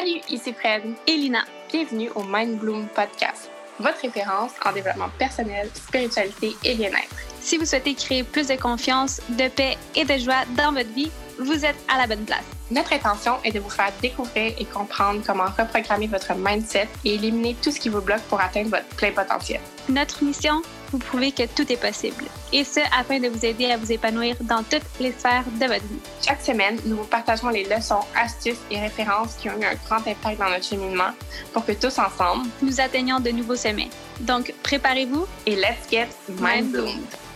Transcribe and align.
Salut, 0.00 0.20
ici 0.30 0.54
Fred 0.54 0.82
et 1.06 1.14
Lina. 1.14 1.44
Bienvenue 1.70 2.08
au 2.14 2.22
Mind 2.22 2.58
Bloom 2.58 2.88
Podcast, 2.88 3.50
votre 3.78 4.00
référence 4.00 4.52
en 4.64 4.72
développement 4.72 5.10
personnel, 5.18 5.68
spiritualité 5.74 6.56
et 6.64 6.74
bien-être. 6.74 7.14
Si 7.38 7.58
vous 7.58 7.66
souhaitez 7.66 7.94
créer 7.94 8.24
plus 8.24 8.48
de 8.48 8.54
confiance, 8.54 9.20
de 9.28 9.48
paix 9.48 9.76
et 9.94 10.06
de 10.06 10.16
joie 10.16 10.46
dans 10.56 10.72
votre 10.72 10.88
vie, 10.94 11.10
vous 11.38 11.66
êtes 11.66 11.76
à 11.86 11.98
la 11.98 12.06
bonne 12.06 12.24
place. 12.24 12.44
Notre 12.70 12.94
intention 12.94 13.34
est 13.44 13.52
de 13.52 13.60
vous 13.60 13.68
faire 13.68 13.92
découvrir 14.00 14.54
et 14.58 14.64
comprendre 14.64 15.20
comment 15.26 15.44
reprogrammer 15.44 16.06
votre 16.06 16.34
mindset 16.34 16.88
et 17.04 17.16
éliminer 17.16 17.54
tout 17.62 17.70
ce 17.70 17.78
qui 17.78 17.90
vous 17.90 18.00
bloque 18.00 18.22
pour 18.22 18.40
atteindre 18.40 18.70
votre 18.70 18.88
plein 18.96 19.12
potentiel. 19.12 19.60
Notre 19.90 20.24
mission, 20.24 20.62
vous 20.90 20.98
prouver 20.98 21.32
que 21.32 21.46
tout 21.46 21.70
est 21.72 21.80
possible. 21.80 22.24
Et 22.52 22.64
ce, 22.64 22.80
afin 22.98 23.20
de 23.20 23.28
vous 23.28 23.44
aider 23.44 23.66
à 23.66 23.76
vous 23.76 23.92
épanouir 23.92 24.36
dans 24.42 24.62
toutes 24.62 24.82
les 24.98 25.12
sphères 25.12 25.44
de 25.60 25.66
votre 25.66 25.84
vie. 25.84 26.00
Chaque 26.24 26.42
semaine, 26.42 26.78
nous 26.84 26.96
vous 26.96 27.04
partageons 27.04 27.48
les 27.48 27.64
leçons, 27.64 28.00
astuces 28.16 28.60
et 28.70 28.80
références 28.80 29.34
qui 29.34 29.48
ont 29.48 29.60
eu 29.60 29.64
un 29.64 29.74
grand 29.86 30.06
impact 30.06 30.38
dans 30.38 30.48
notre 30.48 30.64
cheminement 30.64 31.10
pour 31.52 31.64
que 31.64 31.72
tous 31.72 31.98
ensemble, 31.98 32.48
nous 32.62 32.80
atteignions 32.80 33.20
de 33.20 33.30
nouveaux 33.30 33.56
sommets. 33.56 33.90
Donc, 34.20 34.52
préparez-vous 34.62 35.26
et 35.46 35.56
let's 35.56 35.88
get 35.90 36.08
mind 36.40 36.72
bloomed. 36.72 37.29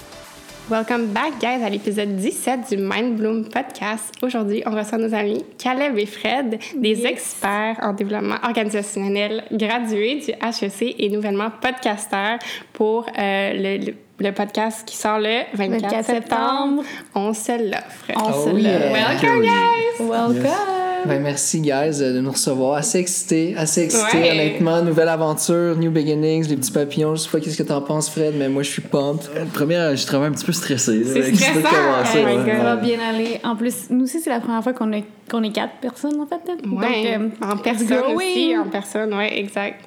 Welcome 0.70 1.08
back, 1.08 1.40
guys, 1.40 1.62
à 1.62 1.68
l'épisode 1.68 2.16
17 2.16 2.70
du 2.70 2.78
Mind 2.78 3.18
Bloom 3.18 3.44
podcast. 3.44 4.14
Aujourd'hui, 4.22 4.62
on 4.64 4.70
reçoit 4.70 4.96
nos 4.96 5.14
amis 5.14 5.44
Caleb 5.58 5.98
et 5.98 6.06
Fred, 6.06 6.58
des 6.74 7.04
experts 7.04 7.76
en 7.82 7.92
développement 7.92 8.36
organisationnel 8.42 9.44
gradués 9.52 10.20
du 10.20 10.30
HEC 10.30 10.94
et 10.98 11.10
nouvellement 11.10 11.50
podcasteurs 11.50 12.38
pour 12.72 13.04
euh, 13.18 13.52
le, 13.52 13.92
le, 14.18 14.32
podcast 14.32 14.88
qui 14.88 14.96
sort 14.96 15.18
le 15.18 15.42
24, 15.52 16.02
septembre. 16.02 16.82
On 17.14 17.34
se 17.34 17.70
l'offre. 17.70 18.06
On 18.16 18.32
se 18.32 18.48
oh, 18.48 18.56
l'offre. 18.56 18.92
Welcome, 18.94 19.42
guys! 19.42 20.00
Welcome! 20.00 20.83
Ben, 21.06 21.22
merci, 21.22 21.60
guys, 21.60 21.98
de 21.98 22.20
nous 22.20 22.30
recevoir. 22.30 22.76
Assez 22.76 22.98
excité, 22.98 23.54
assez 23.56 23.82
excité, 23.82 24.30
honnêtement. 24.30 24.82
Nouvelle 24.82 25.08
aventure, 25.08 25.76
new 25.76 25.90
beginnings, 25.90 26.48
les 26.48 26.56
petits 26.56 26.72
papillons. 26.72 27.14
Je 27.14 27.22
sais 27.22 27.30
pas 27.30 27.40
qu'est-ce 27.40 27.58
que 27.58 27.62
t'en 27.62 27.82
penses, 27.82 28.08
Fred, 28.10 28.34
mais 28.36 28.48
moi, 28.48 28.62
je 28.62 28.70
suis 28.70 28.82
pumped. 28.82 29.28
Euh, 29.36 29.44
première, 29.52 29.94
je 29.94 30.06
travaille 30.06 30.28
un 30.28 30.32
petit 30.32 30.44
peu 30.44 30.52
stressé. 30.52 31.04
C'est 31.04 31.34
stressant. 31.34 31.60
Oh 31.64 32.04
Ça 32.04 32.62
va 32.62 32.76
bien 32.76 32.98
aller. 33.00 33.40
En 33.44 33.56
plus, 33.56 33.90
nous 33.90 34.04
aussi, 34.04 34.20
c'est 34.20 34.30
la 34.30 34.40
première 34.40 34.62
fois 34.62 34.72
qu'on 34.72 34.92
est, 34.92 35.04
qu'on 35.30 35.42
est 35.42 35.52
quatre 35.52 35.76
personnes, 35.80 36.20
en 36.20 36.26
fait. 36.26 36.40
Ouais. 36.46 37.18
Donc, 37.18 37.32
euh, 37.42 37.46
en 37.46 37.56
personne 37.56 38.14
aussi. 38.14 38.56
En 38.56 38.68
personne, 38.68 39.14
ouais, 39.14 39.38
exact. 39.38 39.84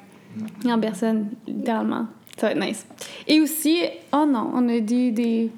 En 0.66 0.78
personne, 0.78 1.28
littéralement. 1.46 2.06
Ça 2.38 2.46
va 2.46 2.52
être 2.52 2.60
nice. 2.60 2.86
Et 3.26 3.40
aussi, 3.40 3.78
oh 4.12 4.24
non, 4.28 4.50
on 4.54 4.68
a 4.68 4.78
dit 4.78 5.10
des 5.10 5.50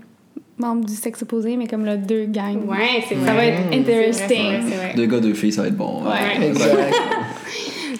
membres 0.60 0.84
du 0.84 0.94
sexe 0.94 1.22
opposé, 1.22 1.56
mais 1.56 1.66
comme 1.66 1.84
là, 1.84 1.96
deux 1.96 2.26
gangs. 2.26 2.64
Ouais, 2.66 3.04
c'est 3.08 3.16
Ça 3.24 3.34
va 3.34 3.44
être 3.46 3.72
interesting. 3.72 4.94
Deux 4.96 5.06
gars, 5.06 5.20
deux 5.20 5.34
filles, 5.34 5.52
ça 5.52 5.62
va 5.62 5.68
être 5.68 5.76
bon. 5.76 6.04
Ouais, 6.04 6.46
exact. 6.46 6.94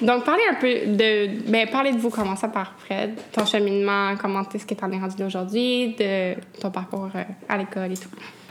Donc, 0.03 0.25
parlez 0.25 0.43
un 0.51 0.55
peu 0.55 0.69
de. 0.69 1.51
Ben, 1.51 1.69
parlez 1.71 1.93
de 1.93 1.99
vous, 1.99 2.11
commençant 2.11 2.49
par 2.49 2.75
Fred, 2.79 3.11
ton 3.33 3.45
cheminement, 3.45 4.15
comment 4.21 4.43
est-ce 4.55 4.65
que 4.65 4.75
tu 4.75 4.85
en 4.85 4.91
es 4.93 4.99
rendu 4.99 5.23
aujourd'hui, 5.23 5.95
de 5.99 6.35
ton 6.59 6.71
parcours 6.71 7.11
euh, 7.15 7.23
à 7.49 7.59
l'école 7.59 7.93
et 7.93 7.97
tout? 7.97 8.09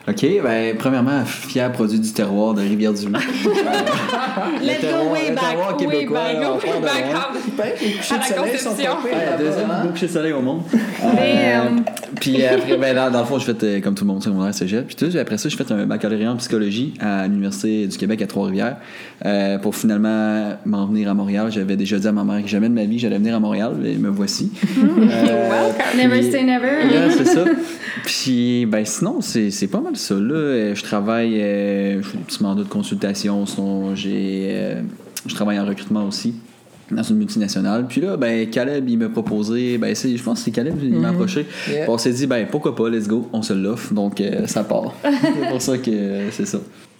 OK, 0.09 0.25
ben, 0.43 0.75
premièrement, 0.75 1.23
fier 1.23 1.71
produit 1.71 1.99
du 1.99 2.11
terroir 2.11 2.55
de 2.55 2.61
Rivière-du-Loup. 2.61 3.13
le 4.61 4.81
terroir, 4.81 5.11
way 5.11 5.31
back, 5.31 5.49
terroir 5.51 5.77
québécois. 5.77 6.19
Way 6.23 6.39
back, 6.39 6.63
way 6.63 7.55
back. 7.57 7.79
Les 7.79 7.91
couchers 7.91 8.17
de 8.17 8.23
soleil 8.23 8.57
sont 8.57 8.69
tombés. 8.69 9.11
deuxième 9.37 9.91
coucher 9.91 10.07
de 10.07 10.11
soleil 10.11 10.33
au 10.33 10.41
monde. 10.41 10.63
Mais, 11.15 11.53
euh, 11.57 11.81
puis 12.19 12.43
après, 12.43 12.77
ben, 12.77 12.95
dans, 12.95 13.11
dans, 13.11 13.19
le 13.19 13.25
fond, 13.25 13.37
je 13.37 13.45
fais, 13.45 13.63
euh, 13.63 13.81
comme 13.81 13.93
tout 13.93 14.03
le 14.03 14.11
monde, 14.11 14.23
secondaire 14.23 14.53
cégep. 14.53 14.87
Puis 14.87 14.95
tout, 14.95 15.15
après 15.15 15.37
ça, 15.37 15.47
je 15.47 15.55
fais 15.55 15.71
un 15.71 15.85
baccalauréat 15.85 16.31
en 16.31 16.37
psychologie 16.37 16.95
à 16.99 17.27
l'Université 17.27 17.85
du 17.85 17.95
Québec 17.95 18.23
à 18.23 18.27
Trois-Rivières. 18.27 18.77
Euh, 19.25 19.59
pour 19.59 19.75
finalement 19.75 20.57
m'en 20.65 20.87
venir 20.87 21.11
à 21.11 21.13
Montréal. 21.13 21.51
J'avais 21.51 21.75
déjà 21.75 21.99
dit 21.99 22.07
à 22.07 22.11
ma 22.11 22.23
mère 22.23 22.41
que 22.41 22.49
jamais 22.49 22.69
de 22.69 22.73
ma 22.73 22.85
vie 22.85 22.97
j'allais 22.97 23.17
venir 23.19 23.35
à 23.35 23.39
Montréal. 23.39 23.73
Et 23.85 23.95
me 23.95 24.09
voici. 24.09 24.51
Welcome. 24.75 25.97
never 25.97 26.31
say 26.31 26.43
never. 26.43 27.11
c'est 27.15 27.25
ça. 27.25 27.45
Puis, 28.05 28.65
ben, 28.65 28.83
sinon, 28.85 29.19
c'est 29.21 29.67
pas 29.67 29.81
mal 29.81 29.95
ça. 29.99 30.15
Là, 30.15 30.35
euh, 30.35 30.75
je 30.75 30.83
travaille, 30.83 31.41
euh, 31.41 32.01
je 32.01 32.07
fais 32.07 32.17
des 32.17 32.23
petits 32.23 32.43
mandats 32.43 32.63
de 32.63 32.69
consultation. 32.69 33.45
Sinon, 33.45 33.95
j'ai, 33.95 34.49
euh, 34.51 34.81
je 35.25 35.35
travaille 35.35 35.59
en 35.59 35.65
recrutement 35.65 36.05
aussi 36.05 36.35
dans 36.91 37.03
une 37.03 37.17
multinationale. 37.17 37.85
Puis 37.87 38.01
là, 38.01 38.17
ben, 38.17 38.49
Caleb, 38.49 38.89
il 38.89 38.97
m'a 38.97 39.09
proposé, 39.09 39.77
ben, 39.77 39.95
je 39.95 40.23
pense 40.23 40.39
que 40.39 40.45
c'est 40.45 40.51
Caleb, 40.51 40.75
il 40.81 40.95
m'a 40.95 41.09
mm-hmm. 41.09 41.11
approché. 41.11 41.45
On 41.87 41.97
s'est 41.97 42.13
dit, 42.13 42.25
ben, 42.25 42.47
pourquoi 42.49 42.75
pas, 42.75 42.89
let's 42.89 43.07
go, 43.07 43.29
on 43.31 43.41
se 43.41 43.53
l'offre. 43.53 43.93
Donc, 43.93 44.23
ça 44.45 44.63
part. 44.63 44.93
c'est 45.03 45.49
pour 45.49 45.61
ça 45.61 45.77
que 45.77 46.29
c'est 46.31 46.45
ça. 46.45 46.57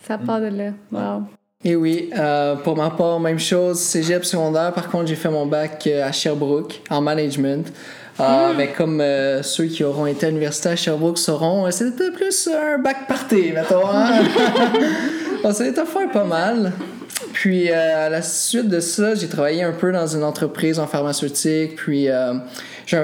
Ça 0.08 0.18
part 0.18 0.42
de 0.42 0.48
là. 0.48 0.74
Wow. 0.92 1.24
Et 1.64 1.76
oui, 1.76 2.10
pour 2.64 2.78
ma 2.78 2.92
part, 2.92 3.20
même 3.20 3.40
chose, 3.40 3.80
cégep 3.80 4.24
secondaire. 4.24 4.74
Par 4.74 4.90
contre, 4.90 5.08
j'ai 5.08 5.16
fait 5.16 5.30
mon 5.30 5.48
bac 5.48 5.88
à 5.88 6.12
Sherbrooke 6.12 6.82
en 6.90 7.02
management. 7.02 7.74
Ah, 8.20 8.52
mais 8.56 8.74
comme 8.74 9.00
euh, 9.00 9.42
ceux 9.44 9.66
qui 9.66 9.84
auront 9.84 10.06
été 10.06 10.26
à 10.26 10.30
l'université 10.30 10.70
à 10.70 10.76
Sherbrooke 10.76 11.18
sauront, 11.18 11.66
euh, 11.66 11.72
c'était 11.72 12.12
plus 12.12 12.50
un 12.50 12.78
bac 12.78 13.08
party, 13.08 13.54
mettons. 13.54 13.88
Hein? 13.88 14.10
ça 15.54 15.64
a 15.64 15.68
été 15.68 15.82
faire 15.86 16.12
pas 16.12 16.26
mal. 16.26 16.74
Puis 17.34 17.72
euh, 17.72 18.08
à 18.08 18.10
la 18.10 18.22
suite 18.22 18.68
de 18.68 18.80
ça, 18.80 19.16
j'ai 19.16 19.28
travaillé 19.28 19.64
un 19.64 19.72
peu 19.72 19.92
dans 19.92 20.08
une 20.08 20.24
entreprise 20.24 20.80
en 20.80 20.88
pharmaceutique. 20.88 21.76
Puis 21.76 22.10
j'ai 22.90 22.98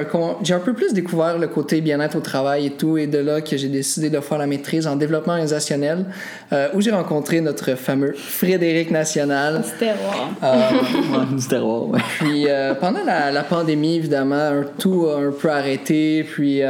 un, 0.53 0.59
peu 0.59 0.73
plus 0.73 0.93
découvert 0.93 1.37
le 1.37 1.47
côté 1.47 1.79
bien-être 1.79 2.17
au 2.17 2.19
travail 2.19 2.65
et 2.65 2.71
tout, 2.71 2.97
et 2.97 3.05
de 3.05 3.19
là 3.19 3.41
que 3.41 3.55
j'ai 3.55 3.67
décidé 3.67 4.09
de 4.09 4.19
faire 4.19 4.39
la 4.39 4.47
maîtrise 4.47 4.87
en 4.87 4.95
développement 4.95 5.33
organisationnel, 5.33 6.05
euh, 6.53 6.69
où 6.73 6.81
j'ai 6.81 6.89
rencontré 6.89 7.39
notre 7.39 7.75
fameux 7.75 8.13
Frédéric 8.13 8.89
National. 8.89 9.61
Du 9.61 9.77
terroir. 9.77 10.29
Euh, 10.43 11.35
du 11.37 11.47
terroir, 11.47 11.87
ouais. 11.89 11.99
Puis 12.17 12.45
euh, 12.47 12.73
pendant 12.73 13.03
la, 13.03 13.31
la, 13.31 13.43
pandémie, 13.43 13.97
évidemment, 13.97 14.63
tout 14.79 15.05
a 15.07 15.19
un 15.19 15.31
peu 15.31 15.51
arrêté, 15.51 16.23
puis 16.23 16.61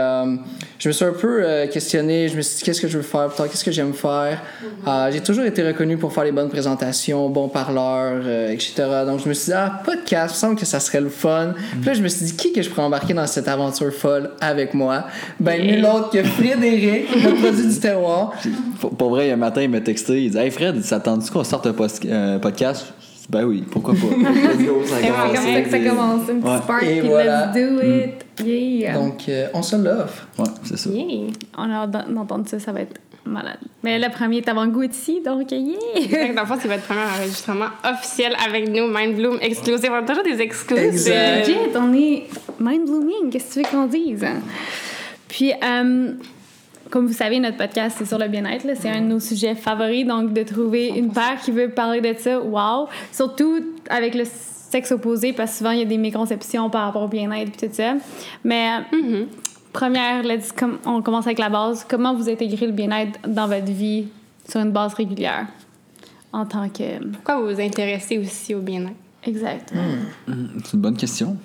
je 0.80 0.90
me 0.90 0.94
suis 0.94 1.06
un 1.06 1.14
peu 1.14 1.44
euh, 1.44 1.68
questionné. 1.68 2.28
Je 2.28 2.36
me 2.36 2.42
suis 2.42 2.58
dit, 2.58 2.64
qu'est-ce 2.64 2.82
que 2.82 2.88
je 2.88 2.98
veux 2.98 3.04
faire 3.04 3.32
Qu'est-ce 3.36 3.64
que 3.64 3.72
j'aime 3.72 3.94
faire? 3.94 4.42
Mhm. 4.62 4.68
Euh, 4.88 5.12
j'ai 5.12 5.22
toujours 5.22 5.46
été 5.46 5.66
reconnu 5.66 5.98
pour 5.98 6.12
faire 6.12 6.24
les 6.24 6.32
bonnes 6.32 6.50
présentations, 6.50 7.30
bon 7.30 7.48
parleur, 7.48 8.22
euh, 8.26 8.50
etc. 8.50 8.74
Donc, 9.06 9.22
je 9.24 9.30
me 9.30 9.34
suis 9.34 9.46
dit, 9.46 9.54
ah, 9.54 9.82
podcast, 9.84 10.34
il 10.34 10.38
me 10.38 10.40
semble 10.40 10.60
que 10.60 10.66
ça 10.66 10.80
serait 10.80 11.02
le 11.02 11.10
fun. 11.10 11.54
Puis 11.72 11.86
là, 11.86 11.94
je 11.94 12.02
me 12.02 12.08
suis 12.08 12.26
dit, 12.26 12.36
qui 12.36 12.52
que 12.52 12.62
je 12.62 12.70
pourrais 12.70 12.84
embarquer 12.84 13.14
dans 13.14 13.28
cette 13.28 13.48
aventure 13.48 13.94
folle 13.94 14.32
avec 14.42 14.74
moi? 14.74 15.06
Ben, 15.40 15.62
nul 15.62 15.86
autre 15.86 16.12
que 16.12 16.24
Frédéric, 16.24 17.08
le 17.16 17.42
produit 17.42 17.68
du 17.68 17.80
terroir. 17.80 18.34
Pour, 18.80 19.10
vrai, 19.10 19.32
un 19.32 19.38
matin, 19.38 19.62
il 19.62 19.70
m'a 19.70 19.82
texté. 19.82 20.26
Il 20.26 20.32
dit, 20.32 20.38
hey 20.38 20.52
Fred, 20.52 20.84
ça 20.84 21.00
tente 21.00 21.30
qu'on 21.30 21.44
sorte 21.44 21.68
un 21.68 22.40
podcast? 22.40 22.86
Ben 23.30 23.44
oui, 23.44 23.64
pourquoi 23.70 23.94
pas? 23.94 24.00
C'est 24.08 24.66
comme 24.68 24.86
ça 24.86 25.62
que 25.62 25.70
ça 25.70 25.80
commence, 25.80 26.30
un 26.30 26.40
petit 26.40 26.64
spark, 26.64 26.82
puis 26.82 27.02
let's 27.02 27.54
do 27.54 27.82
it. 27.82 28.26
Mm. 28.40 28.46
Yeah. 28.46 28.94
Donc, 28.94 29.30
euh, 29.30 29.48
on 29.54 29.62
se 29.62 29.76
l'offre. 29.78 30.28
Ouais, 30.38 30.46
c'est 30.64 30.78
ça. 30.78 30.90
Yeah. 30.90 31.32
On 31.58 31.72
a 31.72 31.76
hâte 31.76 32.12
d'entendre 32.12 32.48
ça, 32.50 32.60
ça 32.60 32.74
va 32.74 32.82
être 32.82 33.00
malade. 33.26 33.58
Mais 33.84 33.98
le 33.98 34.10
premier 34.10 34.38
est 34.38 34.50
avant-goût 34.50 34.84
ici, 34.84 35.22
donc 35.26 35.52
yeah! 35.52 36.34
Dans 36.34 36.42
le 36.42 36.48
fond, 36.48 36.58
c'est 36.62 36.68
votre 36.68 36.84
premier 36.84 37.02
enregistrement 37.02 37.68
officiel 37.84 38.36
avec 38.46 38.70
nous, 38.70 38.88
Mind 38.88 39.16
Bloom 39.16 39.38
exclusive. 39.42 39.90
On 39.92 39.96
a 39.96 40.02
toujours 40.04 40.24
des 40.24 40.42
exclusives. 40.42 40.86
Exact. 40.86 41.50
on 41.76 41.94
est 41.94 42.24
Mind 42.60 42.86
Blooming, 42.86 43.30
qu'est-ce 43.32 43.48
que 43.48 43.54
tu 43.54 43.60
veux 43.60 43.72
qu'on 43.72 43.88
dise? 43.88 44.26
Puis, 45.28 45.52
euh, 45.64 46.14
comme 46.96 47.08
vous 47.08 47.14
savez, 47.14 47.42
notre 47.42 47.58
podcast, 47.58 47.98
c'est 48.00 48.06
sur 48.06 48.18
le 48.18 48.30
bien-être. 48.30 48.66
C'est 48.80 48.90
un 48.90 49.02
de 49.02 49.08
nos 49.08 49.20
sujets 49.20 49.54
favoris. 49.54 50.08
Donc, 50.08 50.32
de 50.32 50.44
trouver 50.44 50.88
une 50.88 51.12
paire 51.12 51.42
qui 51.44 51.52
veut 51.52 51.68
parler 51.68 52.00
de 52.00 52.18
ça, 52.18 52.40
wow! 52.40 52.88
Surtout 53.12 53.60
avec 53.90 54.16
le 54.16 54.24
sexe 54.24 54.94
opposé, 54.94 55.34
parce 55.34 55.52
que 55.52 55.58
souvent, 55.58 55.72
il 55.72 55.80
y 55.80 55.82
a 55.82 55.86
des 55.86 55.98
méconceptions 55.98 56.70
par 56.70 56.86
rapport 56.86 57.02
au 57.02 57.08
bien-être 57.10 57.62
et 57.62 57.68
tout 57.68 57.74
ça. 57.76 57.96
Mais, 58.46 58.80
mm-hmm. 58.94 59.26
première, 59.74 60.24
on 60.86 61.02
commence 61.02 61.26
avec 61.26 61.40
la 61.40 61.50
base. 61.50 61.86
Comment 61.86 62.16
vous 62.16 62.30
intégrez 62.30 62.68
le 62.68 62.72
bien-être 62.72 63.20
dans 63.28 63.48
votre 63.48 63.74
vie 63.74 64.08
sur 64.48 64.62
une 64.62 64.72
base 64.72 64.94
régulière 64.94 65.48
en 66.32 66.46
tant 66.46 66.70
que. 66.70 67.06
Pourquoi 67.12 67.42
vous 67.42 67.54
vous 67.54 67.60
intéressez 67.60 68.20
aussi 68.20 68.56
au 68.56 68.62
bien-être? 68.62 68.96
Exact. 69.26 69.74
Hmm. 69.74 70.48
C'est 70.64 70.74
une 70.76 70.80
bonne 70.80 70.96
question. 70.96 71.36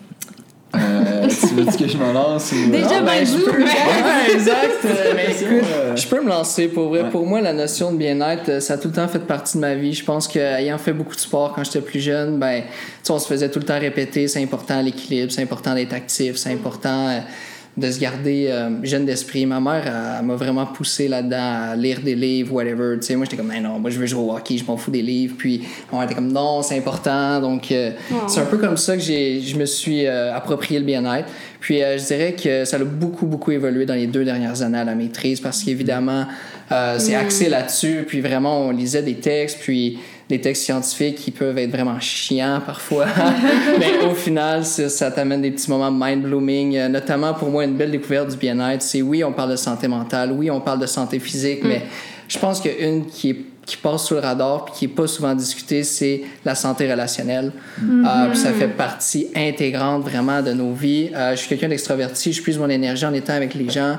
Euh, 0.75 1.27
tu 1.29 1.55
veux 1.55 1.65
que 1.65 1.89
je 1.89 1.97
me 1.97 2.13
lance 2.13 2.53
Déjà, 2.53 3.01
ben, 3.03 3.25
je 3.25 3.45
peux... 3.45 3.63
exact. 4.35 4.87
mais 5.15 5.27
écoute, 5.41 5.69
je 5.97 6.07
peux 6.07 6.23
me 6.23 6.29
lancer. 6.29 6.69
Pour 6.69 6.89
vrai, 6.89 7.09
pour 7.11 7.27
moi, 7.27 7.41
la 7.41 7.53
notion 7.53 7.93
de 7.93 7.97
bien-être, 7.97 8.63
ça 8.63 8.75
a 8.75 8.79
tout 8.79 8.89
le 8.89 8.95
temps 8.95 9.09
fait 9.09 9.19
partie 9.19 9.57
de 9.57 9.61
ma 9.61 9.75
vie. 9.75 9.93
Je 9.93 10.05
pense 10.05 10.29
qu'ayant 10.29 10.79
fait 10.79 10.93
beaucoup 10.93 11.15
de 11.15 11.21
sport 11.21 11.53
quand 11.55 11.65
j'étais 11.65 11.81
plus 11.81 12.01
jeune, 12.01 12.39
ben, 12.39 12.63
on 13.09 13.19
se 13.19 13.27
faisait 13.27 13.51
tout 13.51 13.59
le 13.59 13.65
temps 13.65 13.79
répéter, 13.79 14.29
c'est 14.29 14.43
important 14.43 14.81
l'équilibre, 14.81 15.33
c'est 15.33 15.43
important 15.43 15.75
d'être 15.75 15.93
actif, 15.93 16.37
c'est 16.37 16.53
important 16.53 17.09
euh, 17.09 17.19
de 17.77 17.91
se 17.91 18.01
garder 18.01 18.49
euh, 18.49 18.71
jeune 18.83 19.07
d'esprit. 19.07 19.47
Ma 19.47 19.61
mère 19.61 20.23
m'a 20.23 20.35
vraiment 20.35 20.67
poussé 20.67 21.09
là-dedans 21.09 21.71
à 21.71 21.77
lire 21.77 22.01
des 22.01 22.15
livres, 22.15 22.53
whatever. 22.55 22.97
Tu 23.01 23.07
sais, 23.07 23.17
moi, 23.17 23.25
j'étais 23.25 23.37
comme, 23.37 23.53
non, 23.53 23.79
moi, 23.79 23.91
je 23.91 23.99
veux 23.99 24.07
jouer 24.07 24.21
au 24.21 24.33
hockey, 24.33 24.59
je 24.59 24.65
m'en 24.65 24.77
fous 24.77 24.91
des 24.91 25.03
livres. 25.03 25.35
Puis, 25.39 25.63
on 25.93 26.03
était 26.03 26.15
comme, 26.15 26.33
non, 26.33 26.63
c'est 26.63 26.77
important. 26.77 27.41
Donc, 27.41 27.71
euh, 27.71 27.93
c'est 28.27 28.41
un 28.41 28.47
peu 28.47 28.59
comme 28.59 28.77
ça 28.77 28.97
que 28.97 29.03
je 29.03 29.57
me 29.57 29.65
suis 29.65 30.07
euh, 30.07 30.35
approprié 30.35 30.81
le 30.81 30.85
bien-être. 30.85 31.29
Puis, 31.61 31.79
je 31.79 32.05
dirais 32.05 32.35
que 32.35 32.65
ça 32.65 32.77
a 32.77 32.85
beaucoup, 32.85 33.27
beaucoup 33.27 33.53
évolué 33.53 33.87
dans 33.87 33.95
les 33.95 34.07
deux 34.07 34.25
dernières 34.25 34.63
années 34.63 34.79
à 34.79 34.85
la 34.85 34.95
maîtrise 34.95 35.41
parce 35.41 35.63
qu'évidemment, 35.63 36.27
c'est 36.71 37.13
mm. 37.13 37.21
axé 37.21 37.49
là-dessus. 37.49 38.05
Puis, 38.07 38.21
vraiment, 38.21 38.63
on 38.67 38.71
lisait 38.71 39.03
des 39.03 39.17
textes. 39.17 39.59
Puis, 39.61 39.99
les 40.31 40.41
textes 40.41 40.65
scientifiques 40.65 41.17
qui 41.17 41.31
peuvent 41.31 41.59
être 41.59 41.71
vraiment 41.71 41.99
chiants 42.01 42.61
parfois. 42.65 43.07
Mais 43.79 44.07
au 44.07 44.15
final, 44.15 44.65
ça 44.65 45.11
t'amène 45.11 45.43
des 45.43 45.51
petits 45.51 45.71
moments 45.71 45.91
mind-blooming. 45.91 46.77
Euh, 46.77 46.89
notamment 46.89 47.35
pour 47.35 47.51
moi, 47.51 47.65
une 47.65 47.77
belle 47.77 47.91
découverte 47.91 48.31
du 48.31 48.37
bien-être, 48.37 48.83
c'est 48.83 49.03
oui, 49.03 49.23
on 49.25 49.33
parle 49.33 49.51
de 49.51 49.57
santé 49.57 49.89
mentale, 49.89 50.33
oui, 50.33 50.51
on 50.51 50.61
parle 50.61 50.79
de 50.79 50.87
santé 50.87 51.19
physique, 51.19 51.65
mm. 51.65 51.69
mais 51.69 51.83
je 52.29 52.39
pense 52.39 52.61
qu'une 52.61 53.07
qui 53.07 53.31
est 53.31 53.37
qui 53.71 53.77
passe 53.77 54.07
sous 54.07 54.15
le 54.15 54.21
radar 54.21 54.65
puis 54.65 54.75
qui 54.75 54.85
est 54.87 54.89
pas 54.89 55.07
souvent 55.07 55.35
discutée, 55.35 55.85
c'est 55.85 56.23
la 56.45 56.57
santé 56.57 56.91
relationnelle. 56.91 57.53
Mm-hmm. 57.81 58.31
Euh, 58.31 58.35
ça 58.35 58.53
fait 58.53 58.69
partie 58.69 59.29
intégrante 59.37 60.03
vraiment 60.03 60.43
de 60.43 60.53
nos 60.53 60.73
vies. 60.73 61.11
Euh, 61.15 61.33
je 61.33 61.37
suis 61.37 61.49
quelqu'un 61.49 61.69
d'extraverti, 61.69 62.33
je 62.33 62.43
puise 62.43 62.59
mon 62.59 62.69
énergie 62.69 63.07
en 63.07 63.15
étant 63.15 63.35
avec 63.35 63.55
les 63.55 63.69
gens. 63.69 63.97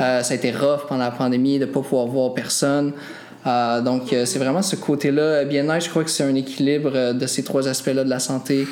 Euh, 0.00 0.22
ça 0.22 0.32
a 0.32 0.36
été 0.36 0.50
rough 0.50 0.86
pendant 0.88 1.04
la 1.04 1.10
pandémie 1.10 1.58
de 1.58 1.64
pas 1.64 1.80
pouvoir 1.80 2.06
voir 2.06 2.34
personne. 2.34 2.92
Donc 3.44 4.02
c'est 4.10 4.38
vraiment 4.38 4.62
ce 4.62 4.76
côté-là. 4.76 5.44
Bien-être, 5.44 5.84
je 5.84 5.90
crois 5.90 6.04
que 6.04 6.10
c'est 6.10 6.24
un 6.24 6.34
équilibre 6.34 7.12
de 7.12 7.26
ces 7.26 7.44
trois 7.44 7.68
aspects-là 7.68 8.04
de 8.04 8.10
la 8.10 8.20
santé 8.20 8.66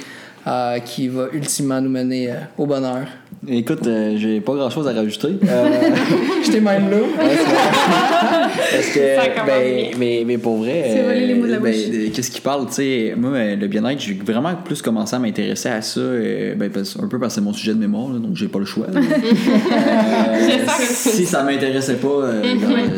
qui 0.84 1.08
va 1.08 1.28
ultimement 1.32 1.80
nous 1.80 1.90
mener 1.90 2.34
au 2.58 2.66
bonheur. 2.66 3.06
Écoute, 3.48 3.84
euh, 3.88 4.14
j'ai 4.18 4.40
pas 4.40 4.54
grand 4.54 4.70
chose 4.70 4.86
à 4.86 4.92
rajouter. 4.92 5.36
Euh... 5.48 5.68
J'étais 6.44 6.60
même 6.60 6.88
là. 6.88 6.98
Parce 7.18 8.90
que, 8.90 9.46
ben, 9.46 9.94
mais, 9.98 10.22
mais 10.24 10.38
pour 10.38 10.58
vrai, 10.58 10.84
euh, 10.86 11.58
ben, 11.58 12.12
qu'est-ce 12.12 12.30
qu'il 12.30 12.42
parle, 12.42 12.68
tu 12.68 12.74
sais, 12.74 13.14
moi, 13.16 13.56
le 13.56 13.66
bien-être, 13.66 14.00
j'ai 14.00 14.14
vraiment 14.14 14.54
plus 14.54 14.80
commencé 14.80 15.16
à 15.16 15.18
m'intéresser 15.18 15.70
à 15.70 15.82
ça, 15.82 16.00
ben, 16.00 16.70
un 17.02 17.08
peu 17.08 17.18
parce 17.18 17.34
que 17.34 17.40
c'est 17.40 17.44
mon 17.44 17.52
sujet 17.52 17.74
de 17.74 17.80
mémoire, 17.80 18.10
donc 18.10 18.36
j'ai 18.36 18.46
pas 18.46 18.60
le 18.60 18.64
choix. 18.64 18.86
si 20.88 21.26
ça 21.26 21.42
m'intéressait 21.42 21.96
pas, 21.96 22.30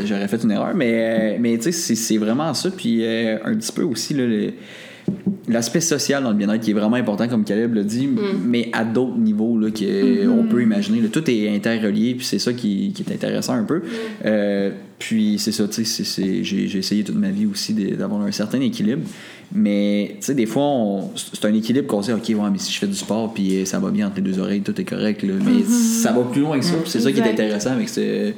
j'aurais 0.05 0.29
fait 0.29 0.43
une 0.43 0.51
erreur, 0.51 0.75
mais, 0.75 1.39
mais 1.41 1.57
tu 1.57 1.73
sais, 1.73 1.95
c'est 1.95 2.19
vraiment 2.19 2.53
ça, 2.53 2.69
puis 2.71 3.03
un 3.07 3.55
petit 3.55 3.73
peu 3.73 3.83
aussi, 3.83 4.13
là, 4.13 4.27
le 4.27 4.53
l'aspect 5.49 5.81
social 5.81 6.23
dans 6.23 6.31
le 6.31 6.37
bien-être 6.37 6.63
qui 6.63 6.71
est 6.71 6.75
vraiment 6.75 6.97
important, 6.97 7.29
comme 7.29 7.45
Caleb 7.45 7.75
l'a 7.75 7.83
dit, 7.83 8.07
mm. 8.07 8.19
mais 8.47 8.71
à 8.73 8.85
d'autres 8.85 9.17
niveaux 9.17 9.59
là, 9.59 9.71
qu'on 9.71 9.85
mm-hmm. 9.85 10.49
peut 10.49 10.63
imaginer. 10.63 11.09
tout 11.09 11.31
est 11.31 11.55
interrelié, 11.55 12.15
puis 12.15 12.25
c'est 12.25 12.39
ça 12.39 12.53
qui, 12.53 12.93
qui, 12.95 13.03
est 13.03 13.13
intéressant 13.15 13.55
un 13.55 13.65
peu. 13.65 13.79
Mm. 13.79 13.83
Euh, 14.27 14.71
puis 14.99 15.39
c'est 15.39 15.53
ça, 15.53 15.69
tu 15.69 15.85
sais, 15.85 16.43
j'ai 16.43 16.79
essayé 16.79 17.05
toute 17.05 17.17
ma 17.17 17.31
vie 17.31 17.47
aussi 17.47 17.75
d'avoir 17.75 18.23
un 18.23 18.33
certain 18.33 18.61
équilibre. 18.61 19.03
Mais, 19.55 20.17
tu 20.21 20.27
sais, 20.27 20.35
des 20.35 20.47
fois, 20.47 20.65
c'est 21.15 21.45
un 21.45 21.55
équilibre 21.55 21.87
qu'on 21.87 22.03
se 22.03 22.13
dit, 22.13 22.35
OK, 22.35 22.43
ouais, 22.43 22.51
mais 22.51 22.59
si 22.59 22.73
je 22.73 22.79
fais 22.79 22.87
du 22.87 22.95
sport, 22.95 23.35
puis 23.35 23.67
ça 23.67 23.79
va 23.79 23.91
bien 23.91 24.07
entre 24.07 24.17
les 24.17 24.23
deux 24.23 24.39
oreilles, 24.39 24.63
tout 24.63 24.79
est 24.81 24.85
correct. 24.85 25.23
Là, 25.23 25.35
mais 25.45 25.61
mm-hmm. 25.61 26.03
ça 26.03 26.13
va 26.13 26.23
plus 26.23 26.41
loin 26.41 26.59
que 26.59 26.65
ça. 26.65 26.75
C'est 26.87 27.01
ça 27.01 27.13
qui 27.13 27.21
est 27.21 27.31
intéressant 27.31 27.73
avec 27.73 27.89
ce 27.89 28.33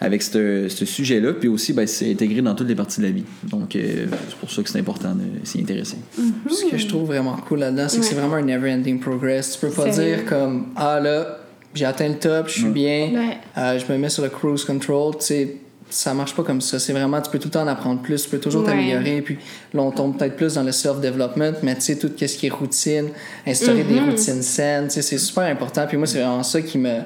avec 0.00 0.22
ce, 0.22 0.68
sujet-là. 0.68 1.32
Puis 1.34 1.48
aussi, 1.48 1.72
ben, 1.72 1.86
c'est 1.86 2.10
intégré 2.10 2.42
dans 2.42 2.54
toutes 2.54 2.68
les 2.68 2.74
parties 2.74 3.00
de 3.00 3.06
la 3.06 3.12
vie. 3.12 3.24
Donc, 3.44 3.74
euh, 3.76 4.06
c'est 4.28 4.36
pour 4.36 4.50
ça 4.50 4.62
que 4.62 4.68
c'est 4.68 4.78
important 4.78 5.14
de 5.14 5.46
s'y 5.46 5.60
intéresser. 5.60 5.96
Mm-hmm. 6.18 6.52
Ce 6.52 6.70
que 6.70 6.78
je 6.78 6.86
trouve 6.86 7.06
vraiment 7.06 7.36
cool 7.48 7.60
là-dedans, 7.60 7.88
c'est 7.88 7.98
que 7.98 8.04
c'est 8.04 8.14
vraiment 8.14 8.36
un 8.36 8.42
never-ending 8.42 9.00
progress. 9.00 9.52
Tu 9.52 9.66
peux 9.66 9.72
pas 9.72 9.88
dire 9.88 10.24
comme, 10.26 10.68
ah 10.76 11.00
là, 11.00 11.38
j'ai 11.74 11.84
atteint 11.84 12.08
le 12.08 12.18
top, 12.18 12.48
je 12.48 12.60
suis 12.60 12.68
bien, 12.68 13.12
euh, 13.56 13.78
je 13.78 13.92
me 13.92 13.98
mets 13.98 14.08
sur 14.08 14.22
le 14.22 14.30
cruise 14.30 14.64
control. 14.64 15.14
Tu 15.18 15.24
sais, 15.24 15.56
ça 15.88 16.14
marche 16.14 16.34
pas 16.34 16.42
comme 16.42 16.60
ça. 16.60 16.78
C'est 16.78 16.92
vraiment, 16.92 17.20
tu 17.20 17.30
peux 17.30 17.38
tout 17.38 17.48
le 17.48 17.52
temps 17.52 17.62
en 17.62 17.68
apprendre 17.68 18.02
plus, 18.02 18.24
tu 18.24 18.30
peux 18.30 18.38
toujours 18.38 18.64
t'améliorer. 18.64 19.22
Puis 19.22 19.38
là, 19.72 19.82
on 19.82 19.90
tombe 19.90 20.16
peut-être 20.18 20.36
plus 20.36 20.54
dans 20.54 20.62
le 20.62 20.72
self-development, 20.72 21.54
mais 21.62 21.74
tu 21.74 21.82
sais, 21.82 21.96
tout 21.96 22.10
ce 22.16 22.24
qui 22.36 22.46
est 22.46 22.50
routine, 22.50 23.10
instaurer 23.46 23.84
des 23.84 23.94
mm-hmm. 23.94 24.10
routines 24.10 24.42
saines, 24.42 24.88
tu 24.88 24.94
sais, 24.94 25.02
c'est 25.02 25.18
super 25.18 25.44
important. 25.44 25.86
Puis 25.86 25.96
moi, 25.96 26.06
c'est 26.06 26.18
vraiment 26.18 26.42
ça 26.42 26.60
qui 26.60 26.78
me 26.78 27.00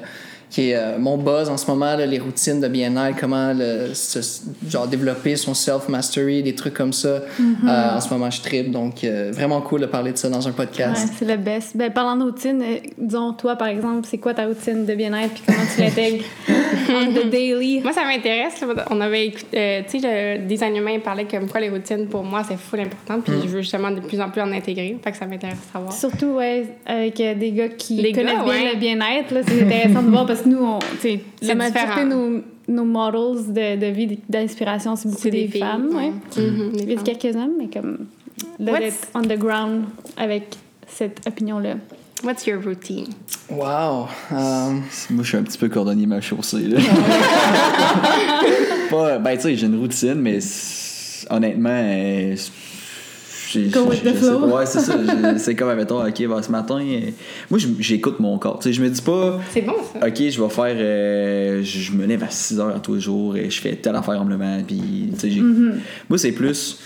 qui 0.51 0.71
est 0.71 0.75
euh, 0.75 0.99
mon 0.99 1.17
buzz 1.17 1.49
en 1.49 1.55
ce 1.55 1.65
moment, 1.67 1.95
les 1.95 2.19
routines 2.19 2.59
de 2.59 2.67
bien-être, 2.67 3.17
comment 3.17 3.53
le, 3.53 3.93
genre 4.69 4.85
développer 4.85 5.37
son 5.37 5.53
self-mastery, 5.53 6.43
des 6.43 6.53
trucs 6.53 6.73
comme 6.73 6.91
ça. 6.91 7.19
Mm-hmm. 7.19 7.69
Euh, 7.69 7.95
en 7.95 8.01
ce 8.01 8.13
moment, 8.13 8.29
je 8.29 8.41
tripe, 8.41 8.69
donc 8.69 9.05
euh, 9.05 9.31
vraiment 9.33 9.61
cool 9.61 9.81
de 9.81 9.85
parler 9.85 10.11
de 10.11 10.17
ça 10.17 10.29
dans 10.29 10.45
un 10.45 10.51
podcast. 10.51 11.07
Ouais, 11.07 11.13
c'est 11.17 11.25
le 11.25 11.37
best. 11.37 11.77
Ben, 11.77 11.89
parlant 11.89 12.17
de 12.17 12.23
routine, 12.23 12.61
disons, 12.97 13.31
toi, 13.31 13.55
par 13.55 13.69
exemple, 13.69 14.05
c'est 14.09 14.17
quoi 14.17 14.33
ta 14.33 14.45
routine 14.45 14.85
de 14.85 14.93
bien-être 14.93 15.33
puis 15.33 15.43
comment 15.45 15.63
tu 15.73 15.81
l'intègres 15.81 16.25
on 16.89 17.13
the 17.13 17.29
daily? 17.29 17.79
Moi, 17.79 17.93
ça 17.93 18.03
m'intéresse. 18.03 18.61
On 18.89 18.99
avait 18.99 19.27
écouté, 19.27 19.85
tu 19.89 19.99
sais, 20.01 20.37
le 20.37 20.45
design 20.45 20.75
humain 20.75 20.99
parlait 20.99 21.25
comme 21.25 21.47
quoi 21.47 21.61
les 21.61 21.69
routines, 21.69 22.07
pour 22.07 22.23
moi, 22.23 22.43
c'est 22.45 22.57
full 22.57 22.81
important, 22.81 23.21
puis 23.21 23.37
mm. 23.37 23.41
je 23.43 23.47
veux 23.47 23.61
justement 23.61 23.91
de 23.91 24.01
plus 24.01 24.19
en 24.19 24.29
plus 24.29 24.41
en 24.41 24.51
intégrer. 24.51 24.97
Fait 25.01 25.11
que 25.11 25.17
ça 25.17 25.25
m'intéresse 25.25 25.59
de 25.59 25.71
savoir. 25.71 25.93
Surtout, 25.93 26.33
ouais, 26.35 26.65
avec 26.85 27.15
des 27.15 27.51
gars 27.53 27.69
qui 27.69 27.95
connaissent 28.11 28.43
bien 28.43 28.73
le 28.73 28.77
bien-être, 28.77 29.33
c'est 29.47 29.63
intéressant 29.63 30.03
de 30.03 30.09
voir 30.09 30.25
parce 30.25 30.40
que 30.43 30.49
nous, 30.49 30.63
on, 30.63 30.79
la 31.41 31.55
majorité 31.55 32.05
nos, 32.05 32.41
nos 32.67 32.85
models 32.85 33.53
de, 33.53 33.79
de 33.79 33.87
vie, 33.87 34.19
d'inspiration, 34.29 34.95
c'est 34.95 35.09
beaucoup 35.09 35.29
des, 35.29 35.47
femmes. 35.47 35.89
Ouais. 35.93 36.11
Mm-hmm. 36.35 36.81
Il 36.81 36.91
y 36.91 36.97
a 36.97 37.01
quelques 37.01 37.35
hommes, 37.35 37.53
mais 37.57 37.67
comme 37.67 38.07
là, 38.59 38.79
d'être 38.79 39.07
on 39.13 39.21
the 39.21 39.37
ground 39.37 39.85
avec 40.17 40.55
cette 40.87 41.27
opinion-là. 41.27 41.75
What's 42.23 42.45
your 42.45 42.63
routine? 42.63 43.07
Wow! 43.49 44.07
Um... 44.31 44.83
Moi, 45.09 45.23
je 45.23 45.25
suis 45.27 45.37
un 45.37 45.43
petit 45.43 45.57
peu 45.57 45.69
cordonnier 45.69 46.05
ma 46.05 46.21
chaussée. 46.21 46.67
Là. 46.67 46.79
Pas, 48.91 49.17
ben, 49.17 49.35
tu 49.37 49.41
sais, 49.41 49.55
j'ai 49.55 49.65
une 49.65 49.79
routine, 49.79 50.15
mais 50.15 50.39
honnêtement, 51.29 51.69
euh, 51.71 52.35
Go 53.71 53.85
with 53.85 54.03
the 54.03 54.13
flow. 54.13 54.47
Ouais, 54.47 54.65
c'est 54.65 54.79
ça. 54.79 54.97
c'est 55.37 55.55
comme, 55.55 55.75
mettons, 55.75 56.05
OK, 56.05 56.27
bah, 56.27 56.41
ce 56.41 56.51
matin, 56.51 56.79
euh, 56.81 57.11
moi, 57.49 57.59
j'écoute 57.79 58.19
mon 58.19 58.37
corps. 58.37 58.59
Tu 58.59 58.69
sais, 58.69 58.73
je 58.73 58.81
me 58.81 58.89
dis 58.89 59.01
pas. 59.01 59.39
C'est 59.51 59.61
bon, 59.61 59.75
ça. 59.93 60.07
OK, 60.07 60.17
je 60.17 60.41
vais 60.41 60.49
faire. 60.49 60.75
Euh, 60.77 61.61
je 61.63 61.91
me 61.91 62.05
lève 62.05 62.23
à 62.23 62.29
6 62.29 62.59
heures 62.59 62.75
à 62.75 62.79
tous 62.79 62.95
les 62.95 63.01
jours 63.01 63.35
et 63.37 63.49
je 63.49 63.61
fais 63.61 63.75
telle 63.75 63.95
affaire 63.95 64.21
en 64.21 64.25
me 64.25 64.31
levant. 64.31 64.61
Puis, 64.65 65.09
tu 65.13 65.19
sais, 65.19 65.27
mm-hmm. 65.27 65.73
moi, 66.09 66.17
c'est 66.17 66.31
plus. 66.31 66.79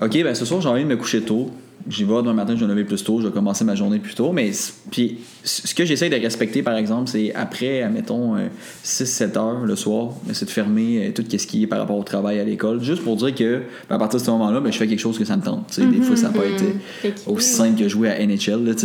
OK, 0.00 0.22
ben 0.22 0.34
ce 0.34 0.44
soir, 0.44 0.60
j'ai 0.60 0.68
envie 0.68 0.84
de 0.84 0.88
me 0.88 0.96
coucher 0.96 1.22
tôt 1.22 1.50
j'y 1.88 2.04
vais 2.04 2.14
demain 2.16 2.32
matin, 2.32 2.54
je 2.56 2.64
vais 2.64 2.70
lever 2.70 2.84
plus 2.84 3.02
tôt, 3.04 3.20
je 3.20 3.28
vais 3.28 3.32
commencer 3.32 3.64
ma 3.64 3.74
journée 3.74 3.98
plus 3.98 4.14
tôt. 4.14 4.32
Mais 4.32 4.50
puis, 4.90 5.18
ce 5.44 5.74
que 5.74 5.84
j'essaie 5.84 6.08
de 6.08 6.16
respecter, 6.16 6.62
par 6.62 6.76
exemple, 6.76 7.08
c'est 7.08 7.32
après, 7.34 7.82
admettons, 7.82 8.36
6-7 8.84 9.22
euh, 9.36 9.38
heures 9.38 9.64
le 9.64 9.76
soir, 9.76 10.10
c'est 10.32 10.46
de 10.46 10.50
fermer 10.50 11.06
euh, 11.06 11.12
tout 11.12 11.24
ce 11.30 11.46
qui 11.46 11.62
est 11.62 11.66
par 11.66 11.78
rapport 11.78 11.96
au 11.96 12.02
travail 12.02 12.40
à 12.40 12.44
l'école, 12.44 12.82
juste 12.82 13.02
pour 13.02 13.16
dire 13.16 13.34
que 13.34 13.62
ben, 13.88 13.96
à 13.96 13.98
partir 13.98 14.20
de 14.20 14.24
ce 14.24 14.30
moment-là, 14.32 14.60
ben, 14.60 14.72
je 14.72 14.78
fais 14.78 14.86
quelque 14.86 14.98
chose 15.00 15.18
que 15.18 15.24
ça 15.24 15.36
me 15.36 15.42
tente. 15.42 15.78
Des 15.78 16.00
fois, 16.02 16.16
ça 16.16 16.30
peut 16.30 16.44
être 16.44 16.64
euh, 17.04 17.10
aussi 17.26 17.48
simple 17.48 17.78
que 17.80 17.88
jouer 17.88 18.10
à 18.10 18.26
NHL. 18.26 18.74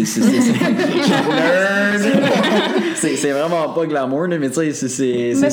C'est 2.95 3.31
vraiment 3.31 3.69
pas 3.73 3.85
glamour, 3.87 4.27
mais 4.27 4.49
tu 4.49 4.55
sais, 4.55 4.73
c'est 4.73 5.33
ça. 5.33 5.49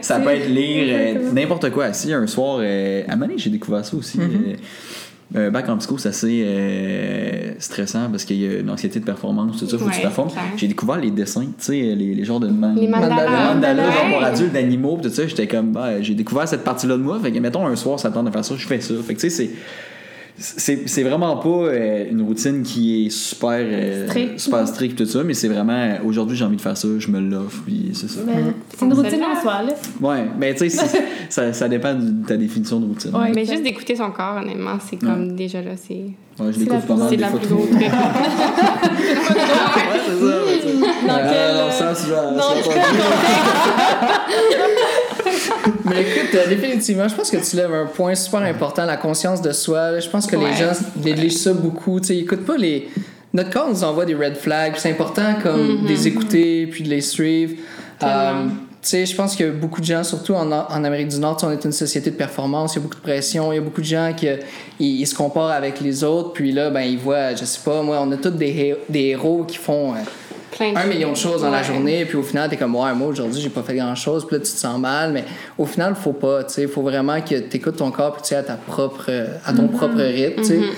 Ça, 0.00 0.18
peut 0.18 0.30
être 0.30 0.48
lire 0.48 1.20
n'importe 1.32 1.70
quoi. 1.70 1.92
Si 1.92 2.12
un 2.12 2.26
soir, 2.26 2.60
à 3.08 3.16
Mané, 3.16 3.34
j'ai 3.36 3.50
découvert 3.50 3.84
ça 3.84 3.96
aussi. 3.96 4.18
Mm-hmm. 4.18 4.56
Un 5.34 5.50
bac 5.50 5.68
en 5.68 5.78
psycho, 5.78 5.96
c'est 5.96 6.10
assez 6.10 6.42
euh, 6.44 7.54
stressant 7.58 8.10
parce 8.10 8.24
qu'il 8.24 8.36
y 8.36 8.46
a 8.46 8.60
une 8.60 8.68
anxiété 8.68 9.00
de 9.00 9.04
performance, 9.04 9.58
tout 9.58 9.66
ça, 9.66 9.78
faut 9.78 9.86
que 9.86 9.94
tu 9.94 10.00
performes. 10.00 10.28
J'ai 10.56 10.68
découvert 10.68 10.98
les 10.98 11.10
dessins, 11.10 11.46
tu 11.46 11.52
sais, 11.58 11.72
les, 11.80 12.14
les 12.14 12.24
genres 12.24 12.40
de 12.40 12.48
man 12.48 12.76
les 12.76 12.86
mandalas, 12.86 13.54
mandalas 13.54 13.88
ouais. 13.88 14.12
pour 14.12 14.22
adultes, 14.22 14.52
d'animaux, 14.52 14.98
tout 15.02 15.08
ça. 15.08 15.26
J'étais 15.26 15.46
comme, 15.46 15.72
bah, 15.72 16.02
j'ai 16.02 16.14
découvert 16.14 16.46
cette 16.46 16.64
partie-là 16.64 16.96
de 16.96 17.02
moi. 17.02 17.18
Fait 17.22 17.32
que, 17.32 17.38
mettons, 17.38 17.66
un 17.66 17.76
soir, 17.76 17.98
ça 17.98 18.10
tente 18.10 18.26
de 18.26 18.30
faire 18.30 18.44
ça, 18.44 18.54
je 18.56 18.66
fais 18.66 18.80
ça. 18.80 18.94
Fait 19.06 19.14
que, 19.14 19.20
tu 19.20 19.30
sais, 19.30 19.48
c'est 19.48 19.50
c'est 20.42 21.02
vraiment 21.02 21.36
pas 21.36 21.48
euh, 21.48 22.10
une 22.10 22.22
routine 22.22 22.62
qui 22.62 23.06
est 23.06 23.10
super 23.10 23.60
euh, 23.60 24.06
strict, 24.06 24.38
super 24.40 24.68
strict 24.68 24.98
tout 24.98 25.06
ça, 25.06 25.22
mais 25.22 25.34
c'est 25.34 25.48
vraiment 25.48 25.72
euh, 25.72 25.98
aujourd'hui 26.04 26.36
j'ai 26.36 26.44
envie 26.44 26.56
de 26.56 26.60
faire 26.60 26.76
ça, 26.76 26.88
je 26.98 27.08
me 27.08 27.20
l'offre, 27.20 27.62
puis 27.64 27.90
c'est 27.94 28.10
ça. 28.10 28.20
C'est 28.76 28.84
une 28.84 28.92
routine 28.92 29.22
en 29.22 29.40
soi, 29.40 29.62
là. 29.62 29.72
Ouais, 30.00 30.26
mais 30.38 30.54
tu 30.54 30.68
sais, 30.68 30.84
ça, 31.28 31.52
ça 31.52 31.68
dépend 31.68 31.94
de 31.94 32.26
ta 32.26 32.36
définition 32.36 32.80
de 32.80 32.86
routine. 32.86 33.14
Ouais, 33.14 33.30
mais 33.34 33.44
juste 33.44 33.62
d'écouter 33.62 33.94
son 33.94 34.10
corps, 34.10 34.38
honnêtement, 34.42 34.78
c'est 34.84 34.96
comme 34.96 35.36
déjà 35.36 35.62
là, 35.62 35.72
c'est. 35.76 36.10
Ouais, 36.42 36.50
je 36.52 36.58
l'écoute 36.58 36.86
pas 36.86 36.96
mal. 36.96 37.08
C'est 37.10 37.16
la 37.16 37.28
plus 37.28 37.46
grosse 37.46 37.68
ouais, 37.70 37.90
c'est 40.06 40.18
ça. 40.18 40.36
Dans 41.06 41.18
quel. 41.28 41.62
Mais 45.84 46.02
écoute, 46.02 46.34
euh, 46.34 46.48
définitivement, 46.48 47.08
je 47.08 47.14
pense 47.14 47.30
que 47.30 47.36
tu 47.36 47.56
lèves 47.56 47.72
un 47.72 47.86
point 47.86 48.14
super 48.14 48.40
important, 48.40 48.84
la 48.84 48.96
conscience 48.96 49.42
de 49.42 49.52
soi. 49.52 49.98
Je 49.98 50.08
pense 50.08 50.26
que 50.26 50.36
les 50.36 50.52
gens 50.54 50.72
négligent 50.96 51.38
ça 51.38 51.52
beaucoup. 51.52 52.00
Tu 52.00 52.08
sais, 52.08 52.16
écoute 52.18 52.44
pas 52.44 52.56
les. 52.56 52.88
Notre 53.32 53.50
corps 53.50 53.68
nous 53.68 53.82
envoie 53.82 54.04
des 54.04 54.14
red 54.14 54.36
flags. 54.36 54.74
C'est 54.76 54.90
important 54.90 55.34
comme 55.42 55.84
de 55.84 55.88
les 55.88 56.06
écouter 56.06 56.66
puis 56.66 56.84
de 56.84 56.90
les 56.90 57.00
suivre. 57.00 57.54
Euh, 58.02 58.48
je 58.84 59.14
pense 59.14 59.36
que 59.36 59.50
beaucoup 59.50 59.80
de 59.80 59.86
gens, 59.86 60.02
surtout 60.02 60.34
en, 60.34 60.50
en, 60.50 60.84
Amérique 60.84 61.08
du 61.08 61.18
Nord, 61.18 61.38
on 61.42 61.50
est 61.50 61.64
une 61.64 61.72
société 61.72 62.10
de 62.10 62.16
performance, 62.16 62.74
il 62.74 62.76
y 62.76 62.80
a 62.80 62.82
beaucoup 62.82 62.96
de 62.96 63.00
pression, 63.00 63.52
il 63.52 63.56
y 63.56 63.58
a 63.58 63.62
beaucoup 63.62 63.80
de 63.80 63.86
gens 63.86 64.12
qui 64.16 64.26
ils, 64.80 65.06
se 65.06 65.14
comparent 65.14 65.52
avec 65.52 65.80
les 65.80 66.02
autres, 66.02 66.32
puis 66.32 66.50
là, 66.50 66.68
ben, 66.70 66.80
ils 66.80 66.98
voient, 66.98 67.34
je 67.34 67.44
sais 67.44 67.60
pas, 67.64 67.80
moi, 67.82 68.00
on 68.02 68.10
a 68.10 68.16
tous 68.16 68.30
des, 68.30 68.76
des 68.88 69.00
héros 69.10 69.44
qui 69.44 69.56
font 69.56 69.92
euh, 69.92 69.98
un 70.60 70.86
million 70.86 71.12
de 71.12 71.16
choses 71.16 71.42
dans 71.42 71.50
la 71.50 71.62
journée, 71.62 72.04
puis 72.04 72.16
au 72.16 72.22
final, 72.22 72.48
t'es 72.50 72.56
comme, 72.56 72.74
ouais, 72.74 72.94
moi, 72.94 73.08
aujourd'hui, 73.08 73.40
j'ai 73.40 73.50
pas 73.50 73.62
fait 73.62 73.74
grand-chose, 73.74 74.26
puis 74.26 74.36
là, 74.36 74.42
tu 74.44 74.52
te 74.52 74.58
sens 74.58 74.78
mal, 74.78 75.12
mais 75.12 75.24
au 75.58 75.66
final, 75.66 75.94
faut 75.94 76.12
pas, 76.12 76.44
tu 76.44 76.54
sais, 76.54 76.66
faut 76.66 76.82
vraiment 76.82 77.20
que 77.20 77.38
tu 77.38 77.56
écoutes 77.56 77.76
ton 77.76 77.90
corps, 77.90 78.12
puis 78.12 78.22
tu 78.22 78.28
sais, 78.28 78.36
à, 78.36 78.42
ta 78.42 78.54
propre, 78.54 79.10
à 79.44 79.52
ton 79.52 79.62
mm-hmm. 79.64 79.68
propre 79.70 80.00
rythme, 80.00 80.42
tu 80.42 80.48
sais. 80.48 80.58
Mm-hmm. 80.58 80.72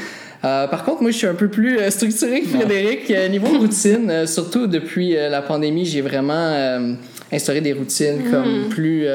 Euh, 0.44 0.66
par 0.66 0.84
contre, 0.84 1.02
moi, 1.02 1.10
je 1.10 1.16
suis 1.16 1.26
un 1.26 1.34
peu 1.34 1.48
plus 1.48 1.78
euh, 1.78 1.90
structuré 1.90 2.42
que 2.42 2.48
Frédéric. 2.48 3.10
Euh, 3.10 3.28
niveau 3.28 3.46
routine, 3.58 4.26
surtout 4.26 4.66
depuis 4.66 5.14
la 5.14 5.42
pandémie, 5.42 5.86
j'ai 5.86 6.02
vraiment 6.02 6.94
instauré 7.32 7.60
des 7.60 7.72
routines 7.72 8.20
mm-hmm. 8.20 8.30
comme 8.30 8.68
plus 8.68 9.06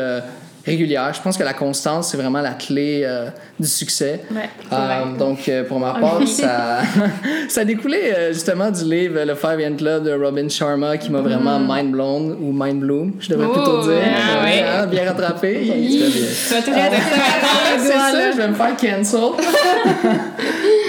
régulière. 0.70 1.14
Je 1.14 1.22
pense 1.22 1.38
que 1.38 1.44
la 1.44 1.54
constance, 1.54 2.10
c'est 2.12 2.18
vraiment 2.18 2.42
la 2.42 2.52
clé 2.54 3.02
euh, 3.04 3.28
du 3.60 3.68
succès. 3.68 4.22
Ouais, 4.32 4.50
Euh, 4.72 5.18
donc, 5.18 5.48
euh, 5.50 5.64
pour 5.64 5.80
ma 5.80 5.94
part, 6.00 6.22
ça, 6.28 6.80
ça 7.50 7.62
a 7.62 7.66
découlé 7.66 7.98
euh, 8.16 8.34
justement 8.34 8.70
du 8.72 8.84
livre 8.84 9.24
Le 9.24 9.36
Five 9.36 9.60
Yen 9.60 9.76
Club 9.76 10.04
de 10.06 10.14
Robin 10.14 10.48
Sharma 10.50 10.98
qui 10.98 11.12
m'a 11.12 11.22
vraiment 11.22 11.60
mind 11.60 11.92
blown 11.92 12.38
ou 12.42 12.52
mind 12.54 12.80
bloom, 12.80 13.14
je 13.20 13.30
devrais 13.30 13.48
Oh, 13.50 13.54
plutôt 13.54 13.82
dire. 13.84 14.02
ah 14.06 14.44
ouais. 14.44 14.64
hein, 14.64 14.86
bien 14.88 15.06
rattrapé. 15.06 15.54
Bien. 15.64 15.74
Tu 15.76 16.00
vas 16.00 16.10
ça 16.34 16.56
c'est 17.80 17.92
ça, 17.92 18.32
je 18.32 18.38
vais 18.38 18.48
me 18.48 18.54
faire 18.54 18.76
cancel. 18.78 19.20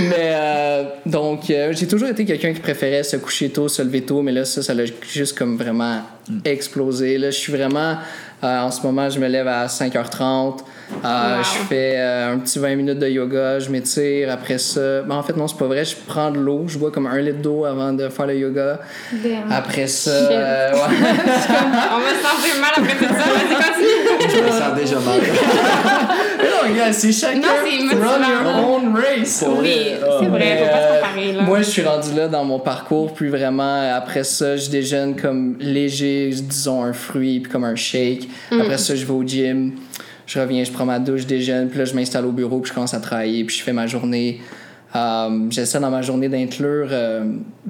mais 0.00 0.32
euh, 0.34 0.84
donc, 1.06 1.50
euh, 1.50 1.72
j'ai 1.72 1.86
toujours 1.86 2.08
été 2.08 2.24
quelqu'un 2.24 2.52
qui 2.52 2.60
préférait 2.60 3.02
se 3.02 3.16
coucher 3.16 3.48
tôt, 3.50 3.68
se 3.68 3.82
lever 3.82 4.02
tôt, 4.02 4.22
mais 4.22 4.32
là, 4.32 4.44
ça, 4.44 4.62
ça 4.62 4.74
l'a 4.74 4.84
juste 5.08 5.36
comme 5.38 5.56
vraiment 5.56 6.00
explosé. 6.44 7.18
Là, 7.18 7.30
je 7.30 7.36
suis 7.38 7.52
vraiment. 7.52 7.96
Euh, 8.42 8.60
en 8.60 8.70
ce 8.70 8.82
moment, 8.82 9.08
je 9.10 9.18
me 9.18 9.28
lève 9.28 9.48
à 9.48 9.66
5h30. 9.66 10.60
Euh, 11.04 11.36
Wow. 11.36 11.42
Je 11.42 11.66
fais 11.68 11.94
euh, 11.96 12.34
un 12.34 12.38
petit 12.38 12.58
20 12.58 12.76
minutes 12.76 12.98
de 12.98 13.08
yoga, 13.08 13.58
je 13.58 13.70
m'étire. 13.70 14.30
Après 14.30 14.58
ça, 14.58 15.02
ben, 15.02 15.16
en 15.16 15.22
fait, 15.22 15.36
non, 15.36 15.48
c'est 15.48 15.56
pas 15.56 15.66
vrai. 15.66 15.84
Je 15.84 15.96
prends 16.06 16.30
de 16.30 16.38
l'eau. 16.38 16.64
Je 16.66 16.78
bois 16.78 16.90
comme 16.90 17.06
un 17.06 17.18
litre 17.18 17.40
d'eau 17.40 17.64
avant 17.64 17.92
de 17.92 18.08
faire 18.08 18.26
le 18.26 18.36
yoga. 18.36 18.80
Damn. 19.12 19.50
Après 19.50 19.86
ça, 19.86 20.10
euh, 20.10 20.72
ouais. 20.72 20.78
On 20.78 22.00
va 22.00 22.10
se 22.10 22.22
sentir 22.22 22.60
mal 22.60 22.70
après 22.76 22.96
tout 22.96 23.04
ça. 23.04 23.24
Vas-y, 23.30 23.56
continue. 23.56 24.30
Je 24.30 24.42
me 24.42 24.50
sens 24.50 24.74
déjà 24.76 24.96
mal. 25.00 25.20
Mais 26.38 26.44
non, 26.44 26.76
gars, 26.76 26.92
c'est 26.92 27.12
chacun. 27.12 27.40
Non, 27.40 27.48
c'est. 27.64 27.96
Run 27.96 28.20
your 28.28 28.68
own 28.68 28.94
race. 28.96 29.44
Oui, 29.46 29.58
vrai. 29.58 30.00
c'est 30.20 30.26
vrai, 30.26 30.38
Mais, 30.38 30.58
faut 30.58 30.70
pas 30.70 30.82
se 30.82 31.00
comparer, 31.00 31.32
là. 31.32 31.42
Moi, 31.42 31.58
je 31.58 31.70
suis 31.70 31.82
rendu 31.82 32.14
là 32.14 32.28
dans 32.28 32.44
mon 32.44 32.58
parcours, 32.58 33.12
puis 33.12 33.28
vraiment, 33.28 33.94
après 33.94 34.24
ça, 34.24 34.56
je 34.56 34.68
déjeune 34.70 35.16
comme 35.16 35.56
léger, 35.60 36.30
disons 36.30 36.82
un 36.82 36.92
fruit, 36.92 37.40
puis 37.40 37.50
comme 37.50 37.64
un 37.64 37.76
shake. 37.76 38.28
Mm. 38.50 38.60
Après 38.60 38.78
ça, 38.78 38.94
je 38.94 39.04
vais 39.04 39.12
au 39.12 39.22
gym, 39.22 39.72
je 40.30 40.38
reviens, 40.38 40.62
je 40.62 40.70
prends 40.70 40.86
ma 40.86 41.00
douche, 41.00 41.22
je 41.22 41.26
déjeune, 41.26 41.68
puis 41.68 41.80
là, 41.80 41.84
je 41.84 41.92
m'installe 41.92 42.24
au 42.24 42.30
bureau, 42.30 42.60
puis 42.60 42.68
je 42.68 42.74
commence 42.74 42.94
à 42.94 43.00
travailler, 43.00 43.42
puis 43.42 43.56
je 43.56 43.64
fais 43.64 43.72
ma 43.72 43.88
journée. 43.88 44.40
Euh, 44.94 45.46
J'essaie 45.50 45.80
dans 45.80 45.90
ma 45.90 46.02
journée 46.02 46.28
d'inclure 46.28 46.88
euh, 46.90 47.24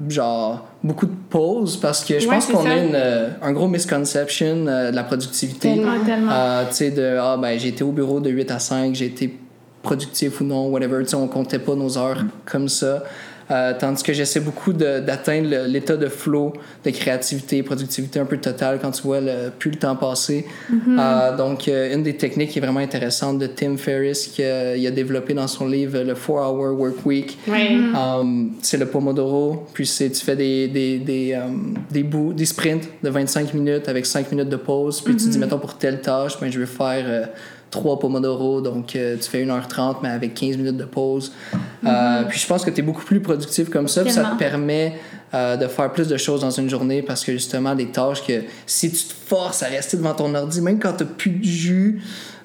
genre 0.09 0.67
beaucoup 0.83 1.05
de 1.07 1.15
pauses 1.29 1.77
parce 1.77 2.03
que 2.03 2.19
je 2.19 2.27
Ouais, 2.27 2.35
pense 2.35 2.47
qu'on 2.47 2.65
a 2.65 2.75
une, 2.77 2.95
euh, 2.95 3.29
un 3.41 3.51
gros 3.51 3.67
misconception 3.67 4.65
euh, 4.67 4.91
de 4.91 4.95
la 4.95 5.03
productivité. 5.03 5.75
Tellement. 5.75 5.91
Ah, 6.01 6.05
tellement. 6.05 6.31
Tu 6.69 6.75
sais, 6.75 6.91
de 6.91 7.17
ah, 7.19 7.37
ben, 7.39 7.59
j'ai 7.59 7.69
été 7.69 7.83
au 7.83 7.91
bureau 7.91 8.19
de 8.19 8.29
8 8.29 8.51
à 8.51 8.59
5, 8.59 8.95
j'ai 8.95 9.05
été 9.05 9.37
productif 9.83 10.41
ou 10.41 10.43
non, 10.43 10.67
whatever. 10.69 11.03
Tu 11.03 11.09
sais, 11.09 11.15
on 11.15 11.27
comptait 11.27 11.59
pas 11.59 11.75
nos 11.75 11.97
heures 11.97 12.23
comme 12.45 12.69
ça. 12.69 13.03
Euh, 13.51 13.73
tandis 13.77 14.01
que 14.01 14.13
j'essaie 14.13 14.39
beaucoup 14.39 14.73
d'atteindre 14.73 15.67
l'état 15.67 15.97
de 15.97 16.07
flow, 16.07 16.53
de 16.85 16.89
créativité, 16.91 17.63
productivité 17.63 18.19
un 18.19 18.25
peu 18.25 18.37
totale 18.37 18.79
quand 18.81 18.91
tu 18.91 19.03
vois 19.03 19.19
le, 19.19 19.49
plus 19.57 19.71
le 19.71 19.77
temps 19.77 19.95
passer. 19.95 20.45
Euh, 20.71 21.35
donc, 21.35 21.67
euh, 21.67 21.93
une 21.93 22.03
des 22.03 22.15
techniques 22.15 22.51
qui 22.51 22.59
est 22.59 22.61
vraiment 22.61 22.79
intéressante 22.79 23.39
de 23.39 23.47
Tim 23.47 23.77
Ferriss 23.77 24.27
qu'il 24.27 24.45
a, 24.45 24.91
développé 24.91 25.33
dans 25.33 25.47
son 25.47 25.67
livre 25.67 25.99
Le 25.99 26.13
4-Hour 26.13 26.79
Work 26.79 27.05
Week. 27.05 27.37
Ouais. 27.47 27.77
Um, 27.95 28.51
c'est 28.61 28.77
le 28.77 28.85
Pomodoro, 28.85 29.65
puis 29.73 29.85
c'est 29.85 30.09
tu 30.09 30.23
fais 30.23 30.35
des, 30.35 30.67
des, 30.67 30.99
des, 30.99 31.33
um, 31.33 31.73
des 31.89 32.03
bouts, 32.03 32.33
des 32.33 32.45
sprints 32.45 32.87
de 33.03 33.09
25 33.09 33.53
minutes 33.53 33.87
avec 33.87 34.05
5 34.05 34.31
minutes 34.31 34.49
de 34.49 34.57
pause, 34.57 35.01
puis 35.01 35.15
tu 35.15 35.27
dis, 35.27 35.37
mettons, 35.37 35.59
pour 35.59 35.77
telle 35.77 36.01
tâche, 36.01 36.39
ben, 36.39 36.51
je 36.51 36.59
vais 36.59 36.65
faire 36.65 37.05
euh, 37.07 37.25
3 37.71 37.99
Pomodoro, 37.99 38.61
donc 38.61 38.95
euh, 38.95 39.15
tu 39.15 39.29
fais 39.29 39.43
1h30, 39.43 39.97
mais 40.03 40.09
avec 40.09 40.33
15 40.33 40.57
minutes 40.57 40.77
de 40.77 40.85
pause. 40.85 41.31
Euh, 41.85 42.23
puis 42.27 42.37
je 42.37 42.45
pense 42.45 42.63
que 42.63 42.69
tu 42.69 42.81
es 42.81 42.83
beaucoup 42.83 43.03
plus 43.03 43.21
productif 43.21 43.69
comme 43.69 43.87
ça, 43.87 44.03
puis 44.03 44.11
ça 44.11 44.25
te 44.25 44.37
permet 44.37 44.93
euh, 45.33 45.55
de 45.55 45.67
faire 45.67 45.91
plus 45.91 46.07
de 46.07 46.17
choses 46.17 46.41
dans 46.41 46.51
une 46.51 46.69
journée 46.69 47.01
parce 47.01 47.23
que 47.23 47.31
justement, 47.31 47.73
des 47.73 47.87
tâches 47.87 48.25
que 48.25 48.43
si 48.65 48.91
tu 48.91 49.05
te 49.05 49.13
forces 49.13 49.63
à 49.63 49.67
rester 49.67 49.97
devant 49.97 50.13
ton 50.13 50.35
ordi, 50.35 50.61
même 50.61 50.77
quand 50.77 50.93
tu 50.93 51.05
plus 51.05 51.31
de 51.31 51.43
jus, 51.43 52.01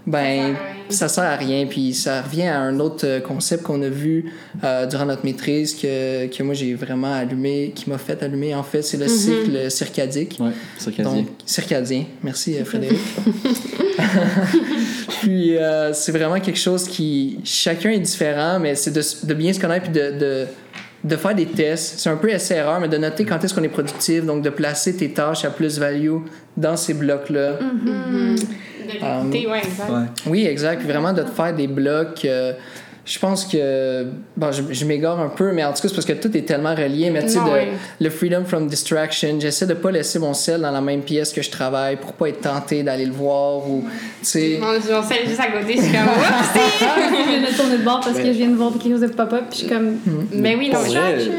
ben 0.07 0.55
ça 0.89 1.09
sert 1.09 1.25
à 1.25 1.35
rien. 1.35 1.67
puis 1.67 1.93
ça 1.93 2.23
revient 2.23 2.47
à 2.47 2.61
un 2.61 2.79
autre 2.79 3.19
concept 3.19 3.65
qu'on 3.65 3.83
a 3.83 3.89
vu 3.89 4.33
euh, 4.63 4.87
durant 4.87 5.05
notre 5.05 5.25
maîtrise 5.25 5.75
que, 5.75 6.27
que 6.27 6.43
moi 6.45 6.55
j'ai 6.55 6.75
vraiment 6.75 7.13
allumé 7.13 7.73
qui 7.75 7.91
m'a 7.91 7.99
fait 7.99 8.23
allumer 8.23 8.55
en 8.55 8.63
fait 8.63 8.83
c'est 8.83 8.99
le 8.99 9.09
cycle 9.09 9.69
circadique. 9.69 10.39
Ouais, 10.41 10.53
circadien. 10.79 11.13
donc 11.13 11.27
circadien. 11.45 12.05
Merci 12.23 12.55
Frédéric 12.65 13.01
puis 15.27 15.57
euh, 15.59 15.93
c'est 15.93 16.13
vraiment 16.13 16.39
quelque 16.39 16.59
chose 16.59 16.87
qui 16.87 17.41
chacun 17.45 17.91
est 17.91 17.99
différent 17.99 18.61
mais 18.61 18.77
c'est 18.77 18.93
de, 18.93 19.03
de 19.27 19.35
bien 19.35 19.53
se 19.53 19.59
connaître 19.59 19.91
puis 19.91 19.93
de, 19.93 20.11
de 20.19 20.47
de 21.05 21.15
faire 21.17 21.35
des 21.37 21.47
tests, 21.47 22.01
c'est 22.01 22.09
un 22.11 22.17
peu 22.17 22.29
essai-erreur, 22.31 22.81
mais 22.81 22.89
de 22.89 22.97
noter 22.97 23.25
quand 23.25 23.45
est-ce 23.45 23.55
qu'on 23.55 23.63
est 23.63 23.69
productif, 23.69 24.25
donc 24.25 24.43
de 24.43 24.51
placer 24.51 24.97
tes 24.97 25.11
tâches 25.13 25.45
à 25.45 25.51
plus-value 25.51 26.17
dans 26.57 26.77
ces 26.77 26.95
blocs-là. 26.95 27.53
De 27.61 28.93
l'écouter, 28.93 29.47
ouais, 29.47 29.59
exact. 29.59 29.89
Ouais. 29.91 30.07
Oui, 30.27 30.47
exact. 30.47 30.79
Puis 30.79 30.89
vraiment 30.89 31.13
de 31.13 31.23
te 31.23 31.31
faire 31.31 31.55
des 31.55 31.69
blocs. 31.69 32.25
euh, 32.25 32.55
je 33.07 33.21
pense 33.21 33.45
que. 33.45 34.05
Bon, 34.37 34.51
je, 34.51 34.63
je 34.69 34.85
m'égare 34.85 35.21
un 35.21 35.29
peu, 35.29 35.53
mais 35.53 35.65
en 35.65 35.73
tout 35.73 35.81
cas, 35.81 35.89
c'est 35.89 35.95
parce 35.95 36.05
que 36.05 36.13
tout 36.13 36.37
est 36.37 36.43
tellement 36.43 36.75
relié. 36.75 37.11
Mais 37.11 37.23
tu 37.23 37.31
sais, 37.31 37.39
ouais. 37.39 37.69
le 38.01 38.11
freedom 38.11 38.45
from 38.45 38.67
distraction, 38.67 39.39
j'essaie 39.39 39.67
de 39.67 39.75
pas 39.75 39.93
laisser 39.93 40.19
mon 40.19 40.35
sel 40.35 40.61
dans 40.61 40.73
la 40.73 40.81
même 40.81 41.03
pièce 41.03 41.33
que 41.33 41.41
je 41.41 41.49
travaille 41.49 41.97
pour 41.97 42.15
pas 42.15 42.31
être 42.31 42.41
tenté 42.41 42.83
d'aller 42.83 43.07
le 43.07 43.13
voir 43.13 43.59
ou. 43.71 43.85
Tu 44.19 44.27
sais. 44.27 44.61
On, 44.61 44.75
on 44.75 45.03
sait 45.05 45.25
juste 45.25 45.39
à 45.39 45.53
côté, 45.53 45.77
je 45.77 45.83
suis 45.83 45.93
comme, 45.93 46.03
Oups! 46.03 46.61
je 47.25 47.31
viens 47.31 47.49
de 47.49 47.57
tourner 47.57 47.79
de 47.79 47.85
bord 47.85 48.01
parce 48.01 48.19
que 48.19 48.27
je 48.27 48.39
viens 48.39 48.49
de 48.49 48.57
voir 48.57 48.73
quelque 48.73 48.91
chose 48.91 49.01
de 49.01 49.07
pop-up, 49.07 49.45
puis 49.51 49.61
je 49.61 49.65
suis 49.67 49.69
comme. 49.69 49.99
Mais 50.33 50.57
oui, 50.57 50.71
non, 50.71 50.81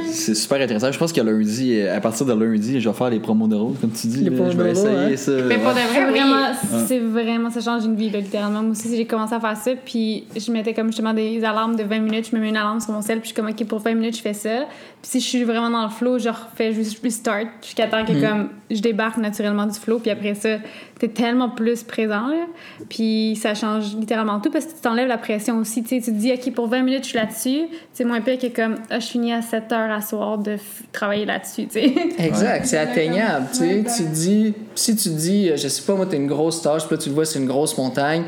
c'est 0.10 0.36
super 0.36 0.62
intéressant. 0.62 0.90
Je 0.90 0.98
pense 0.98 1.12
que 1.12 1.20
lundi, 1.20 1.82
à 1.82 2.00
partir 2.00 2.26
de 2.26 2.34
lundi, 2.34 2.80
je 2.80 2.88
vais 2.88 2.96
faire 2.96 3.10
les 3.10 3.20
promos 3.20 3.48
de 3.48 3.56
rose, 3.56 3.76
comme 3.82 3.92
tu 3.92 4.08
dis. 4.08 4.24
Les 4.24 4.30
là. 4.30 4.50
je 4.50 4.58
vais 4.58 4.72
essayer 4.72 4.88
hein. 4.88 5.18
ça. 5.18 5.32
Mais 5.46 5.58
pour 5.58 5.74
de 5.74 5.80
C'est 5.80 6.00
vrai, 6.00 6.06
oui. 6.06 6.12
vraiment, 6.12 6.54
c'est 6.88 7.00
vraiment, 7.00 7.52
ça 7.52 7.60
change 7.60 7.84
une 7.84 7.98
vie, 7.98 8.10
là, 8.10 8.20
littéralement. 8.20 8.62
Moi 8.62 8.72
aussi, 8.72 8.96
j'ai 8.96 9.06
commencé 9.06 9.34
à 9.34 9.42
faire 9.42 9.58
ça, 9.58 9.72
puis 9.84 10.24
je 10.34 10.50
mettais 10.50 10.74
comme 10.74 10.88
justement 10.88 11.14
des 11.14 11.44
alarmes 11.44 11.57
de 11.76 11.84
20 11.84 12.00
minutes. 12.00 12.30
Je 12.32 12.36
me 12.36 12.42
mets 12.42 12.50
une 12.50 12.58
alarme 12.58 12.80
sur 12.80 12.92
mon 12.94 13.02
sel, 13.02 13.20
puis 13.20 13.30
je 13.30 13.34
suis 13.34 13.36
comme, 13.36 13.50
OK, 13.52 13.66
pour 13.68 13.80
20 13.80 13.94
minutes, 13.96 14.18
je 14.18 14.22
fais 14.22 14.34
ça. 14.34 14.66
Puis 15.02 15.12
si 15.12 15.20
je 15.20 15.26
suis 15.26 15.44
vraiment 15.44 15.70
dans 15.70 15.84
le 15.84 15.90
flow, 15.90 16.20
je 16.20 16.30
refais 16.30 16.74
juste 16.74 17.02
restart 17.04 17.46
jusqu'à 17.62 17.88
temps 17.88 18.04
que 18.06 18.14
comme, 18.22 18.50
je 18.70 18.82
débarque 18.82 19.18
naturellement 19.18 19.66
du 19.66 19.78
flow, 19.80 20.00
puis 20.00 20.12
après 20.12 20.36
ça, 20.36 20.58
t'es 21.00 21.08
tellement 21.08 21.50
plus 21.50 21.84
présent, 21.84 22.28
là. 22.28 22.46
Puis 22.90 23.38
ça 23.42 23.54
change 23.54 23.96
littéralement 23.96 24.40
tout 24.40 24.50
parce 24.52 24.66
que 24.66 24.72
tu 24.74 24.82
t'enlèves 24.82 25.08
la 25.08 25.18
pression 25.18 25.58
aussi. 25.60 25.84
Tu 25.84 25.90
sais, 25.90 26.02
tu 26.02 26.12
te 26.12 26.18
dis, 26.18 26.32
OK, 26.32 26.54
pour 26.54 26.68
20 26.68 26.82
minutes, 26.84 27.04
je 27.04 27.10
suis 27.10 27.18
là-dessus. 27.18 27.62
C'est 27.94 28.04
moins 28.06 28.22
pire 28.22 28.38
que 28.40 28.48
comme, 28.48 28.76
ah, 28.90 29.00
je 29.00 29.08
finis 29.08 29.34
à 29.34 29.42
7 29.42 29.72
heures 29.72 29.92
à 29.92 30.02
soir 30.02 30.38
de 30.38 30.52
f- 30.54 30.60
travailler 30.92 31.26
là-dessus, 31.26 31.68
tu 31.68 31.80
sais. 31.80 31.94
Exact, 32.20 32.66
c'est 32.66 32.78
atteignable. 32.78 33.48
Tu 33.52 33.58
sais, 33.60 33.84
tu 33.98 34.04
dis, 34.10 34.54
si 34.76 34.96
tu 34.96 35.10
te 35.10 35.16
dis, 35.16 35.50
euh, 35.50 35.58
je 35.58 35.68
sais 35.68 35.82
pas, 35.84 35.96
moi, 35.96 36.06
t'as 36.10 36.18
une 36.18 36.28
grosse 36.28 36.62
tâche, 36.62 36.86
puis 36.88 36.96
là, 36.96 37.02
tu 37.02 37.10
le 37.10 37.16
vois, 37.16 37.26
c'est 37.26 37.40
une 37.40 37.48
grosse 37.48 37.78
montagne. 37.78 38.24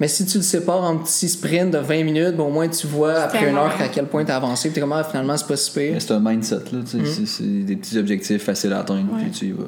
Mais 0.00 0.06
si 0.08 0.24
tu 0.26 0.38
le 0.38 0.44
sépares 0.44 0.84
en 0.84 0.96
petits 0.98 1.28
sprints 1.28 1.72
de 1.72 1.78
20 1.78 2.04
minutes, 2.04 2.36
ben, 2.36 2.44
au 2.44 2.50
moins 2.50 2.68
tu 2.68 2.86
vois 2.86 3.14
après 3.14 3.48
une 3.50 3.56
heure 3.56 3.74
à 3.80 3.88
quel 3.88 4.06
point 4.06 4.24
t'as 4.24 4.36
avancé, 4.36 4.68
puis 4.68 4.74
t'es 4.76 4.80
comme, 4.80 4.92
ah, 4.92 5.02
finalement, 5.02 5.36
c'est 5.36 5.46
pas 5.46 5.56
si 5.56 5.72
pire. 5.72 5.96
C'est 5.98 6.12
un 6.12 6.20
mindset, 6.20 6.56
là. 6.72 6.80
tu 6.84 6.86
sais, 6.86 6.98
Mm. 6.98 7.26
C'est 7.26 7.64
des 7.64 7.76
petits 7.76 7.98
objectifs 7.98 8.42
faciles 8.42 8.72
à 8.72 8.80
atteindre, 8.80 9.08
puis 9.20 9.30
tu 9.30 9.46
y 9.46 9.52
vas. 9.52 9.64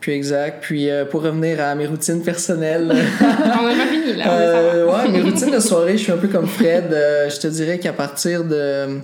Puis 0.00 0.12
exact. 0.12 0.62
Puis 0.62 0.88
euh, 0.88 1.04
pour 1.04 1.22
revenir 1.22 1.60
à 1.60 1.74
mes 1.74 1.86
routines 1.86 2.22
personnelles. 2.22 2.90
On 3.20 3.24
n'a 3.66 3.74
pas 3.74 3.86
fini, 3.86 4.16
là. 4.16 4.32
Euh, 4.32 4.86
ouais, 4.86 5.08
mes 5.10 5.20
routines 5.20 5.50
de 5.50 5.60
soirée, 5.60 5.98
je 5.98 6.04
suis 6.04 6.12
un 6.12 6.16
peu 6.16 6.28
comme 6.28 6.46
Fred. 6.46 6.92
Euh, 6.92 7.28
je 7.28 7.38
te 7.38 7.46
dirais 7.48 7.78
qu'à 7.78 7.92
partir 7.92 8.44
de 8.44 9.00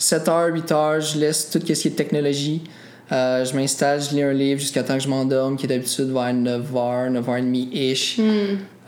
7h, 0.00 0.50
8h, 0.52 1.12
je 1.12 1.18
laisse 1.20 1.50
tout 1.50 1.60
ce 1.60 1.72
qui 1.72 1.88
est 1.88 1.90
technologie. 1.96 2.62
Euh, 3.12 3.44
je 3.44 3.54
m'installe, 3.54 4.00
je 4.00 4.14
lis 4.14 4.22
un 4.22 4.32
livre 4.32 4.60
jusqu'à 4.60 4.82
temps 4.82 4.96
que 4.96 5.02
je 5.02 5.08
m'endorme, 5.08 5.56
qui 5.56 5.66
est 5.66 5.68
d'habitude 5.68 6.12
vers 6.12 6.32
9h, 6.32 7.12
9h30-ish. 7.12 8.20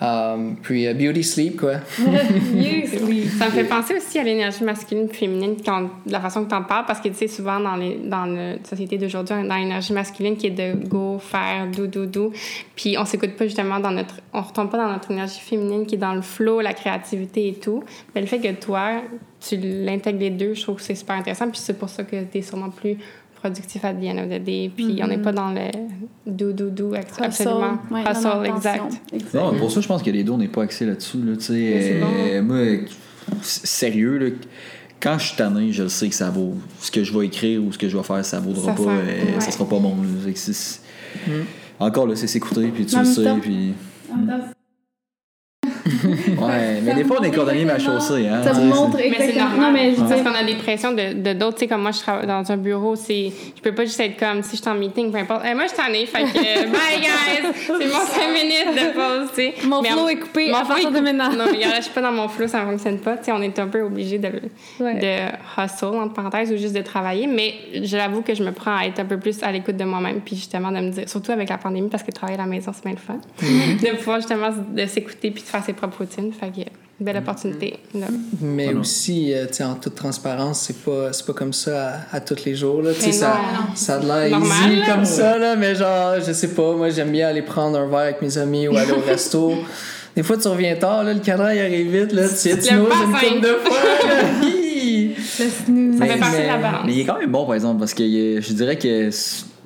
Euh, 0.02 0.50
puis 0.62 0.87
euh, 0.87 0.94
beauty 0.94 1.23
sleep, 1.23 1.61
quoi. 1.61 1.75
Ça 1.97 3.47
me 3.47 3.50
fait 3.50 3.64
penser 3.64 3.94
aussi 3.94 4.18
à 4.18 4.25
l'énergie 4.25 4.64
masculine 4.64 5.09
et 5.09 5.14
féminine, 5.14 5.56
quand, 5.64 5.82
de 5.82 6.12
la 6.12 6.21
façon 6.21 6.44
que 6.44 6.49
tu 6.49 6.54
en 6.54 6.62
parles, 6.62 6.87
parce 6.87 7.00
que 7.00 7.09
tu 7.09 7.14
sais, 7.14 7.28
souvent 7.28 7.61
dans, 7.61 7.76
les, 7.76 7.97
dans 7.97 8.26
la 8.26 8.54
société 8.64 8.99
d'aujourd'hui, 8.99 9.35
on 9.38 9.44
est 9.44 9.49
dans 9.49 9.56
l'énergie 9.56 9.92
masculine 9.92 10.37
qui 10.37 10.49
est 10.49 10.50
de 10.50 10.88
go, 10.88 11.18
faire, 11.21 11.68
do, 11.68 11.87
do, 11.87 12.06
do. 12.06 12.32
Puis 12.75 12.97
on 12.99 13.04
s'écoute 13.04 13.37
pas 13.37 13.44
justement 13.44 13.78
dans 13.78 13.92
notre. 13.92 14.16
On 14.32 14.40
retombe 14.40 14.71
pas 14.71 14.78
dans 14.78 14.92
notre 14.92 15.11
énergie 15.11 15.40
féminine 15.40 15.87
qui 15.87 15.94
est 15.94 15.99
dans 15.99 16.14
le 16.14 16.23
flow, 16.23 16.61
la 16.61 16.75
créativité 16.75 17.49
et 17.49 17.54
tout. 17.54 17.85
Mais 18.14 18.21
le 18.21 18.26
fait 18.26 18.40
que 18.40 18.52
toi, 18.52 19.02
tu 19.40 19.56
l'intègres 19.56 20.18
les 20.18 20.30
deux, 20.30 20.54
je 20.54 20.62
trouve 20.62 20.76
que 20.76 20.82
c'est 20.82 20.94
super 20.94 21.16
intéressant. 21.16 21.49
Puis 21.49 21.61
c'est 21.62 21.78
pour 21.78 21.88
ça 21.88 22.02
que 22.02 22.16
tu 22.25 22.38
es 22.38 22.42
sûrement 22.42 22.71
plus 22.71 22.97
productif 23.42 23.84
à 23.84 23.92
the 23.92 24.04
end 24.04 24.18
of 24.18 24.28
the 24.28 24.42
day. 24.42 24.70
Puis 24.75 25.00
on 25.02 25.08
n'est 25.08 25.18
pas 25.18 25.32
dans 25.32 25.50
le 25.52 25.68
do, 26.26 26.52
do, 26.52 26.70
do, 26.70 26.94
absolument. 27.20 27.78
Ouais, 27.90 28.02
Hustle, 28.08 28.46
exact. 28.46 28.82
Non, 29.34 29.54
pour 29.58 29.70
ça, 29.72 29.80
je 29.80 29.88
pense 29.88 30.02
que 30.02 30.11
les 30.11 30.22
deux, 30.22 30.32
on 30.32 30.38
n'est 30.38 30.49
pas 30.49 30.62
axé 30.62 30.87
là-dessus. 30.87 31.18
Là, 31.18 31.32
euh, 31.50 32.42
Moi, 32.42 32.87
sérieux, 33.42 34.18
là, 34.18 34.26
quand 35.00 35.18
je 35.18 35.26
suis 35.28 35.37
tanné, 35.37 35.72
je 35.72 35.82
le 35.82 35.88
sais 35.88 36.08
que 36.08 36.14
ça 36.14 36.30
vaut. 36.30 36.54
Ce 36.80 36.90
que 36.90 37.02
je 37.02 37.16
vais 37.18 37.26
écrire 37.26 37.62
ou 37.64 37.72
ce 37.72 37.78
que 37.78 37.88
je 37.88 37.96
vais 37.96 38.02
faire, 38.04 38.25
ça 38.25 38.38
vaudra 38.38 38.66
Ça 38.66 38.72
pas. 38.84 38.90
euh, 38.90 39.06
ouais. 39.34 39.40
Ça 39.40 39.50
sera 39.50 39.68
pas 39.68 39.78
bon. 39.80 39.96
là. 39.96 40.32
C'est- 40.34 40.80
Encore 41.80 42.06
là, 42.06 42.14
c'est 42.14 42.28
s'écouter, 42.28 42.68
puis 42.72 42.87
tu 42.87 42.96
le 42.96 43.04
sais, 43.04 43.25
puis. 43.40 43.72
En 44.12 44.16
même 44.18 44.26
temps, 44.28 44.44
ouais, 46.40 46.80
mais 46.82 46.94
des 46.94 47.04
fois, 47.04 47.18
on 47.20 47.25
est 47.25 47.30
cordonnier 47.30 47.64
ma 47.64 47.78
chaussée. 47.78 48.28
Hein, 48.28 48.42
ça 48.42 48.52
montre 48.54 48.96
Mais 48.99 49.12
c'est 49.18 49.38
normal. 49.38 49.61
Non, 49.61 49.72
mais 49.72 49.94
je 49.94 50.00
parce 50.00 50.22
qu'on 50.22 50.34
a 50.34 50.44
des 50.44 50.54
pressions 50.56 50.92
de 50.92 51.12
de 51.14 51.32
d'autres. 51.32 51.56
tu 51.56 51.61
sais, 51.61 51.68
comme 51.68 51.82
moi, 51.82 51.90
je 51.90 52.00
travaille 52.00 52.26
dans 52.26 52.50
un 52.50 52.56
bureau, 52.56 52.96
c'est, 52.96 53.30
je 53.56 53.61
peux 53.62 53.75
pas 53.75 53.84
juste 53.84 54.00
être 54.00 54.18
comme 54.18 54.42
si 54.42 54.56
je 54.56 54.62
suis 54.62 54.70
en 54.70 54.75
meeting, 54.75 55.11
peu 55.12 55.18
importe. 55.18 55.42
Eh, 55.49 55.54
moi, 55.54 55.64
je 55.70 55.75
t'en 55.75 55.92
ai, 55.92 56.06
fait 56.06 56.22
que 56.22 56.32
bye 56.72 57.00
guys, 57.00 57.52
c'est 57.66 57.72
mon 57.72 57.78
5 57.78 58.32
minutes 58.32 58.75
de 58.75 58.92
pause, 58.94 59.28
tu 59.34 59.42
sais. 59.42 59.54
Mon 59.66 59.82
Mais 59.82 59.90
flow 59.90 60.00
en- 60.00 60.08
est 60.08 60.16
coupé 60.16 60.50
mon 60.50 60.56
à 60.56 60.64
partir 60.64 60.90
de 60.90 61.00
maintenant. 61.00 61.30
Non, 61.30 61.44
mais 61.50 61.56
regarde, 61.58 61.75
je 61.78 61.82
suis 61.82 61.92
pas 61.92 62.00
dans 62.02 62.12
mon 62.12 62.28
flow, 62.28 62.46
ça 62.49 62.62
fonctionne 62.62 62.99
pas. 62.99 63.16
Tu 63.16 63.25
sais, 63.25 63.32
on 63.32 63.42
est 63.42 63.58
un 63.58 63.66
peu 63.68 63.82
obligé 63.82 64.18
de, 64.18 64.28
Ouais. 64.80 64.94
de 64.94 65.62
hustle, 65.62 65.84
entre 65.96 66.14
parenthèses, 66.14 66.52
ou 66.52 66.56
juste 66.56 66.75
de 66.75 66.82
travailler. 66.82 67.26
Mais 67.26 67.54
j'avoue 67.82 68.22
que 68.22 68.34
je 68.34 68.42
me 68.42 68.52
prends 68.52 68.76
à 68.76 68.84
être 68.87 69.00
un 69.00 69.04
peu 69.04 69.18
plus 69.18 69.42
à 69.42 69.52
l'écoute 69.52 69.76
de 69.76 69.84
moi-même, 69.84 70.20
puis 70.20 70.37
justement 70.37 70.70
de 70.70 70.78
me 70.78 70.90
dire, 70.90 71.08
surtout 71.08 71.32
avec 71.32 71.49
la 71.49 71.58
pandémie, 71.58 71.88
parce 71.88 72.02
que 72.02 72.11
travailler 72.11 72.38
à 72.38 72.42
la 72.42 72.49
maison, 72.49 72.72
c'est 72.75 72.84
bien 72.84 72.92
le 72.94 72.99
fun, 72.99 73.18
de 73.40 73.96
pouvoir 73.96 74.18
justement 74.18 74.49
de 74.70 74.87
s'écouter 74.87 75.30
puis 75.30 75.42
de 75.42 75.49
faire 75.49 75.62
ses 75.62 75.72
routines. 75.91 76.33
Fait 76.33 76.49
que, 76.49 76.69
belle 77.01 77.17
opportunité. 77.17 77.79
là. 77.95 78.07
Mais 78.41 78.67
Ah 78.71 78.75
non. 78.75 78.81
aussi, 78.81 79.33
euh, 79.35 79.47
tu 79.47 79.55
sais, 79.55 79.65
en 79.65 79.75
toute 79.75 79.95
transparence, 79.95 80.61
c'est 80.61 80.79
pas, 80.85 81.12
c'est 81.12 81.27
pas 81.27 81.33
comme 81.33 81.53
ça 81.53 81.95
à, 82.12 82.17
à 82.17 82.21
tous 82.21 82.45
les 82.45 82.55
jours. 82.55 82.83
Là. 82.83 82.91
Mais 83.05 83.12
ça, 83.12 83.29
non. 83.55 83.75
ça 83.75 83.97
a 83.97 83.99
de 83.99 84.07
l'air 84.07 84.39
easy 84.39 84.77
là. 84.77 84.95
comme 84.95 85.05
ça, 85.05 85.39
là, 85.39 85.57
mais 85.57 85.75
genre, 85.75 86.15
je 86.27 86.33
sais 86.33 86.49
pas, 86.55 86.75
moi 86.77 86.91
j'aime 86.91 87.11
bien 87.11 87.29
aller 87.29 87.43
prendre 87.43 87.79
un 87.79 87.87
verre 87.89 87.99
avec 88.01 88.23
mes 88.23 88.39
amis 88.39 88.69
ou 88.69 88.77
aller 88.77 88.93
au 88.93 89.01
resto. 89.07 89.53
Des 90.15 90.23
fois, 90.23 90.37
tu 90.37 90.47
reviens 90.49 90.77
tard, 90.77 91.05
là, 91.05 91.15
le 91.15 91.21
cadran 91.21 91.49
il 91.49 91.59
arrive 91.61 91.91
vite, 92.03 92.12
là, 92.12 92.29
tu 92.29 92.35
sais, 92.37 92.59
tu 92.59 92.73
à 92.73 92.77
une 92.77 92.85
couple 92.85 93.41
de 93.41 93.55
fois. 93.65 93.79
là. 94.09 94.47
Hi! 94.47 95.09
Le 95.09 95.15
snooze. 95.49 95.99
Ça 95.99 96.05
Mais- 96.05 96.09
fait 96.09 96.19
partie 96.19 96.37
de 96.43 96.47
la 96.47 96.57
mais- 96.57 96.62
balance. 96.62 96.83
Mais 96.85 96.93
il 96.93 97.01
est 97.01 97.05
quand 97.05 97.19
même 97.19 97.31
bon, 97.33 97.47
par 97.47 97.55
exemple, 97.55 97.79
parce 97.79 97.95
que 97.95 98.03
je 98.05 98.53
dirais 98.53 98.77
que 98.77 99.09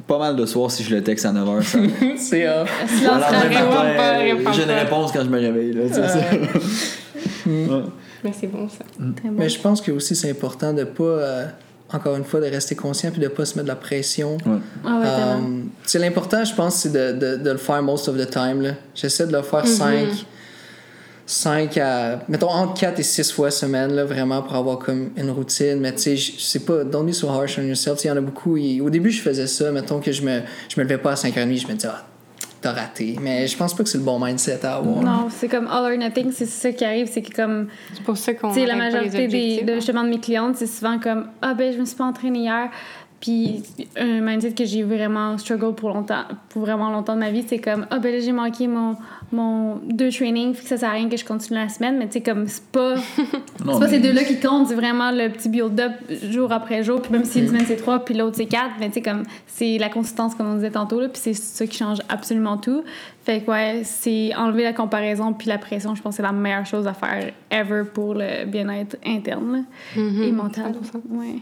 pas 0.07 0.19
mal 0.19 0.37
de 0.37 0.47
soirs 0.47 0.71
si 0.71 0.83
je 0.83 0.95
le 0.95 1.03
texte 1.03 1.27
à 1.27 1.33
9h. 1.33 1.63
Ça. 1.63 1.79
c'est 2.17 2.49
off. 2.49 2.71
J'ai 4.53 4.63
une 4.63 4.71
réponse 4.71 5.13
quand 5.13 5.25
je 5.25 5.29
me 5.29 5.39
réveille. 5.39 5.73
Là. 5.73 5.83
Ouais. 7.47 7.83
Mais 8.25 8.33
c'est 8.33 8.47
bon, 8.47 8.69
ça. 8.69 8.85
Bon. 8.99 9.15
Mais 9.33 9.49
je 9.49 9.61
pense 9.61 9.81
que 9.81 9.93
aussi 9.93 10.17
c'est 10.17 10.31
important 10.31 10.73
de 10.73 10.85
pas, 10.85 11.05
euh, 11.05 11.47
encore 11.93 12.17
une 12.17 12.25
fois, 12.25 12.41
de 12.41 12.47
rester 12.47 12.75
conscient 12.75 13.11
puis 13.11 13.21
de 13.21 13.29
pas 13.29 13.45
se 13.45 13.55
mettre 13.55 13.65
de 13.65 13.69
la 13.69 13.77
pression. 13.77 14.37
Ouais. 14.45 14.59
Ah 14.85 14.99
ouais. 14.99 15.07
Euh, 15.07 15.61
c'est 15.85 15.99
l'important, 15.99 16.45
je 16.45 16.55
pense, 16.55 16.77
c'est 16.77 16.93
de, 16.93 17.13
de, 17.13 17.37
de 17.37 17.51
le 17.51 17.59
faire 17.59 17.83
most 17.83 18.09
of 18.09 18.17
the 18.17 18.29
time. 18.29 18.75
J'essaie 18.95 19.27
de 19.27 19.33
le 19.33 19.43
faire 19.43 19.67
5 19.67 20.27
5 21.27 21.77
à. 21.79 22.21
Mettons 22.29 22.49
entre 22.49 22.75
4 22.75 23.01
et 23.01 23.03
6 23.03 23.33
fois 23.33 23.51
semaine, 23.51 23.93
là, 23.93 24.05
vraiment, 24.05 24.43
pour 24.43 24.55
avoir 24.55 24.79
comme 24.79 25.11
une 25.17 25.31
routine. 25.31 25.81
Mais 25.81 25.93
tu 25.93 26.17
sais, 26.17 26.33
sais 26.39 26.61
pas, 26.61 26.85
don't 26.85 27.07
be 27.07 27.13
so 27.13 27.29
harsh 27.29 27.59
on 27.59 27.63
yourself. 27.63 28.05
Il 28.05 28.07
y 28.07 28.11
en 28.11 28.17
a 28.17 28.21
beaucoup. 28.21 28.57
Au 28.57 28.91
début, 28.91 29.11
je 29.11 29.21
faisais 29.21 29.49
ça. 29.49 29.71
Mettons 29.73 30.01
que 30.01 30.13
je 30.13 30.23
me, 30.23 30.41
je 30.69 30.81
me 30.81 30.85
levais 30.85 30.99
pas 30.99 31.13
à 31.13 31.15
5h30, 31.15 31.61
je 31.61 31.67
me 31.67 31.73
disais, 31.73 31.89
ah, 31.91 32.05
t'as 32.61 32.73
raté. 32.73 33.17
Mais 33.21 33.49
je 33.49 33.57
pense 33.57 33.75
pas 33.75 33.83
que 33.83 33.89
c'est 33.89 33.99
le 33.99 34.05
bon 34.05 34.25
mindset 34.25 34.65
à 34.65 34.77
avoir. 34.77 35.03
Non, 35.03 35.29
c'est 35.31 35.49
comme 35.49 35.67
all 35.67 35.93
or 35.93 35.99
nothing, 35.99 36.31
c'est 36.33 36.47
ça 36.47 36.71
qui 36.71 36.85
arrive, 36.85 37.09
c'est 37.13 37.23
que 37.23 37.35
comme 37.35 37.69
C'est 37.93 38.05
pour 38.05 38.17
ça 38.17 38.35
qu'on. 38.35 38.53
Tu 38.53 38.61
sais, 38.61 38.67
la 38.67 38.77
majorité 38.77 39.27
des, 39.27 39.63
de, 39.63 39.73
hein. 39.73 39.75
justement 39.77 40.05
de 40.05 40.11
mes 40.11 40.21
clientes, 40.21 40.57
c'est 40.57 40.67
souvent 40.67 40.99
comme 40.99 41.27
Ah, 41.43 41.55
ben, 41.55 41.73
je 41.73 41.79
me 41.79 41.85
suis 41.85 41.97
pas 41.97 42.05
entraînée 42.05 42.41
hier. 42.41 42.71
Puis, 43.21 43.63
un 43.99 44.21
mindset 44.21 44.53
que 44.53 44.65
j'ai 44.65 44.83
vraiment 44.83 45.39
struggle 45.39 45.75
pour 45.75 45.89
longtemps, 45.89 46.25
pour 46.51 46.63
vraiment 46.63 46.91
longtemps 46.91 47.15
de 47.15 47.21
ma 47.21 47.31
vie, 47.31 47.45
c'est 47.47 47.59
comme 47.59 47.87
Ah, 47.91 47.99
ben 47.99 48.13
là, 48.13 48.21
j'ai 48.21 48.33
manqué 48.33 48.69
mon, 48.69 48.95
mon 49.33 49.77
deux 49.89 50.11
trainings, 50.11 50.53
fait 50.55 50.63
que 50.63 50.69
ça 50.69 50.77
sert 50.77 50.91
à 50.91 50.93
rien 50.93 51.09
que 51.09 51.17
je 51.17 51.25
continue 51.25 51.59
la 51.59 51.69
semaine. 51.71 51.97
Mais 51.97 52.07
tu 52.07 52.13
sais, 52.15 52.21
comme 52.21 52.47
c'est 52.47 52.65
pas, 52.67 52.97
c'est 53.57 53.65
Non, 53.65 53.79
pas 53.79 53.87
mais- 53.87 53.89
ces 53.93 54.01
deux-là 54.01 54.23
qui 54.25 54.39
comptent, 54.39 54.69
c'est 54.69 54.75
vraiment 54.75 55.11
le 55.13 55.31
petit 55.31 55.49
build-up 55.49 55.93
jour 56.31 56.53
après 56.53 56.83
jour. 56.83 57.01
Puis, 57.01 57.11
même 57.11 57.25
si 57.25 57.41
une 57.41 57.49
semaine 57.49 57.65
c'est 57.67 57.77
trois, 57.77 58.05
puis 58.05 58.15
l'autre 58.15 58.37
c'est 58.37 58.47
quatre, 58.47 58.73
mais 58.79 58.89
tu 58.89 58.95
sais, 58.95 59.03
comme 59.03 59.23
c'est 59.47 59.79
la 59.79 59.89
consistance, 59.89 60.35
comme 60.35 60.49
on 60.51 60.55
disait 60.57 60.71
tantôt, 60.71 61.01
là, 61.01 61.09
puis 61.09 61.21
c'est 61.21 61.33
ça 61.35 61.67
qui 61.67 61.79
change 61.79 61.99
absolument 62.11 62.59
tout. 62.59 62.85
Fait 63.25 63.41
que, 63.41 63.51
ouais, 63.51 63.81
c'est 63.85 64.35
enlever 64.37 64.63
la 64.63 64.73
comparaison 64.75 65.33
puis 65.33 65.49
la 65.49 65.59
pression, 65.59 65.95
je 65.95 66.03
pense 66.03 66.13
que 66.13 66.17
c'est 66.19 66.23
la 66.23 66.33
meilleure 66.33 66.67
chose 66.67 66.87
à 66.87 66.93
faire 66.95 67.33
ever 67.51 67.83
pour 67.93 68.15
le 68.15 68.45
bien-être 68.45 68.97
interne 69.05 69.53
là, 69.97 70.01
Mhm. 70.03 70.23
et 70.23 70.33
mental. 70.33 70.75
100%. 70.75 71.01
Ouais. 71.11 71.37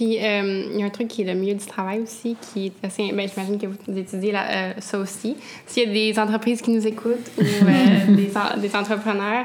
Puis, 0.00 0.16
euh, 0.18 0.64
il 0.72 0.80
y 0.80 0.82
a 0.82 0.86
un 0.86 0.90
truc 0.90 1.08
qui 1.08 1.20
est 1.20 1.24
le 1.26 1.34
milieu 1.38 1.52
du 1.52 1.66
travail 1.66 2.00
aussi, 2.00 2.34
qui 2.40 2.68
est 2.68 2.72
assez. 2.86 3.12
Ben, 3.12 3.28
j'imagine 3.28 3.58
que 3.58 3.66
vous 3.66 3.98
étudiez 3.98 4.32
là, 4.32 4.44
euh, 4.50 4.72
ça 4.78 4.98
aussi. 4.98 5.36
S'il 5.66 5.82
y 5.86 5.90
a 5.90 5.92
des 6.12 6.18
entreprises 6.18 6.62
qui 6.62 6.70
nous 6.70 6.86
écoutent 6.86 7.30
ou 7.36 7.42
euh, 7.42 8.14
des, 8.16 8.30
en- 8.34 8.58
des 8.58 8.74
entrepreneurs, 8.74 9.44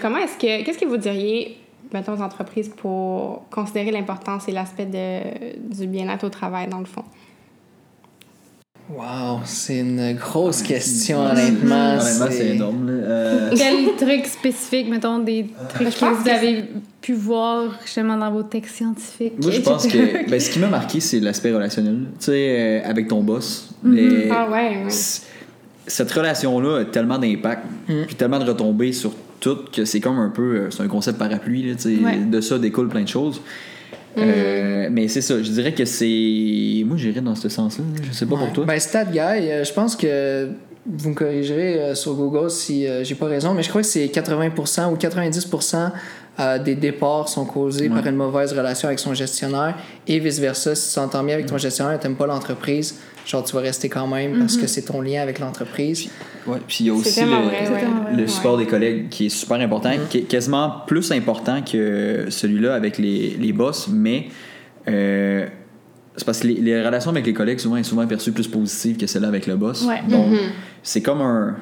comment 0.00 0.16
est-ce 0.16 0.38
que. 0.38 0.64
Qu'est-ce 0.64 0.78
que 0.78 0.86
vous 0.86 0.96
diriez, 0.96 1.58
mettons, 1.92 2.14
aux 2.14 2.22
entreprises 2.22 2.70
pour 2.74 3.44
considérer 3.50 3.90
l'importance 3.90 4.48
et 4.48 4.52
l'aspect 4.52 4.86
du 4.86 5.86
bien-être 5.86 6.24
au 6.24 6.30
travail, 6.30 6.66
dans 6.68 6.78
le 6.78 6.86
fond? 6.86 7.04
Wow, 8.90 9.40
c'est 9.46 9.78
une 9.78 10.12
grosse 10.12 10.60
question, 10.60 11.20
honnêtement. 11.24 11.92
Honnêtement, 11.94 12.26
c'est 12.30 12.48
énorme. 12.48 12.86
Euh, 12.90 13.50
Quels 13.56 13.96
trucs 13.96 14.26
spécifiques, 14.26 14.90
mettons, 14.90 15.20
des 15.20 15.46
trucs 15.70 15.88
je 15.88 15.98
que 16.00 16.04
vous 16.14 16.22
que 16.24 16.28
avez 16.30 16.64
pu 17.00 17.14
voir 17.14 17.78
justement 17.82 18.18
dans 18.18 18.30
vos 18.30 18.42
textes 18.42 18.76
scientifiques? 18.76 19.42
Moi, 19.42 19.52
je 19.52 19.60
pense 19.62 19.86
que 19.86 20.28
ben, 20.30 20.38
ce 20.38 20.50
qui 20.50 20.58
m'a 20.58 20.66
marqué, 20.66 21.00
c'est 21.00 21.18
l'aspect 21.20 21.52
relationnel. 21.52 22.00
Tu 22.18 22.26
sais, 22.26 22.56
euh, 22.58 22.80
avec 22.90 23.08
ton 23.08 23.22
boss. 23.22 23.70
Mhm. 23.82 23.94
Mais 23.94 24.28
Ah, 24.30 24.50
ouais, 24.50 24.84
ouais. 24.84 24.90
Cette 25.86 26.10
relation-là 26.12 26.80
a 26.80 26.84
tellement 26.84 27.18
d'impact, 27.18 27.62
puis 28.06 28.14
tellement 28.16 28.38
de 28.38 28.44
retombées 28.44 28.92
sur 28.92 29.12
tout, 29.40 29.58
que 29.72 29.86
c'est 29.86 30.00
comme 30.00 30.18
un 30.18 30.30
peu. 30.30 30.56
euh, 30.56 30.70
C'est 30.70 30.82
un 30.82 30.88
concept 30.88 31.18
parapluie. 31.18 31.62
Là, 31.70 31.74
tu 31.74 31.96
sais. 31.96 32.02
Ouais. 32.04 32.18
De 32.18 32.40
ça 32.42 32.58
découle 32.58 32.88
plein 32.88 33.02
de 33.02 33.08
choses. 33.08 33.40
Euh, 34.16 34.88
mais 34.90 35.08
c'est 35.08 35.20
ça, 35.20 35.42
je 35.42 35.50
dirais 35.50 35.72
que 35.72 35.84
c'est. 35.84 36.82
Moi, 36.86 36.96
j'irais 36.96 37.20
dans 37.20 37.34
ce 37.34 37.48
sens-là. 37.48 37.84
Je 38.02 38.12
sais 38.12 38.26
pas 38.26 38.36
pour 38.36 38.52
toi. 38.52 38.64
Ben, 38.64 38.78
Stat 38.78 39.06
Guy, 39.06 39.18
euh, 39.18 39.64
je 39.64 39.72
pense 39.72 39.96
que 39.96 40.48
vous 40.86 41.10
me 41.10 41.14
corrigerez 41.14 41.80
euh, 41.80 41.94
sur 41.94 42.14
Google 42.14 42.50
si 42.50 42.86
j'ai 43.02 43.14
pas 43.14 43.26
raison, 43.26 43.54
mais 43.54 43.62
je 43.62 43.68
crois 43.68 43.80
que 43.80 43.86
c'est 43.86 44.06
80% 44.06 44.92
ou 44.92 44.96
90% 44.96 45.90
euh, 46.40 46.58
des 46.58 46.74
départs 46.74 47.28
sont 47.28 47.44
causés 47.44 47.88
par 47.88 48.04
une 48.06 48.16
mauvaise 48.16 48.52
relation 48.52 48.88
avec 48.88 48.98
son 48.98 49.14
gestionnaire 49.14 49.76
et 50.08 50.18
vice-versa. 50.18 50.74
Si 50.74 50.88
tu 50.88 50.94
t'entends 50.96 51.22
bien 51.22 51.34
avec 51.34 51.46
ton 51.46 51.58
gestionnaire 51.58 51.94
et 51.94 51.98
t'aimes 52.00 52.16
pas 52.16 52.26
l'entreprise, 52.26 52.98
genre 53.26 53.44
tu 53.44 53.54
vas 53.54 53.60
rester 53.62 53.88
quand 53.88 54.06
même 54.06 54.38
parce 54.38 54.56
que 54.56 54.66
c'est 54.66 54.82
ton 54.82 55.00
lien 55.00 55.22
avec 55.22 55.38
l'entreprise. 55.38 56.08
Ouais, 56.46 56.58
puis 56.66 56.78
il 56.80 56.86
y 56.86 56.90
a 56.90 56.94
aussi 56.94 57.20
le, 57.22 57.26
vrai, 57.26 57.68
ouais. 57.68 58.16
le 58.16 58.26
support 58.26 58.58
des 58.58 58.66
collègues 58.66 59.08
qui 59.08 59.26
est 59.26 59.30
super 59.30 59.58
important, 59.60 59.92
qui 60.10 60.18
est 60.18 60.22
quasiment 60.22 60.82
plus 60.86 61.10
important 61.12 61.62
que 61.62 62.26
celui-là 62.28 62.74
avec 62.74 62.98
les, 62.98 63.36
les 63.40 63.52
boss, 63.52 63.88
mais 63.88 64.28
euh, 64.88 65.46
c'est 66.16 66.24
parce 66.24 66.40
que 66.40 66.48
les, 66.48 66.54
les 66.54 66.84
relations 66.84 67.10
avec 67.10 67.26
les 67.26 67.32
collègues 67.32 67.58
souvent 67.58 67.76
sont 67.78 67.84
souvent 67.90 68.06
perçues 68.06 68.32
plus 68.32 68.46
positives 68.46 68.96
que 68.96 69.06
celles-là 69.06 69.28
avec 69.28 69.46
le 69.46 69.56
boss. 69.56 69.84
Ouais. 69.84 70.02
Donc, 70.08 70.26
c'est 70.82 71.02
comme 71.02 71.20
un. 71.22 71.56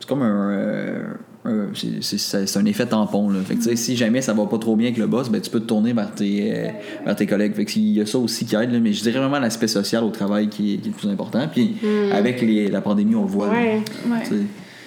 C'est 0.00 0.08
comme 0.08 0.22
un. 0.22 0.50
euh, 0.50 1.02
un- 1.46 1.68
c'est- 2.00 2.56
un 2.56 2.64
effet 2.66 2.86
tampon. 2.86 3.30
Là. 3.30 3.40
Fait 3.44 3.56
que, 3.56 3.74
Si 3.76 3.96
jamais 3.96 4.20
ça 4.22 4.32
va 4.32 4.46
pas 4.46 4.58
trop 4.58 4.76
bien 4.76 4.88
avec 4.88 4.98
le 4.98 5.06
boss, 5.06 5.28
ben, 5.30 5.40
tu 5.40 5.50
peux 5.50 5.60
te 5.60 5.66
tourner 5.66 5.92
vers 5.92 6.12
tes, 6.14 6.52
euh, 6.52 6.68
vers 7.04 7.16
tes 7.16 7.26
collègues. 7.26 7.54
Fait 7.54 7.64
que 7.64 7.72
il 7.76 7.92
y 7.92 8.00
a 8.00 8.06
ça 8.06 8.18
aussi 8.18 8.44
qui 8.44 8.54
aide, 8.56 8.72
là, 8.72 8.78
mais 8.80 8.92
je 8.92 9.02
dirais 9.02 9.18
vraiment 9.18 9.38
l'aspect 9.38 9.68
social 9.68 10.04
au 10.04 10.10
travail 10.10 10.48
qui 10.48 10.74
est, 10.74 10.76
qui 10.78 10.88
est 10.88 10.92
le 10.92 10.96
plus 10.98 11.08
important. 11.08 11.46
Puis 11.52 11.76
avec 12.12 12.40
les- 12.42 12.68
la 12.68 12.80
pandémie, 12.80 13.14
on 13.14 13.22
le 13.22 13.28
voit. 13.28 13.46
là. 13.48 13.52
Ouais. 13.52 14.22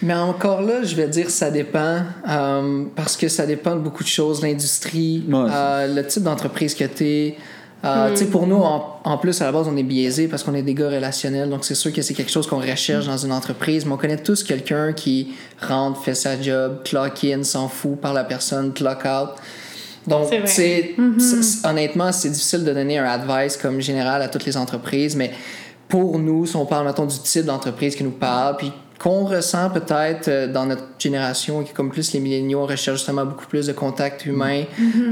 Mais 0.01 0.13
encore 0.13 0.61
là, 0.61 0.81
je 0.83 0.95
vais 0.95 1.09
dire 1.09 1.29
ça 1.29 1.51
dépend 1.51 1.97
euh, 2.29 2.85
parce 2.95 3.17
que 3.17 3.27
ça 3.27 3.45
dépend 3.45 3.75
de 3.75 3.81
beaucoup 3.81 4.03
de 4.03 4.07
choses, 4.09 4.41
l'industrie, 4.41 5.23
Ouais, 5.27 5.35
euh, 5.53 5.93
le 5.93 6.07
type 6.07 6.23
d'entreprise 6.23 6.73
que 6.73 6.85
tu 6.85 7.03
es. 7.03 7.35
Tu 7.81 8.17
sais, 8.17 8.25
pour 8.25 8.45
nous, 8.45 8.57
en, 8.57 8.99
en 9.03 9.17
plus, 9.17 9.41
à 9.41 9.45
la 9.45 9.51
base, 9.51 9.67
on 9.69 9.77
est 9.77 9.83
biaisé 9.83 10.27
parce 10.27 10.43
qu'on 10.43 10.53
est 10.53 10.61
des 10.61 10.73
gars 10.73 10.89
relationnels. 10.89 11.49
Donc, 11.49 11.63
c'est 11.63 11.75
sûr 11.75 11.93
que 11.93 12.01
c'est 12.01 12.13
quelque 12.13 12.31
chose 12.31 12.45
qu'on 12.47 12.59
recherche 12.59 13.05
dans 13.05 13.17
une 13.17 13.31
entreprise. 13.31 13.85
Mais 13.85 13.93
on 13.93 13.97
connaît 13.97 14.17
tous 14.17 14.43
quelqu'un 14.43 14.91
qui 14.93 15.33
rentre, 15.61 16.01
fait 16.01 16.15
sa 16.15 16.39
job, 16.41 16.81
clock 16.83 17.23
in, 17.23 17.43
s'en 17.43 17.67
fout 17.69 17.99
par 17.99 18.13
la 18.13 18.23
personne, 18.25 18.73
clock 18.73 19.05
out. 19.05 19.29
Donc, 20.07 20.27
C'est 20.47 20.95
c'est- 21.19 21.67
honnêtement, 21.67 22.11
c'est 22.11 22.29
difficile 22.29 22.63
de 22.63 22.73
donner 22.73 22.97
un 22.97 23.05
advice 23.05 23.55
comme 23.57 23.79
général 23.79 24.21
à 24.21 24.27
toutes 24.27 24.45
les 24.45 24.57
entreprises. 24.57 25.15
Mais 25.15 25.31
pour 25.87 26.19
nous, 26.19 26.45
si 26.45 26.55
on 26.55 26.65
parle, 26.65 26.85
mettons, 26.87 27.05
du 27.05 27.17
type 27.19 27.45
d'entreprise 27.45 27.95
qui 27.95 28.03
nous 28.03 28.11
parle, 28.11 28.57
puis 28.57 28.71
qu'on 29.01 29.23
ressent 29.25 29.69
peut-être 29.69 30.27
euh, 30.27 30.47
dans 30.51 30.65
notre 30.65 30.83
génération, 30.99 31.63
qui 31.63 31.73
comme 31.73 31.89
plus 31.89 32.11
les 32.13 32.19
milléniaux, 32.19 32.61
on 32.63 32.65
recherche 32.65 32.97
justement 32.97 33.25
beaucoup 33.25 33.45
plus 33.47 33.65
de 33.67 33.73
contacts 33.73 34.25
humains, 34.25 34.63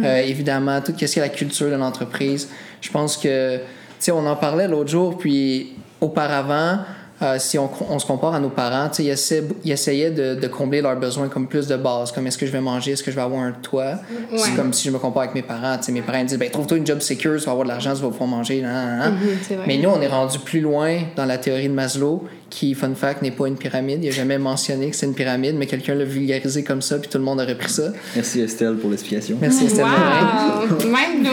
Euh, 0.04 0.18
évidemment, 0.22 0.82
tout 0.82 0.92
ce 0.92 1.06
qui 1.06 1.06
est 1.20 1.22
la 1.22 1.30
culture 1.30 1.70
de 1.70 1.76
l'entreprise. 1.76 2.50
Je 2.82 2.92
pense 2.92 3.16
que, 3.18 3.58
tu 3.58 3.64
sais, 4.00 4.12
on 4.12 4.26
en 4.28 4.36
parlait 4.36 4.68
l'autre 4.68 4.90
jour, 4.90 5.18
puis 5.18 5.74
auparavant, 6.02 6.80
euh, 7.24 7.38
si 7.40 7.58
on, 7.58 7.68
on 7.90 7.98
se 7.98 8.06
compare 8.06 8.36
à 8.36 8.40
nos 8.40 8.50
parents, 8.50 8.90
tu 8.90 8.98
sais, 8.98 9.04
ils, 9.06 9.10
essaient- 9.10 9.48
ils 9.64 9.72
essayaient 9.72 10.12
de, 10.12 10.36
de 10.36 10.48
combler 10.48 10.82
leurs 10.82 10.96
besoins 11.00 11.30
comme 11.30 11.48
plus 11.48 11.66
de 11.68 11.76
base, 11.76 12.12
comme 12.12 12.28
est-ce 12.28 12.38
que 12.38 12.46
je 12.46 12.52
vais 12.52 12.62
manger, 12.62 12.92
est-ce 12.92 13.02
que 13.04 13.10
je 13.10 13.16
vais 13.16 13.24
avoir 13.24 13.42
un 13.42 13.54
toit? 13.54 13.96
C'est 14.36 14.52
comme 14.56 14.72
si 14.74 14.88
je 14.88 14.94
me 14.94 15.00
compare 15.00 15.24
avec 15.24 15.34
mes 15.36 15.42
parents, 15.42 15.78
tu 15.78 15.86
sais, 15.86 15.92
mes 15.92 16.04
parents 16.04 16.24
disent, 16.24 16.38
ben 16.38 16.52
trouve-toi 16.52 16.78
une 16.78 16.86
job 16.86 17.00
secure, 17.00 17.40
tu 17.40 17.46
vas 17.46 17.52
avoir 17.54 17.64
de 17.66 17.72
l'argent, 17.72 17.94
tu 17.96 18.02
vas 18.04 18.10
pouvoir 18.10 18.30
manger, 18.30 18.62
nan, 18.62 18.74
nan, 18.74 19.00
nan. 19.00 19.18
Mais 19.66 19.78
nous, 19.78 19.90
on 19.90 20.00
est 20.02 20.08
rendu 20.08 20.38
plus 20.40 20.62
loin 20.62 21.00
dans 21.16 21.26
la 21.26 21.40
théorie 21.40 21.70
de 21.70 21.74
Maslow, 21.74 22.26
qui, 22.50 22.74
fun 22.74 22.94
fact, 22.96 23.22
n'est 23.22 23.32
pas 23.32 23.48
une 23.48 23.58
pyramide. 23.58 24.04
Il 24.04 24.10
n'a 24.10 24.16
jamais 24.16 24.38
mentionné 24.38 24.90
que 24.90 24.96
c'est 24.96 25.06
une 25.06 25.14
pyramide, 25.14 25.56
mais 25.56 25.66
quelqu'un 25.66 25.96
l'a 25.96 26.06
vulgarisé 26.06 26.64
comme 26.64 26.82
ça, 26.82 26.98
puis 26.98 27.10
tout 27.10 27.18
le 27.18 27.24
monde 27.24 27.42
a 27.42 27.46
repris 27.46 27.70
ça. 27.70 27.92
Merci 28.16 28.42
Estelle 28.42 28.76
pour 28.76 28.90
l'explication. 28.90 29.38
Merci, 29.40 29.66
Estelle. 29.66 29.86
Wow! 29.86 30.78
Mind! 30.86 31.28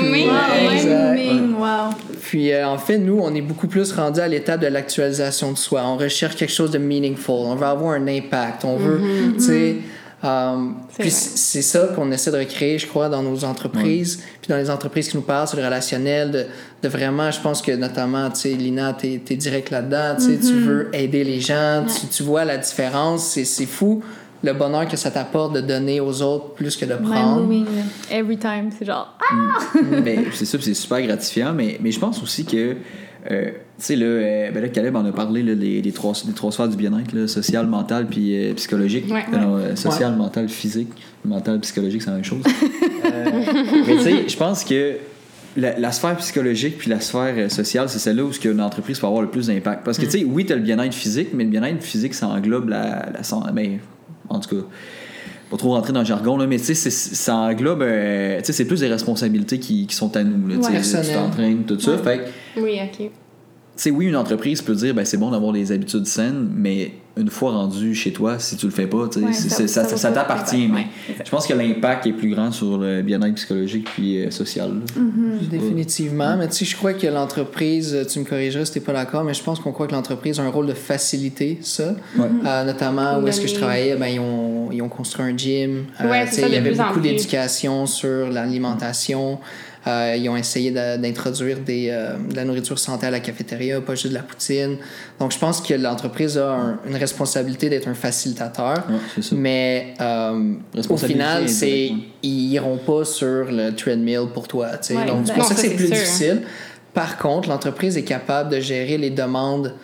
Wow, 1.55 1.61
wow. 1.61 1.95
Puis 2.21 2.53
euh, 2.53 2.67
en 2.67 2.79
fait, 2.79 2.99
nous, 2.99 3.19
on 3.21 3.35
est 3.35 3.43
beaucoup 3.43 3.69
plus 3.69 3.93
rendu 3.93 4.21
à 4.21 4.29
l'étape 4.29 4.61
de 4.61 4.67
l'actualisation 4.67 5.53
de 5.53 5.59
soi. 5.59 5.83
On 5.85 5.97
recherche 5.97 6.37
quelque 6.37 6.53
chose 6.53 6.71
de 6.71 6.79
meaningful. 6.79 7.47
On 7.47 7.55
veut 7.55 7.67
avoir 7.67 7.95
un 7.95 8.07
impact. 8.09 8.65
On 8.65 8.77
veut, 8.77 9.01
tu 9.35 9.45
sais, 9.45 9.77
Um, 10.25 10.77
puis 10.99 11.11
c'est 11.11 11.61
ça 11.61 11.89
qu'on 11.95 12.11
essaie 12.11 12.31
de 12.31 12.39
recréer, 12.39 12.79
je 12.79 12.87
crois, 12.87 13.11
dans 13.11 13.23
nos 13.23 13.45
entreprises, 13.45 14.23
puis 14.41 14.49
dans 14.49 14.57
les 14.57 14.71
entreprises 14.71 15.09
qui 15.09 15.17
nous 15.19 15.23
parlent 15.23 15.47
sur 15.47 15.59
le 15.59 15.65
relationnel, 15.65 16.31
de, 16.31 16.47
de 16.83 16.89
vraiment, 16.89 17.31
je 17.31 17.41
pense 17.41 17.61
que 17.61 17.73
notamment, 17.73 18.31
tu 18.31 18.41
sais, 18.41 18.49
Lina, 18.55 18.95
tu 18.95 19.07
es, 19.07 19.37
direct 19.37 19.71
là-dedans, 19.71 20.17
tu 20.17 20.39
tu 20.39 20.47
mm-hmm. 20.47 20.65
veux 20.65 20.91
aider 20.95 21.25
les 21.25 21.41
gens, 21.41 21.85
tu, 21.87 22.07
tu, 22.07 22.23
vois 22.23 22.47
la 22.47 22.57
différence, 22.57 23.39
c'est 23.45 23.67
fou 23.67 24.03
le 24.43 24.53
bonheur 24.53 24.87
que 24.89 24.97
ça 24.97 25.11
t'apporte 25.11 25.55
de 25.55 25.61
donner 25.61 26.01
aux 26.01 26.23
autres 26.23 26.55
plus 26.55 26.77
que 26.77 26.85
de 26.85 26.95
prendre. 26.95 27.47
Every 28.11 28.39
time, 28.39 28.71
c'est 28.79 28.85
genre 28.85 29.17
ah! 29.31 29.59
mais 30.05 30.25
c'est 30.33 30.45
ça, 30.45 30.59
c'est 30.61 30.75
super 30.75 31.03
gratifiant, 31.03 31.53
mais, 31.53 31.79
mais 31.81 31.91
je 31.91 31.99
pense 31.99 32.23
aussi 32.23 32.45
que 32.45 32.77
euh, 33.31 33.51
tu 33.77 33.85
sais, 33.87 33.97
là, 33.97 34.07
euh, 34.07 34.51
ben 34.53 34.63
là, 34.63 34.69
Caleb 34.69 34.95
en 34.95 35.05
a 35.05 35.11
parlé 35.11 35.43
là, 35.43 35.57
des, 35.57 35.83
des, 35.83 35.91
trois, 35.91 36.13
des 36.25 36.33
trois 36.33 36.53
sphères 36.53 36.69
du 36.69 36.77
bien-être, 36.77 37.27
social, 37.27 37.67
mental 37.67 38.07
puis 38.07 38.37
euh, 38.37 38.55
psychologique. 38.55 39.07
social, 39.75 40.15
mental, 40.15 40.49
physique. 40.49 40.91
Mental, 41.25 41.59
psychologique, 41.61 42.03
c'est 42.03 42.11
la 42.11 42.17
même 42.17 42.25
chose. 42.25 42.43
mais 43.03 43.97
tu 43.97 44.03
sais, 44.03 44.29
je 44.29 44.37
pense 44.37 44.63
que 44.63 44.97
la, 45.57 45.91
sphère 45.91 46.17
psychologique 46.19 46.79
puis 46.79 46.89
la 46.89 47.01
sphère 47.01 47.51
sociale, 47.51 47.89
c'est 47.89 47.99
celle-là 47.99 48.25
où 48.25 48.31
une 48.45 48.61
entreprise 48.61 49.01
peut 49.01 49.07
avoir 49.07 49.23
le 49.23 49.31
plus 49.31 49.49
d'impact. 49.49 49.85
Parce 49.85 49.99
que, 49.99 50.05
mm. 50.05 50.09
tu 50.09 50.19
sais, 50.19 50.25
oui, 50.25 50.47
tu 50.47 50.53
as 50.53 50.57
le 50.57 50.63
bien-être 50.63 50.95
physique, 50.95 51.31
mais 51.33 51.43
le 51.43 51.51
bien-être 51.51 51.83
physique, 51.83 52.15
ça 52.15 52.29
englobe 52.29 52.69
la, 52.69 53.07
la, 53.13 53.53
mais 53.53 53.81
en 54.29 54.39
tout 54.39 54.55
cas, 54.55 54.63
pas 55.51 55.57
trop 55.57 55.71
rentrer 55.71 55.93
dans 55.93 56.01
le 56.01 56.07
jargon, 56.07 56.37
là, 56.37 56.47
mais 56.47 56.59
tu 56.59 56.75
sais, 56.75 56.91
ça 56.91 57.35
englobe. 57.35 57.83
Euh, 57.83 58.39
tu 58.39 58.45
sais, 58.45 58.53
c'est 58.53 58.67
plus 58.67 58.81
des 58.81 58.89
responsabilités 58.89 59.59
qui, 59.59 59.89
qui 59.89 59.97
sont 59.97 60.17
à 60.17 60.23
nous. 60.23 60.47
Là, 60.47 60.57
ouais. 60.57 60.81
Tu 60.81 61.13
t'entraînes, 61.13 61.65
tout 61.65 61.81
ça. 61.81 61.99
Fait 61.99 62.21
oui, 62.57 62.79
ok 62.81 63.11
sais, 63.77 63.91
oui, 63.91 64.07
une 64.07 64.17
entreprise 64.17 64.63
peut 64.63 64.75
dire, 64.75 64.95
ben, 64.95 65.05
c'est 65.05 65.17
bon 65.17 65.31
d'avoir 65.31 65.53
des 65.53 65.73
habitudes 65.73 66.07
saines, 66.07 66.49
mais 66.55 66.93
une 67.17 67.31
fois 67.31 67.53
rendu 67.53 67.95
chez 67.95 68.13
toi, 68.13 68.41
si 68.41 68.57
tu 68.57 68.67
le 68.67 68.73
fais 68.73 68.87
pas, 68.87 69.09
ça, 69.33 70.13
t'appartient. 70.13 70.67
mais 70.67 70.87
je 71.25 71.31
pense 71.31 71.47
que 71.47 71.55
l'impact 71.55 72.07
est 72.07 72.13
plus 72.13 72.31
grand 72.31 72.51
sur 72.51 72.79
le 72.79 73.03
bien-être 73.03 73.35
psychologique 73.35 73.89
puis 73.95 74.19
euh, 74.25 74.31
social. 74.33 74.73
Mm-hmm. 74.99 75.49
Définitivement. 75.49 76.37
Mais 76.37 76.49
tu 76.49 76.55
sais, 76.55 76.65
je 76.65 76.77
crois 76.77 76.93
que 76.93 77.07
l'entreprise, 77.07 77.97
tu 78.11 78.19
me 78.19 78.25
corrigeras 78.25 78.65
si 78.65 78.73
tu 78.73 78.79
n'es 78.81 78.85
pas 78.85 78.93
d'accord, 78.93 79.23
mais 79.23 79.35
je 79.35 79.45
pense 79.45 79.61
qu'on 79.61 79.71
croit 79.71 79.87
que 79.87 79.93
l'entreprise 79.93 80.41
a 80.41 80.43
un 80.43 80.49
rôle 80.49 80.67
de 80.67 80.75
faciliter 80.75 81.59
ça. 81.63 81.95
Euh, 82.19 82.65
notamment 82.65 83.21
où 83.21 83.29
est-ce 83.29 83.41
que 83.41 83.47
je 83.49 83.55
travaillais, 83.55 83.95
ben, 83.95 84.09
ils, 84.09 84.21
ont, 84.21 84.71
ils 84.73 84.83
ont 84.83 84.89
construit 84.89 85.25
un 85.25 85.37
gym. 85.37 85.85
Euh, 86.01 86.27
il 86.37 86.49
y 86.49 86.57
avait 86.57 86.73
beaucoup 86.73 87.01
d'éducation 87.01 87.87
sur 87.87 88.29
l'alimentation. 88.29 89.39
Euh, 89.87 90.17
ils 90.19 90.29
ont 90.29 90.37
essayé 90.37 90.71
d'introduire 90.71 91.59
euh, 91.69 92.17
de 92.17 92.35
la 92.35 92.45
nourriture 92.45 92.79
santé 92.79 93.07
à 93.07 93.11
la 93.11 93.21
cafétéria, 93.21 93.81
pas 93.81 93.95
juste 93.95 94.09
de 94.09 94.15
la 94.15 94.23
poutine. 94.23 94.79
Donc, 95.19 95.33
je 95.33 95.39
pense 95.39 95.61
que 95.61 95.75
l'entreprise 95.75 96.39
a 96.39 96.79
une 96.87 96.97
responsabilité 96.97 97.69
d'être 97.69 97.89
un 97.89 97.95
facilitateur. 97.95 98.83
mais 99.33 99.95
euh, 100.01 100.55
au 100.89 100.97
final, 100.97 101.49
c'est 101.49 101.93
ils 102.23 102.53
iront 102.53 102.79
pas 102.79 103.05
sur 103.05 103.47
le 103.51 103.73
treadmill 103.73 104.29
pour 104.33 104.49
toi. 104.49 104.69
Donc, 104.73 105.27
c'est 105.27 105.35
pour 105.35 105.45
ça 105.45 105.55
que 105.55 105.61
c'est 105.61 105.77
plus 105.77 105.91
difficile. 105.91 106.43
Par 106.95 107.19
contre, 107.19 107.49
l'entreprise 107.49 107.97
est 107.97 108.05
capable 108.05 108.51
de 108.51 108.61
gérer 108.61 108.97
les 108.97 109.11
demandes 109.11 109.75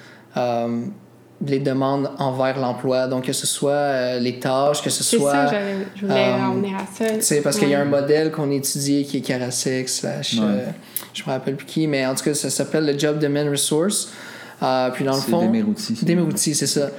les 1.46 1.58
demandes 1.58 2.10
envers 2.18 2.58
l'emploi. 2.58 3.06
Donc, 3.06 3.24
que 3.24 3.32
ce 3.32 3.46
soit 3.46 3.70
euh, 3.72 4.18
les 4.18 4.38
tâches, 4.38 4.82
que 4.82 4.90
ce 4.90 5.02
soit. 5.02 5.46
C'est 5.48 5.54
ça, 5.54 5.62
je 5.96 6.06
voulais 6.06 6.28
euh, 6.28 6.44
en 6.44 6.54
venir 6.54 6.76
à 6.76 6.86
ça. 6.94 7.20
sais 7.20 7.40
parce 7.40 7.58
qu'il 7.58 7.68
y 7.68 7.74
a 7.74 7.80
un 7.80 7.86
modèle 7.86 8.30
qu'on 8.30 8.50
étudie 8.50 9.04
qui 9.04 9.18
est 9.18 9.20
Karasek, 9.20 9.88
slash. 9.88 10.36
Euh, 10.40 10.66
je 11.14 11.22
me 11.22 11.28
rappelle 11.28 11.56
plus 11.56 11.66
qui, 11.66 11.86
mais 11.86 12.06
en 12.06 12.14
tout 12.14 12.24
cas, 12.24 12.34
ça 12.34 12.50
s'appelle 12.50 12.86
le 12.86 12.98
Job 12.98 13.18
Demand 13.18 13.50
Resource. 13.50 14.12
Euh, 14.62 14.90
puis 14.90 15.04
dans 15.04 15.14
le 15.14 15.20
fond. 15.20 15.50
Des 15.50 15.62
Demerouti, 16.04 16.54
c'est 16.54 16.66
ça. 16.66 16.90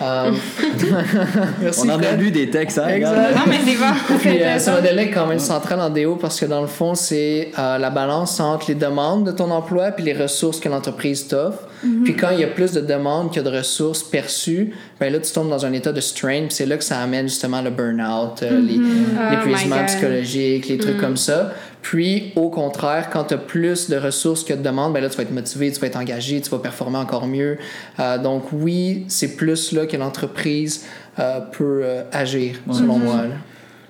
Euh, 0.00 0.30
merci, 1.60 1.80
On 1.84 1.90
en 1.90 1.98
a 1.98 2.12
lu 2.12 2.30
des 2.30 2.50
textes, 2.50 2.78
hein? 2.78 2.88
Exact. 2.88 3.34
Non, 3.34 3.42
mais 3.48 3.58
c'est 3.64 3.76
bon. 3.76 4.18
Puis 4.18 4.42
euh, 4.42 4.58
ce 4.58 4.70
modèle-là 4.70 5.02
est 5.02 5.10
quand 5.10 5.26
même 5.26 5.40
central 5.40 5.80
en 5.80 5.90
DO 5.90 6.16
parce 6.16 6.38
que 6.38 6.46
dans 6.46 6.60
le 6.60 6.68
fond, 6.68 6.94
c'est 6.94 7.50
la 7.56 7.90
balance 7.90 8.38
entre 8.38 8.66
les 8.68 8.76
demandes 8.76 9.26
de 9.26 9.32
ton 9.32 9.50
emploi 9.50 9.90
puis 9.90 10.04
les 10.04 10.12
ressources 10.12 10.60
que 10.60 10.68
l'entreprise 10.68 11.26
t'offre. 11.26 11.62
Mhm. 11.82 12.04
Puis 12.04 12.14
quand 12.14 12.30
il 12.30 12.40
y 12.40 12.44
a 12.44 12.48
plus 12.48 12.72
de 12.72 12.80
demandes 12.80 13.32
que 13.32 13.40
de 13.40 13.48
ressources 13.50 14.02
perçues, 14.02 14.72
ben 15.00 15.12
là, 15.12 15.18
tu 15.18 15.32
tombes 15.32 15.48
dans 15.48 15.64
un 15.64 15.72
état 15.72 15.92
de 15.92 16.00
strain. 16.00 16.42
Puis 16.42 16.50
c'est 16.50 16.66
là 16.66 16.76
que 16.76 16.84
ça 16.84 17.00
amène 17.00 17.28
justement 17.28 17.62
le 17.62 17.70
burn-out, 17.70 18.42
mhm. 18.42 19.16
oh 19.18 19.30
l'épuisement 19.30 19.84
psychologique, 19.86 20.68
les 20.68 20.78
trucs 20.78 20.96
mhm. 20.96 21.00
comme 21.00 21.16
ça. 21.16 21.52
Puis, 21.82 22.32
au 22.36 22.50
contraire, 22.50 23.08
quand 23.10 23.24
tu 23.24 23.34
as 23.34 23.38
plus 23.38 23.88
de 23.88 23.96
ressources 23.96 24.44
que 24.44 24.52
de 24.52 24.62
demandes, 24.62 24.92
ben 24.92 25.00
là, 25.00 25.08
tu 25.08 25.16
vas 25.16 25.22
être 25.22 25.32
motivé, 25.32 25.72
tu 25.72 25.80
vas 25.80 25.86
être 25.86 25.96
engagé, 25.96 26.40
tu 26.40 26.50
vas 26.50 26.58
performer 26.58 26.98
encore 26.98 27.26
mieux. 27.26 27.58
Euh, 27.98 28.18
donc, 28.18 28.44
oui, 28.52 29.04
c'est 29.08 29.36
plus 29.36 29.72
là 29.72 29.86
que 29.86 29.96
l'entreprise 29.96 30.84
euh, 31.18 31.40
peut 31.40 31.80
euh, 31.82 32.02
agir, 32.12 32.60
selon 32.70 32.98
mm-hmm. 32.98 33.02
moi. 33.02 33.20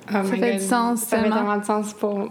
Oh 0.09 0.13
ça 0.13 0.25
fait 0.25 0.53
du 0.55 0.65
sens. 0.65 1.01
Ça 1.01 1.23
fait 1.23 1.29
vraiment 1.29 1.59
de 1.59 1.65
sens 1.65 1.95
pour 1.95 2.31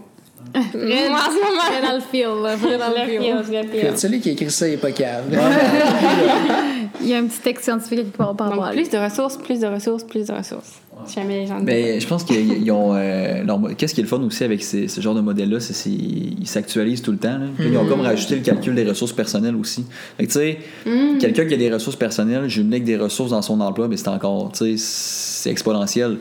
Vraiment, 0.54 1.16
Vrai 1.16 1.86
dans 1.86 1.94
le 1.94 2.00
feel, 2.00 2.26
vrai 2.26 2.78
dans 2.78 2.88
le 2.88 3.62
feel. 3.70 3.98
Celui 3.98 4.20
qui 4.20 4.30
a 4.30 4.32
écrit 4.32 4.50
ça, 4.50 4.66
il 4.66 4.72
n'est 4.72 4.76
pas 4.78 4.90
calme. 4.90 5.26
il 7.00 7.08
y 7.08 7.14
a 7.14 7.18
un 7.18 7.26
petit 7.26 7.40
texte 7.40 7.64
scientifique 7.64 8.10
qui 8.10 8.16
parle 8.16 8.36
par 8.36 8.50
rapport 8.50 8.70
Plus 8.70 8.88
de 8.88 8.98
ressources, 8.98 9.36
plus 9.36 9.60
de 9.60 9.66
ressources, 9.66 10.04
plus 10.04 10.26
de 10.26 10.32
ressources. 10.32 10.80
Jamais 11.12 11.40
les 11.40 11.46
gens 11.46 11.60
ben, 11.60 12.00
je 12.00 12.06
pense 12.06 12.24
qu'ils 12.24 12.70
ont. 12.72 12.94
Euh, 12.94 13.44
Qu'est-ce 13.76 13.94
qui 13.94 14.00
est 14.00 14.04
le 14.04 14.08
fun 14.08 14.20
aussi 14.22 14.44
avec 14.44 14.62
ces, 14.62 14.88
ce 14.88 15.00
genre 15.00 15.14
de 15.14 15.20
modèle-là, 15.20 15.60
c'est 15.60 15.74
qu'ils 15.74 16.46
s'actualisent 16.46 17.02
tout 17.02 17.12
le 17.12 17.18
temps. 17.18 17.38
Ils 17.58 17.76
ont 17.76 17.86
comme 17.86 18.00
mm. 18.00 18.06
rajouté 18.06 18.36
le 18.36 18.42
calcul 18.42 18.74
des 18.74 18.84
ressources 18.84 19.12
personnelles 19.12 19.56
aussi. 19.56 19.84
tu 20.18 20.26
sais, 20.28 20.58
mm. 20.86 21.18
quelqu'un 21.18 21.46
qui 21.46 21.54
a 21.54 21.56
des 21.56 21.72
ressources 21.72 21.96
personnelles, 21.96 22.48
jumelé 22.48 22.76
avec 22.76 22.84
des 22.84 22.96
ressources 22.96 23.30
dans 23.30 23.42
son 23.42 23.60
emploi, 23.60 23.88
mais 23.88 23.96
c'est 23.96 24.08
encore. 24.08 24.52
Tu 24.52 24.58
sais, 24.58 24.74
c'est 24.76 25.50
exponentiel. 25.50 26.18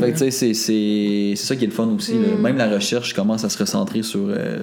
Fait 0.00 0.12
tu 0.12 0.30
sais, 0.30 0.54
c'est 0.54 1.34
ça 1.36 1.56
qui 1.56 1.64
est 1.64 1.68
le 1.68 1.72
fun 1.72 1.88
aussi. 1.96 2.14
Mm. 2.14 2.40
Même 2.40 2.56
la 2.56 2.68
recherche 2.68 3.14
commence 3.14 3.44
à 3.44 3.48
se 3.48 3.58
recentrer 3.58 4.02
sur 4.02 4.28
euh, 4.28 4.58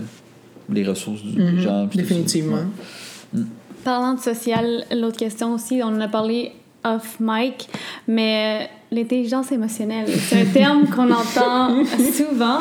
les 0.72 0.84
ressources 0.84 1.24
des 1.24 1.42
mm-hmm. 1.42 1.60
gens. 1.60 1.90
Définitivement. 1.94 2.58
Parlant 3.84 4.14
de 4.14 4.20
social, 4.20 4.84
l'autre 4.92 5.18
question 5.18 5.54
aussi, 5.54 5.82
on 5.84 5.88
en 5.88 6.02
a 6.02 6.08
parlé 6.08 6.52
off 6.84 7.18
mic, 7.20 7.70
mais 8.08 8.70
l'intelligence 8.92 9.52
émotionnelle, 9.52 10.08
c'est 10.08 10.42
un 10.42 10.46
terme 10.46 10.88
qu'on 10.88 11.12
entend 11.12 11.84
souvent. 12.12 12.60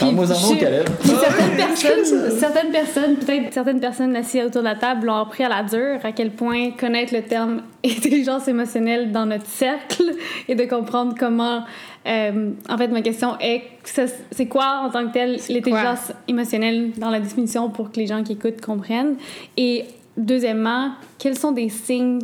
Parle-moi 0.00 0.26
certaines 0.26 1.56
personnes, 1.56 2.30
certaines 2.38 2.70
personnes, 2.70 3.16
peut-être 3.16 3.52
certaines 3.52 3.80
personnes 3.80 4.16
assises 4.16 4.44
autour 4.46 4.62
de 4.62 4.68
la 4.68 4.74
table 4.74 5.06
l'ont 5.06 5.16
appris 5.16 5.44
à 5.44 5.48
la 5.48 5.62
dure 5.62 5.98
à 6.02 6.12
quel 6.12 6.30
point 6.30 6.70
connaître 6.70 7.14
le 7.14 7.22
terme 7.22 7.62
intelligence 7.84 8.48
émotionnelle 8.48 9.12
dans 9.12 9.26
notre 9.26 9.46
cercle 9.46 10.14
et 10.48 10.54
de 10.54 10.64
comprendre 10.64 11.14
comment. 11.18 11.64
Euh, 12.06 12.50
en 12.68 12.78
fait, 12.78 12.88
ma 12.88 13.02
question 13.02 13.36
est 13.40 13.64
c'est 13.84 14.46
quoi 14.46 14.82
en 14.84 14.90
tant 14.90 15.06
que 15.08 15.12
tel 15.12 15.40
l'intelligence 15.48 16.12
émotionnelle 16.28 16.92
dans 16.96 17.10
la 17.10 17.20
définition 17.20 17.68
pour 17.68 17.90
que 17.90 17.98
les 17.98 18.06
gens 18.06 18.22
qui 18.22 18.32
écoutent 18.32 18.60
comprennent? 18.60 19.16
Et 19.56 19.84
deuxièmement, 20.16 20.92
quels 21.18 21.36
sont 21.36 21.52
des 21.52 21.68
signes 21.68 22.20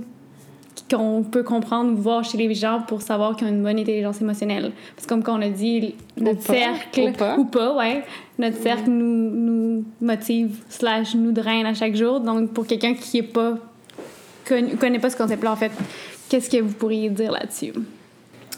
qu'on 0.95 1.23
peut 1.23 1.43
comprendre 1.43 1.93
ou 1.93 1.97
voir 1.97 2.25
chez 2.25 2.37
les 2.39 2.55
gens 2.55 2.83
pour 2.87 3.03
savoir 3.03 3.37
qu'ils 3.37 3.47
ont 3.47 3.51
une 3.51 3.63
bonne 3.63 3.79
intelligence 3.79 4.21
émotionnelle. 4.21 4.73
Parce 4.95 5.07
que 5.07 5.15
comme 5.15 5.37
on 5.37 5.43
a 5.43 5.49
dit, 5.49 5.95
notre 6.17 6.43
cercle, 6.43 7.13
ou 7.39 7.45
pas. 7.45 7.77
ouais, 7.77 8.05
notre 8.39 8.59
cercle 8.59 8.91
nous, 8.91 9.31
nous 9.31 9.85
motive 10.01 10.63
slash 10.69 11.15
nous 11.15 11.33
draine 11.33 11.67
à 11.67 11.75
chaque 11.75 11.95
jour. 11.95 12.21
Donc, 12.21 12.53
pour 12.53 12.67
quelqu'un 12.67 12.95
qui 12.95 13.19
est 13.19 13.23
pas 13.23 13.59
connaît 14.45 14.99
pas 14.99 15.11
ce 15.11 15.17
concept-là, 15.17 15.53
en 15.53 15.57
fait, 15.57 15.73
qu'est-ce 16.29 16.51
que 16.51 16.61
vous 16.61 16.75
pourriez 16.75 17.09
dire 17.09 17.33
là-dessus? 17.33 17.73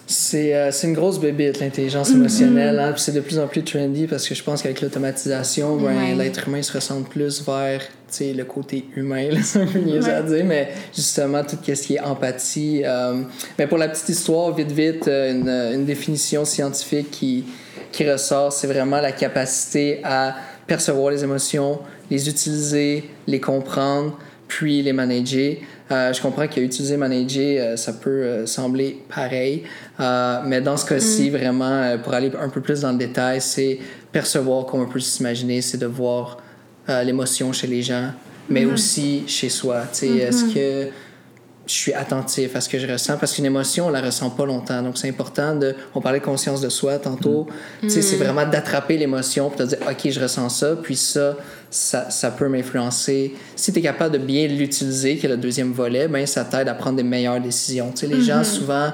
C'est 0.07 0.55
euh, 0.55 0.71
une 0.83 0.93
grosse 0.93 1.19
bébite, 1.19 1.61
l'intelligence 1.61 2.11
mm-hmm. 2.11 2.17
émotionnelle. 2.17 2.79
Hein, 2.79 2.95
c'est 2.97 3.13
de 3.13 3.21
plus 3.21 3.39
en 3.39 3.47
plus 3.47 3.63
trendy 3.63 4.07
parce 4.07 4.29
que 4.29 4.35
je 4.35 4.43
pense 4.43 4.63
qu'avec 4.63 4.81
l'automatisation, 4.81 5.77
ben, 5.77 6.17
l'être 6.17 6.47
humain 6.47 6.63
se 6.63 6.73
ressent 6.73 7.03
plus 7.03 7.43
vers 7.45 7.81
le 8.21 8.43
côté 8.45 8.85
humain. 8.97 9.29
C'est 9.43 9.63
un 9.63 9.67
peu 9.67 9.81
niaiseux 9.81 10.13
à 10.13 10.23
dire, 10.23 10.45
mais 10.45 10.69
justement, 10.95 11.43
tout 11.43 11.57
ce 11.63 11.73
qui 11.83 11.95
est 11.95 12.01
empathie. 12.01 12.83
Euh, 12.85 13.23
mais 13.59 13.67
pour 13.67 13.79
la 13.79 13.89
petite 13.89 14.09
histoire, 14.09 14.55
vite, 14.55 14.71
vite, 14.71 15.09
euh, 15.09 15.33
une, 15.33 15.81
une 15.81 15.85
définition 15.85 16.45
scientifique 16.45 17.11
qui, 17.11 17.45
qui 17.91 18.11
ressort, 18.11 18.53
c'est 18.53 18.67
vraiment 18.67 19.01
la 19.01 19.13
capacité 19.13 20.01
à 20.05 20.37
percevoir 20.67 21.11
les 21.11 21.25
émotions, 21.25 21.81
les 22.11 22.29
utiliser, 22.29 23.11
les 23.27 23.41
comprendre, 23.41 24.19
puis 24.49 24.83
les 24.83 24.93
manager. 24.93 25.57
Euh, 25.91 26.13
je 26.13 26.23
comprends 26.23 26.47
qu'utiliser 26.49 26.97
manager, 26.97 27.59
euh, 27.59 27.77
ça 27.77 27.93
peut 27.93 28.11
euh, 28.11 28.47
sembler 28.47 29.03
pareil, 29.15 29.65
mais 29.99 30.61
dans 30.63 30.77
ce 30.79 30.87
cas-ci, 30.87 31.29
mm. 31.31 31.37
vraiment, 31.37 31.99
pour 32.03 32.15
aller 32.15 32.33
un 32.41 32.49
peu 32.49 32.61
plus 32.61 32.81
dans 32.81 32.93
le 32.93 32.99
détail, 32.99 33.41
c'est 33.41 33.79
percevoir 34.11 34.65
comme 34.65 34.81
on 34.81 34.87
peut 34.87 35.01
s'imaginer, 35.01 35.61
c'est 35.61 35.79
de 35.79 35.87
voir 35.87 36.39
l'émotion 36.89 37.53
chez 37.53 37.67
les 37.67 37.83
gens, 37.83 38.11
mais 38.49 38.65
mm-hmm. 38.65 38.73
aussi 38.73 39.25
chez 39.27 39.49
soi. 39.49 39.83
Est-ce 39.83 40.07
mm-hmm. 40.07 40.55
que 40.55 40.89
je 41.67 41.73
suis 41.73 41.93
attentif 41.93 42.55
à 42.57 42.61
ce 42.61 42.69
que 42.69 42.79
je 42.79 42.87
ressens 42.87 43.17
parce 43.17 43.33
qu'une 43.35 43.47
émotion 43.47 43.87
on 43.87 43.91
la 43.91 44.01
ressent 44.01 44.31
pas 44.31 44.45
longtemps 44.45 44.83
donc 44.83 44.99
c'est 44.99 45.09
important 45.09 45.55
de 45.55 45.75
on 45.95 46.01
parlait 46.01 46.21
de 46.21 46.25
conscience 46.25 46.61
de 46.61 46.69
soi 46.69 46.99
tantôt 46.99 47.47
mm. 47.83 47.89
c'est 47.89 48.01
mm. 48.01 48.19
vraiment 48.19 48.47
d'attraper 48.47 48.99
l'émotion 48.99 49.49
pour 49.49 49.59
te 49.59 49.63
dire 49.63 49.79
ok 49.89 50.11
je 50.11 50.21
ressens 50.21 50.49
ça 50.49 50.77
puis 50.83 50.97
ça 50.97 51.37
ça, 51.71 52.11
ça 52.11 52.31
peut 52.31 52.49
m'influencer 52.49 53.35
si 53.57 53.73
tu 53.73 53.79
es 53.79 53.83
capable 53.83 54.13
de 54.13 54.19
bien 54.19 54.47
l'utiliser 54.47 55.17
qui 55.17 55.27
est 55.27 55.29
le 55.29 55.37
deuxième 55.37 55.73
volet 55.73 56.07
ben 56.07 56.27
ça 56.27 56.45
t'aide 56.45 56.69
à 56.69 56.75
prendre 56.75 56.97
des 56.97 57.03
meilleures 57.03 57.41
décisions 57.41 57.91
tu 57.91 58.07
sais 58.07 58.15
les 58.15 58.23
gens 58.23 58.43
mm-hmm. 58.43 58.59
souvent 58.59 58.93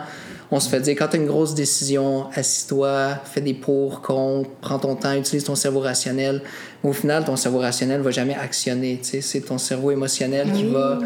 on 0.53 0.59
se 0.59 0.69
fait 0.69 0.81
dire 0.81 0.97
quand 0.99 1.09
tu 1.09 1.17
as 1.17 1.21
une 1.21 1.27
grosse 1.27 1.55
décision, 1.55 2.27
assis-toi, 2.35 3.21
fais 3.25 3.41
des 3.41 3.55
pour, 3.55 4.03
contre, 4.03 4.51
prends 4.61 4.81
ton 4.81 4.97
temps, 4.97 5.15
utilise 5.15 5.45
ton 5.45 5.55
cerveau 5.55 5.79
rationnel. 5.81 6.43
Mais 6.83 6.91
au 6.91 6.93
final, 6.93 7.25
ton 7.25 7.37
cerveau 7.37 7.59
rationnel 7.59 8.01
va 8.01 8.11
jamais 8.11 8.35
actionner. 8.35 8.99
C'est 9.03 9.41
ton 9.43 9.59
cerveau 9.59 9.93
émotionnel 9.93 10.51
qui 10.53 10.65
va 10.65 10.99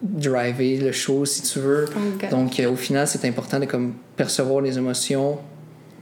driver 0.00 0.78
le 0.80 0.92
show, 0.92 1.24
si 1.24 1.42
tu 1.42 1.58
veux. 1.58 1.86
Donc, 2.30 2.58
euh, 2.60 2.70
au 2.70 2.76
final, 2.76 3.06
c'est 3.06 3.26
important 3.26 3.58
de 3.58 3.66
comme, 3.66 3.94
percevoir 4.16 4.60
les 4.60 4.78
émotions, 4.78 5.38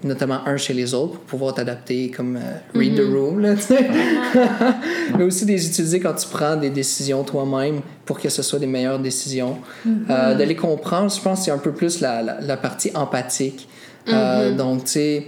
notamment 0.05 0.47
un 0.47 0.57
chez 0.57 0.75
les 0.75 0.95
autres, 0.95 1.15
pour 1.15 1.23
pouvoir 1.23 1.55
t'adapter 1.55 2.11
comme 2.11 2.37
euh, 2.37 2.79
read 2.79 2.95
the 2.95 3.01
mm-hmm. 3.01 3.15
room. 3.15 3.41
Là, 3.41 3.55
Mais 5.19 5.25
aussi 5.25 5.47
de 5.47 5.53
les 5.53 5.67
utiliser 5.67 6.01
quand 6.01 6.15
tu 6.15 6.29
prends 6.29 6.57
des 6.57 6.71
décisions 6.71 7.25
toi-même 7.25 7.81
pour 8.05 8.21
que 8.21 8.29
ce 8.29 8.43
soit 8.43 8.59
des 8.59 8.67
meilleures 8.67 8.99
décisions. 8.99 9.59
Mm-hmm. 9.87 10.37
de 10.37 10.45
les 10.45 10.57
comprendre, 10.57 11.11
je 11.11 11.21
pense 11.21 11.45
c'est 11.45 11.51
un 11.51 11.59
peu 11.59 11.73
plus 11.73 12.01
la, 12.01 12.23
la, 12.23 12.57
partie 12.57 12.91
empathique. 12.95 13.69
Mm-hmm. 14.07 14.57
donc, 14.57 14.85
tu 14.85 14.91
sais, 14.91 15.27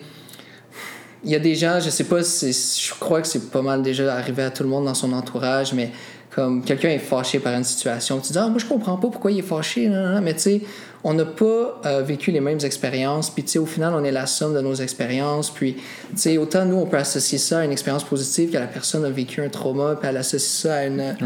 il 1.24 1.30
y 1.30 1.34
a 1.34 1.40
des 1.40 1.54
gens, 1.54 1.80
je 1.80 1.90
sais 1.90 2.04
pas, 2.04 2.20
je 2.20 2.94
crois 3.00 3.20
que 3.20 3.26
c'est 3.26 3.50
pas 3.50 3.62
mal 3.62 3.82
déjà 3.82 4.14
arrivé 4.14 4.42
à 4.42 4.50
tout 4.50 4.62
le 4.62 4.68
monde 4.68 4.84
dans 4.84 4.94
son 4.94 5.12
entourage, 5.12 5.72
mais 5.72 5.90
comme 6.38 6.62
quelqu'un 6.62 6.90
est 6.90 7.00
fâché 7.00 7.40
par 7.40 7.52
une 7.54 7.64
situation, 7.64 8.20
tu 8.20 8.30
dis 8.30 8.38
ah 8.38 8.46
moi 8.46 8.58
je 8.58 8.64
comprends 8.64 8.96
pas 8.96 9.08
pourquoi 9.08 9.32
il 9.32 9.40
est 9.40 9.42
fâché, 9.42 9.88
mais 10.22 10.34
tu 10.34 10.40
sais 10.40 10.60
on 11.02 11.12
n'a 11.12 11.24
pas 11.24 11.80
euh, 11.84 12.02
vécu 12.02 12.30
les 12.30 12.38
mêmes 12.38 12.60
expériences, 12.62 13.28
puis 13.28 13.42
tu 13.42 13.50
sais 13.50 13.58
au 13.58 13.66
final 13.66 13.92
on 13.92 14.04
est 14.04 14.12
la 14.12 14.26
somme 14.26 14.54
de 14.54 14.60
nos 14.60 14.74
expériences, 14.74 15.50
puis 15.50 15.74
tu 15.74 15.82
sais 16.14 16.38
autant 16.38 16.64
nous 16.64 16.76
on 16.76 16.86
peut 16.86 16.96
associer 16.96 17.38
ça 17.38 17.58
à 17.58 17.64
une 17.64 17.72
expérience 17.72 18.04
positive 18.04 18.52
que 18.52 18.56
la 18.56 18.68
personne 18.68 19.04
a 19.04 19.10
vécu 19.10 19.42
un 19.42 19.48
trauma, 19.48 19.96
puis 19.98 20.08
elle 20.08 20.16
associe 20.16 20.62
ça 20.62 20.76
à 20.76 20.84
une, 20.84 21.16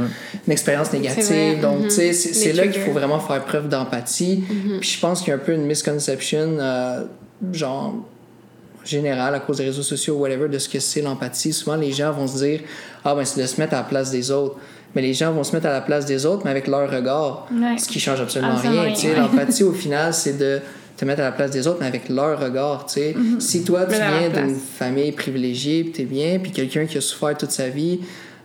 une 0.46 0.53
expérience 0.53 0.90
négative, 0.94 1.61
donc 1.61 1.88
tu 1.88 1.90
sais 1.90 2.12
mm-hmm. 2.12 2.33
c'est 2.33 2.53
là 2.55 2.66
qu'il 2.68 2.81
faut 2.81 2.92
vraiment 2.92 3.20
faire 3.20 3.44
preuve 3.44 3.68
d'empathie, 3.68 4.42
mm-hmm. 4.48 4.79
puis 4.79 4.88
je 4.88 4.98
pense 4.98 5.20
qu'il 5.20 5.29
y 5.29 5.33
a 5.33 5.35
un 5.35 5.40
peu 5.40 5.53
une 5.53 5.66
misconception 5.66 6.57
euh, 6.59 7.05
genre 7.53 7.96
générale 8.83 9.35
à 9.35 9.40
cause 9.40 9.59
des 9.59 9.64
réseaux 9.64 9.83
sociaux 9.83 10.14
ou 10.14 10.20
whatever 10.20 10.48
de 10.48 10.59
ce 10.59 10.68
que 10.68 10.81
c'est 10.81 11.03
l'empathie. 11.03 11.53
Souvent 11.53 11.77
les 11.77 11.92
gens 11.92 12.12
vont 12.12 12.27
se 12.27 12.38
dire 12.38 12.61
ah 13.05 13.14
ben 13.14 13.25
c'est 13.25 13.40
de 13.40 13.46
se 13.46 13.61
mettre 13.61 13.75
à 13.75 13.79
la 13.79 13.83
place 13.83 14.11
des 14.11 14.31
autres 14.31 14.57
mais 14.94 15.02
les 15.02 15.14
gens 15.14 15.33
vont 15.33 15.44
se 15.44 15.52
mettre 15.55 15.66
à 15.66 15.72
la 15.72 15.81
place 15.81 16.05
des 16.07 16.26
autres, 16.26 16.42
mais 16.44 16.50
avec 16.50 16.66
leur 16.66 16.90
regard, 16.90 17.48
ce 17.78 17.88
qui 17.88 18.00
change 18.00 18.20
absolument, 18.20 18.57
rien. 18.57 18.92
L'empathie, 19.16 19.62
au 19.62 19.72
final, 19.72 20.12
c'est 20.12 20.38
de 20.38 20.61
te 20.96 21.05
mettre 21.05 21.20
à 21.20 21.24
la 21.24 21.33
place 21.33 21.50
des 21.50 21.66
autres, 21.66 21.78
mais 21.81 21.87
avec 21.87 22.09
leur 22.09 22.38
regard. 22.38 22.87
Mm-hmm. 22.87 23.40
Si 23.40 23.64
toi, 23.64 23.87
tu 23.87 23.94
viens 23.94 24.28
d'une 24.28 24.57
famille 24.57 25.12
privilégiée, 25.12 25.85
puis 25.85 25.92
tu 25.92 26.02
es 26.02 26.05
bien, 26.05 26.38
puis 26.38 26.52
quelqu'un 26.52 26.87
qui 26.87 26.98
a 26.98 27.00
souffert 27.00 27.37
toute 27.37 27.50
sa 27.50 27.68
vie, 27.68 28.00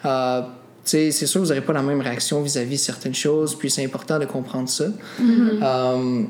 euh, 0.05 0.41
c'est 0.83 1.11
sûr 1.11 1.41
que 1.41 1.45
vous 1.45 1.51
n'aurez 1.51 1.65
pas 1.65 1.73
la 1.73 1.81
même 1.81 1.99
réaction 1.99 2.41
vis-à-vis 2.41 2.77
de 2.77 2.81
certaines 2.81 3.15
choses, 3.15 3.55
puis 3.55 3.69
c'est 3.69 3.83
important 3.83 4.17
de 4.19 4.25
comprendre 4.25 4.69
ça. 4.69 4.85
Mm-hmm. 5.21 5.59
Euh, 5.61 6.23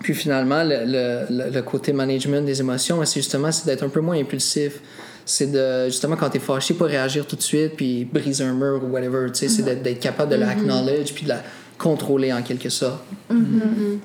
puis 0.00 0.14
finalement, 0.14 0.62
le, 0.64 0.84
le, 0.84 1.50
le, 1.50 1.62
côté 1.62 1.92
management 1.92 2.44
des 2.44 2.60
émotions, 2.60 3.02
c'est 3.04 3.20
justement 3.20 3.50
d'être 3.64 3.84
un 3.84 3.88
peu 3.88 4.00
moins 4.00 4.18
impulsif 4.18 4.80
c'est 5.24 5.50
de 5.50 5.86
justement 5.86 6.16
quand 6.16 6.30
t'es 6.30 6.38
fâché 6.38 6.74
pas 6.74 6.86
réagir 6.86 7.26
tout 7.26 7.36
de 7.36 7.42
suite 7.42 7.72
puis 7.76 8.04
briser 8.04 8.44
un 8.44 8.54
mur 8.54 8.80
ou 8.84 8.88
whatever 8.88 9.26
tu 9.32 9.40
sais 9.40 9.48
c'est 9.48 9.62
mm-hmm. 9.62 9.82
d'être 9.82 10.00
capable 10.00 10.30
de 10.30 10.36
l'acknowledge 10.36 11.10
mm-hmm. 11.10 11.14
puis 11.14 11.24
de 11.24 11.28
la 11.30 11.42
contrôler 11.78 12.32
en 12.32 12.42
quelque 12.42 12.68
sorte 12.68 13.04
mm-hmm. 13.30 13.98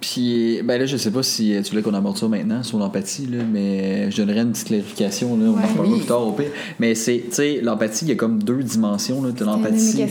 Puis, 0.00 0.60
ben 0.62 0.78
là, 0.78 0.84
je 0.84 0.98
sais 0.98 1.10
pas 1.10 1.22
si 1.22 1.56
tu 1.64 1.70
voulais 1.70 1.80
qu'on 1.80 1.94
aborde 1.94 2.18
ça 2.18 2.28
maintenant, 2.28 2.62
sur 2.62 2.76
l'empathie, 2.76 3.26
là, 3.26 3.42
mais 3.50 4.10
je 4.10 4.18
donnerais 4.18 4.40
une 4.40 4.52
petite 4.52 4.66
clarification, 4.66 5.34
là, 5.38 5.46
on 5.46 5.52
va 5.52 5.62
un 5.62 5.82
peu 5.82 5.82
plus 5.96 6.04
tard 6.04 6.26
au 6.26 6.32
pire. 6.32 6.50
Mais 6.78 6.94
c'est, 6.94 7.24
tu 7.30 7.34
sais, 7.36 7.60
l'empathie, 7.62 8.04
il 8.04 8.08
y 8.10 8.12
a 8.12 8.14
comme 8.14 8.42
deux 8.42 8.62
dimensions, 8.62 9.22
là, 9.22 9.30
de 9.30 9.44
l'empathie. 9.44 10.04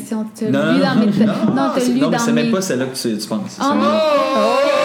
Non, 0.49 0.59
non, 0.63 0.79
non, 0.79 1.55
non, 1.55 1.71
non, 2.01 2.09
mais 2.09 2.17
c'est 2.17 2.31
même 2.31 2.49
pas 2.49 2.61
celle-là 2.61 2.87
que 2.87 2.95
tu, 2.95 3.15
tu 3.15 3.27
penses. 3.27 3.59
Oh, 3.61 4.82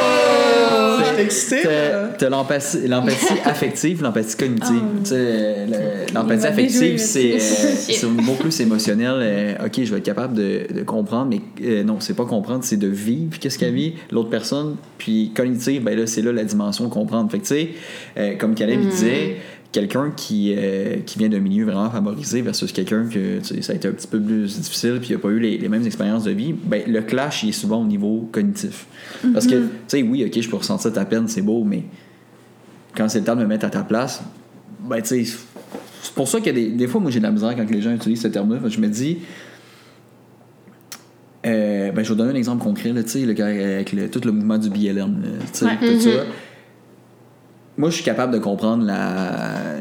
T'as 2.19 2.29
l'empathie 2.29 2.79
affective, 3.45 4.03
l'empathie 4.03 4.37
cognitive. 4.37 4.83
Oh, 4.83 6.15
l'empathie 6.15 6.47
affective, 6.47 6.99
c'est 6.99 8.07
beaucoup 8.07 8.35
plus 8.43 8.61
émotionnel. 8.61 9.15
Euh, 9.19 9.67
OK, 9.67 9.83
je 9.83 9.91
vais 9.91 9.99
être 9.99 10.05
capable 10.05 10.35
de, 10.35 10.83
comprendre, 10.87 11.31
mais 11.31 11.41
euh, 11.65 11.83
non, 11.83 12.01
c'est 12.01 12.15
pas 12.15 12.25
comprendre, 12.25 12.65
c'est 12.65 12.77
de 12.77 12.89
vivre 12.89 13.39
qu'est-ce 13.39 13.59
qu'elle 13.59 13.75
vit 13.75 13.95
l'autre 14.11 14.31
personne. 14.31 14.77
Puis 14.99 15.33
cognitive, 15.35 15.83
ben 15.83 15.99
là, 15.99 16.07
c'est 16.07 16.23
là 16.23 16.33
la 16.33 16.45
dimension 16.45 16.89
comprendre. 16.89 17.31
Fait 17.31 17.39
que, 17.39 17.47
tu 17.47 17.55
sais, 17.55 17.69
euh, 18.17 18.37
comme 18.37 18.55
Caleb 18.55 18.81
mm. 18.81 18.89
disait, 18.89 19.37
quelqu'un 19.71 20.11
qui, 20.17 20.57
qui 21.05 21.19
vient 21.19 21.29
d'un 21.29 21.41
milieu 21.41 21.65
vraiment 21.65 21.91
favorisé 21.91 22.41
versus 22.41 22.73
quelqu'un 22.73 23.07
que 23.07 23.41
ça 23.43 23.73
a 23.73 23.77
été 23.77 23.87
un 23.87 23.93
petit 23.93 24.07
peu 24.07 24.21
plus 24.21 24.59
difficile 24.61 24.99
puis 24.99 25.11
il 25.11 25.13
n'a 25.13 25.19
pas 25.19 25.29
eu 25.29 25.39
les, 25.39 25.69
mêmes 25.69 25.85
expériences 25.85 26.25
de 26.25 26.31
vie, 26.31 26.55
ben, 26.55 26.83
le 26.87 27.03
clash 27.03 27.43
il 27.43 27.51
est 27.51 27.53
souvent 27.53 27.83
au 27.83 27.85
niveau 27.85 28.29
cognitif. 28.33 28.87
Parce 29.35 29.47
que, 29.47 29.57
mhm. 29.57 29.69
tu 29.69 29.99
sais, 29.99 30.03
oui, 30.03 30.25
ok, 30.25 30.41
je 30.41 30.49
peux 30.49 30.57
ressentir 30.57 30.93
ta 30.93 31.05
peine, 31.05 31.29
c'est 31.29 31.43
beau, 31.43 31.65
mais 31.65 31.85
quand 32.97 33.09
c'est 33.09 33.21
le 33.21 33.25
temps 33.25 33.37
de 33.37 33.43
me 33.43 33.47
mettre 33.47 33.67
à 33.67 33.71
ta 33.71 33.83
place, 33.83 34.23
ben, 34.89 35.03
tu 35.03 35.25
sais, 35.25 35.39
c'est 36.03 36.15
pour 36.15 36.29
ça 36.29 36.41
que 36.41 36.51
des, 36.51 36.71
des 36.71 36.87
fois, 36.87 37.01
moi, 37.01 37.11
j'ai 37.11 37.19
de 37.19 37.25
la 37.25 37.31
misère 37.31 37.55
quand 37.55 37.71
les 37.71 37.83
gens 37.83 37.93
utilisent 37.93 38.23
ce 38.23 38.29
terme-là. 38.29 38.61
Je 38.69 38.81
me 38.81 38.89
dis, 38.89 39.19
euh, 41.47 41.93
ben, 41.93 42.03
je 42.03 42.09
vais 42.09 42.09
vous 42.09 42.15
donner 42.15 42.33
un 42.33 42.37
exemple 42.37 42.63
concret, 42.63 42.93
là, 42.93 43.03
sais 43.05 43.23
avec 43.23 43.93
le, 43.93 44.11
tout 44.11 44.21
le 44.25 44.33
mouvement 44.33 44.59
du 44.59 44.71
BLM, 44.71 45.23
tout 45.53 45.67
ça. 45.67 45.71
Moi, 47.79 47.91
je 47.91 47.95
suis 47.95 48.05
capable 48.05 48.33
de 48.33 48.39
comprendre 48.39 48.85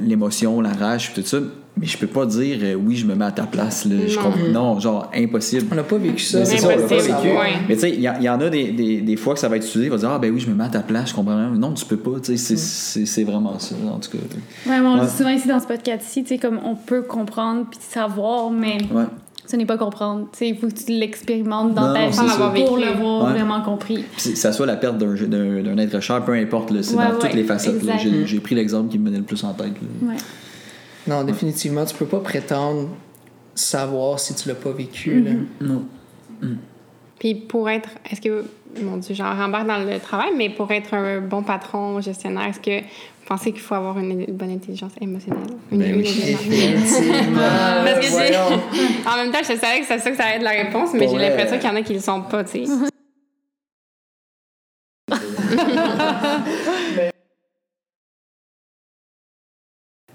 l'émotion, 0.02 0.62
la, 0.62 0.72
rage, 0.72 1.14
tout 1.14 1.24
ça, 1.24 1.40
mais 1.80 1.88
je 1.88 1.98
peux 1.98 2.08
pas 2.08 2.26
dire 2.26 2.60
euh, 2.62 2.76
oui, 2.76 2.96
je 2.96 3.06
me 3.06 3.16
mets 3.16 3.26
à 3.26 3.32
ta 3.32 3.44
place. 3.44 3.86
Là. 3.86 3.96
Je 4.08 4.18
non. 4.52 4.74
non, 4.74 4.80
genre 4.80 5.12
impossible. 5.16 5.68
On 5.72 5.76
n'a 5.76 5.84
pas 5.84 5.98
vécu 5.98 6.24
ça. 6.24 6.46
C'est 6.46 6.58
ça, 6.58 6.68
on 6.68 6.70
l'a 6.70 6.88
pas 6.88 6.98
vécu. 6.98 7.30
Mais 7.68 7.76
tu 7.76 7.82
sais, 7.82 7.92
il 7.92 8.02
y, 8.02 8.30
en 8.30 8.40
a 8.40 8.50
des, 8.50 8.72
des, 8.72 9.02
des, 9.02 9.16
fois 9.16 9.34
que 9.34 9.40
ça 9.40 9.48
va 9.48 9.58
être 9.58 9.66
utilisé, 9.66 9.86
il 9.88 9.92
va 9.92 9.98
dire 9.98 10.12
Ah, 10.12 10.20
ben 10.20 10.32
oui, 10.32 10.40
je 10.40 10.48
me 10.48 10.56
mets 10.56 10.64
à 10.64 10.70
ta 10.70 10.82
place, 10.82 11.10
je 11.10 11.16
comprends 11.16 11.36
rien. 11.36 11.50
Non, 11.50 11.74
tu 11.74 11.86
peux 11.86 11.98
pas. 11.98 12.20
Tu 12.20 12.38
sais, 12.38 12.56
c'est 12.56 13.24
vraiment 13.24 13.58
ça, 13.60 13.76
en 13.92 14.00
tout 14.00 14.12
cas. 14.12 14.18
Ouais, 14.70 14.80
on 14.80 15.04
dit 15.04 15.12
souvent 15.12 15.30
ici 15.30 15.48
dans 15.48 15.60
ce 15.60 15.68
podcast-ci, 15.68 16.24
tu 16.24 16.30
sais, 16.30 16.38
comme 16.38 16.60
on 16.64 16.76
peut 16.76 17.02
comprendre 17.02 17.66
puis 17.70 17.80
savoir, 17.82 18.50
mais. 18.52 18.78
Ce 19.48 19.56
n'est 19.56 19.66
pas 19.66 19.78
comprendre. 19.78 20.28
Il 20.42 20.58
faut 20.58 20.68
que 20.68 20.74
tu 20.74 20.92
l'expérimentes 20.92 21.74
dans 21.74 21.94
ta 21.94 22.08
vie 22.08 22.66
pour 22.66 22.78
l'avoir 22.78 23.32
vraiment 23.32 23.62
compris. 23.62 24.04
ça 24.18 24.52
soit 24.52 24.66
la 24.66 24.76
perte 24.76 24.98
d'un 24.98 25.78
être 25.78 26.00
cher, 26.02 26.24
peu 26.24 26.34
importe, 26.34 26.82
c'est 26.82 26.96
dans 26.96 27.18
toutes 27.20 27.34
les 27.34 27.44
facettes. 27.44 27.82
J'ai 28.26 28.40
pris 28.40 28.56
l'exemple 28.56 28.90
qui 28.92 29.00
me 29.00 29.06
venait 29.06 29.20
le 29.20 29.24
plus 29.24 29.44
en 29.44 29.54
tête. 29.54 29.74
Non, 31.08 31.24
définitivement, 31.24 31.86
tu 31.86 31.96
peux 31.96 32.06
pas 32.06 32.20
prétendre 32.20 32.90
savoir 33.56 34.20
si 34.20 34.36
tu 34.36 34.50
l'as 34.50 34.56
pas 34.56 34.72
vécu. 34.72 35.22
là. 35.22 35.32
Mm-hmm. 35.32 35.68
Non. 35.68 35.86
Mm. 36.42 36.56
Puis 37.20 37.36
pour 37.36 37.70
être, 37.70 37.90
est-ce 38.12 38.22
que, 38.22 38.46
mon 38.82 38.98
Dieu, 38.98 39.16
j'en 39.16 39.34
rembarque 39.36 39.68
dans 39.68 39.80
le 39.80 40.00
travail, 40.00 40.30
mais 40.38 40.50
pour 40.50 40.70
être 40.72 40.94
un 40.94 41.22
bon 41.22 41.42
patron, 41.42 42.00
gestionnaire, 42.02 42.48
est-ce 42.50 42.60
que 42.60 42.86
pensez 43.28 43.52
qu'il 43.52 43.62
faut 43.62 43.76
avoir 43.76 44.00
une 44.00 44.26
bonne 44.28 44.52
intelligence 44.52 44.94
émotionnelle? 45.02 45.50
Une, 45.72 45.80
ben 45.80 45.98
oui, 45.98 46.04
Parce 47.84 48.00
que 48.00 49.08
en 49.10 49.18
même 49.18 49.32
temps, 49.32 49.40
je 49.42 49.58
savais 49.58 49.82
que 49.82 49.86
c'est 49.86 50.00
ça 50.00 50.12
que 50.12 50.18
ça 50.18 50.24
allait 50.24 50.38
être 50.38 50.44
la 50.44 50.52
réponse, 50.52 50.92
mais 50.94 51.08
j'ai 51.08 51.18
l'impression 51.18 51.58
qu'il 51.58 51.70
y 51.70 51.72
en 51.72 51.76
a 51.76 51.82
qui 51.82 51.94
le 51.94 52.00
sont 52.00 52.22
pas, 52.22 52.44
tu 52.44 52.66
sais. 52.66 52.72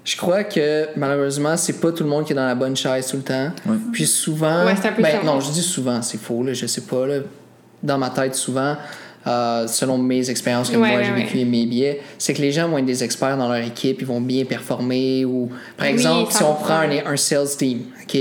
Je 0.04 0.16
crois 0.16 0.42
que 0.42 0.88
malheureusement, 0.96 1.56
c'est 1.56 1.80
pas 1.80 1.92
tout 1.92 2.02
le 2.02 2.10
monde 2.10 2.24
qui 2.24 2.32
est 2.32 2.36
dans 2.36 2.46
la 2.46 2.56
bonne 2.56 2.76
chaise 2.76 3.06
tout 3.06 3.18
le 3.18 3.22
temps. 3.22 3.52
Puis 3.92 4.06
souvent. 4.06 4.64
Ouais, 4.64 4.72
un 4.72 4.92
peu 4.92 5.00
ben, 5.00 5.24
non, 5.24 5.40
je 5.40 5.52
dis 5.52 5.62
souvent, 5.62 6.02
c'est 6.02 6.18
faux, 6.18 6.42
là, 6.42 6.54
je 6.54 6.66
sais 6.66 6.80
pas. 6.80 7.06
Là, 7.06 7.20
dans 7.82 7.98
ma 7.98 8.10
tête, 8.10 8.34
souvent, 8.34 8.76
euh, 9.26 9.66
selon 9.66 9.98
mes 9.98 10.30
expériences 10.30 10.70
que 10.70 10.76
moi 10.76 11.02
j'ai 11.02 11.12
vécu 11.12 11.38
et 11.38 11.44
mes 11.44 11.66
biais, 11.66 12.00
c'est 12.18 12.34
que 12.34 12.42
les 12.42 12.52
gens 12.52 12.68
vont 12.68 12.78
être 12.78 12.86
des 12.86 13.04
experts 13.04 13.36
dans 13.36 13.48
leur 13.48 13.64
équipe, 13.64 13.98
ils 14.00 14.06
vont 14.06 14.20
bien 14.20 14.44
performer. 14.44 15.24
Ou, 15.24 15.48
par 15.76 15.86
exemple, 15.86 16.32
si 16.32 16.42
on 16.42 16.54
prend 16.54 16.80
un, 16.80 16.90
un, 17.06 17.16
sales 17.16 17.56
team, 17.56 17.80
OK? 18.02 18.18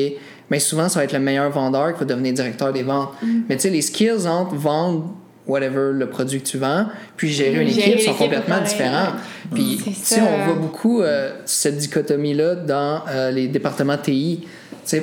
Mais 0.49 0.59
souvent, 0.59 0.89
ça 0.89 0.99
va 0.99 1.05
être 1.05 1.13
le 1.13 1.19
meilleur 1.19 1.49
vendeur 1.49 1.93
qui 1.93 1.99
va 1.99 2.05
devenir 2.05 2.33
directeur 2.33 2.73
des 2.73 2.83
ventes. 2.83 3.13
Mm. 3.21 3.41
Mais 3.47 3.55
tu 3.55 3.63
sais, 3.63 3.69
les 3.69 3.81
skills 3.81 4.27
entre 4.27 4.55
vendre 4.55 5.15
whatever 5.47 5.91
le 5.93 6.07
produit 6.07 6.41
que 6.41 6.47
tu 6.47 6.57
vends, 6.57 6.85
puis 7.17 7.29
gérer 7.29 7.61
une 7.61 7.69
équipe 7.69 7.99
sont 7.99 8.13
complètement 8.13 8.61
différents. 8.61 9.13
Puis 9.53 9.81
si 10.01 10.19
on 10.19 10.45
voit 10.45 10.55
beaucoup 10.55 11.01
euh, 11.01 11.31
cette 11.45 11.77
dichotomie-là 11.77 12.55
dans 12.55 13.01
euh, 13.09 13.31
les 13.31 13.47
départements 13.47 13.97
TI, 13.97 14.45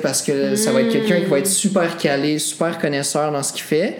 parce 0.01 0.21
que 0.21 0.55
ça 0.55 0.71
va 0.71 0.81
être 0.81 0.91
quelqu'un 0.91 1.19
qui 1.19 1.25
va 1.25 1.39
être 1.39 1.47
super 1.47 1.97
calé, 1.97 2.37
super 2.37 2.77
connaisseur 2.77 3.31
dans 3.31 3.43
ce 3.43 3.53
qu'il 3.53 3.63
fait. 3.63 3.97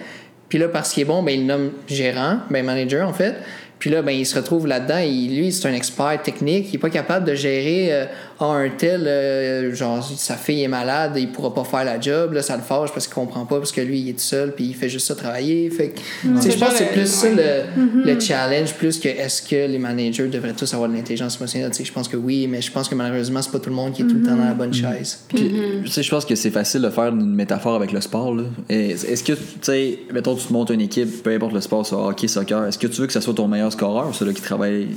Puis 0.50 0.58
là, 0.58 0.68
parce 0.68 0.92
qu'il 0.92 1.02
est 1.02 1.06
bon, 1.06 1.22
ben, 1.22 1.32
il 1.32 1.46
nomme 1.46 1.70
gérant, 1.88 2.40
ben, 2.50 2.62
manager 2.62 3.08
en 3.08 3.14
fait. 3.14 3.36
Puis 3.78 3.88
là, 3.88 4.02
ben, 4.02 4.12
il 4.12 4.26
se 4.26 4.36
retrouve 4.36 4.66
là-dedans. 4.66 4.98
Et 4.98 5.08
lui, 5.10 5.52
c'est 5.52 5.66
un 5.66 5.72
expert 5.72 6.20
technique. 6.22 6.66
Il 6.68 6.72
n'est 6.72 6.78
pas 6.78 6.90
capable 6.90 7.24
de 7.24 7.34
gérer 7.34 7.88
euh, 7.92 8.04
ah, 8.40 8.46
un 8.46 8.70
tel, 8.70 9.06
euh, 9.06 9.74
genre, 9.74 10.02
sa 10.16 10.36
fille 10.36 10.62
est 10.62 10.68
malade, 10.68 11.12
il 11.16 11.30
pourra 11.30 11.54
pas 11.54 11.64
faire 11.64 11.84
la 11.84 12.00
job. 12.00 12.32
Là, 12.32 12.42
ça 12.42 12.56
le 12.56 12.62
fâche 12.62 12.90
parce 12.92 13.06
qu'il 13.06 13.14
comprend 13.14 13.46
pas, 13.46 13.58
parce 13.58 13.72
que 13.72 13.80
lui, 13.80 14.00
il 14.00 14.08
est 14.08 14.14
tout 14.14 14.20
seul, 14.20 14.52
puis 14.52 14.64
il 14.64 14.74
fait 14.74 14.88
juste 14.88 15.06
ça 15.06 15.14
travailler. 15.14 15.70
Fait 15.70 15.94
je 16.24 16.28
pense 16.30 16.44
que 16.44 16.78
c'est 16.78 16.92
plus 16.92 17.06
ça 17.06 17.28
le, 17.28 17.60
Mm-hmm. 17.80 18.04
le 18.04 18.20
challenge, 18.20 18.74
plus 18.74 18.98
que 18.98 19.08
est-ce 19.08 19.42
que 19.42 19.70
les 19.70 19.78
managers 19.78 20.28
devraient 20.28 20.52
tous 20.52 20.72
avoir 20.74 20.88
de 20.88 20.94
l'intelligence 20.94 21.36
émotionnelle. 21.36 21.70
Je 21.82 21.92
pense 21.92 22.08
que 22.08 22.16
oui, 22.16 22.46
mais 22.46 22.60
je 22.60 22.70
pense 22.70 22.88
que 22.88 22.94
malheureusement, 22.94 23.42
c'est 23.42 23.52
pas 23.52 23.58
tout 23.58 23.70
le 23.70 23.76
monde 23.76 23.92
qui 23.92 24.02
est 24.02 24.06
tout 24.06 24.14
le 24.14 24.22
temps 24.22 24.36
dans 24.36 24.44
la 24.44 24.54
bonne 24.54 24.72
chaise. 24.72 25.24
Puis, 25.28 25.50
tu 25.84 25.88
sais, 25.88 26.02
je 26.02 26.10
pense 26.10 26.24
que 26.24 26.34
c'est 26.34 26.50
facile 26.50 26.82
de 26.82 26.90
faire 26.90 27.08
une 27.08 27.34
métaphore 27.34 27.74
avec 27.74 27.92
le 27.92 28.00
sport. 28.00 28.36
Est-ce 28.68 29.24
que, 29.24 29.32
tu 29.32 29.40
sais, 29.62 29.98
mettons, 30.12 30.34
tu 30.34 30.46
te 30.46 30.52
montes 30.52 30.70
une 30.70 30.80
équipe, 30.80 31.22
peu 31.22 31.30
importe 31.30 31.52
le 31.52 31.60
sport, 31.60 31.86
soit 31.86 32.06
hockey, 32.06 32.28
soccer, 32.28 32.66
est-ce 32.66 32.78
que 32.78 32.86
tu 32.86 33.00
veux 33.00 33.06
que 33.06 33.12
ça 33.12 33.20
soit 33.20 33.34
ton 33.34 33.48
meilleur 33.48 33.72
scoreur 33.72 34.08
ou 34.08 34.12
celui 34.12 34.34
qui 34.34 34.42
travaille, 34.42 34.88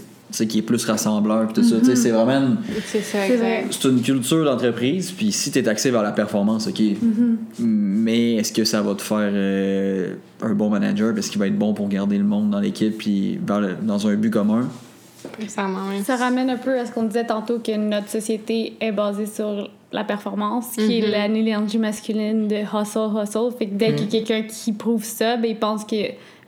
qui 0.45 0.59
est 0.59 0.61
plus 0.63 0.83
rassembleur, 0.85 1.45
puis 1.45 1.53
tout 1.53 1.63
ça? 1.63 1.75
Tu 1.79 1.85
sais, 1.85 1.95
c'est 1.95 2.09
vraiment 2.11 2.47
une, 2.47 2.57
C'est 2.91 3.37
vrai. 3.37 3.65
une 3.85 4.01
culture 4.01 4.43
d'entreprise, 4.43 5.11
puis 5.11 5.31
si 5.31 5.51
tu 5.51 5.59
es 5.59 5.67
axé 5.67 5.91
vers 5.91 6.01
la 6.03 6.11
performance, 6.11 6.67
OK. 6.67 6.81
Mais 7.59 8.33
est-ce 8.35 8.51
que 8.51 8.63
ça 8.63 8.81
va 8.81 8.95
te 8.95 9.01
faire 9.01 9.17
euh, 9.31 10.15
un 10.41 10.53
bon 10.53 10.69
manager 10.69 11.13
parce 11.13 11.29
qu'il 11.29 11.39
va 11.39 11.47
être 11.47 11.57
bon 11.57 11.73
pour 11.73 11.87
garder 11.87 12.17
le 12.17 12.23
monde 12.23 12.49
dans 12.49 12.59
l'équipe, 12.59 12.97
puis 12.97 13.39
le- 13.47 13.75
dans 13.81 14.07
un 14.07 14.15
but 14.15 14.29
commun? 14.31 14.67
Oui. 15.39 15.45
Ça 15.47 16.15
ramène 16.17 16.49
un 16.49 16.57
peu 16.57 16.77
à 16.79 16.85
ce 16.85 16.91
qu'on 16.91 17.03
disait 17.03 17.25
tantôt 17.25 17.59
que 17.59 17.75
notre 17.77 18.09
société 18.09 18.73
est 18.81 18.91
basée 18.91 19.25
sur 19.25 19.69
la 19.93 20.03
performance, 20.03 20.71
qui 20.75 20.99
est 20.99 21.07
la- 21.07 21.27
l'énergie 21.27 21.77
masculine 21.77 22.47
de 22.47 22.55
hustle, 22.57 23.09
hustle. 23.21 23.55
Fait 23.57 23.67
que 23.67 23.75
dès 23.75 23.93
qu'il 23.95 24.13
y 24.13 24.17
a 24.17 24.21
quelqu'un 24.25 24.47
qui 24.47 24.73
prouve 24.73 25.03
ça, 25.03 25.37
ben, 25.37 25.49
il 25.51 25.55
pense 25.57 25.85
que 25.85 25.95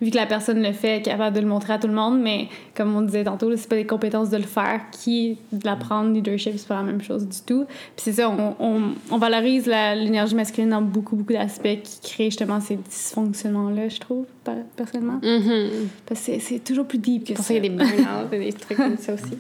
vu 0.02 0.12
que 0.12 0.16
la 0.16 0.26
personne 0.26 0.62
le 0.62 0.74
fait, 0.74 1.02
capable 1.04 1.36
de 1.36 1.42
le 1.42 1.48
montrer 1.48 1.74
à 1.74 1.78
tout 1.80 1.88
le 1.88 1.94
monde. 1.94 2.20
Mais 2.20 2.48
comme 2.76 2.96
on 2.96 3.02
disait 3.02 3.24
tantôt, 3.24 3.56
c'est 3.56 3.70
pas 3.70 3.76
des 3.76 3.86
compétences 3.86 4.30
de 4.30 4.38
le 4.38 4.44
faire 4.44 4.82
qui 4.92 5.38
de 5.52 5.66
l'apprendre. 5.66 6.12
Leadership, 6.14 6.54
c'est 6.58 6.68
pas 6.68 6.76
la 6.76 6.84
même 6.84 7.02
chose 7.02 7.28
du 7.28 7.38
tout. 7.46 7.66
Puis 7.66 8.04
c'est 8.04 8.14
ça, 8.14 8.30
on, 8.30 8.56
on, 8.60 8.82
on 9.12 9.18
valorise 9.18 9.68
l'énergie 9.68 10.36
masculine 10.36 10.70
dans 10.70 10.82
beaucoup, 10.82 11.16
beaucoup 11.16 11.34
d'aspects 11.34 11.82
qui 11.84 12.00
créent 12.02 12.26
justement 12.26 12.60
ces 12.62 12.76
dysfonctionnements-là, 12.76 13.90
je 13.90 14.00
trouve, 14.00 14.26
per- 14.44 14.52
personnellement. 14.76 15.20
Mhm. 15.24 15.90
Parce 16.06 16.22
que 16.22 16.40
c'est- 16.40 16.60
toujours 16.64 16.86
plus 16.86 16.98
deep 16.98 17.26
que 17.28 17.34
pour 17.34 17.44
ça. 17.46 17.54
qu'il 17.54 17.64
y 17.64 17.66
a 17.66 17.70
des 17.70 17.76
burn-out 17.76 18.34
et 18.34 18.40
des 18.40 18.54
trucs 18.54 18.78
comme 18.78 18.98
ça 18.98 19.14
aussi. 19.14 19.38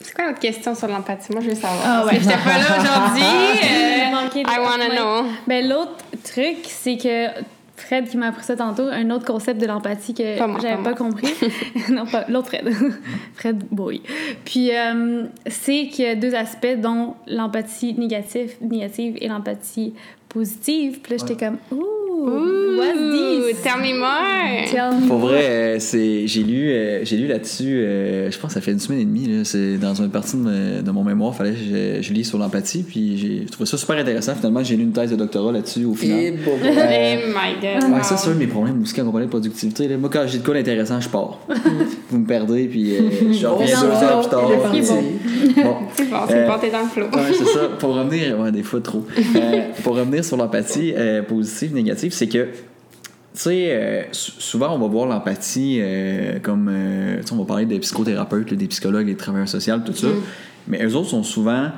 C'est 0.00 0.14
quoi 0.14 0.26
l'autre 0.26 0.38
question 0.40 0.74
sur 0.74 0.88
l'empathie? 0.88 1.32
Moi, 1.32 1.40
je 1.42 1.50
veux 1.50 1.54
savoir. 1.54 2.04
Parce 2.04 2.06
ouais. 2.06 2.16
que 2.18 2.22
j'étais 2.24 2.36
pas 2.36 2.58
là 2.58 2.80
aujourd'hui. 2.80 3.22
euh, 4.42 4.42
I 4.46 4.58
wanna 4.58 4.88
know. 4.96 5.28
Ben, 5.46 5.68
l'autre 5.68 5.92
truc, 6.24 6.56
c'est 6.66 6.96
que 6.96 7.26
Fred 7.80 8.08
qui 8.08 8.16
m'a 8.16 8.28
appris 8.28 8.44
ça 8.44 8.56
tantôt, 8.56 8.84
un 8.84 9.10
autre 9.10 9.24
concept 9.24 9.60
de 9.60 9.66
l'empathie 9.66 10.14
que 10.14 10.36
j'avais 10.60 10.82
pas 10.82 10.94
compris. 10.94 11.32
non, 11.90 12.06
pas 12.06 12.24
l'autre 12.28 12.48
Fred. 12.48 12.72
Fred 13.34 13.64
Boy. 13.70 14.02
Puis, 14.44 14.76
euh, 14.76 15.24
c'est 15.46 15.88
qu'il 15.88 16.04
y 16.04 16.08
a 16.08 16.14
deux 16.14 16.34
aspects, 16.34 16.76
dont 16.78 17.14
l'empathie 17.26 17.94
négative, 17.94 18.54
négative 18.60 19.16
et 19.20 19.28
l'empathie 19.28 19.94
positive. 20.30 20.98
Puis 21.02 21.12
là, 21.12 21.18
j'étais 21.26 21.44
comme, 21.44 21.56
ouh, 21.72 22.78
what's 22.78 22.96
Ooh, 22.98 23.46
this? 23.48 23.62
tell 23.62 23.80
me 23.80 23.98
more. 23.98 24.68
Tell 24.70 25.00
me 25.02 25.08
Pour 25.08 25.18
vrai, 25.18 25.42
euh, 25.44 25.76
c'est, 25.80 26.26
j'ai 26.26 26.42
lu, 26.42 26.70
euh, 26.70 27.00
j'ai 27.04 27.16
lu 27.16 27.26
là-dessus, 27.26 27.66
euh, 27.80 28.30
je 28.30 28.38
pense 28.38 28.48
que 28.50 28.54
ça 28.54 28.60
fait 28.60 28.72
une 28.72 28.78
semaine 28.78 29.00
et 29.00 29.04
demie, 29.04 29.26
là, 29.26 29.44
c'est 29.44 29.76
dans 29.78 29.94
une 29.94 30.10
partie 30.10 30.36
de, 30.36 30.42
me- 30.42 30.82
de 30.82 30.90
mon 30.90 31.02
mémoire, 31.04 31.34
fallait 31.34 31.50
que 31.52 31.56
je, 31.56 32.02
je 32.02 32.12
lis 32.12 32.24
sur 32.24 32.38
l'empathie, 32.38 32.82
puis 32.82 33.16
j'ai 33.18 33.44
trouvé 33.46 33.66
ça 33.68 33.76
super 33.76 33.96
intéressant. 33.96 34.34
Finalement, 34.34 34.62
j'ai 34.62 34.76
lu 34.76 34.84
une 34.84 34.92
thèse 34.92 35.10
de 35.10 35.16
doctorat 35.16 35.52
là-dessus 35.52 35.84
au 35.84 35.94
final. 35.94 36.18
Et 36.20 36.30
bon, 36.32 36.52
Oh 36.62 36.66
my 36.66 37.54
god. 37.60 37.90
Ouais, 37.92 38.02
ça, 38.02 38.16
c'est 38.16 38.30
un 38.30 38.34
de 38.34 38.38
mes 38.38 38.46
problèmes 38.46 38.80
aussi 38.82 38.94
quand 38.94 39.02
on 39.06 39.10
parlait 39.10 39.26
de 39.26 39.30
productivité. 39.30 39.88
là. 39.88 39.96
Moi, 39.96 40.10
quand 40.12 40.24
j'ai 40.26 40.38
de 40.38 40.44
quoi 40.44 40.54
d'intéressant, 40.54 41.00
je 41.00 41.08
pars. 41.08 41.38
Vous 42.10 42.18
me 42.18 42.26
perdez, 42.26 42.66
puis 42.66 42.96
euh, 42.96 43.00
je 43.32 43.46
reviens 43.46 43.80
deux 43.80 43.86
le 43.88 43.92
heures 43.92 44.20
plus 44.20 44.30
tard. 44.30 44.48
Il 44.48 44.54
est 44.54 44.86
parti. 44.86 45.62
Bon. 45.62 45.74
C'est 45.96 46.04
bon, 46.10 46.16
c'est 46.28 46.34
Euh, 46.34 46.46
bon, 46.46 46.54
t'es 46.60 46.70
dans 46.70 46.80
le 46.80 46.86
flow. 46.86 47.04
Ouais, 47.06 47.32
c'est 47.32 47.44
ça. 47.44 47.68
Pour 47.78 47.94
revenir, 47.94 48.38
ouais, 48.38 48.52
des 48.52 48.62
fois 48.62 48.80
trop. 48.80 49.04
Euh, 49.36 49.60
pour 49.82 49.96
revenir 49.96 50.19
sur 50.22 50.36
l'empathie 50.36 50.92
euh, 50.96 51.22
positive, 51.22 51.74
négative, 51.74 52.12
c'est 52.12 52.28
que, 52.28 52.44
tu 52.44 52.50
sais, 53.34 53.68
euh, 53.70 54.02
sou- 54.12 54.40
souvent 54.40 54.74
on 54.74 54.78
va 54.78 54.86
voir 54.86 55.06
l'empathie 55.06 55.78
euh, 55.80 56.38
comme, 56.40 56.68
euh, 56.70 57.20
tu 57.20 57.26
sais, 57.28 57.32
on 57.32 57.38
va 57.38 57.44
parler 57.44 57.66
des 57.66 57.78
psychothérapeutes, 57.78 58.54
des 58.54 58.66
psychologues, 58.66 59.06
des 59.06 59.16
travailleurs 59.16 59.48
sociaux, 59.48 59.76
tout 59.84 59.94
ça. 59.94 60.08
Mais 60.68 60.84
eux 60.84 60.94
autres 60.96 61.08
sont 61.10 61.22
souvent 61.22 61.70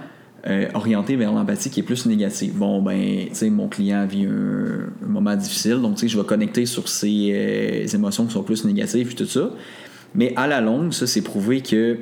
orientés 0.74 1.14
vers 1.14 1.32
l'empathie 1.32 1.70
qui 1.70 1.78
est 1.78 1.84
plus 1.84 2.04
négative. 2.06 2.54
Bon, 2.56 2.82
ben, 2.82 3.26
tu 3.28 3.34
sais, 3.34 3.48
mon 3.48 3.68
client 3.68 4.04
vit 4.06 4.26
un, 4.26 4.88
un 5.04 5.08
moment 5.08 5.36
difficile, 5.36 5.80
donc, 5.80 5.94
tu 5.94 6.00
sais, 6.00 6.08
je 6.08 6.18
vais 6.18 6.26
connecter 6.26 6.66
sur 6.66 6.88
ses 6.88 7.86
émotions 7.94 8.26
qui 8.26 8.32
sont 8.32 8.42
plus 8.42 8.64
négatives, 8.64 9.06
puis 9.06 9.14
tout 9.14 9.26
ça. 9.26 9.50
Mais 10.16 10.32
à 10.34 10.48
la 10.48 10.60
longue, 10.60 10.92
ça, 10.92 11.06
c'est 11.06 11.22
prouvé 11.22 11.60
que 11.60 11.96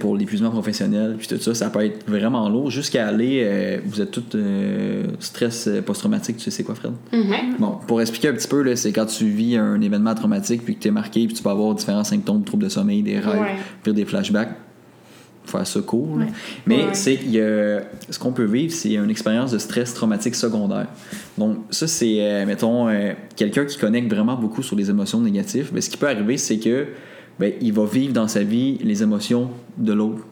pour 0.00 0.16
l'épuisement 0.16 0.50
professionnel, 0.50 1.16
puis 1.18 1.26
tout 1.28 1.38
ça, 1.38 1.54
ça 1.54 1.70
peut 1.70 1.84
être 1.84 2.08
vraiment 2.08 2.48
lourd 2.48 2.70
jusqu'à 2.70 3.06
aller. 3.08 3.42
euh, 3.44 3.78
vous 3.86 4.00
êtes 4.00 4.10
tous 4.10 4.22
euh, 4.34 5.04
stress 5.20 5.66
euh, 5.68 5.80
post-traumatique, 5.82 6.36
tu 6.36 6.44
sais, 6.44 6.50
c'est 6.50 6.62
quoi, 6.64 6.74
Fred? 6.74 6.92
Mhm. 7.12 7.56
Bon, 7.58 7.78
pour 7.86 8.00
expliquer 8.00 8.28
un 8.28 8.34
petit 8.34 8.48
peu, 8.48 8.62
là, 8.62 8.76
c'est 8.76 8.92
quand 8.92 9.06
tu 9.06 9.26
vis 9.26 9.56
un 9.56 9.80
événement 9.80 10.14
traumatique, 10.14 10.64
puis 10.64 10.74
que 10.76 10.80
tu 10.80 10.88
es 10.88 10.90
marqué, 10.90 11.26
puis 11.26 11.34
tu 11.34 11.42
peux 11.42 11.50
avoir 11.50 11.74
différents 11.74 12.04
symptômes, 12.04 12.44
troubles 12.44 12.64
de 12.64 12.68
sommeil, 12.68 13.02
des 13.02 13.18
rêves, 13.18 13.40
Ouais. 13.40 13.56
puis 13.82 13.92
des 13.92 14.04
flashbacks. 14.04 14.50
Faire 15.46 15.66
ça 15.66 15.80
court. 15.80 16.18
là. 16.18 16.26
Mais 16.66 16.76
Ouais. 16.76 16.88
c'est 16.92 17.16
qu'il 17.16 17.30
y 17.30 17.40
a- 17.40 17.80
ce 18.10 18.18
qu'on 18.18 18.32
peut 18.32 18.44
vivre, 18.44 18.70
c'est 18.70 18.92
une 18.96 19.08
expérience 19.08 19.50
de 19.50 19.56
stress 19.56 19.94
traumatique 19.94 20.34
secondaire. 20.34 20.88
Donc, 21.38 21.60
ça, 21.70 21.86
c'est, 21.86 22.16
euh, 22.20 22.44
mettons, 22.44 22.88
quelqu'un 23.34 23.64
qui 23.64 23.78
connecte 23.78 24.12
vraiment 24.12 24.36
beaucoup 24.36 24.62
sur 24.62 24.76
les 24.76 24.90
émotions 24.90 25.20
négatives. 25.22 25.70
Mais 25.72 25.80
ce 25.80 25.88
qui 25.88 25.96
peut 25.96 26.06
arriver, 26.08 26.36
c'est 26.36 26.58
que 26.58 26.88
ben, 27.38 27.52
il 27.60 27.72
va 27.72 27.84
vivre 27.84 28.12
dans 28.12 28.28
sa 28.28 28.42
vie 28.42 28.78
les 28.82 29.02
émotions 29.02 29.50
de 29.76 29.92
l'autre. 29.92 30.24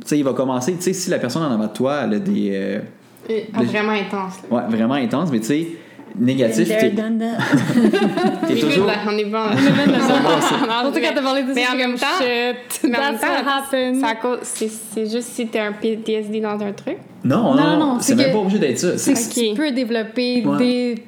Tu 0.00 0.08
sais, 0.08 0.18
il 0.18 0.24
va 0.24 0.32
commencer, 0.32 0.74
tu 0.74 0.82
sais, 0.82 0.92
si 0.92 1.10
la 1.10 1.18
personne 1.18 1.42
en 1.42 1.50
avant 1.52 1.66
de 1.66 1.72
toi, 1.72 2.00
elle 2.04 2.14
a 2.14 2.18
des. 2.18 2.50
euh, 2.52 2.80
Et- 3.28 3.46
Le- 3.58 3.64
Vraiment 3.66 3.92
intense. 3.92 4.34
là. 4.50 4.56
ouais, 4.56 4.62
vraiment 4.76 4.94
intenses, 4.94 5.30
mais 5.32 5.40
tu 5.40 5.46
sais, 5.46 5.66
négatif, 6.18 6.68
t'es 6.68 6.90
t'es 6.94 7.02
On 7.02 8.46
est 8.48 8.60
toujours. 8.60 8.84
bon, 8.84 8.90
là, 8.92 8.98
on 9.08 9.16
est 9.16 9.24
bon. 9.24 9.32
là. 9.38 9.56
Surtout 10.82 11.00
quand 11.00 11.12
t'as 11.14 11.22
parlé 11.22 11.42
de 11.42 11.48
ça, 11.48 11.54
Mais 11.54 11.66
en 11.72 11.76
même 11.76 11.94
temps, 11.98 12.06
mais 12.20 12.56
en 12.98 13.00
même 13.12 13.18
c'est 13.70 14.04
à 14.04 14.14
cause- 14.16 14.38
c'est 14.42 14.68
c'est 14.70 15.06
juste 15.10 15.28
si 15.30 15.46
t'as 15.46 15.68
un 15.68 15.72
PTSD 15.72 16.40
dans 16.40 16.60
un 16.60 16.72
truc. 16.72 16.98
Non, 17.24 17.54
non, 17.54 17.54
Non, 17.54 17.62
non, 17.64 17.78
non, 17.94 17.96
c'est 18.00 18.14
même 18.14 18.26
que- 18.26 18.32
pas 18.32 18.38
obligé 18.38 18.58
d'être 18.58 18.78
ça. 18.78 18.98
C'est 18.98 19.14
que 19.14 19.48
tu 19.52 19.54
peux 19.54 19.70
développer 19.72 20.44
Ouais. 20.44 20.58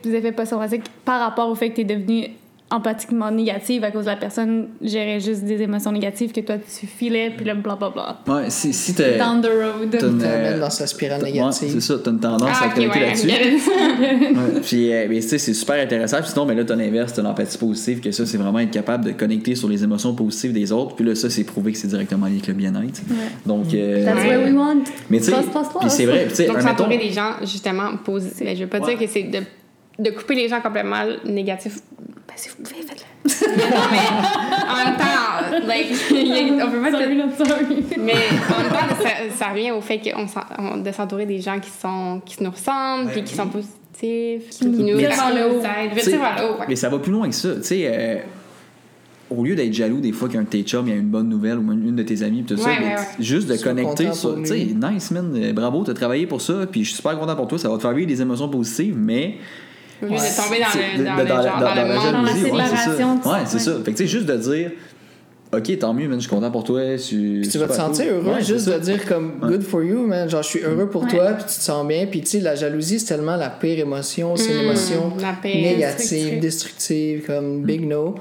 des, 0.03 0.15
effets 0.17 0.33
post-traumatiques 0.33 0.85
par 1.05 1.21
rapport 1.21 1.49
au 1.51 1.55
fait 1.55 1.69
que 1.71 1.75
tu 1.77 1.81
es 1.83 1.85
devenu 1.85 2.29
empathiquement 2.69 3.31
négative 3.31 3.85
à 3.85 3.93
cause 3.93 4.07
de 4.07 4.11
la 4.11 4.17
personne 4.17 4.67
gérait 4.83 5.21
juste 5.21 5.45
des 5.45 5.63
émotions 5.63 5.93
négatives 5.93 6.33
que 6.33 6.41
toi 6.41 6.57
tu 6.59 6.87
filais 6.89 7.31
puis 7.37 7.45
là 7.47 7.55
blablabla. 7.55 8.19
Ouais, 8.27 8.51
si, 8.51 8.73
si 8.73 8.93
t'es. 8.93 9.19
Down 9.19 9.41
the 9.41 9.47
road. 9.47 9.89
t'as 9.93 10.01
une, 10.09 10.21
euh, 10.25 10.59
dans 10.59 10.71
sa 10.71 10.89
spirale 10.89 11.23
Ouais, 11.23 11.31
négative. 11.31 11.69
c'est 11.75 11.81
ça, 11.81 11.95
t'as 12.03 12.11
une 12.11 12.19
tendance 12.19 12.51
Ah, 12.53 12.65
à 12.65 12.67
ok, 12.67 12.75
connecter 12.75 12.99
ouais, 12.99 13.07
là-dessus. 13.07 13.29
Ouais, 14.57 14.61
Puis, 14.63 14.93
euh, 14.93 15.07
mais, 15.09 15.21
tu 15.21 15.29
sais, 15.29 15.39
c'est 15.39 15.55
super 15.55 15.81
intéressant. 15.81 16.19
Puis 16.19 16.31
sinon, 16.31 16.45
mais 16.45 16.55
là, 16.57 16.65
t'as 16.65 16.75
l'inverse, 16.75 17.13
t'as 17.13 17.23
l'empathie 17.23 17.57
positive, 17.57 18.01
que 18.01 18.11
ça, 18.11 18.27
c'est 18.27 18.37
vraiment 18.37 18.59
être 18.59 18.73
capable 18.73 19.05
de 19.05 19.13
connecter 19.13 19.55
sur 19.55 19.69
les 19.69 19.85
émotions 19.85 20.13
positives 20.15 20.53
des 20.53 20.73
autres. 20.73 20.97
Puis 20.97 21.05
là, 21.05 21.15
ça, 21.15 21.31
c'est 21.31 21.45
prouvé 21.45 21.71
que 21.73 21.79
c'est 21.79 21.87
directement 21.89 22.27
lié 22.27 22.33
avec 22.35 22.49
le 22.49 22.55
bien-être. 22.55 23.01
Donc, 23.47 23.73
euh, 23.75 24.05
That's 24.05 24.25
Ouais. 24.25 24.37
what 24.39 24.45
we 24.45 24.55
want. 24.55 24.83
mais 25.09 25.19
tu 25.19 25.25
sais, 25.27 25.33
puis 25.81 25.89
c'est 25.91 26.07
vrai, 26.07 26.27
tu 26.29 26.35
sais, 26.35 26.47
Donc, 26.47 26.61
s'entourer 26.61 26.89
mettons- 26.89 27.07
des 27.07 27.13
gens, 27.13 27.31
justement, 27.43 27.97
positifs. 28.05 28.45
Ben, 28.45 28.57
je 28.57 28.65
veux 28.65 28.69
pas 28.69 28.81
Ouais. 28.81 28.97
dire 28.97 29.07
que 29.07 29.13
c'est 29.13 29.23
de, 29.23 29.39
de 29.99 30.11
couper 30.11 30.35
les 30.35 30.49
gens 30.49 30.61
complètement 30.61 31.05
négatifs. 31.25 31.79
Ben, 32.37 32.43
si 32.43 32.49
vous 32.51 32.57
pouvez, 32.63 32.83
faites-le. 32.83 33.07
Non, 33.57 33.83
mais 33.91 34.71
en 34.71 34.77
même 34.85 34.97
temps, 34.97 35.67
like, 35.67 35.87
a- 35.91 36.67
on 36.67 36.71
peut 36.71 36.81
pas. 36.83 37.59
Mais 37.99 38.13
en 38.13 38.63
même 38.63 38.69
temps, 38.71 39.03
ça, 39.03 39.09
ça 39.37 39.49
revient 39.53 39.71
au 39.71 39.81
fait 39.81 39.99
qu'on 40.01 40.27
on- 40.59 40.77
de 40.79 40.93
s'entourer 40.93 41.25
des 41.27 41.41
gens 41.41 41.59
qui, 41.59 41.71
sont, 41.71 42.21
qui 42.27 42.43
nous 42.45 42.51
ressemblent, 42.51 43.11
puis 43.11 43.25
qui 43.25 43.35
sont 43.35 43.49
positifs, 43.49 44.51
qui, 44.51 44.67
nous 44.67 44.87
nous 44.87 44.99
vers 44.99 45.35
le 45.35 45.57
haut. 45.57 45.61
aident. 45.61 45.95
Tu 45.95 46.01
sais, 46.01 46.11
Vers 46.19 46.37
le 46.39 46.45
haut, 46.55 46.59
ouais. 46.61 46.67
Mais 46.69 46.77
ça 46.77 46.89
va 46.91 46.99
plus 46.99 47.13
loin 47.13 47.27
que 47.29 47.35
ça. 47.35 47.55
Tu 47.57 47.63
sais, 47.63 47.83
euh, 47.91 48.17
au 49.31 49.43
lieu 49.45 49.55
d'être 49.57 49.73
jaloux 49.73 50.01
des 50.01 50.13
fois 50.13 50.29
qu'un 50.29 50.43
de 50.43 50.47
tes 50.47 50.63
chums 50.63 50.87
il 50.87 50.91
y 50.91 50.97
a 50.97 51.01
une 51.01 51.09
bonne 51.09 51.29
nouvelle 51.29 51.59
ou 51.59 51.73
une 51.73 51.97
de 51.97 52.03
tes 52.03 52.23
amies, 52.23 52.45
tout 52.45 52.57
ça, 52.59 52.69
Ouais, 52.69 52.77
mais 52.79 52.87
ouais, 52.89 52.95
ouais. 52.95 53.07
juste 53.19 53.49
de 53.49 53.57
connecter 53.57 54.09
pour 54.21 54.37
Tu 54.37 54.47
sais, 54.47 54.67
nice, 54.93 55.11
man, 55.11 55.33
euh, 55.37 55.53
bravo, 55.55 55.83
t'as 55.85 55.95
travaillé 55.95 56.27
pour 56.27 56.41
ça, 56.43 56.67
puis 56.71 56.85
je 56.85 56.89
suis 56.91 56.97
super 56.97 57.19
content 57.19 57.35
pour 57.35 57.49
toi, 57.49 57.59
ça 57.59 57.69
va 57.71 57.77
te 57.77 57.83
faire 57.83 57.93
vivre 57.95 58.09
des 58.09 58.21
émotions 58.21 58.49
positives, 58.49 58.95
mais. 58.97 59.39
Au 60.03 60.07
lieu 60.07 60.13
de 60.13 60.17
tomber 60.17 60.61
dans 60.61 60.67
C'est- 60.71 61.03
la- 61.03 62.33
c'est 62.33 62.43
séparation, 62.45 63.15
Ouais, 63.25 63.39
c'est 63.47 63.59
ça. 63.59 63.73
Fait 63.85 63.93
que 63.93 63.97
tu 63.97 64.03
sais, 64.05 64.07
juste 64.07 64.27
de 64.27 64.37
dire, 64.37 64.71
ok, 65.53 65.79
tant 65.79 65.95
mieux, 65.95 66.07
man, 66.09 66.19
je 66.21 66.27
suis 66.27 66.31
content 66.35 66.51
pour 66.51 66.65
toi. 66.65 66.81
Tu, 66.99 67.39
Puis 67.43 67.49
tu 67.51 67.59
vas 67.59 67.67
te 67.69 67.73
sentir 67.73 68.07
heureux 68.13 68.41
juste 68.41 68.69
de 68.69 68.79
dire 68.79 69.05
comme 69.07 69.39
good 69.41 69.63
for 69.63 69.83
you, 69.83 70.07
man. 70.07 70.29
Genre, 70.29 70.43
je 70.43 70.49
suis 70.49 70.61
heureux 70.61 70.89
pour 70.91 71.05
Ouais. 71.05 71.09
toi, 71.11 71.33
puis 71.33 71.45
tu 71.45 71.59
te 71.59 71.63
sens 71.63 71.87
bien. 71.87 72.07
Puis 72.07 72.21
tu 72.21 72.27
sais, 72.27 72.41
la 72.41 72.55
jalousie, 72.57 72.99
c'est 73.01 73.15
tellement 73.15 73.37
la 73.37 73.49
pire 73.49 73.79
émotion. 73.79 74.37
C'est 74.37 74.51
une 74.53 74.59
Mm, 74.59 74.65
émotion 74.65 75.13
négative, 75.45 76.41
destructive, 76.41 77.25
comme 77.27 77.63
big 77.63 77.87
no. 77.87 78.15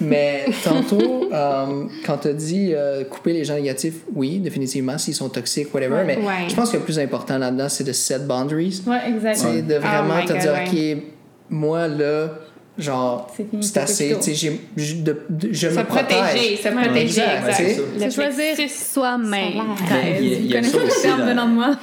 Mais 0.00 0.44
tantôt, 0.64 1.28
euh, 1.32 1.84
quand 2.06 2.18
tu 2.18 2.28
as 2.28 2.32
dit 2.32 2.70
euh, 2.74 3.04
couper 3.04 3.32
les 3.32 3.44
gens 3.44 3.54
négatifs, 3.54 3.96
oui, 4.14 4.38
définitivement, 4.38 4.96
s'ils 4.98 5.14
sont 5.14 5.28
toxiques, 5.28 5.74
whatever. 5.74 6.02
Mais 6.06 6.16
Ouais. 6.16 6.48
je 6.48 6.54
pense 6.54 6.70
que 6.70 6.76
le 6.76 6.82
plus 6.84 6.98
important 6.98 7.38
là-dedans, 7.38 7.68
c'est 7.68 7.84
de 7.84 7.92
set 7.92 8.26
boundaries. 8.26 8.82
Ouais, 8.86 8.98
exact. 9.14 9.34
Tu 9.34 9.40
sais, 9.40 9.62
de 9.62 9.74
vraiment 9.74 10.14
Oh 10.22 10.26
te 10.26 10.32
God, 10.32 10.40
dire, 10.40 10.52
ouais. 10.52 10.96
OK, 10.96 11.02
moi, 11.50 11.88
là, 11.88 12.30
genre, 12.78 13.30
C'est 13.36 13.50
fini, 13.50 13.62
c'est 13.62 13.72
c'est 13.74 13.80
assez, 13.80 14.04
plutôt. 14.06 14.20
tu 14.22 14.30
sais, 14.30 14.34
j'ai- 14.34 14.60
je, 14.76 14.94
de- 15.02 15.20
de- 15.28 15.48
je 15.52 15.68
Se 15.68 15.74
me 15.78 15.84
protéger, 15.84 16.16
protège. 16.20 16.58
se 16.62 16.68
protéger, 16.68 17.00
exact, 17.02 17.60
exact. 17.60 18.10
choisir 18.14 18.70
soi-même. 18.70 19.52
y 20.22 20.44
Vous 20.46 20.52
connaissez 20.52 20.78
ce 20.90 21.02
terme 21.02 21.22
venant 21.28 21.48
de 21.48 21.52
moi? 21.54 21.76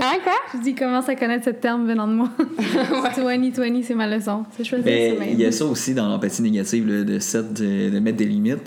Hein, 0.00 0.16
quoi? 0.22 0.32
Je 0.54 0.58
dis, 0.62 0.74
commence 0.74 1.08
à 1.08 1.16
connaître 1.16 1.44
ce 1.46 1.50
terme 1.50 1.88
venant 1.88 2.06
de 2.06 2.12
moi? 2.12 2.30
2020, 3.16 3.82
c'est 3.82 3.94
ma 3.94 4.06
leçon. 4.06 4.44
C'est 4.56 4.64
choisir 4.64 4.84
Mais 4.86 5.10
soi-même. 5.16 5.28
il 5.32 5.40
y 5.40 5.46
a 5.46 5.50
ça 5.52 5.64
aussi 5.64 5.94
dans 5.94 6.08
l'empathie 6.08 6.42
négative, 6.42 6.86
là, 6.88 7.02
de, 7.04 7.18
set, 7.18 7.52
de, 7.54 7.90
de 7.90 7.98
mettre 7.98 8.18
des 8.18 8.26
limites. 8.26 8.58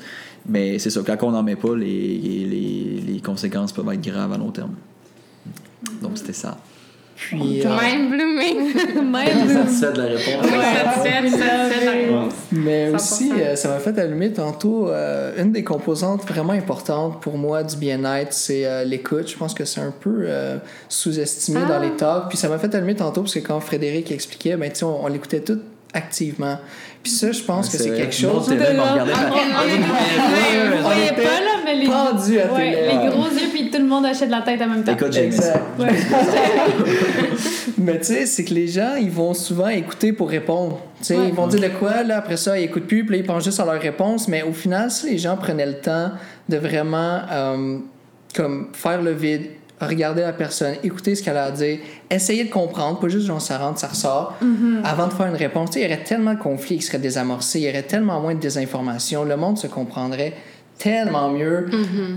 Mais 0.50 0.80
c'est 0.80 0.90
ça, 0.90 1.02
quand 1.06 1.18
on 1.24 1.32
n'en 1.32 1.44
met 1.44 1.56
pas, 1.58 1.76
les, 1.76 1.86
les, 1.88 3.04
les 3.14 3.20
conséquences 3.22 3.72
peuvent 3.72 3.90
être 3.94 4.02
graves 4.02 4.32
à 4.34 4.38
long 4.38 4.52
terme. 4.52 4.76
Donc 6.02 6.12
c'était 6.18 6.34
ça. 6.34 6.58
Puis, 7.18 7.64
euh, 7.66 7.70
Mind 7.82 8.10
blooming. 8.12 9.12
Même 9.12 9.50
Satisfait 9.50 9.92
de 9.92 9.98
la 9.98 10.04
réponse. 10.06 10.46
Satisfait, 10.46 11.30
satisfait 11.30 11.82
de 11.82 11.86
la 11.86 11.92
réponse. 11.92 12.34
Mais 12.52 12.92
100%. 12.92 12.96
aussi, 12.96 13.32
euh, 13.34 13.56
ça 13.56 13.70
m'a 13.70 13.80
fait 13.80 13.98
allumer 14.00 14.32
tantôt 14.32 14.88
euh, 14.90 15.34
une 15.42 15.52
des 15.52 15.64
composantes 15.64 16.24
vraiment 16.28 16.54
importantes 16.54 17.20
pour 17.22 17.38
moi 17.38 17.64
du 17.64 17.76
bien-être, 17.76 18.34
c'est 18.34 18.66
euh, 18.66 18.84
l'écoute. 18.84 19.28
Je 19.30 19.36
pense 19.38 19.54
que 19.56 19.66
c'est 19.66 19.82
un 19.82 19.94
peu 20.00 20.26
euh, 20.28 20.58
sous-estimé 20.90 21.62
Ah. 21.66 21.68
dans 21.74 21.80
les 21.80 21.92
talks. 21.92 22.30
Puis 22.30 22.38
ça 22.38 22.48
m'a 22.50 22.60
fait 22.60 22.74
allumer 22.76 22.96
tantôt 22.96 23.22
parce 23.22 23.34
que 23.34 23.40
quand 23.40 23.60
Frédéric 23.60 24.12
expliquait, 24.12 24.56
ben, 24.56 24.72
on, 24.84 24.86
on 25.04 25.08
l'écoutait 25.08 25.42
tout 25.42 25.60
activement. 25.94 26.60
Puis 27.02 27.12
ça, 27.12 27.32
je 27.32 27.42
pense 27.42 27.70
que 27.70 27.78
c'est 27.78 27.92
quelque 27.96 28.14
chose. 28.14 28.48
On 28.50 28.58
Ah, 28.60 29.06
pas, 31.16 31.24
là, 31.24 31.57
mais 31.68 31.76
les, 31.76 31.86
pendu 31.88 32.40
à 32.40 32.54
ouais, 32.54 32.72
télé. 32.72 32.88
les 32.88 33.10
gros 33.10 33.26
yeux, 33.28 33.50
puis 33.52 33.70
tout 33.70 33.78
le 33.80 33.86
monde 33.86 34.06
achète 34.06 34.30
la 34.30 34.42
tête 34.42 34.62
en 34.62 34.68
même 34.68 34.84
temps. 34.84 34.94
Écoute, 34.94 35.12
j'ai 35.14 35.26
aimé 35.26 35.32
ça. 35.32 35.62
Exact. 35.80 36.16
Mais 37.78 37.98
tu 38.00 38.06
sais, 38.06 38.26
c'est 38.26 38.44
que 38.44 38.54
les 38.54 38.68
gens, 38.68 38.96
ils 39.00 39.12
vont 39.12 39.34
souvent 39.34 39.68
écouter 39.68 40.14
pour 40.14 40.30
répondre. 40.30 40.80
Tu 41.00 41.06
sais, 41.06 41.16
Ouais. 41.18 41.28
ils 41.30 41.34
vont 41.34 41.48
dire 41.48 41.60
de 41.62 41.68
quoi, 41.68 42.04
là, 42.04 42.18
après 42.18 42.38
ça, 42.38 42.58
ils 42.60 42.64
écoutent 42.64 42.88
plus, 42.88 43.06
puis 43.06 43.16
là, 43.18 43.22
ils 43.22 43.26
pensent 43.26 43.44
juste 43.44 43.60
à 43.60 43.66
leur 43.66 43.80
réponse. 43.82 44.28
Mais 44.28 44.42
au 44.44 44.54
final, 44.54 44.90
si 44.92 45.10
les 45.10 45.18
gens 45.18 45.38
prenaient 45.38 45.66
le 45.66 45.80
temps 45.80 46.12
de 46.50 46.58
vraiment 46.58 47.20
euh, 47.32 47.78
comme 48.36 48.70
faire 48.74 49.02
le 49.02 49.12
vide, 49.12 49.48
regarder 49.80 50.22
la 50.22 50.34
personne, 50.34 50.74
écouter 50.84 51.14
ce 51.14 51.22
qu'elle 51.22 51.38
a 51.38 51.46
à 51.46 51.52
dire, 51.52 51.78
essayer 52.10 52.44
de 52.46 52.50
comprendre, 52.50 53.00
pas 53.00 53.08
juste 53.10 53.28
genre 53.28 53.40
ça 53.42 53.60
rentre, 53.60 53.80
ça 53.80 53.88
ressort, 53.90 54.36
avant 54.84 55.06
de 55.08 55.14
faire 55.14 55.28
une 55.28 55.36
réponse. 55.36 55.70
Tu 55.70 55.74
sais, 55.74 55.86
il 55.86 55.90
y 55.92 55.94
aurait 55.94 56.04
tellement 56.04 56.34
de 56.34 56.40
conflits 56.40 56.78
qui 56.78 56.82
seraient 56.82 56.98
désamorcés, 56.98 57.60
il 57.60 57.66
y 57.66 57.70
aurait 57.70 57.84
tellement 57.84 58.20
moins 58.20 58.34
de 58.34 58.40
désinformation, 58.40 59.24
le 59.24 59.38
monde 59.38 59.60
se 59.60 59.68
comprendrait 59.68 60.34
tellement 60.78 61.30
mieux. 61.32 61.68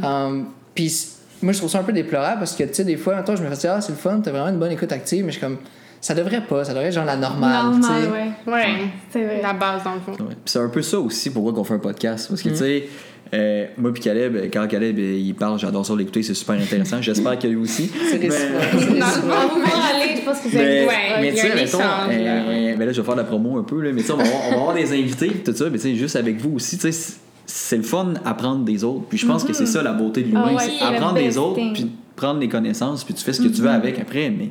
Um, 0.03 0.47
Puis 0.75 1.09
moi, 1.43 1.53
je 1.53 1.59
trouve 1.59 1.71
ça 1.71 1.79
un 1.81 1.83
peu 1.85 1.93
déplorable 1.93 2.39
parce 2.41 2.55
que, 2.55 2.65
tu 2.65 2.75
sais, 2.75 2.85
des 2.85 2.97
fois, 2.97 3.15
maintenant, 3.17 3.37
je 3.37 3.43
me 3.43 3.49
fais 3.49 3.57
dire, 3.57 3.73
ah, 3.77 3.81
c'est 3.81 3.93
le 3.93 3.99
fun, 3.99 4.21
t'as 4.23 4.31
vraiment 4.31 4.49
une 4.49 4.59
bonne 4.59 4.73
écoute 4.73 4.93
active, 4.93 5.25
mais 5.25 5.33
je 5.33 5.39
suis 5.39 5.47
comme, 5.47 5.57
ça 6.01 6.15
devrait 6.15 6.43
pas, 6.47 6.65
ça 6.65 6.73
devrait 6.73 6.87
être 6.89 6.95
genre 6.95 7.05
la 7.05 7.17
normale. 7.17 7.65
Normal, 7.71 8.03
ouais. 8.47 8.53
Ouais. 8.53 8.67
C'est 9.11 9.25
vrai. 9.25 9.41
La 9.43 9.53
base, 9.53 9.83
dans 9.85 9.95
le 9.95 10.01
fond. 10.01 10.13
Ouais. 10.13 10.35
C'est 10.45 10.59
un 10.59 10.69
peu 10.69 10.83
ça 10.83 10.99
aussi 10.99 11.31
pourquoi 11.31 11.53
on 11.59 11.65
fait 11.65 11.75
un 11.75 11.79
podcast. 11.79 12.29
Parce 12.29 12.43
que, 12.43 12.49
Mm. 12.49 12.53
tu 12.53 12.59
sais, 12.59 12.89
euh, 13.33 13.67
moi 13.79 13.93
puis 13.93 14.03
Caleb, 14.03 14.51
quand 14.53 14.67
Caleb 14.67 14.99
euh, 14.99 15.17
il 15.19 15.35
parle, 15.35 15.59
j'adore 15.59 15.85
ça 15.87 15.95
l'écouter, 15.97 16.23
c'est 16.23 16.35
super 16.35 16.57
intéressant. 16.57 17.01
J'espère 17.03 17.39
que 17.39 17.47
lui 17.47 17.57
aussi. 17.57 17.91
C'est 18.11 18.19
Mais- 18.19 18.29
réciproque. 18.29 18.63
c'est 18.73 18.87
Dans 18.87 18.95
le 18.95 19.05
réciproque. 19.05 19.31
fond, 19.41 19.57
On 19.57 19.61
va 19.61 19.95
aller, 19.95 20.17
je 20.17 20.23
pense 20.23 20.39
que 20.41 20.49
c'est 20.51 20.57
Mais, 20.59 20.87
Ouais, 20.87 20.95
mais 21.21 21.29
il 21.29 21.33
y 21.33 21.37
tu 21.37 21.41
a 21.41 21.43
sais, 21.43 21.53
un 21.53 21.55
mettons, 21.55 21.79
euh, 21.81 22.77
ben 22.77 22.87
là, 22.87 22.93
je 22.93 23.01
vais 23.01 23.07
faire 23.07 23.17
la 23.17 23.25
promo 23.25 23.59
un 23.59 23.63
peu, 23.63 23.81
là, 23.83 23.93
mais 23.93 24.01
tu 24.01 24.07
sais, 24.09 24.13
on 24.13 24.19
on 24.19 24.51
va 24.51 24.57
avoir 24.57 24.75
des 24.75 24.93
invités, 24.93 25.29
tout 25.45 25.55
ça, 25.55 25.65
mais 25.71 25.79
tu 25.79 25.83
sais, 25.85 25.95
juste 25.97 26.17
avec 26.17 26.41
vous 26.41 26.57
aussi, 26.57 26.77
tu 26.79 26.91
sais, 26.93 27.13
c'est- 27.51 27.77
le 27.77 27.83
fun 27.83 28.15
apprendre 28.25 28.65
des 28.65 28.85
autres. 28.85 29.05
Puis 29.09 29.19
je 29.19 29.27
pense 29.27 29.45
que 29.45 29.53
c'est 29.53 29.67
ça 29.67 29.83
la 29.83 29.93
beauté 29.93 30.23
de 30.23 30.29
l'humain, 30.29 30.45
Ah 30.49 30.55
ouais, 30.55 30.63
c'est 30.79 30.85
apprendre 30.85 31.15
des 31.15 31.37
autres, 31.39 31.57
thing. 31.57 31.73
puis 31.73 31.91
prendre 32.17 32.39
les 32.41 32.49
connaissances, 32.49 33.03
puis 33.05 33.15
tu 33.15 33.25
fais 33.25 33.33
ce 33.33 33.41
que 33.43 33.49
tu 33.49 33.63
veux 33.63 33.71
avec 33.71 33.99
après, 33.99 34.31
mais 34.31 34.51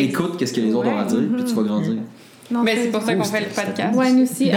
écoute 0.00 0.36
qu'est-ce 0.38 0.52
que 0.52 0.60
les 0.60 0.74
autres 0.74 0.88
ont 0.88 0.98
à 0.98 1.04
dire, 1.04 1.20
puis 1.34 1.44
tu 1.44 1.54
vas 1.54 1.62
grandir. 1.62 1.94
Non, 2.48 2.62
Mais 2.62 2.76
c'est- 2.76 2.92
pour 2.92 3.02
ça 3.02 3.12
qu'on 3.16 3.24
fait 3.24 3.40
le 3.40 3.46
podcast. 3.46 3.96
Ouais, 3.96 4.12
nous 4.12 4.22
aussi. 4.22 4.44
Belle 4.44 4.54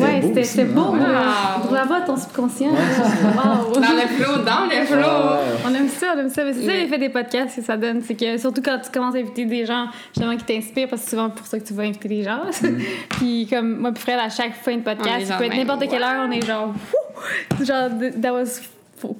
ouais, 0.00 0.20
beau 0.20 0.26
c'était 0.28 0.42
c'était 0.42 0.64
beau. 0.64 0.80
hein. 0.80 0.98
là. 0.98 1.58
Wow. 1.62 1.68
Bravo 1.70 1.94
à 1.94 2.00
ton 2.00 2.16
subconscient. 2.16 2.70
Wow. 2.70 3.72
Dans 3.72 3.80
le 3.80 4.08
flow, 4.18 4.42
dans 4.44 4.64
le 4.68 4.84
flow. 4.84 5.36
On 5.64 5.72
aime 5.72 5.88
ça, 5.88 6.14
on 6.16 6.18
aime 6.18 6.28
ça. 6.28 6.42
Mais 6.44 6.52
c'est 6.54 6.66
ça 6.66 6.72
l'effet 6.72 6.98
des 6.98 7.08
podcasts 7.08 7.54
que 7.54 7.62
ça 7.62 7.76
donne. 7.76 8.00
C'est 8.04 8.16
que 8.16 8.36
surtout 8.36 8.62
quand 8.62 8.78
tu 8.82 8.90
commences 8.90 9.14
à 9.14 9.18
inviter 9.18 9.44
des 9.44 9.64
gens 9.64 9.86
justement 10.12 10.36
qui 10.36 10.44
t'inspirent, 10.44 10.88
parce 10.88 11.02
que 11.02 11.08
c'est 11.10 11.14
souvent 11.16 11.30
pour 11.30 11.46
ça 11.46 11.60
que 11.60 11.64
tu 11.64 11.72
vas 11.72 11.84
inviter 11.84 12.08
des 12.08 12.24
gens. 12.24 12.40
puis 13.10 13.46
comme 13.48 13.76
moi 13.78 13.92
puis 13.92 14.02
Fred, 14.02 14.18
à 14.18 14.28
chaque 14.28 14.54
fin 14.54 14.74
de 14.76 14.82
podcast, 14.82 15.26
ça 15.26 15.36
peut 15.36 15.44
être 15.44 15.56
n'importe 15.56 15.88
quelle 15.88 16.02
wow. 16.02 16.08
heure, 16.08 16.26
on 16.28 16.32
est 16.32 16.44
genre! 16.44 16.74
genre 17.64 17.88
that 18.20 18.32
was 18.32 18.60
fou- 18.96 19.16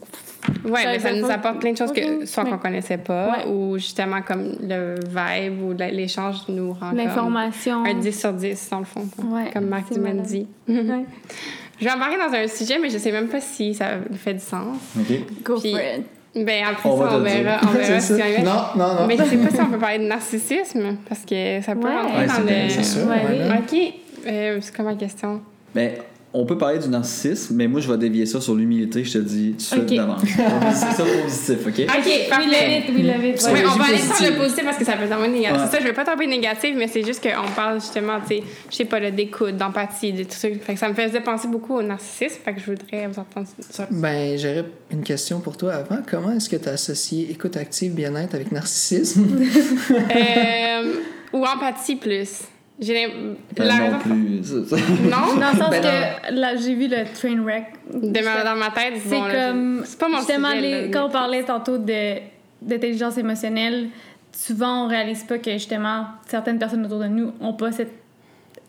Ouais, 0.64 0.84
mais 0.86 0.98
ça 0.98 1.12
nous 1.12 1.30
apporte 1.30 1.60
plein 1.60 1.72
de 1.72 1.76
choses 1.76 1.92
que 1.92 2.20
Mhm. 2.20 2.26
soit 2.26 2.44
qu'on 2.44 2.58
connaissait 2.58 2.96
pas 2.98 3.30
Ouais. 3.30 3.46
ou 3.50 3.76
justement 3.78 4.22
comme 4.22 4.54
le 4.62 4.94
vibe 4.96 5.62
ou 5.62 5.72
l'échange 5.78 6.36
nous 6.48 6.72
rend 6.72 6.88
comme 6.90 6.98
l'information. 6.98 7.84
un 7.84 7.94
10 7.94 8.18
sur 8.18 8.32
10 8.32 8.68
dans 8.70 8.78
le 8.80 8.84
fond. 8.84 9.06
Ouais, 9.24 9.50
comme 9.52 9.66
Marc 9.66 9.90
malade. 9.96 10.22
dit. 10.22 10.46
Ouais. 10.68 11.04
Je 11.80 11.84
vais 11.86 11.90
embarquer 11.92 12.16
dans 12.18 12.34
un 12.36 12.46
sujet, 12.46 12.78
mais 12.78 12.90
je 12.90 12.98
sais 12.98 13.10
même 13.10 13.28
pas 13.28 13.40
si 13.40 13.72
ça 13.74 13.86
fait 14.14 14.34
du 14.34 14.40
sens. 14.40 14.76
OK? 14.98 15.16
Go 15.42 15.58
Puis- 15.60 15.72
for 15.72 15.80
it. 15.80 16.04
Ben 16.44 16.64
après 16.70 16.88
On 16.90 16.98
ça, 17.00 17.16
on 17.16 17.20
verra, 17.20 17.58
on 17.62 17.66
verra 17.68 18.00
si 18.00 18.12
on 18.12 18.16
y. 18.18 18.42
Non, 18.42 18.52
non, 18.76 18.94
non. 19.00 19.06
Mais 19.08 19.16
je 19.16 19.24
sais 19.24 19.36
pas 19.38 19.50
si 19.50 19.60
on 19.62 19.66
peut 19.70 19.78
parler 19.78 19.98
de 19.98 20.04
narcissisme 20.04 20.96
parce 21.08 21.24
que 21.24 21.60
ça 21.62 21.74
peut 21.74 21.86
Ouais. 21.88 21.96
rentrer 22.00 22.26
dans 22.26 22.40
le. 22.46 22.68
c'est 22.68 22.82
sûr. 22.84 23.02
Ok, 23.02 23.94
euh, 24.26 24.58
c'est 24.60 24.76
quoi 24.76 24.84
ma 24.84 24.94
question? 24.94 25.40
Ben, 25.74 25.92
on 26.32 26.46
peut 26.46 26.56
parler 26.56 26.78
du 26.78 26.88
narcissisme, 26.88 27.56
mais 27.56 27.66
moi, 27.66 27.80
je 27.80 27.90
vais 27.90 27.98
dévier 27.98 28.24
ça 28.24 28.40
sur 28.40 28.54
l'humilité, 28.54 29.02
je 29.02 29.12
te 29.14 29.18
dis 29.18 29.50
tout 29.50 29.56
de 29.56 29.60
suite 29.62 29.82
Ok. 29.90 29.96
d'avance. 29.96 30.20
C'est 30.24 30.92
ça 30.92 31.04
positif, 31.04 31.66
OK? 31.66 31.80
Ok, 31.88 32.06
We 32.06 32.28
parfait. 32.28 32.46
love 32.46 32.70
it, 32.78 32.96
we 32.96 33.04
love 33.04 33.24
it. 33.24 33.42
Ouais, 33.42 33.52
Ouais, 33.52 33.62
on 33.66 33.76
va 33.76 33.84
aller 33.86 33.98
sur 33.98 34.30
le 34.30 34.36
positif 34.38 34.64
parce 34.64 34.76
que 34.76 34.84
ça 34.84 34.92
peut 34.92 35.08
tomber 35.08 35.26
négatif. 35.28 35.58
Ouais. 35.58 35.66
C'est 35.68 35.76
ça, 35.76 35.82
je 35.82 35.88
vais 35.88 35.92
pas 35.92 36.04
tomber 36.04 36.26
négatif, 36.28 36.74
mais 36.76 36.86
c'est 36.86 37.04
juste 37.04 37.20
qu'on 37.22 37.48
parle 37.56 37.80
justement, 37.80 38.20
tu 38.20 38.36
sais, 38.36 38.42
je 38.70 38.76
sais 38.76 38.84
pas, 38.84 39.00
d'écoute, 39.10 39.56
d'empathie, 39.56 40.12
des 40.12 40.24
trucs. 40.24 40.62
Fait 40.62 40.74
que 40.74 40.78
ça 40.78 40.88
me 40.88 40.94
faisait 40.94 41.20
penser 41.20 41.48
beaucoup 41.48 41.74
au 41.74 41.82
narcissisme, 41.82 42.38
fait 42.44 42.54
que 42.54 42.60
je 42.60 42.66
voudrais 42.66 43.08
vous 43.08 43.18
entendre 43.18 43.46
sur 43.68 43.84
Ben, 43.90 44.38
j'aurais 44.38 44.64
une 44.92 45.02
question 45.02 45.40
pour 45.40 45.56
toi 45.56 45.72
avant. 45.74 45.98
Comment 46.08 46.30
est-ce 46.32 46.48
que 46.48 46.56
tu 46.56 46.68
as 46.68 46.72
associé 46.72 47.28
écoute 47.30 47.56
active, 47.56 47.92
bien-être 47.92 48.34
avec 48.36 48.52
narcissisme? 48.52 49.26
Euh, 49.90 50.92
ou 51.32 51.44
empathie 51.44 51.96
plus. 51.96 52.42
Ben, 52.80 53.36
la 53.58 53.74
non 53.76 53.84
raison- 53.84 53.98
plus. 53.98 54.52
Non? 55.10 55.36
Dans 55.38 55.50
le 55.52 55.58
sens 55.58 55.70
Ben 55.70 55.82
que 55.82 56.34
là, 56.34 56.56
j'ai 56.56 56.74
vu 56.74 56.88
le 56.88 57.04
train 57.14 57.42
wreck. 57.42 57.64
De 57.92 58.24
ma- 58.24 58.42
dans 58.42 58.56
ma 58.56 58.70
tête, 58.70 58.94
C'est 59.04 59.10
bon, 59.10 59.22
comme. 59.30 59.82
C'est 59.84 59.98
pas 59.98 60.08
mon 60.08 60.16
Justement, 60.18 60.48
sujet, 60.52 60.60
les- 60.62 60.82
là, 60.82 60.88
quand 60.92 61.06
on 61.06 61.10
parlait 61.10 61.42
tantôt 61.44 61.76
de, 61.76 62.16
d'intelligence 62.62 63.18
émotionnelle, 63.18 63.88
souvent 64.32 64.84
on 64.86 64.88
réalise 64.88 65.24
pas 65.24 65.38
que 65.38 65.52
justement 65.52 66.06
certaines 66.26 66.58
personnes 66.58 66.86
autour 66.86 67.00
de 67.00 67.06
nous 67.08 67.32
ont 67.40 67.52
pas 67.52 67.70
cette 67.72 67.92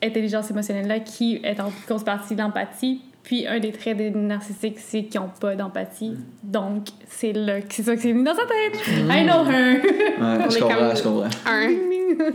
intelligence 0.03 0.49
émotionnelle-là 0.51 0.99
qui 0.99 1.39
est 1.43 1.59
en 1.61 1.71
grosse 1.87 2.03
partie 2.03 2.35
l'empathie. 2.35 3.01
Puis 3.23 3.45
un 3.47 3.59
des 3.59 3.71
traits 3.71 3.95
des 3.97 4.09
narcissiques, 4.09 4.79
c'est 4.79 5.03
qu'ils 5.03 5.21
n'ont 5.21 5.29
pas 5.39 5.55
d'empathie. 5.55 6.17
Donc, 6.43 6.87
c'est 7.07 7.33
là, 7.33 7.57
c'est 7.69 7.83
ça 7.83 7.95
que 7.95 8.01
c'est 8.01 8.11
venu 8.13 8.23
dans 8.23 8.33
sa 8.35 8.41
tête. 8.41 8.81
I 8.87 9.23
know 9.23 9.45
her. 9.45 9.75
Ouais, 9.79 10.49
je 10.49 10.59
comprends, 10.59 10.95
je 10.95 11.03
comprends. 11.03 11.29
Un. 11.45 11.69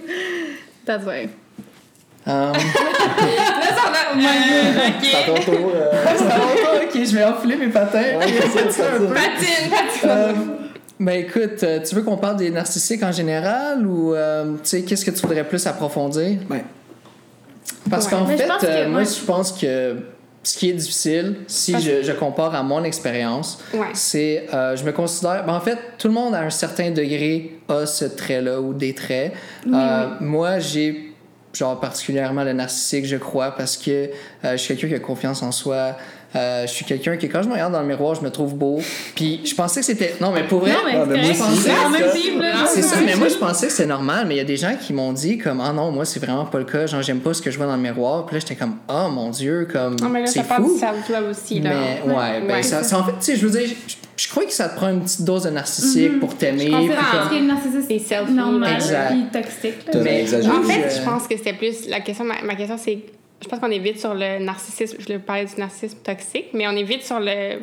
That's 0.86 1.04
why. 1.04 1.28
Um, 2.26 2.52
Ok. 4.16 5.02
c'est 5.02 5.16
à 5.16 5.22
ton 5.26 5.34
tour. 5.42 5.72
euh, 5.74 5.90
c'est 6.16 6.24
à 6.24 6.30
ton 6.30 6.40
tour, 6.40 6.82
ok, 6.84 7.04
je 7.04 7.16
vais 7.16 7.24
enfiler 7.24 7.56
mes 7.56 7.68
patins. 7.68 8.02
C'est 8.70 8.82
un 8.82 8.98
peu. 8.98 9.06
Patine, 9.08 9.70
patine. 9.70 10.10
Euh, 10.10 10.32
ben 10.98 11.12
écoute, 11.20 11.62
euh, 11.62 11.80
tu 11.86 11.94
veux 11.94 12.02
qu'on 12.02 12.16
parle 12.16 12.36
des 12.36 12.50
narcissiques 12.50 13.02
en 13.02 13.12
général 13.12 13.86
ou 13.86 14.14
euh, 14.14 14.54
tu 14.54 14.58
sais 14.64 14.82
qu'est-ce 14.82 15.04
que 15.04 15.10
tu 15.10 15.20
voudrais 15.22 15.44
plus 15.44 15.66
approfondir? 15.66 16.38
Ben, 16.48 16.62
Parce 17.90 18.06
Ouais. 18.06 18.10
qu'en 18.12 18.24
Mais 18.26 18.36
je 18.38 18.42
fait, 18.42 18.48
que- 18.66 18.88
moi 18.88 19.00
ouais. 19.00 19.06
je 19.06 19.24
pense 19.24 19.52
que 19.52 19.96
ce 20.42 20.56
qui 20.58 20.70
est 20.70 20.74
difficile, 20.74 21.36
si 21.46 21.72
Parce- 21.72 21.84
je, 21.84 22.02
je 22.02 22.12
compare 22.12 22.54
à 22.54 22.62
mon 22.62 22.82
expérience, 22.84 23.58
Ouais. 23.74 23.86
c'est 23.92 24.46
euh, 24.54 24.74
je 24.76 24.84
me 24.84 24.92
considère. 24.92 25.44
ben, 25.44 25.54
en 25.54 25.60
fait, 25.60 25.78
tout 25.98 26.08
le 26.08 26.14
monde 26.14 26.34
à 26.34 26.40
un 26.40 26.50
certain 26.50 26.90
degré 26.90 27.58
a 27.68 27.84
ce 27.86 28.04
trait-là 28.06 28.60
ou 28.60 28.72
des 28.72 28.94
traits. 28.94 29.32
Euh, 29.72 30.06
Moi, 30.20 30.58
j'ai 30.60 31.05
genre 31.56 31.80
particulièrement 31.80 32.44
le 32.44 32.52
narcissique, 32.52 33.06
je 33.06 33.16
crois, 33.16 33.52
parce 33.52 33.76
que 33.76 33.90
euh, 33.90 34.52
je 34.52 34.56
suis 34.56 34.76
quelqu'un 34.76 34.88
qui 34.88 35.02
a 35.02 35.04
confiance 35.04 35.42
en 35.42 35.52
soi. 35.52 35.96
Euh, 36.34 36.66
je 36.66 36.72
suis 36.72 36.84
quelqu'un 36.84 37.16
qui, 37.16 37.28
quand 37.28 37.42
je 37.42 37.48
me 37.48 37.52
regarde 37.54 37.72
dans 37.72 37.80
le 37.80 37.86
miroir, 37.86 38.14
je 38.14 38.20
me 38.20 38.30
trouve 38.30 38.54
beau. 38.56 38.78
Puis 39.14 39.40
je 39.46 39.54
pensais 39.54 39.80
que 39.80 39.86
c'était. 39.86 40.16
Non, 40.20 40.32
mais 40.32 40.42
pour 40.42 40.60
vrai. 40.60 40.72
Non, 40.72 41.06
mais 41.06 41.32
c'est. 41.32 41.34
C'est 41.34 41.70
C'est 42.66 42.66
c'est 42.74 42.82
ça, 42.82 42.96
mais 43.04 43.14
moi 43.14 43.28
je 43.28 43.36
pensais 43.36 43.66
que 43.68 43.72
c'était 43.72 43.88
normal, 43.88 44.26
mais 44.26 44.34
il 44.34 44.38
y 44.38 44.40
a 44.40 44.44
des 44.44 44.56
gens 44.56 44.74
qui 44.78 44.92
m'ont 44.92 45.12
dit 45.12 45.38
comme 45.38 45.60
ah 45.60 45.72
non, 45.72 45.90
moi 45.92 46.04
c'est 46.04 46.20
vraiment 46.20 46.44
pas 46.44 46.58
le 46.58 46.64
cas, 46.64 46.86
genre 46.86 47.00
j'aime 47.02 47.20
pas 47.20 47.32
ce 47.32 47.40
que 47.40 47.50
je 47.50 47.56
vois 47.56 47.66
dans 47.66 47.76
le 47.76 47.82
miroir. 47.82 48.26
Puis 48.26 48.34
là 48.34 48.40
j'étais 48.40 48.56
comme 48.56 48.76
ah 48.88 49.08
mon 49.08 49.30
dieu, 49.30 49.66
comme 49.70 49.96
Non, 50.00 50.08
mais 50.08 50.20
là, 50.20 50.26
c'est 50.26 50.40
ça 50.40 50.44
parle 50.44 50.64
fou. 50.64 50.74
du 50.74 50.80
self-love 50.80 51.30
aussi, 51.30 51.60
là. 51.60 51.70
Mais 51.70 52.12
ouais, 52.12 52.40
ben 52.46 52.54
Ouais, 52.56 52.62
ça, 52.62 52.82
ça, 52.82 52.98
en 52.98 53.04
fait, 53.04 53.12
tu 53.12 53.16
sais, 53.20 53.36
je 53.36 53.46
veux 53.46 53.58
dire, 53.58 53.68
je, 54.16 54.28
crois 54.28 54.44
que 54.44 54.52
ça 54.52 54.68
te 54.68 54.76
prend 54.76 54.88
une 54.90 55.02
petite 55.02 55.22
dose 55.24 55.44
de 55.44 55.50
narcissique 55.50 56.18
pour 56.20 56.36
t'aimer. 56.36 56.66
Je 56.70 57.28
qui 57.28 57.36
est 57.36 57.40
le 57.40 57.46
narcissisme 57.46 57.84
C'est 57.88 57.98
selfie. 57.98 58.32
normal 58.32 58.74
Exact. 58.74 59.08
puis 59.10 59.24
toxique. 59.32 59.74
Mais-. 60.02 60.24
En 60.48 60.62
fait, 60.62 60.96
je- 60.98 61.04
pense 61.04 61.26
que 61.28 61.36
c'était 61.36 61.52
plus. 61.52 61.88
La 61.88 62.00
question, 62.00 62.24
ma, 62.24 62.40
ma 62.42 62.54
question, 62.54 62.76
c'est. 62.78 62.98
Je 63.42 63.48
pense 63.48 63.58
qu'on 63.60 63.70
est 63.70 63.78
vite 63.78 64.00
sur 64.00 64.14
le 64.14 64.38
narcissisme. 64.42 64.96
Je 65.06 65.12
le 65.12 65.18
parlais 65.18 65.44
du 65.44 65.56
narcissisme 65.58 65.98
toxique, 66.02 66.46
mais 66.54 66.66
on 66.66 66.72
est 66.72 66.84
vite 66.84 67.02
sur 67.04 67.20
le. 67.20 67.58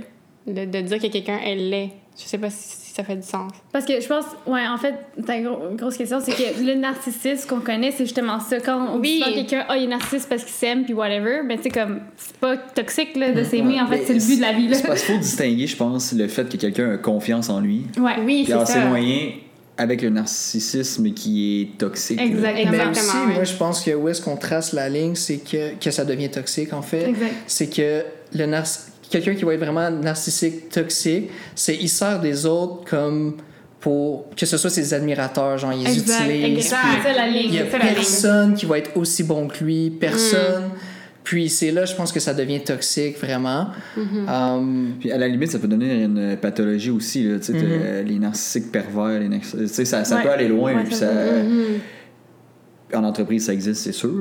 le- 0.47 0.65
de 0.65 0.81
dire 0.81 0.99
que 0.99 1.07
quelqu'un, 1.07 1.39
elle 1.43 1.69
l'est 1.69 1.89
Je 2.17 2.23
sais 2.27 2.37
pas 2.37 2.49
si 2.49 2.93
ça 2.93 3.03
fait 3.03 3.15
du 3.15 3.23
sens. 3.27 3.51
Parce 3.71 3.85
que 3.85 3.99
je 3.99 4.07
pense, 4.07 4.23
ouais, 4.45 4.67
en 4.67 4.77
fait, 4.77 4.93
ta 5.25 5.39
grosse 5.39 5.97
question, 5.97 6.19
c'est 6.23 6.31
que 6.33 6.63
le 6.63 6.75
narcissisme 6.75 7.47
qu'on 7.49 7.59
connaît, 7.59 7.89
c'est 7.91 8.05
justement 8.05 8.39
ça. 8.39 8.59
Quand 8.59 8.93
on 8.95 8.99
Oui. 8.99 9.23
dit 9.25 9.33
quelqu'un, 9.33 9.65
oh, 9.69 9.73
il 9.75 9.85
est 9.85 9.87
narcissiste 9.87 10.29
parce 10.29 10.43
qu'il 10.43 10.53
s'aime, 10.53 10.83
puis 10.85 10.93
whatever, 10.93 11.41
ben, 11.47 11.57
tu 11.57 11.63
sais, 11.63 11.69
comme, 11.69 12.01
c'est 12.17 12.35
pas 12.37 12.55
toxique, 12.57 13.15
là, 13.15 13.31
de 13.31 13.43
s'aimer. 13.43 13.81
En 13.81 13.87
fait, 13.87 13.97
Mais 13.97 14.03
c'est 14.05 14.13
le 14.13 14.19
but 14.19 14.35
de 14.37 14.41
la 14.41 14.53
vie, 14.53 14.67
là. 14.67 14.75
C'est 14.77 14.85
parce 14.87 15.01
qu'il 15.03 15.15
faut 15.15 15.21
distinguer, 15.21 15.65
je 15.65 15.75
pense, 15.75 16.13
le 16.13 16.27
fait 16.27 16.47
que 16.47 16.57
quelqu'un 16.57 16.91
a 16.93 16.97
confiance 16.97 17.49
en 17.49 17.59
lui. 17.61 17.83
Ouais. 17.97 18.13
Oui, 18.23 18.43
c'est 18.45 18.53
avoir 18.53 18.67
ses 18.67 18.73
ça. 18.73 18.85
moyens 18.85 19.33
avec 19.75 20.03
le 20.03 20.09
narcissisme 20.09 21.11
qui 21.13 21.61
est 21.61 21.77
toxique. 21.79 22.21
Exactement. 22.21 22.71
Mais 22.71 22.89
aussi, 22.91 23.17
moi, 23.33 23.43
je 23.43 23.53
pense 23.55 23.83
que 23.83 23.91
où 23.95 24.07
est-ce 24.07 24.21
qu'on 24.21 24.37
trace 24.37 24.71
la 24.71 24.87
ligne, 24.87 25.15
c'est 25.15 25.37
que, 25.39 25.73
que 25.83 25.89
ça 25.89 26.05
devient 26.05 26.29
toxique, 26.29 26.73
en 26.73 26.83
fait. 26.83 27.09
Exact. 27.09 27.33
C'est 27.47 27.69
que 27.75 28.03
le 28.35 28.45
narciss- 28.45 28.89
quelqu'un 29.13 29.35
qui 29.35 29.45
va 29.45 29.53
être 29.53 29.59
vraiment 29.59 29.89
narcissique, 29.91 30.69
toxique, 30.69 31.29
c'est 31.55 31.75
il 31.75 31.89
sert 31.89 32.19
des 32.19 32.45
autres 32.45 32.83
comme 32.89 33.37
pour 33.79 34.25
que 34.35 34.45
ce 34.45 34.57
soit 34.57 34.69
ses 34.69 34.93
admirateurs, 34.93 35.57
genre, 35.57 35.73
ils 35.73 35.83
les 35.85 35.93
Exact, 35.93 36.23
utilisent. 36.25 36.57
exact. 36.57 36.77
C'est 37.03 37.09
ça, 37.09 37.15
la 37.15 37.27
ligne. 37.27 37.49
Il 37.49 37.53
y 37.55 37.59
a 37.59 37.63
ligne. 37.63 37.71
personne 37.95 38.53
qui 38.55 38.65
va 38.65 38.77
être 38.77 38.91
aussi 38.95 39.23
bon 39.23 39.47
que 39.47 39.63
lui, 39.63 39.89
personne. 39.89 40.69
Puis 41.23 41.49
c'est 41.49 41.71
là, 41.71 41.85
je 41.85 41.93
pense 41.95 42.11
que 42.11 42.19
ça 42.19 42.33
devient 42.33 42.61
toxique, 42.61 43.17
vraiment. 43.19 43.67
Um, 43.97 44.95
Puis 44.99 45.11
à 45.11 45.17
la 45.17 45.27
limite, 45.27 45.51
ça 45.51 45.59
peut 45.59 45.67
donner 45.69 46.03
une 46.03 46.35
pathologie 46.37 46.89
aussi. 46.91 47.23
Là, 47.23 47.39
tu 47.39 47.45
sais, 47.45 47.53
Mhm. 47.53 47.61
t'as 47.81 48.01
les 48.01 48.19
narcissiques 48.19 48.71
pervers, 48.71 49.19
les 49.19 49.29
narcissiques- 49.29 49.59
tu 49.59 49.67
sais, 49.67 49.85
ça, 49.85 50.03
ça 50.03 50.17
Ouais. 50.17 50.23
peut 50.23 50.29
aller 50.31 50.47
loin. 50.49 50.75
Ouais, 50.75 50.83
puis 50.83 50.95
ça 50.95 51.07
ça-. 51.07 51.13
En 52.95 53.03
entreprise, 53.03 53.45
ça 53.47 53.53
existe, 53.53 53.81
c'est 53.81 53.91
sûr. 53.91 54.11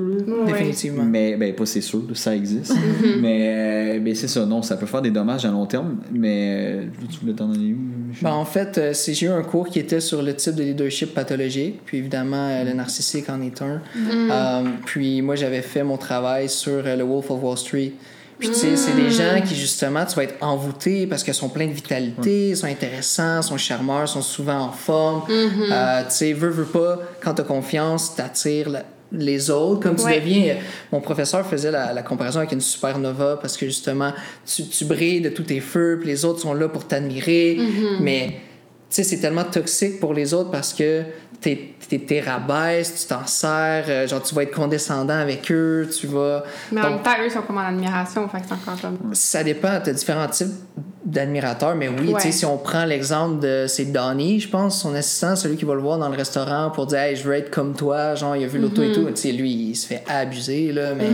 définitivement. 0.47 1.05
Mais 1.05 1.37
ben, 1.37 1.55
pas 1.55 1.67
c'est 1.67 1.81
sûr, 1.81 2.03
ça 2.15 2.35
existe. 2.35 2.75
Mhm. 3.03 3.21
mais 3.21 3.49
euh, 3.97 4.01
mais 4.03 4.15
c'est 4.15 4.29
ça, 4.29 4.45
non, 4.47 4.63
ça 4.63 4.77
peut 4.77 4.87
faire 4.87 5.03
des 5.03 5.11
dommages 5.11 5.45
à 5.45 5.51
long 5.51 5.67
terme. 5.67 5.99
Mais 6.13 6.57
euh, 6.57 6.85
tu 7.11 7.21
voulais 7.21 7.33
t'en 7.35 7.49
donner 7.49 7.73
où? 7.73 7.79
Ben, 8.23 8.31
en 8.33 8.45
fait, 8.45 8.79
euh, 8.79 8.93
c'est- 8.93 9.15
j'ai 9.15 9.27
eu 9.27 9.31
un 9.31 9.43
cours 9.43 9.69
qui 9.69 9.79
était 9.79 10.01
sur 10.01 10.23
le 10.23 10.35
type 10.35 10.55
de 10.55 10.63
leadership 10.63 11.15
pathologique, 11.15 11.81
puis 11.85 11.99
évidemment, 11.99 12.49
euh, 12.49 12.65
le 12.65 12.73
narcissique 12.73 13.29
en 13.29 13.41
est 13.43 13.61
un. 13.63 13.81
Euh, 13.97 14.63
puis 14.85 15.23
moi, 15.23 15.35
j'avais 15.37 15.63
fait 15.63 15.83
mon 15.83 15.97
travail 15.97 16.49
sur 16.49 16.83
euh, 16.87 16.97
le 16.97 17.05
Wolf 17.05 17.31
of 17.31 17.43
Wall 17.43 17.57
Street. 17.57 17.93
Puis 18.43 18.49
tu 18.51 18.55
sais, 18.59 18.77
c'est 18.77 18.95
des 18.97 19.11
gens 19.11 19.41
qui, 19.47 19.55
justement, 19.55 20.05
tu 20.05 20.17
vas 20.17 20.25
être 20.25 20.35
envoûté 20.41 21.07
parce 21.07 21.23
qu'ils 21.23 21.33
sont 21.35 21.49
pleins 21.49 21.69
de 21.69 21.73
vitalité, 21.73 22.49
ils 22.51 22.57
sont 22.57 22.67
intéressants, 22.67 23.41
sont 23.41 23.57
charmeurs, 23.57 24.09
sont 24.09 24.21
souvent 24.23 24.59
en 24.59 24.73
forme. 24.73 25.23
Euh, 25.31 26.03
tu 26.03 26.11
sais, 26.11 26.33
veux, 26.33 26.49
veux 26.49 26.65
pas, 26.65 26.99
quand 27.23 27.35
t'as 27.35 27.45
confiance, 27.45 28.17
t'attires 28.17 28.69
la- 28.69 28.83
les 29.13 29.49
autres. 29.51 29.81
Comme 29.81 29.95
tu 29.95 30.05
Ouais. 30.05 30.19
deviens... 30.19 30.57
Mon 30.91 31.01
professeur 31.01 31.47
faisait 31.47 31.71
la, 31.71 31.93
la 31.93 32.03
comparaison 32.03 32.39
avec 32.41 32.51
une 32.53 32.61
supernova 32.63 33.37
parce 33.41 33.57
que, 33.57 33.67
justement, 33.67 34.13
tu, 34.45 34.65
tu 34.67 34.87
brilles 34.87 35.21
de 35.21 35.29
tous 35.29 35.45
tes 35.45 35.61
feux, 35.61 35.99
puis 36.01 36.09
les 36.09 36.25
autres 36.25 36.41
sont 36.41 36.55
là 36.55 36.69
pour 36.69 36.87
t'admirer. 36.89 37.59
Mais, 38.01 38.29
tu 38.29 38.35
sais, 38.91 39.03
c'est 39.05 39.19
tellement 39.19 39.45
toxique 39.45 40.01
pour 40.01 40.15
les 40.15 40.35
autres 40.35 40.51
parce 40.51 40.73
que 40.75 41.03
t'es 41.43 41.75
t'es- 41.89 41.99
t'es 41.99 42.21
rabaisse, 42.21 43.03
tu 43.03 43.07
t'en 43.09 43.27
sers, 43.27 43.85
euh, 43.89 44.07
genre 44.07 44.23
tu 44.23 44.35
vas 44.35 44.45
être 44.45 44.55
condescendant 44.55 45.19
avec 45.19 45.51
eux, 45.53 45.87
tu 46.01 46.07
vas... 46.07 46.43
Mais 46.71 46.81
en 46.81 46.85
Donc, 46.85 46.93
même 46.95 47.03
temps, 47.03 47.23
eux 47.23 47.29
sont 47.29 47.43
comme 47.43 47.59
en 47.59 47.67
admiration, 47.69 48.27
fait 48.29 48.39
que 48.41 48.45
c'est 48.49 48.55
encore 48.55 48.81
comme. 48.81 49.15
ça 49.15 49.45
dépend, 49.45 49.79
tu 49.85 49.91
as 49.91 49.93
différents 49.93 50.29
types 50.29 50.49
d'admirateurs, 51.05 51.75
mais 51.75 51.89
oui, 51.89 52.09
Ouais. 52.13 52.21
tu 52.21 52.29
sais, 52.29 52.33
si 52.33 52.45
on 52.47 52.57
prend 52.59 52.85
l'exemple 52.85 53.41
de 53.41 53.65
c'est 53.69 53.87
Donnie, 53.87 54.39
je 54.41 54.49
pense, 54.49 54.81
son 54.81 54.95
assistant, 54.95 55.35
celui 55.35 55.57
qui 55.57 55.65
va 55.65 55.75
le 55.75 55.81
voir 55.81 55.99
dans 55.99 56.09
le 56.09 56.17
restaurant 56.17 56.71
pour 56.71 56.87
dire 56.87 56.99
Hey, 57.01 57.17
je 57.17 57.25
veux 57.25 57.35
être 57.35 57.51
comme 57.51 57.75
toi, 57.75 58.15
genre 58.15 58.37
il 58.37 58.45
a 58.45 58.47
vu 58.47 58.59
l'auto 58.61 58.83
et 58.83 58.93
tout, 58.93 59.05
tu 59.07 59.11
sais, 59.17 59.33
lui, 59.33 59.51
il 59.53 59.75
se 59.75 59.87
fait 59.87 60.03
abuser, 60.09 60.73
là, 60.73 60.95
mais 60.95 61.09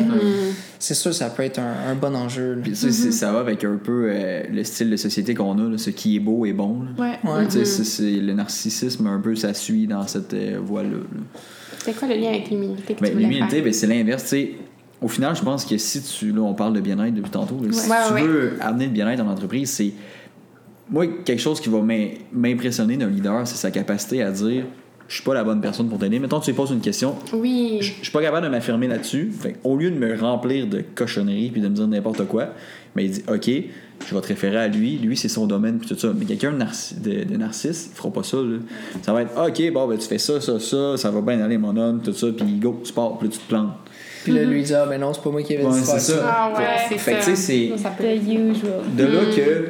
c'est 0.78 0.94
sûr, 0.94 1.14
ça 1.14 1.30
peut 1.30 1.42
être 1.42 1.58
un, 1.58 1.90
un 1.90 1.94
bon 1.94 2.14
enjeu. 2.14 2.58
Puis 2.62 2.76
ça, 2.76 2.90
c'est- 2.92 3.12
ça 3.12 3.32
va 3.32 3.40
avec 3.40 3.64
un 3.64 3.76
peu 3.82 4.08
euh, 4.10 4.42
le 4.52 4.62
style 4.64 4.90
de 4.90 4.96
société 4.96 5.34
qu'on 5.34 5.58
a, 5.58 5.70
là, 5.70 5.78
ce 5.78 5.90
qui 5.90 6.16
est 6.16 6.20
beau 6.20 6.44
est 6.46 6.52
bon. 6.52 6.82
là. 6.96 7.02
Ouais. 7.24 7.30
Ouais. 7.32 7.46
Tu 7.46 7.64
sais, 7.64 7.84
c'est- 7.84 8.02
le 8.10 8.34
narcissisme, 8.34 9.06
un 9.06 9.20
peu, 9.20 9.34
ça 9.36 9.54
suit 9.54 9.86
dans 9.86 10.06
cette 10.06 10.34
euh, 10.34 10.58
voie-là. 10.62 10.90
là. 10.90 11.20
C'est 11.84 11.96
quoi 11.96 12.08
le 12.08 12.16
lien 12.16 12.28
avec 12.30 12.50
l'humilité 12.50 12.94
que 12.94 13.00
Ben, 13.00 13.12
tu 13.12 13.16
l'humilité, 13.18 13.56
faire? 13.56 13.64
ben, 13.64 13.72
c'est 13.72 13.86
l'inverse. 13.86 14.34
Au 15.00 15.08
final, 15.08 15.34
je 15.36 15.42
pense 15.42 15.64
que 15.64 15.76
si 15.78 16.02
tu. 16.02 16.32
Là, 16.32 16.40
on 16.42 16.54
parle 16.54 16.72
de 16.72 16.80
bien-être 16.80 17.14
depuis 17.14 17.30
tantôt. 17.30 17.56
là, 17.64 17.72
si 17.72 17.88
Ouais, 17.88 17.96
tu 18.08 18.14
ouais, 18.14 18.22
veux 18.22 18.52
amener 18.60 18.86
le 18.86 18.92
bien-être 18.92 19.18
dans 19.18 19.24
l'entreprise, 19.30 19.70
c'est. 19.70 19.92
Moi, 20.90 21.06
quelque 21.24 21.40
chose 21.40 21.60
qui 21.60 21.68
va 21.68 21.80
m'im- 21.82 22.14
m'impressionner 22.32 22.96
d'un 22.96 23.08
leader, 23.08 23.46
c'est 23.46 23.56
sa 23.56 23.70
capacité 23.70 24.22
à 24.22 24.30
dire 24.30 24.64
Je 25.06 25.14
suis 25.14 25.22
pas 25.22 25.34
la 25.34 25.44
bonne 25.44 25.60
personne 25.60 25.88
pour 25.88 25.98
t'aider. 25.98 26.18
Mettons, 26.18 26.40
tu 26.40 26.50
lui 26.50 26.56
poses 26.56 26.70
une 26.70 26.80
question, 26.80 27.14
Oui. 27.32 27.78
je 27.80 27.92
suis 28.02 28.10
pas 28.12 28.20
capable 28.20 28.44
de 28.46 28.50
m'affirmer 28.50 28.88
là-dessus. 28.88 29.32
Au 29.64 29.76
lieu 29.76 29.90
de 29.90 29.96
me 29.98 30.14
remplir 30.20 30.66
de 30.66 30.82
cochonneries 30.94 31.50
puis 31.50 31.60
de 31.62 31.68
me 31.68 31.74
dire 31.74 31.86
n'importe 31.88 32.26
quoi, 32.26 32.48
mais 32.94 33.04
il 33.06 33.10
dit 33.12 33.22
OK, 33.26 33.50
je 34.06 34.14
vais 34.14 34.20
te 34.20 34.26
référer 34.28 34.56
à 34.58 34.68
lui. 34.68 34.98
Lui, 34.98 35.16
c'est 35.16 35.28
son 35.28 35.46
domaine 35.46 35.78
puis 35.78 35.88
tout 35.88 35.98
ça. 35.98 36.08
Mais 36.16 36.24
quelqu'un 36.24 36.52
de, 36.52 36.58
narci- 36.62 37.00
de, 37.00 37.24
de 37.24 37.36
narcisse, 37.36 37.88
il 37.92 37.96
fera 37.96 38.10
pas 38.10 38.22
ça. 38.22 38.36
là. 38.38 38.58
Ça 39.02 39.12
va 39.12 39.22
être 39.22 39.32
OK, 39.38 39.72
bon, 39.72 39.86
ben, 39.88 39.98
tu 39.98 40.06
fais 40.06 40.18
ça, 40.18 40.40
ça, 40.40 40.58
ça, 40.60 40.96
ça 40.96 41.10
va 41.10 41.20
bien 41.20 41.40
aller, 41.40 41.58
mon 41.58 41.76
homme, 41.76 42.00
tout 42.02 42.12
ça, 42.12 42.26
puis 42.36 42.46
go, 42.58 42.80
tu 42.84 42.92
pars, 42.92 43.18
puis 43.18 43.28
tu 43.28 43.38
te 43.38 43.48
plantes. 43.48 43.72
Puis 44.24 44.32
là, 44.32 44.44
lui, 44.44 44.60
il 44.60 44.64
dit 44.64 44.74
Ah, 44.74 44.84
ben 44.86 45.00
non, 45.00 45.12
c'est 45.14 45.22
pas 45.22 45.30
moi 45.30 45.42
qui 45.42 45.54
avais 45.54 45.64
Ouais, 45.64 45.72
dit 45.72 45.78
faire 45.84 46.00
c'est 46.00 46.12
ça. 46.12 46.18
ça. 46.18 46.34
Ah 46.52 46.52
ouais, 46.58 46.64
c'est 46.88 46.98
Fait 46.98 47.12
que, 47.14 47.20
ça. 47.22 47.30
tu 47.30 47.36
sais, 47.36 47.42
c'est- 47.70 47.76
Ça, 47.82 47.90
ça 47.98 48.14
usual. 48.14 48.72
De 48.96 49.04
là 49.04 49.20
que, 49.34 49.68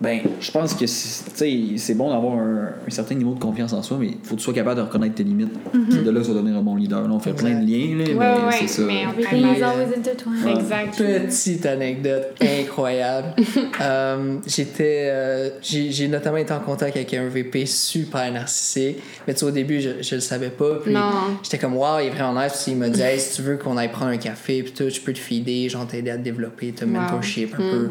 ben, 0.00 0.20
je 0.40 0.50
pense 0.50 0.74
que 0.74 0.86
c'est- 0.86 1.94
bon 1.94 2.08
d'avoir 2.10 2.38
un, 2.38 2.68
un 2.86 2.90
certain 2.90 3.14
niveau 3.14 3.34
de 3.34 3.38
confiance 3.40 3.72
en 3.72 3.82
soi, 3.82 3.98
mais 4.00 4.06
il 4.06 4.16
faut 4.22 4.34
que 4.34 4.40
tu 4.40 4.44
sois 4.44 4.54
capable 4.54 4.76
de 4.76 4.82
reconnaître 4.86 5.14
tes 5.16 5.24
limites. 5.24 5.52
C'est 5.90 6.02
de 6.04 6.10
là 6.10 6.20
que 6.20 6.24
tu 6.26 6.32
vas 6.32 6.38
devenir 6.40 6.56
un 6.58 6.62
bon 6.62 6.76
leader. 6.76 7.02
Là, 7.02 7.08
on 7.12 7.18
fait 7.20 7.32
plein 7.32 7.60
de 7.60 7.66
liens, 7.66 7.98
là, 7.98 8.04
Ouais, 8.04 8.14
mais 8.14 8.46
ouais, 8.46 8.52
c'est 8.60 8.66
ça. 8.68 8.82
mais 8.82 9.02
on 9.06 9.12
peut 9.12 9.20
Everything 9.22 9.56
is 9.56 9.60
pas- 9.60 9.68
always 9.70 9.94
intertwined. 9.96 10.58
Exact. 10.58 10.96
Petite 10.96 11.66
anecdote 11.66 12.26
incroyable. 12.40 13.34
Euh, 13.82 14.36
j'étais, 14.46 15.06
euh, 15.10 15.50
j'ai, 15.62 16.06
notamment 16.08 16.36
été 16.36 16.52
en 16.52 16.60
contact 16.60 16.94
avec 16.96 17.14
un 17.14 17.28
VP 17.28 17.64
super 17.66 18.30
narcissique. 18.30 18.98
Mais 19.26 19.32
tu 19.32 19.40
sais, 19.40 19.46
au 19.46 19.50
début, 19.50 19.80
je, 19.80 20.02
je 20.02 20.14
le 20.16 20.20
savais 20.20 20.50
pas. 20.50 20.76
Puis 20.82 20.92
Non. 20.92 21.10
j'étais 21.42 21.56
comme, 21.58 21.76
waouh, 21.76 22.00
il 22.00 22.08
est 22.08 22.10
vraiment 22.10 22.38
nice. 22.42 22.62
Puis 22.62 22.72
il 22.72 22.78
m'a 22.78 22.88
dit, 22.90 23.00
hey, 23.00 23.18
si 23.18 23.36
tu 23.36 23.42
veux 23.42 23.56
qu'on 23.56 23.76
aille 23.78 23.90
prendre 23.90 24.10
un 24.10 24.18
café, 24.18 24.62
puis 24.62 24.72
tout, 24.72 24.88
je 24.90 25.00
peux 25.00 25.12
te 25.14 25.18
feeder, 25.18 25.68
genre 25.70 25.86
t'aider 25.86 26.10
à 26.10 26.16
te 26.18 26.22
développer, 26.22 26.72
te 26.72 26.84
Wow. 26.84 26.90
mentorship 26.90 27.54
un 27.54 27.58
peu. 27.58 27.88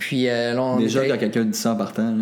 Puis 0.00 0.28
euh, 0.30 0.54
là, 0.54 0.62
on 0.62 0.76
Déjà, 0.78 1.00
était- 1.04 1.12
quand 1.12 1.18
quelqu'un 1.18 1.44
dit 1.44 1.58
ça 1.58 1.72
en 1.72 1.76
partant, 1.76 2.02
là, 2.04 2.14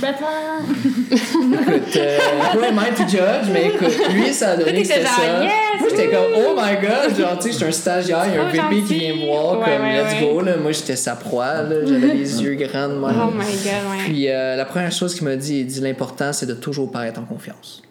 Batman! 0.00 0.76
Écoute, 1.12 1.96
euh, 1.96 2.18
who 2.54 2.64
am 2.64 2.76
I 2.80 2.94
to 2.96 3.08
judge? 3.08 3.48
Mais 3.52 3.66
écoute, 3.68 3.96
lui, 4.12 4.32
ça 4.32 4.50
a 4.50 4.56
donné 4.56 4.82
que 4.82 4.88
c'était 4.88 5.04
ça. 5.04 5.42
yes, 5.44 5.52
Moi, 5.80 5.88
j'étais 5.90 6.08
comme, 6.10 6.32
oh 6.36 6.54
my 6.56 6.74
god, 6.84 7.16
genre, 7.16 7.38
tu 7.38 7.44
sais, 7.46 7.52
j'étais 7.52 7.64
un 7.66 7.72
stagiaire, 7.72 8.24
il 8.26 8.34
y 8.34 8.38
a 8.60 8.64
un 8.64 8.68
VP 8.70 8.82
qui 8.86 8.94
vient 8.98 9.14
me 9.14 9.26
voir, 9.26 9.58
Ouais, 9.60 9.64
comme, 9.64 9.82
ouais, 9.86 10.02
let's 10.02 10.12
ouais. 10.20 10.32
go, 10.34 10.40
là. 10.40 10.56
Moi, 10.56 10.72
j'étais 10.72 10.96
sa 10.96 11.14
proie, 11.14 11.62
là. 11.62 11.76
J'avais 11.86 12.14
les 12.14 12.42
yeux 12.42 12.54
grands 12.56 12.88
de 12.88 12.94
même. 12.94 13.04
Oh 13.16 13.30
my 13.30 13.44
god, 13.44 13.92
ouais. 13.92 14.04
Puis 14.04 14.28
euh, 14.28 14.56
la 14.56 14.64
première 14.64 14.90
chose 14.92 15.14
qu'il 15.14 15.24
m'a 15.24 15.36
dit, 15.36 15.60
il 15.60 15.66
dit 15.66 15.80
l'important, 15.80 16.32
c'est 16.32 16.46
de 16.46 16.54
toujours 16.54 16.90
paraître 16.90 17.20
en 17.20 17.24
confiance. 17.24 17.82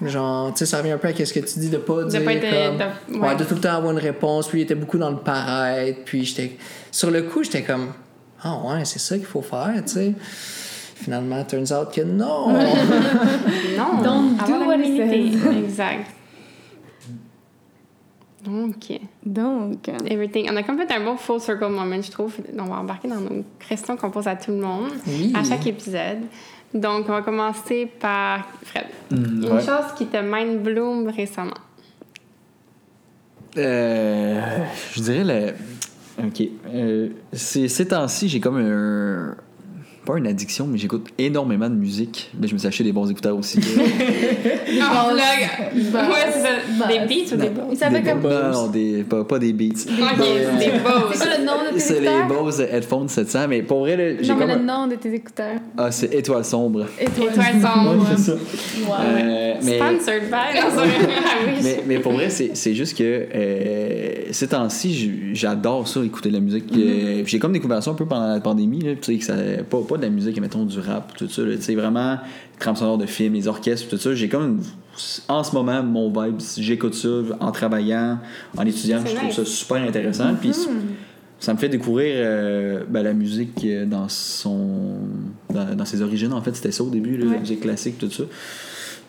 Genre, 0.00 0.52
tu 0.52 0.58
sais, 0.58 0.66
ça 0.66 0.78
revient 0.78 0.92
un 0.92 0.98
peu 0.98 1.08
à 1.08 1.12
ce 1.24 1.32
que 1.32 1.40
tu 1.40 1.58
dis 1.58 1.70
de 1.70 1.78
pas 1.78 2.04
dire 2.04 2.24
pas 2.24 2.32
être, 2.34 2.42
comme... 2.42 2.78
de- 3.16 3.20
ouais. 3.20 3.28
ouais. 3.28 3.36
de 3.36 3.44
tout 3.44 3.54
le 3.54 3.60
temps 3.60 3.74
avoir 3.74 3.92
une 3.92 3.98
réponse. 3.98 4.48
Puis 4.48 4.60
il 4.60 4.62
était 4.62 4.74
beaucoup 4.76 4.98
dans 4.98 5.10
le 5.10 5.16
paraître. 5.16 6.00
Puis 6.04 6.24
j'étais... 6.24 6.56
Sur 6.92 7.10
le 7.10 7.22
coup, 7.22 7.42
j'étais 7.42 7.62
comme... 7.62 7.88
Ah 8.42 8.56
ouais, 8.64 8.84
c'est 8.84 9.00
ça 9.00 9.16
qu'il 9.16 9.26
faut 9.26 9.42
faire, 9.42 9.72
tu 9.84 9.92
sais. 9.92 10.14
Finalement, 10.20 11.42
turns 11.44 11.72
out 11.72 11.92
que 11.92 12.02
non! 12.02 12.48
Non. 13.76 14.02
Don't 14.02 14.36
do 14.46 14.66
what. 14.66 14.76
Exact. 14.76 16.06
Donc, 18.44 18.76
Donc, 19.24 19.88
everything. 20.06 20.48
On 20.50 20.56
a 20.56 20.62
comme 20.62 20.78
fait 20.78 20.92
un 20.92 21.04
beau 21.04 21.16
full 21.16 21.40
circle 21.40 21.68
moment, 21.68 22.00
je 22.00 22.10
trouve. 22.10 22.34
On 22.56 22.64
va 22.64 22.76
embarquer 22.76 23.08
dans 23.08 23.20
nos 23.20 23.44
questions 23.68 23.96
qu'on 23.96 24.10
pose 24.10 24.26
à 24.28 24.36
tout 24.36 24.52
le 24.52 24.58
monde 24.58 24.90
Oui. 25.06 25.32
à 25.36 25.42
chaque 25.42 25.66
épisode. 25.66 26.18
Donc, 26.74 27.06
on 27.08 27.12
va 27.12 27.22
commencer 27.22 27.86
par 27.98 28.46
Fred. 28.62 28.86
Une 29.10 29.44
ouais. 29.44 29.60
chose 29.60 29.94
qui 29.96 30.06
te 30.06 30.18
mind 30.18 30.62
bloom 30.62 31.08
récemment. 31.08 31.54
Euh, 33.56 34.40
je 34.92 35.00
dirais 35.00 35.24
le. 35.24 36.26
Ok. 36.26 36.42
Euh, 36.66 37.08
ces 37.32 37.88
temps-ci, 37.88 38.28
j'ai 38.28 38.40
comme 38.40 38.58
un. 38.58 39.36
Pas 40.08 40.16
une 40.16 40.26
addiction, 40.26 40.66
mais 40.66 40.78
j'écoute 40.78 41.06
énormément 41.18 41.68
de 41.68 41.74
musique. 41.74 42.30
Là, 42.40 42.46
je 42.48 42.54
me 42.54 42.58
suis 42.58 42.66
acheté 42.66 42.82
des 42.82 42.92
bons 42.92 43.10
écouteurs 43.10 43.36
aussi. 43.36 43.60
Ah, 44.80 45.12
ouais, 45.12 46.30
c'est 46.32 46.40
ça. 46.40 46.86
Des 46.88 46.98
beats 47.00 47.34
ou 47.34 47.36
des 47.36 47.48
buzz? 47.48 47.78
s'appelle 47.78 48.02
Des 48.02 48.10
comme. 48.10 48.20
bons- 48.20 48.52
non, 48.52 48.66
des, 48.68 49.02
pas, 49.02 49.24
pas 49.24 49.38
des 49.38 49.52
beats. 49.52 49.66
Ok, 49.88 50.18
c'est 50.18 50.58
des 50.58 50.78
buzz. 50.78 51.12
C'est 51.12 51.18
quoi 51.28 51.36
le 51.38 51.44
nom 51.44 51.52
de 51.70 51.74
tes 51.74 51.80
C'est 51.80 52.00
les 52.00 52.06
écouteurs? 52.06 52.28
Bose 52.42 52.60
Headphones 52.60 53.08
700, 53.08 53.38
mais 53.48 53.62
pour 53.62 53.80
vrai, 53.80 54.16
j'ai 54.20 54.28
Non, 54.28 54.36
mais 54.36 54.46
comme. 54.46 54.54
le 54.54 54.70
un- 54.70 54.78
nom 54.78 54.86
de 54.86 54.94
tes 54.96 55.12
écouteurs. 55.14 55.56
Ah, 55.76 55.90
c'est 55.90 56.14
Étoile 56.14 56.44
sombre. 56.44 56.86
Étoile. 57.00 57.34
Sombre. 57.60 57.96
Ouais, 57.98 58.04
c'est 58.16 58.22
ça. 58.22 58.32
Wow. 58.32 58.94
Euh, 59.00 59.54
mais, 59.62 59.76
Sponsored 59.78 60.22
by. 60.30 60.58
Ah 60.58 60.82
mais, 61.62 61.82
mais 61.86 61.98
pour 61.98 62.12
vrai, 62.12 62.30
c'est 62.30 62.50
c'est 62.56 62.74
juste 62.74 62.96
que 62.96 63.02
euh, 63.04 64.14
ces 64.30 64.48
temps-ci, 64.48 64.94
j- 64.94 65.20
j'adore 65.34 65.86
ça, 65.88 66.00
écouter 66.04 66.28
de 66.28 66.34
la 66.34 66.40
musique. 66.40 66.72
Mm-hmm. 66.72 66.80
Euh, 66.80 67.22
J'ai 67.26 67.38
comme 67.38 67.52
découvert 67.52 67.82
ça 67.82 67.90
un 67.90 67.94
peu 67.94 68.06
pendant 68.06 68.28
la 68.32 68.40
pandémie. 68.40 68.80
Là, 68.80 68.92
tu 69.00 69.12
sais, 69.12 69.18
que 69.18 69.24
ça, 69.24 69.34
pas, 69.68 69.78
pas 69.88 69.96
de 69.98 70.04
la 70.04 70.10
musique, 70.10 70.40
mettons 70.40 70.64
du 70.64 70.78
rap, 70.80 71.14
tout 71.16 71.28
ça. 71.28 71.42
Tu 71.42 71.60
sais, 71.62 71.74
vraiment, 71.74 72.12
les 72.12 72.58
trames 72.58 72.76
sonores 72.76 72.98
de 72.98 73.06
films, 73.06 73.34
les 73.34 73.46
orchestres, 73.48 73.88
tout 73.88 73.98
ça. 73.98 74.14
J'ai 74.14 74.28
comme 74.28 74.42
une- 74.58 74.62
en 75.28 75.44
ce 75.44 75.52
moment 75.54 75.82
mon 75.82 76.08
vibe. 76.10 76.40
J'écoute 76.58 76.94
ça 76.94 77.08
en 77.40 77.52
travaillant, 77.52 78.18
en 78.56 78.66
étudiant. 78.66 79.00
Je 79.04 79.14
trouve 79.14 79.26
nice. 79.28 79.36
ça 79.36 79.44
super 79.44 79.76
intéressant. 79.82 80.34
Puis 80.40 80.52
ça 81.40 81.54
me 81.54 81.58
fait 81.58 81.68
découvrir 81.68 82.14
euh, 82.16 82.82
ben, 82.88 83.02
la 83.04 83.12
musique 83.12 83.64
euh, 83.64 83.86
dans 83.86 84.08
son 84.08 84.96
dans, 85.50 85.74
dans 85.76 85.84
ses 85.84 86.02
origines. 86.02 86.32
En 86.32 86.42
fait, 86.42 86.56
c'était 86.56 86.72
ça 86.72 86.82
au 86.82 86.90
début, 86.90 87.16
là, 87.16 87.26
la 87.32 87.38
musique 87.38 87.60
classique, 87.60 87.98
tout 87.98 88.10
ça. 88.10 88.24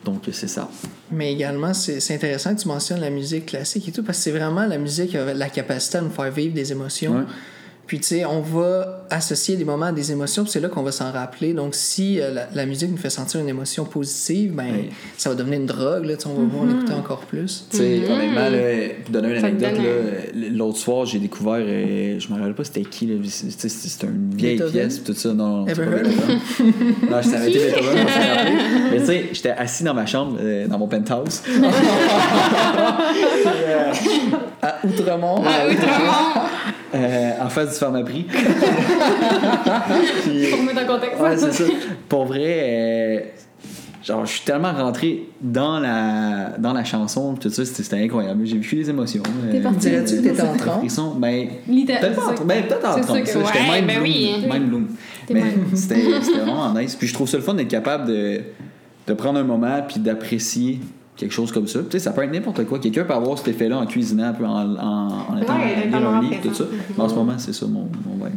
Donc, 0.06 0.22
c'est 0.32 0.48
ça. 0.48 0.70
Mais 1.12 1.34
également, 1.34 1.74
c'est 1.74 2.00
c'est 2.00 2.14
intéressant 2.16 2.56
que 2.56 2.62
tu 2.62 2.68
mentionnes 2.68 3.02
la 3.02 3.10
musique 3.10 3.48
classique 3.48 3.88
et 3.90 3.92
tout, 3.92 4.04
parce 4.04 4.20
que 4.20 4.24
c'est 4.26 4.32
vraiment 4.32 4.66
la 4.66 4.78
musique 4.78 5.10
qui 5.10 5.18
a 5.18 5.34
la 5.34 5.50
capacité 5.50 5.98
à 5.98 6.02
nous 6.02 6.10
faire 6.12 6.32
vivre 6.32 6.54
des 6.54 6.72
émotions. 6.72 7.14
Ouais. 7.14 7.24
Puis, 7.90 7.98
tu 8.02 8.06
sais, 8.06 8.24
on 8.24 8.40
va 8.42 9.00
associer 9.10 9.56
des 9.56 9.66
moments 9.66 9.88
à 9.88 9.92
des 9.92 10.12
émotions, 10.12 10.44
puis 10.44 10.52
c'est 10.52 10.60
là 10.60 10.70
qu'on 10.70 10.84
va 10.84 10.92
s'en 10.92 11.12
rappeler. 11.12 11.54
Donc, 11.54 11.74
si 11.74 12.22
euh, 12.22 12.32
la, 12.32 12.48
la 12.54 12.68
musique 12.68 12.92
nous 12.92 12.98
fait 12.98 13.10
sentir 13.10 13.40
une 13.42 13.50
émotion 13.50 13.84
positive, 13.84 14.54
ben, 14.54 14.68
ça 15.18 15.30
va 15.32 15.36
devenir 15.36 15.60
une 15.60 15.66
drogue, 15.66 16.06
là, 16.06 16.16
tu 16.16 16.22
sais, 16.22 16.28
on 16.30 16.36
va 16.40 16.44
vouloir 16.46 16.66
l'écouter 16.68 16.94
encore 16.94 17.22
plus. 17.22 17.66
Tu 17.72 17.78
sais, 17.78 18.02
honnêtement, 18.08 18.48
là, 18.48 18.60
pour 19.04 19.12
donner 19.12 19.40
une 19.40 19.44
anecdote, 19.44 19.82
l'autre 20.52 20.78
soir, 20.78 21.08
j'ai 21.08 21.18
découvert, 21.18 21.56
euh, 21.62 22.20
je 22.20 22.28
me 22.32 22.38
rappelle 22.38 22.54
pas 22.54 22.64
c'était 22.64 22.84
qui, 22.84 23.08
là, 23.08 23.16
c'est- 23.28 23.48
tu 23.48 23.54
sais, 23.58 23.70
c'était 23.70 24.06
une 24.06 24.36
vieille 24.36 24.62
pièce, 24.72 25.04
tout 25.04 25.16
ça. 25.16 25.34
Non, 25.34 25.62
non, 25.62 25.66
pas 25.66 25.72
non, 25.82 27.22
je 27.24 27.28
savais 27.28 27.48
Beethoven. 27.48 28.06
Mais 28.92 29.00
tu 29.00 29.06
sais, 29.08 29.30
j'étais 29.34 29.50
assis 29.50 29.84
dans 29.84 29.96
ma 29.96 30.06
chambre, 30.06 30.38
euh, 30.40 30.68
dans 30.68 30.78
mon 30.78 30.88
penthouse. 30.88 31.42
À 34.62 34.76
Outremont, 34.86 35.42
Ah, 35.46 35.68
Outremont! 35.72 36.48
Euh, 36.96 37.32
en 37.42 37.50
face 37.50 37.70
du 37.74 37.76
pharmaprix. 37.76 38.26
Puis, 40.24 40.48
Pour 40.52 40.64
mettre 40.64 40.84
en 40.84 40.96
contexte. 40.96 41.20
ouais, 41.22 41.38
c'est 41.38 41.52
ça. 41.54 41.64
Pour 42.08 42.26
vrai, 42.26 42.42
euh, 42.46 43.20
genre, 44.04 44.26
je 44.26 44.32
suis 44.32 44.42
tellement 44.42 44.74
rentré 44.74 45.24
dans 45.42 45.80
la, 45.80 46.56
dans 46.58 46.74
la 46.74 46.84
chanson, 46.84 47.36
tout 47.36 47.50
ça, 47.50 47.66
c'était 47.66 47.84
c'était 47.84 48.04
incroyable. 48.04 48.46
J'ai 48.46 48.58
vécu 48.58 48.76
des 48.76 48.90
émotions. 48.90 49.24
T'es 49.52 49.58
euh, 49.58 49.62
parti. 49.64 49.90
Dirais-tu 49.90 50.16
que 50.18 50.22
t'étais 50.30 50.42
en 50.42 50.54
des 50.54 50.60
transe? 50.60 51.02
Ben, 51.18 51.48
Littéralement. 51.68 52.16
Peut-être 52.16 52.42
en, 52.42 52.46
ben, 52.46 52.64
peut-être 52.64 52.86
en 52.88 53.04
ça. 53.04 53.16
J'étais 53.18 53.38
Ouais, 53.38 53.82
mind 53.82 53.88
ben 53.88 53.96
bloom. 53.96 54.04
oui. 54.04 54.36
Mind 54.52 54.68
bloom. 54.70 54.88
T'es 55.28 55.34
Mais 55.34 55.44
c'était 55.76 56.02
vraiment 56.38 56.74
nice. 56.74 56.96
Puis 56.96 57.08
je 57.08 57.14
trouve 57.14 57.28
ça 57.30 57.38
le 57.38 57.44
fun 57.44 57.54
d'être 57.54 57.68
capable 57.68 58.08
de, 58.08 58.42
de 59.08 59.14
prendre 59.14 59.40
un 59.40 59.44
moment 59.44 59.82
puis 59.88 60.00
d'apprécier 60.00 60.80
quelque 61.20 61.34
chose 61.34 61.52
comme 61.52 61.68
ça. 61.68 61.80
Tu 61.82 61.92
sais, 61.92 62.00
ça 62.00 62.12
peut 62.12 62.24
être 62.24 62.32
n'importe 62.32 62.66
quoi. 62.66 62.80
Quelqu'un 62.80 63.04
peut 63.04 63.14
avoir 63.14 63.38
cet 63.38 63.50
effet-là 63.50 63.78
en 63.78 63.86
cuisinant, 63.86 64.34
puis 64.34 64.46
en, 64.46 64.76
en, 64.78 65.08
en 65.30 65.38
étant 65.38 65.56
Ouais, 65.56 65.90
dans 65.92 66.00
le 66.00 66.06
un 66.08 66.22
livre, 66.22 66.42
tout 66.42 66.54
ça. 66.54 66.64
Mais 66.98 67.04
en 67.04 67.10
ce 67.10 67.16
moment, 67.16 67.34
c'est 67.38 67.54
ça 67.54 67.66
mon, 67.68 67.90
mon 68.06 68.26
vibe. 68.26 68.36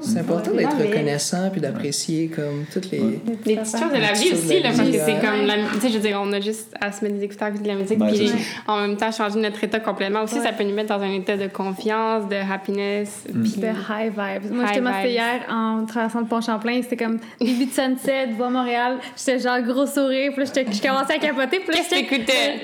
C'est 0.00 0.18
important 0.20 0.50
d'être 0.52 0.76
Ouais. 0.78 0.86
reconnaissant 0.88 1.50
puis 1.50 1.60
d'apprécier 1.60 2.28
comme 2.28 2.64
toutes 2.72 2.90
les. 2.90 3.20
Les 3.44 3.56
petites 3.56 3.78
choses 3.78 3.92
de 3.92 4.00
la 4.00 4.12
vie 4.12 4.32
aussi, 4.32 4.60
là, 4.60 4.70
parce 4.74 4.78
que 4.78 4.92
c'est 4.92 5.04
ouais. 5.14 5.18
comme. 5.20 5.46
la- 5.46 5.54
Tu 5.74 5.80
sais, 5.80 5.88
je 5.88 5.94
veux 5.94 6.00
dire, 6.00 6.18
on 6.22 6.32
a 6.32 6.40
juste 6.40 6.74
à 6.80 6.90
se 6.92 7.04
mettre 7.04 7.16
des 7.18 7.24
écouteurs 7.24 7.48
avec 7.48 7.62
de 7.62 7.68
la 7.68 7.74
musique, 7.74 7.98
Ben, 7.98 8.08
puis 8.10 8.32
en 8.66 8.80
même 8.80 8.96
temps 8.96 9.12
changer 9.12 9.38
notre 9.40 9.62
état 9.62 9.80
complètement. 9.80 10.22
Aussi, 10.22 10.40
ça 10.40 10.52
peut 10.52 10.64
nous 10.64 10.74
mettre 10.74 10.96
dans 10.96 11.02
un 11.02 11.12
état 11.12 11.36
de 11.36 11.46
confiance, 11.48 12.28
de 12.28 12.36
happiness. 12.36 13.24
Mm. 13.32 13.42
Puis 13.42 13.52
De 13.60 13.66
high 13.66 14.10
vibes. 14.12 14.52
Moi, 14.52 14.64
massée 14.80 14.80
vibes. 15.08 15.10
hier 15.10 15.40
en 15.50 15.84
traversant 15.86 16.20
le 16.20 16.26
pont 16.26 16.40
Champlain. 16.40 16.80
C'était 16.82 16.96
comme 17.04 17.18
début 17.40 17.66
de 17.66 17.70
sunset, 17.72 18.28
voix 18.36 18.50
Montréal. 18.50 18.98
J'étais 19.16 19.38
genre 19.38 19.60
gros 19.60 19.86
sourire. 19.86 20.32
Puis 20.34 20.44
là, 20.44 20.50
j'étais- 20.54 20.72
je 20.72 20.80
commençais 20.82 21.14
à 21.14 21.18
capoter. 21.18 21.60
Puis 21.60 21.68
là, 21.68 21.74
Qu'est-ce 21.74 21.90
que 21.90 21.96
j'étais- 21.96 22.08
t'écoutais? 22.16 22.54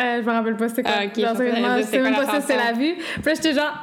Euh, 0.00 0.20
je 0.22 0.26
me 0.26 0.32
rappelle 0.32 0.56
pas 0.56 0.68
c'était 0.68 0.82
quoi. 0.82 0.92
Ah, 0.98 1.04
ok, 1.04 1.10
Genre, 1.14 1.14
je 1.16 1.22
pensais 1.22 1.32
que 1.32 1.36
sérieusement, 1.44 1.68
t'allais 1.68 1.76
dire 1.82 1.84
c'était 1.86 2.04
c'est 2.04 2.10
pas 2.12 2.20
la 2.20 2.40
ça, 2.40 2.46
c'est 2.46 2.56
la 2.56 2.72
vue. 2.72 2.94
Puis 2.94 3.22
là, 3.26 3.32
j'étais 3.34 3.52
genre. 3.54 3.74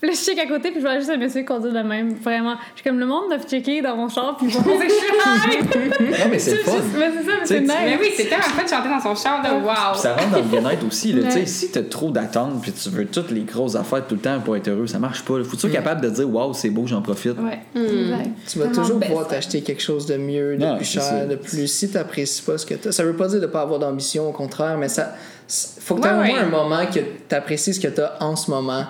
Puis 0.00 0.10
là, 0.10 0.14
je 0.14 0.22
check 0.24 0.38
à 0.38 0.46
côté, 0.46 0.70
puis 0.70 0.80
je 0.80 0.86
vois 0.86 0.98
juste 0.98 1.08
un 1.10 1.16
monsieur 1.16 1.42
conduire 1.44 1.72
de 1.72 1.80
même. 1.88 2.14
Vraiment. 2.16 2.56
Je 2.74 2.80
suis 2.82 2.90
comme 2.90 2.98
le 2.98 3.06
monde 3.06 3.24
doit 3.30 3.38
checker 3.38 3.80
dans 3.80 3.96
mon 3.96 4.08
char, 4.10 4.36
puis 4.36 4.46
ils 4.48 4.52
vont 4.52 4.62
penser 4.62 4.86
que 4.86 4.92
je 4.92 4.94
suis 4.94 5.58
high. 5.58 6.10
Non, 6.18 6.26
mais 6.30 6.38
c'est 6.38 6.56
fun. 6.56 6.72
Mais 6.98 7.10
c'est 7.16 7.24
ça, 7.24 7.32
mais 7.40 7.46
c'est 7.46 7.60
nice. 7.60 7.72
Mais 7.84 7.98
oui, 8.00 8.08
c'est 8.14 8.24
tellement 8.26 8.44
fun 8.44 8.62
de 8.64 8.68
chanter 8.68 8.88
dans 8.90 9.00
son 9.00 9.14
char, 9.22 9.42
de 9.42 9.48
Puis 9.48 9.56
wow! 9.66 9.94
ça 9.94 10.14
rentre 10.14 10.30
dans 10.32 10.38
le 10.38 10.44
bien-être 10.44 10.86
aussi. 10.86 11.12
Là. 11.12 11.22
Ouais. 11.22 11.28
Tu 11.28 11.32
sais, 11.40 11.46
Si 11.46 11.70
t'as 11.70 11.82
trop 11.82 12.10
d'attentes 12.10 12.60
puis 12.60 12.72
tu 12.72 12.90
veux 12.90 13.06
toutes 13.06 13.30
les 13.30 13.42
grosses 13.42 13.74
affaires 13.74 14.06
tout 14.06 14.14
le 14.16 14.20
temps 14.20 14.38
pour 14.40 14.54
être 14.56 14.68
heureux, 14.68 14.86
ça 14.86 14.98
marche 14.98 15.22
pas. 15.24 15.38
là. 15.38 15.44
Faut 15.44 15.50
que 15.52 15.56
tu 15.56 15.60
sois 15.62 15.70
capable 15.70 16.02
de 16.02 16.10
dire 16.10 16.28
Waouh, 16.32 16.52
c'est 16.52 16.70
beau, 16.70 16.86
j'en 16.86 17.00
profite. 17.02 17.36
Ouais. 17.38 17.60
Exact. 17.74 18.30
Tu 18.48 18.58
vas 18.58 18.66
toujours 18.68 19.00
pouvoir 19.00 19.26
t'acheter 19.28 19.62
quelque 19.62 19.82
chose 19.82 20.04
de 20.06 20.16
mieux, 20.16 20.56
de 20.56 20.62
Non, 20.64 20.76
plus 20.76 20.84
ça. 20.84 21.00
cher, 21.00 21.26
de 21.28 21.36
plus. 21.36 21.66
Si 21.66 21.88
tu 21.88 21.94
n'apprécies 21.96 22.42
pas 22.42 22.58
ce 22.58 22.66
que 22.66 22.74
tu 22.74 22.88
as. 22.88 22.92
Ça 22.92 23.02
veut 23.02 23.16
pas 23.16 23.28
dire 23.28 23.40
de 23.40 23.46
ne 23.46 23.50
pas 23.50 23.62
avoir 23.62 23.78
d'ambition, 23.78 24.28
au 24.28 24.32
contraire, 24.32 24.76
mais 24.78 24.88
ça. 24.88 25.14
Faut 25.48 25.94
que 25.94 26.00
tu 26.02 26.08
aies 26.08 26.10
Ouais, 26.10 26.16
au 26.16 26.16
moins 26.24 26.26
ouais. 26.26 26.38
un 26.40 26.48
moment 26.48 26.86
que 26.86 26.98
tu 27.28 27.34
apprécies 27.34 27.74
ce 27.74 27.80
que 27.80 27.88
tu 27.88 28.00
as 28.00 28.16
en 28.20 28.34
ce 28.36 28.50
moment. 28.50 28.84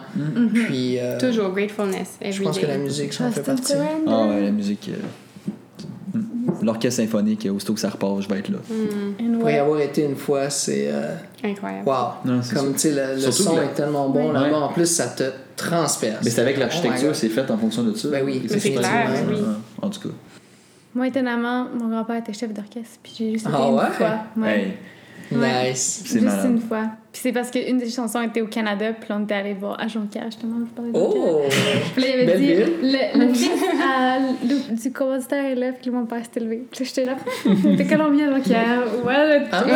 Puis. 0.55 0.99
euh, 0.99 1.19
Toujours 1.21 1.51
gratefulness. 1.51 2.19
je 2.31 2.43
pense 2.43 2.59
que 2.59 2.67
la 2.67 2.79
musique, 2.79 3.13
ça 3.13 3.25
en 3.25 3.31
fait 3.31 3.43
partie. 3.43 3.75
Ah 4.07 4.27
ouais, 4.27 4.41
la 4.43 4.51
musique. 4.51 4.91
euh, 4.91 6.19
mm. 6.19 6.63
L'orchestre 6.65 7.03
symphonique, 7.03 7.47
aussitôt 7.55 7.75
que 7.75 7.81
ça 7.81 7.91
repart, 7.91 8.23
je 8.23 8.29
vais 8.29 8.39
être 8.39 8.49
là. 8.49 8.59
And 9.21 9.39
Pour 9.39 9.51
y 9.51 9.55
avoir 9.59 9.81
été 9.81 10.05
une 10.05 10.17
fois, 10.17 10.49
c'est. 10.49 10.87
euh, 10.89 11.15
Incroyable. 11.45 11.87
Wow! 11.87 11.95
Non, 12.25 12.41
c'est 12.43 12.55
Comme 12.55 12.73
tu 12.73 12.79
sais, 12.79 12.93
le, 13.15 13.21
son 13.31 13.61
est 13.61 13.75
tellement 13.75 14.09
bon 14.09 14.33
là-bas. 14.33 14.49
Ouais. 14.49 14.55
En 14.55 14.69
plus, 14.73 14.87
ça 14.87 15.09
te 15.09 15.25
transperce. 15.57 16.25
Mais 16.25 16.31
c'est 16.31 16.41
avec 16.41 16.57
Oh 16.57 16.61
l'architecture, 16.61 17.15
c'est 17.15 17.29
fait 17.29 17.51
en 17.51 17.59
fonction 17.59 17.83
de 17.83 17.95
ça. 17.95 18.09
Ben 18.09 18.25
oui, 18.25 18.43
c'est 18.49 18.59
super 18.61 18.81
clair, 18.81 19.09
oui. 19.29 19.37
En 19.83 19.91
tout 19.91 20.01
cas. 20.09 20.15
Moi, 20.95 21.09
étonnamment, 21.09 21.67
mon 21.79 21.89
grand-père 21.91 22.17
était 22.17 22.33
chef 22.33 22.55
d'orchestre, 22.55 22.99
puis 23.03 23.13
j'ai 23.19 23.33
juste 23.35 23.47
été 23.47 23.55
Ah 23.59 23.69
une 23.69 23.75
ouais? 23.75 23.91
fois. 23.93 24.17
Ouais. 24.39 24.59
Hey, 24.61 24.73
Ouais. 25.33 25.71
Nice. 25.71 26.03
c'est 26.05 26.21
Juste 26.21 26.25
malade. 26.25 26.51
une 26.51 26.61
fois. 26.61 26.83
Puis 27.13 27.21
c'est 27.23 27.33
parce 27.33 27.51
qu'une 27.51 27.79
des 27.79 27.89
chansons 27.91 28.21
était 28.23 28.43
au 28.43 28.47
Canada, 28.47 28.93
puis 28.93 29.09
là, 29.09 29.17
on 29.19 29.25
était 29.25 29.35
allé 29.35 29.55
voir 29.55 29.81
à 29.81 29.89
Jonquière, 29.89 30.27
justement, 30.27 30.59
je 30.61 30.71
parlais 30.75 30.93
de. 30.93 30.97
Oh! 30.99 31.43
Puis 31.95 32.03
là, 32.03 32.09
il 32.09 32.13
avait 32.13 32.27
Belle 32.27 32.39
dit, 32.39 32.47
ville. 32.47 32.73
le, 32.83 33.27
le 33.27 33.35
fils 33.35 33.51
à 33.83 34.19
l- 34.19 34.77
du 34.77 34.93
compositeur 34.93 35.45
est 35.45 35.55
là, 35.55 35.73
puis 35.73 35.91
là, 35.91 35.99
mon 35.99 36.07
père 36.07 36.23
s'est 36.23 36.41
élevé. 36.41 36.67
Puis 36.71 36.85
là, 36.85 36.91
j'étais 36.95 37.05
là, 37.07 37.77
t'es 37.77 37.87
Colombien, 37.87 38.31
Jonquière. 38.37 38.83
What 39.05 39.13
a, 39.13 39.41
Ah, 39.53 39.65
what 39.65 39.73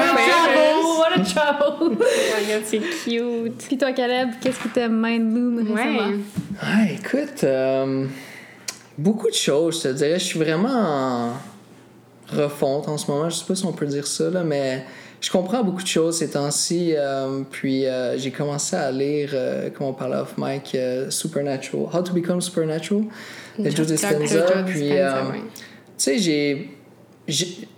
a 1.16 1.20
travel, 1.24 1.38
what 1.38 1.40
a. 1.40 1.76
Oh 1.80 1.88
my 1.90 2.52
god, 2.52 2.62
c'est 2.64 2.78
cute. 2.78 3.58
Puis 3.66 3.78
toi, 3.78 3.92
Caleb, 3.92 4.28
qu'est-ce 4.40 4.60
qui 4.60 4.68
t'a 4.68 4.88
mind 4.88 5.32
bloom 5.32 5.58
récemment? 5.58 6.08
Ouais. 6.10 6.14
Ah, 6.60 6.84
écoute, 6.92 7.42
euh, 7.44 8.04
beaucoup 8.98 9.28
de 9.28 9.34
choses, 9.34 9.78
je 9.82 9.88
te 9.88 9.94
dirais. 9.94 10.18
Je 10.18 10.24
suis 10.24 10.38
vraiment 10.38 10.68
en 10.68 11.32
refonte 12.36 12.86
en 12.88 12.98
ce 12.98 13.10
moment. 13.10 13.28
Je 13.30 13.36
sais 13.36 13.44
pas 13.46 13.54
si 13.54 13.64
on 13.64 13.72
peut 13.72 13.86
dire 13.86 14.06
ça, 14.06 14.28
là, 14.30 14.44
mais 14.44 14.84
je 15.20 15.30
comprends 15.30 15.62
beaucoup 15.62 15.82
de 15.82 15.86
choses 15.88 16.18
ces 16.18 16.30
temps-ci. 16.30 16.94
euh, 16.96 17.42
puis 17.50 17.86
euh, 17.86 18.16
j'ai 18.18 18.30
commencé 18.30 18.74
à 18.76 18.90
lire, 18.90 19.30
euh, 19.34 19.68
comme 19.70 19.88
on 19.88 19.92
parlait 19.92 20.16
off 20.16 20.34
mic, 20.38 20.72
euh, 20.74 21.10
Supernatural. 21.10 21.86
How 21.92 22.02
to 22.02 22.12
Become 22.12 22.40
Supernatural 22.40 23.04
de 23.58 23.70
Joe 23.70 23.86
Dispenza. 23.86 24.62
Puis, 24.66 24.90
euh, 24.92 25.12
tu 25.32 25.40
sais, 25.96 26.18
j'ai. 26.18 26.76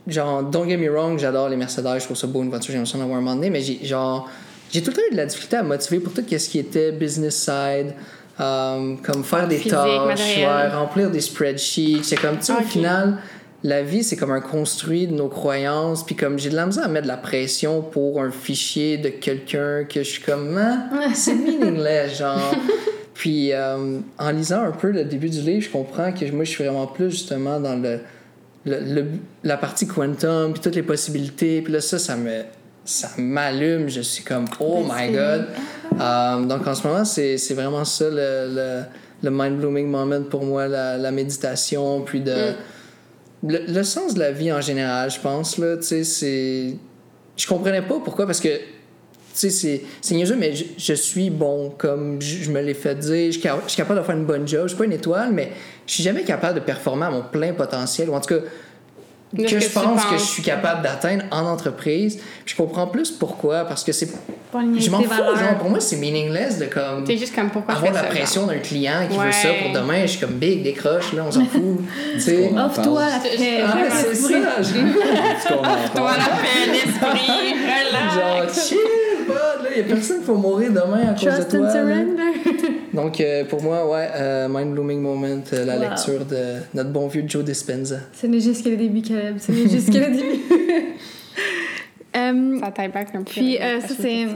Genre, 0.07 0.43
don't 0.45 0.67
get 0.69 0.77
me 0.79 0.89
wrong, 0.89 1.19
j'adore 1.19 1.49
les 1.49 1.57
Mercedes, 1.57 1.99
je 1.99 2.05
trouve 2.05 2.17
ça 2.17 2.27
beau 2.27 2.43
une 2.43 2.49
voiture, 2.49 2.69
j'ai 2.73 2.79
l'impression 2.79 2.99
d'avoir 2.99 3.19
un 3.19 3.21
moment 3.21 3.35
donné, 3.37 3.51
mais 3.51 3.61
j'ai 3.61 3.85
genre. 3.85 4.29
J'ai 4.73 4.83
tout 4.83 4.91
le 4.91 4.97
temps 4.97 5.03
eu 5.09 5.13
de 5.13 5.17
la 5.19 5.27
difficulté 5.27 5.57
à 5.57 5.63
me 5.63 5.69
motiver 5.69 6.01
pour 6.01 6.13
tout 6.15 6.23
ce 6.27 6.49
qui 6.49 6.59
était 6.59 6.93
business 6.93 7.37
side, 7.37 7.93
euh, 8.41 8.95
comme 9.03 9.23
faire 9.23 9.47
des 9.47 9.57
Physique, 9.57 9.73
tâches, 9.73 10.37
ouais, 10.39 10.69
remplir 10.69 11.11
des 11.11 11.21
spreadsheets. 11.21 12.03
C'est 12.03 12.17
comme, 12.17 12.39
tu 12.39 12.47
sais, 12.47 12.53
Ok. 12.53 12.61
au 12.61 12.65
final, 12.65 13.19
la 13.65 13.83
vie, 13.83 14.03
c'est 14.03 14.17
comme 14.17 14.33
un 14.33 14.41
construit 14.41 15.07
de 15.07 15.15
nos 15.15 15.29
croyances. 15.29 16.05
Puis 16.05 16.15
comme 16.17 16.39
j'ai 16.39 16.51
de 16.51 16.57
la 16.57 16.67
misère 16.67 16.85
à 16.85 16.89
mettre 16.89 17.05
de 17.05 17.09
la 17.09 17.17
pression 17.17 17.81
pour 17.83 18.21
un 18.21 18.31
fichier 18.31 18.99
de 18.99 19.09
quelqu'un 19.09 19.85
que 19.85 20.03
je 20.03 20.09
suis 20.09 20.23
comme, 20.23 20.59
Ah, 20.59 21.09
c'est 21.15 21.35
meaningless, 21.35 22.19
genre. 22.19 22.55
Puis 23.15 23.53
euh, 23.53 23.99
en 24.19 24.31
lisant 24.31 24.63
un 24.63 24.73
peu 24.73 24.91
le 24.91 25.05
début 25.05 25.29
du 25.31 25.41
livre, 25.41 25.63
je 25.63 25.71
comprends 25.71 26.13
que 26.13 26.25
moi, 26.33 26.45
je 26.45 26.51
suis 26.51 26.65
vraiment 26.65 26.87
plus 26.87 27.11
justement 27.11 27.61
dans 27.61 27.77
le, 27.77 28.01
le, 28.65 28.81
le- 28.81 29.07
la 29.45 29.57
partie 29.57 29.87
quantum, 29.87 30.53
puis 30.53 30.61
toutes 30.63 30.75
les 30.75 30.83
possibilités. 30.83 31.63
Puis 31.63 31.73
là, 31.73 31.81
ça, 31.81 31.99
ça 31.99 32.17
me 32.17 32.43
ça 32.85 33.11
m'allume. 33.17 33.89
Je 33.89 34.01
suis 34.01 34.25
comme, 34.25 34.47
oh 34.59 34.83
my 34.83 35.13
god. 35.13 35.47
Euh, 36.01 36.45
donc 36.47 36.67
en 36.67 36.75
ce 36.75 36.85
moment, 36.87 37.05
c'est 37.05 37.39
c'est 37.39 37.55
vraiment 37.55 37.85
ça 37.85 38.07
le, 38.11 38.49
le, 38.53 38.83
le 39.23 39.31
mind-blooming 39.31 39.87
moment 39.87 40.23
pour 40.23 40.43
moi, 40.45 40.67
la, 40.67 40.97
la 40.99 41.11
méditation, 41.13 42.01
puis 42.01 42.21
de. 42.23 42.35
Le, 43.45 43.83
sens 43.83 44.15
de 44.15 44.21
la 44.21 44.31
vie 44.31 44.53
en 44.53 44.61
général, 44.61 45.11
je 45.11 45.19
pense, 45.19 45.59
là, 45.59 45.77
tu 45.77 45.83
sais, 45.83 46.05
c'est. 46.05 46.77
Je 47.37 47.47
comprenais 47.47 47.83
pas 47.83 47.99
pourquoi, 48.03 48.27
parce 48.27 48.41
que 48.41 48.49
tu 48.49 48.63
sais, 49.33 49.51
c'est 49.51 49.83
c'est 50.01 50.15
niaiseux, 50.15 50.37
mais 50.37 50.53
je, 50.55 50.93
suis 50.93 51.31
bon, 51.31 51.71
comme 51.77 52.21
je, 52.21 52.51
me 52.51 52.61
l'ai 52.61 52.75
fait 52.75 52.95
dire. 52.95 53.33
Je 53.33 53.41
je 53.41 53.69
suis 53.69 53.77
capable 53.77 54.01
de 54.01 54.05
faire 54.05 54.17
une 54.17 54.27
bonne 54.27 54.47
job. 54.47 54.63
Je 54.65 54.69
suis 54.69 54.79
pas 54.79 54.85
une 54.85 54.93
étoile, 54.93 55.33
mais 55.33 55.51
je 55.87 55.95
suis 55.95 56.03
jamais 56.03 56.23
capable 56.23 56.61
de 56.61 56.65
performer 56.65 57.07
à 57.07 57.11
mon 57.11 57.23
plein 57.23 57.53
potentiel. 57.53 58.11
Ou 58.11 58.15
en 58.15 58.21
tout 58.21 58.35
cas, 58.35 58.41
Que 59.37 59.59
je 59.61 59.69
pense 59.71 60.05
que 60.05 60.19
je 60.19 60.23
suis 60.25 60.43
capable 60.43 60.83
d'atteindre 60.83 61.25
en 61.31 61.47
entreprise. 61.47 62.17
Puis 62.45 62.55
je 62.55 62.57
comprends 62.57 62.87
plus 62.87 63.11
pourquoi, 63.11 63.65
parce 63.65 63.83
que 63.83 63.91
c'est. 63.93 64.09
Je 64.79 64.91
m'en 64.91 65.01
fous, 65.01 65.09
genre, 65.09 65.57
pour 65.59 65.71
moi, 65.71 65.81
c'est 65.81 65.97
meaningless 65.97 66.59
de 66.59 66.67
comme. 66.67 67.05
T'es 67.05 67.17
juste 67.17 67.35
comme 67.35 67.49
pourquoi 67.49 67.75
Avoir 67.77 67.93
la 67.95 68.01
ça, 68.01 68.07
pression 68.09 68.47
d'un 68.47 68.59
client 68.59 69.07
qui 69.11 69.17
veut 69.17 69.33
ça 69.33 69.49
pour 69.63 69.73
demain, 69.73 70.03
je 70.03 70.07
suis 70.09 70.21
comme 70.21 70.35
big, 70.35 70.63
décroche, 70.63 71.15
là, 71.15 71.25
on 71.27 71.31
s'en 71.33 71.47
fout. 71.47 71.63
tu 72.15 72.21
sais? 72.21 72.51
Offre-toi 72.55 73.01
la 73.09 73.19
paix. 73.21 73.63
Ah, 73.65 73.75
c'est 73.91 74.15
ça! 74.15 74.29
je- 74.61 75.49
qu'on 75.49 75.55
en 75.61 75.63
Toi, 75.63 75.71
parle. 75.95 76.19
la 76.19 76.25
paix, 76.37 76.71
l'esprit, 76.71 77.27
Genre, 78.15 78.37
relax. 78.37 78.69
chill, 78.69 78.79
bud, 79.27 79.65
là, 79.65 79.77
y 79.77 79.81
a 79.81 79.85
personne 79.85 80.21
qui 80.21 80.27
va 80.27 80.35
mourir 80.35 80.71
demain 80.73 81.09
à 81.09 81.15
cause 81.15 81.25
de 81.25 81.31
and 81.31 81.61
toi. 81.63 81.71
surrender. 81.73 82.33
Donc, 82.95 83.21
euh, 83.21 83.45
pour 83.45 83.63
moi, 83.63 83.89
ouais, 83.91 84.09
euh, 84.15 84.49
Mind 84.49 84.73
Blooming 84.75 85.01
Moment, 85.01 85.43
euh, 85.53 85.65
la 85.65 85.77
Wow. 85.77 85.81
lecture 85.83 86.25
de 86.27 86.57
notre 86.75 86.91
bon 86.91 87.09
vieux 87.09 87.25
Joe 87.27 87.43
Dispenza. 87.45 87.97
Ce 88.13 88.27
n'est 88.27 88.41
juste 88.41 88.65
que 88.65 88.69
le 88.71 88.77
début, 88.77 89.01
Caleb. 89.03 89.39
Ce 89.39 89.51
n'est 89.53 89.69
juste 89.69 89.93
que 89.93 89.99
le 89.99 90.11
début. 90.15 90.41
Euh, 92.15 92.61
Ça 92.61 92.71
taille 92.71 92.89
back 92.91 93.09
un 93.15 93.23
peu. 93.23 93.31
Puis 93.31 93.57
euh, 93.59 93.81
ça, 93.81 93.95
c'est. 93.99 94.27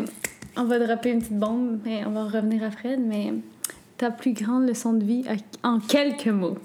On 0.57 0.64
va 0.64 0.78
dropper 0.78 1.11
une 1.11 1.18
petite 1.18 1.38
bombe, 1.38 1.78
mais 1.84 2.00
on 2.07 2.11
va 2.11 2.24
revenir 2.24 2.62
à 2.64 2.70
Fred. 2.70 2.98
Mais 3.07 3.34
ta 3.98 4.11
plus 4.11 4.32
grande 4.32 4.66
leçon 4.66 4.94
de 4.94 5.04
vie 5.04 5.24
en 5.62 5.78
quelques 5.80 6.28
mots? 6.28 6.57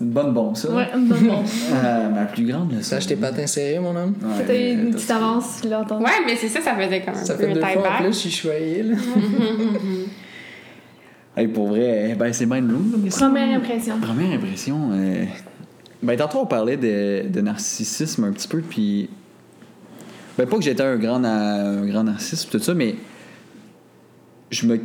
Une 0.00 0.10
bonne 0.10 0.32
bombe, 0.32 0.56
ça. 0.56 0.70
Ouais, 0.74 0.88
une 0.94 1.08
bonne 1.08 1.26
bombe. 1.26 1.44
Euh, 1.84 2.08
ma 2.08 2.24
plus 2.24 2.44
grande 2.46 2.72
leçon. 2.72 2.82
Ça, 2.82 3.00
je 3.00 3.08
t'ai 3.08 3.16
pas 3.16 3.32
inséré, 3.38 3.78
mon 3.78 3.94
homme? 3.94 4.14
Ouais, 4.22 4.44
T'as 4.46 4.54
eu 4.54 4.72
une 4.72 4.90
petite 4.94 5.10
avance, 5.10 5.62
là, 5.64 5.80
entendu. 5.80 6.04
Ouais, 6.04 6.10
mais 6.26 6.36
c'est 6.36 6.48
ça, 6.48 6.60
ça 6.60 6.74
faisait 6.74 7.02
quand 7.02 7.12
même 7.14 7.24
Ça 7.24 7.34
un 7.34 7.36
peu 7.36 7.44
fait 7.44 7.50
un 7.50 7.54
deux 7.54 7.60
fois 7.60 7.78
en 7.78 7.82
back. 7.82 7.96
plus, 8.02 8.12
je 8.12 8.18
suis 8.18 8.30
choyé, 8.30 8.82
là. 8.82 8.96
Hey, 11.36 11.46
pour 11.46 11.68
vrai, 11.68 12.16
ben, 12.18 12.32
c'est 12.32 12.44
mind 12.44 12.68
comme 12.70 13.04
question. 13.04 13.28
Première 13.28 13.56
impression. 13.56 14.00
Première 14.00 14.32
impression. 14.36 14.90
euh, 14.92 15.24
Ben, 16.02 16.16
tantôt, 16.16 16.40
on 16.40 16.46
parlait 16.46 16.76
de, 16.76 17.28
de 17.28 17.40
narcissisme 17.40 18.24
un 18.24 18.32
petit 18.32 18.48
peu, 18.48 18.60
puis. 18.60 19.08
Ben, 20.36 20.46
pas 20.48 20.56
que 20.56 20.62
j'étais 20.64 20.82
un 20.82 20.96
grand, 20.96 21.22
un 21.22 21.86
grand 21.86 22.04
narcissiste, 22.04 22.50
tout 22.50 22.58
ça, 22.58 22.74
mais. 22.74 22.96
Je 24.50 24.66
me. 24.66 24.80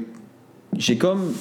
J'ai 0.78 0.98
comme. 0.98 1.34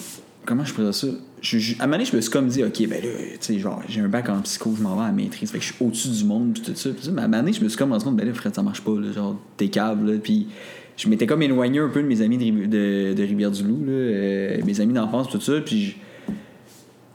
Comment 0.46 0.64
je 0.64 0.74
dire 0.74 0.94
ça? 0.94 1.06
Je, 1.40 1.58
je- 1.58 1.74
à 1.78 1.84
un 1.84 1.86
moment 1.86 1.96
donné, 1.96 2.04
je 2.10 2.14
me 2.16 2.20
suis 2.20 2.30
comme 2.30 2.48
dit, 2.48 2.62
OK, 2.62 2.86
ben 2.88 3.02
là, 3.02 3.08
tu 3.32 3.36
sais, 3.40 3.58
genre, 3.58 3.82
j'ai 3.88 4.00
un 4.00 4.08
bac 4.08 4.28
en 4.28 4.40
psycho, 4.42 4.74
je 4.76 4.82
m'en 4.82 4.94
vais 4.96 5.02
à 5.02 5.06
la 5.06 5.12
maîtrise, 5.12 5.50
fait 5.50 5.58
que 5.58 5.64
je 5.64 5.72
suis 5.72 5.84
au-dessus 5.84 6.08
du 6.08 6.24
monde, 6.24 6.52
puis 6.54 6.62
tout 6.62 6.72
ça. 6.74 6.90
Puis 6.90 7.08
à 7.08 7.10
un 7.10 7.14
moment 7.14 7.38
donné, 7.38 7.52
je 7.52 7.62
me 7.62 7.68
suis 7.68 7.78
comme 7.78 7.92
rendu 7.92 8.04
compte, 8.04 8.16
ben 8.16 8.26
là, 8.26 8.34
Fred, 8.34 8.54
ça 8.54 8.62
marche 8.62 8.82
pas, 8.82 8.92
là, 8.98 9.10
genre, 9.12 9.38
t'es 9.56 9.68
câble, 9.68 10.10
là, 10.12 10.18
puis 10.22 10.48
je 10.96 11.08
m'étais 11.08 11.26
comme 11.26 11.42
éloigné 11.42 11.78
un 11.78 11.88
peu 11.88 12.02
de 12.02 12.06
mes 12.06 12.20
amis 12.20 12.36
de, 12.38 12.66
de, 12.66 13.14
de 13.14 13.22
Rivière-du-Loup, 13.22 13.84
là, 13.86 13.92
euh, 13.92 14.60
mes 14.64 14.80
amis 14.80 14.92
d'enfance, 14.94 15.28
tout 15.30 15.40
ça, 15.40 15.60
puis 15.64 15.84
je- 15.86 15.94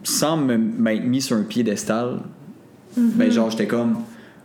sans 0.04 0.38
me- 0.38 0.58
m'être 0.58 1.04
mis 1.06 1.22
sur 1.22 1.36
un 1.38 1.44
piédestal, 1.44 2.22
ben 2.98 3.30
genre, 3.32 3.50
j'étais 3.52 3.68
comme, 3.68 3.98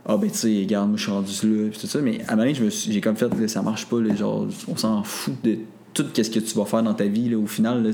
ah 0.06 0.16
ben 0.18 0.30
tu 0.30 0.36
sais, 0.36 0.48
regarde, 0.60 0.88
moi 0.88 0.96
je 0.98 1.02
suis 1.04 1.12
rendu 1.12 1.32
là, 1.64 1.68
puis 1.70 1.80
tout 1.80 1.86
ça, 1.86 2.00
mais 2.02 2.20
à 2.20 2.32
un 2.32 2.36
moment 2.36 2.42
donné, 2.42 2.54
je 2.54 2.64
me 2.64 2.70
suis- 2.70 2.92
j'ai 2.92 3.00
comme 3.00 3.16
fait, 3.16 3.28
là, 3.28 3.48
ça 3.48 3.62
marche 3.62 3.86
pas, 3.86 4.00
là, 4.00 4.14
genre, 4.14 4.46
on 4.68 4.76
s'en 4.76 5.02
fout 5.02 5.34
de 5.42 5.56
tout 5.94 6.04
ce 6.14 6.28
que 6.28 6.40
tu 6.40 6.54
vas 6.56 6.64
faire 6.64 6.82
dans 6.82 6.92
ta 6.94 7.04
vie, 7.04 7.28
là, 7.30 7.38
au 7.38 7.46
final, 7.46 7.82
là, 7.82 7.90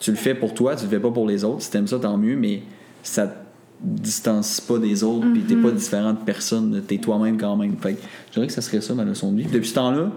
tu 0.00 0.10
le 0.10 0.16
fais 0.16 0.34
pour 0.34 0.54
toi, 0.54 0.74
tu 0.74 0.84
le 0.84 0.90
fais 0.90 0.98
pas 1.00 1.10
pour 1.10 1.26
les 1.28 1.44
autres, 1.44 1.62
si 1.62 1.70
t'aimes 1.70 1.86
ça, 1.86 1.98
tant 1.98 2.16
mieux, 2.16 2.34
mais 2.36 2.62
ça 3.02 3.26
te 3.26 3.34
distancie 3.82 4.62
pas 4.62 4.78
des 4.78 5.04
autres, 5.04 5.26
puis 5.32 5.42
t'es 5.42 5.54
pas 5.56 5.70
différent 5.70 6.12
de 6.14 6.18
personne, 6.24 6.82
t'es 6.88 6.96
toi-même 6.96 7.36
quand 7.36 7.56
même. 7.56 7.76
Fait 7.78 7.92
que 7.92 7.98
je 8.28 8.32
dirais 8.34 8.46
que 8.46 8.52
ça 8.52 8.62
serait 8.62 8.80
ça 8.80 8.94
ma 8.94 9.04
leçon 9.04 9.32
de 9.32 9.36
vie. 9.36 9.42
Puis 9.44 9.52
depuis 9.52 9.68
ce 9.68 9.74
temps-là, 9.74 10.10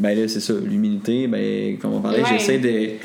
ben 0.00 0.18
là, 0.18 0.26
c'est 0.26 0.40
ça, 0.40 0.54
l'humilité, 0.54 1.28
ben, 1.28 1.78
comme 1.78 1.92
on 1.94 2.00
parlait, 2.00 2.22
Ouais. 2.22 2.28
j'essaie 2.30 2.58
de. 2.58 2.96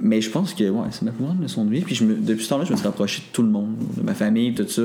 Mais 0.00 0.20
je 0.20 0.28
pense 0.28 0.52
que 0.54 0.68
ouais, 0.68 0.86
c'est 0.90 1.02
ma 1.02 1.12
plus 1.12 1.24
grande 1.24 1.40
leçon 1.40 1.64
de 1.64 1.70
vie. 1.70 1.82
Puis 1.82 1.94
je 1.94 2.04
me- 2.04 2.16
depuis 2.16 2.42
ce 2.42 2.48
temps-là, 2.48 2.64
je 2.64 2.72
me 2.72 2.76
suis 2.76 2.84
rapproché 2.86 3.20
de 3.20 3.32
tout 3.32 3.42
le 3.42 3.48
monde, 3.48 3.76
de 3.96 4.02
ma 4.02 4.14
famille, 4.14 4.52
tout 4.54 4.66
ça. 4.66 4.82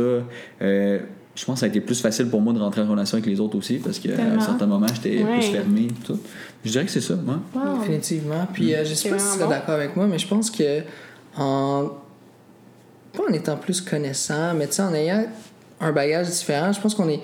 Euh, 0.61 0.99
je 1.39 1.45
pense 1.45 1.55
que 1.55 1.59
ça 1.61 1.65
a 1.67 1.69
été 1.69 1.79
plus 1.79 2.01
facile 2.01 2.27
pour 2.27 2.41
moi 2.41 2.51
de 2.51 2.59
rentrer 2.59 2.81
en 2.81 2.87
relation 2.87 3.15
avec 3.17 3.25
les 3.29 3.39
autres 3.39 3.57
aussi 3.57 3.75
parce 3.77 3.97
qu'à 3.99 4.09
un 4.21 4.39
certain 4.41 4.65
moment, 4.65 4.87
j'étais 4.93 5.23
Ouais. 5.23 5.33
plus 5.39 5.47
fermé. 5.47 5.87
Tout. 6.05 6.19
Je 6.65 6.71
dirais 6.71 6.83
que 6.85 6.91
c'est 6.91 6.99
ça, 7.01 7.15
moi. 7.15 7.39
Wow. 7.55 7.79
Définitivement. 7.79 8.45
Puis 8.53 8.75
euh, 8.75 8.83
je 8.83 8.93
sais 8.93 9.09
pas 9.09 9.19
si 9.19 9.37
tu 9.37 9.43
bon. 9.43 9.49
d'accord 9.49 9.75
avec 9.75 9.95
moi, 9.95 10.05
mais 10.07 10.19
je 10.19 10.27
pense 10.27 10.51
que 10.51 10.81
en. 11.37 11.91
Pas 13.13 13.23
en 13.29 13.33
étant 13.33 13.57
plus 13.57 13.81
connaissant, 13.81 14.53
mais 14.53 14.67
tu 14.67 14.73
sais, 14.73 14.81
en 14.83 14.93
ayant 14.93 15.25
un 15.81 15.91
bagage 15.91 16.27
différent, 16.29 16.71
je 16.73 16.79
pense 16.81 16.93
qu'on 16.93 17.09
est. 17.09 17.21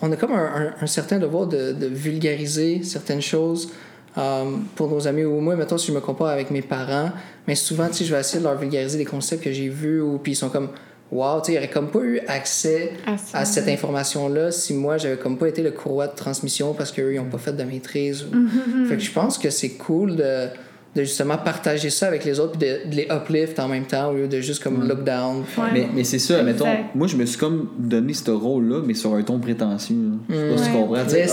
On 0.00 0.10
a 0.12 0.16
comme 0.16 0.32
un, 0.32 0.36
un- 0.68 0.74
un 0.80 0.86
certain 0.86 1.18
devoir 1.18 1.46
de, 1.48 1.72
de 1.72 1.86
vulgariser 1.86 2.82
certaines 2.84 3.20
choses 3.20 3.70
euh, 4.16 4.44
pour 4.76 4.88
nos 4.88 5.06
amis 5.08 5.24
ou 5.24 5.40
moi, 5.40 5.56
mettons, 5.56 5.76
si 5.76 5.88
je 5.88 5.92
me 5.92 6.00
compare 6.00 6.28
avec 6.28 6.50
mes 6.52 6.62
parents, 6.62 7.10
mais 7.46 7.54
souvent, 7.56 7.88
tu 7.88 7.94
sais, 7.94 8.04
je 8.04 8.14
vais 8.14 8.20
essayer 8.20 8.38
de 8.38 8.44
leur 8.44 8.56
vulgariser 8.56 8.96
des 8.98 9.04
concepts 9.04 9.42
que 9.42 9.52
j'ai 9.52 9.68
vus 9.68 10.00
ou 10.00 10.18
puis 10.18 10.32
ils 10.32 10.36
sont 10.36 10.48
comme. 10.48 10.68
Wow, 11.10 11.40
tu 11.40 11.46
sais, 11.46 11.52
ils 11.52 11.54
n'auraient 11.56 11.70
comme 11.70 11.88
pas 11.90 12.00
eu 12.00 12.20
accès 12.28 12.92
Ah, 13.06 13.16
à 13.32 13.44
cette 13.46 13.68
information-là 13.68 14.50
si 14.50 14.74
moi, 14.74 14.98
j'avais 14.98 15.16
comme 15.16 15.38
pas 15.38 15.48
été 15.48 15.62
le 15.62 15.70
courroie 15.70 16.06
de 16.06 16.14
transmission 16.14 16.74
parce 16.74 16.92
qu'eux, 16.92 17.14
ils 17.14 17.16
n'ont 17.16 17.30
pas 17.30 17.38
fait 17.38 17.56
de 17.56 17.62
maîtrise. 17.64 18.24
ou- 18.24 18.86
Fait 18.88 18.96
que 18.96 19.02
je 19.02 19.10
pense 19.10 19.38
que 19.38 19.48
c'est 19.48 19.70
cool 19.70 20.16
de, 20.16 20.48
de 20.94 21.02
justement 21.04 21.38
partager 21.38 21.88
ça 21.88 22.08
avec 22.08 22.24
les 22.26 22.38
autres 22.40 22.58
puis 22.58 22.68
de, 22.68 22.90
de 22.90 22.94
les 22.96 23.08
uplift 23.10 23.58
en 23.58 23.68
même 23.68 23.84
temps 23.86 24.10
au 24.10 24.14
lieu 24.16 24.28
de 24.28 24.40
juste 24.42 24.62
comme 24.62 24.86
look 24.86 25.02
down. 25.04 25.38
Ouais. 25.56 25.64
Mais, 25.72 25.88
mais 25.94 26.04
c'est 26.04 26.18
ça, 26.18 26.42
mettons, 26.42 26.66
moi 26.94 27.06
je 27.06 27.16
me 27.16 27.24
suis 27.24 27.38
comme 27.38 27.70
donné 27.78 28.12
ce 28.12 28.30
rôle-là, 28.30 28.82
mais 28.84 28.92
sur 28.94 29.14
un 29.14 29.22
ton 29.22 29.38
prétentieux. 29.38 29.96
Je 30.28 30.34
sais 30.34 30.40
pas 30.50 30.56
si 30.58 30.70
tu 30.70 30.76
comprends. 30.76 31.04
C'est 31.08 31.26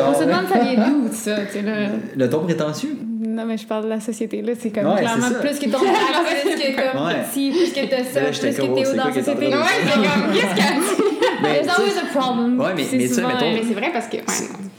On 0.00 0.14
se 0.14 0.24
demande 0.24 0.46
ça 0.48 0.58
vient 0.58 0.88
d'où, 0.88 1.08
ça, 1.12 1.36
tu 1.46 1.52
sais, 1.52 1.62
là. 1.62 1.88
Le 2.16 2.30
ton 2.30 2.40
prétentieux? 2.44 2.96
Non, 3.40 3.46
mais 3.46 3.56
je 3.56 3.66
parle 3.66 3.84
de 3.84 3.88
la 3.88 4.00
société, 4.00 4.42
là. 4.42 4.52
C'est 4.60 4.70
comme 4.70 4.86
Ouais, 4.86 4.98
clairement 5.00 5.28
plus 5.40 5.58
que 5.58 5.70
ton 5.70 5.78
plus 5.78 5.86
que 5.86 6.92
comme 6.92 7.06
Ouais. 7.06 7.14
ci, 7.32 7.50
plus 7.50 7.72
que 7.72 7.86
t'as 7.88 8.04
ça, 8.04 8.20
Là, 8.20 8.28
plus 8.28 8.38
que 8.40 8.46
oh, 8.48 8.52
t'es 8.52 8.62
haut 8.62 8.96
dans 8.96 9.02
quoi 9.02 9.10
la 9.14 9.14
société. 9.14 9.46
Ouais, 9.46 9.54
c'est 9.82 9.92
comme, 9.94 10.32
qu'est-ce? 10.34 11.02
Mais, 11.42 11.62
There's 11.62 11.78
always 11.78 11.98
a 11.98 12.18
problem. 12.18 12.60
Ouais, 12.60 12.66
mais- 12.76 12.84
C'est 12.84 12.96
mais 12.98 13.06
ça, 13.08 13.14
souvent, 13.14 13.28
mettons- 13.28 13.52
Mais 13.54 13.62
c'est 13.66 13.72
vrai 13.74 13.90
parce 13.94 14.08
que. 14.08 14.16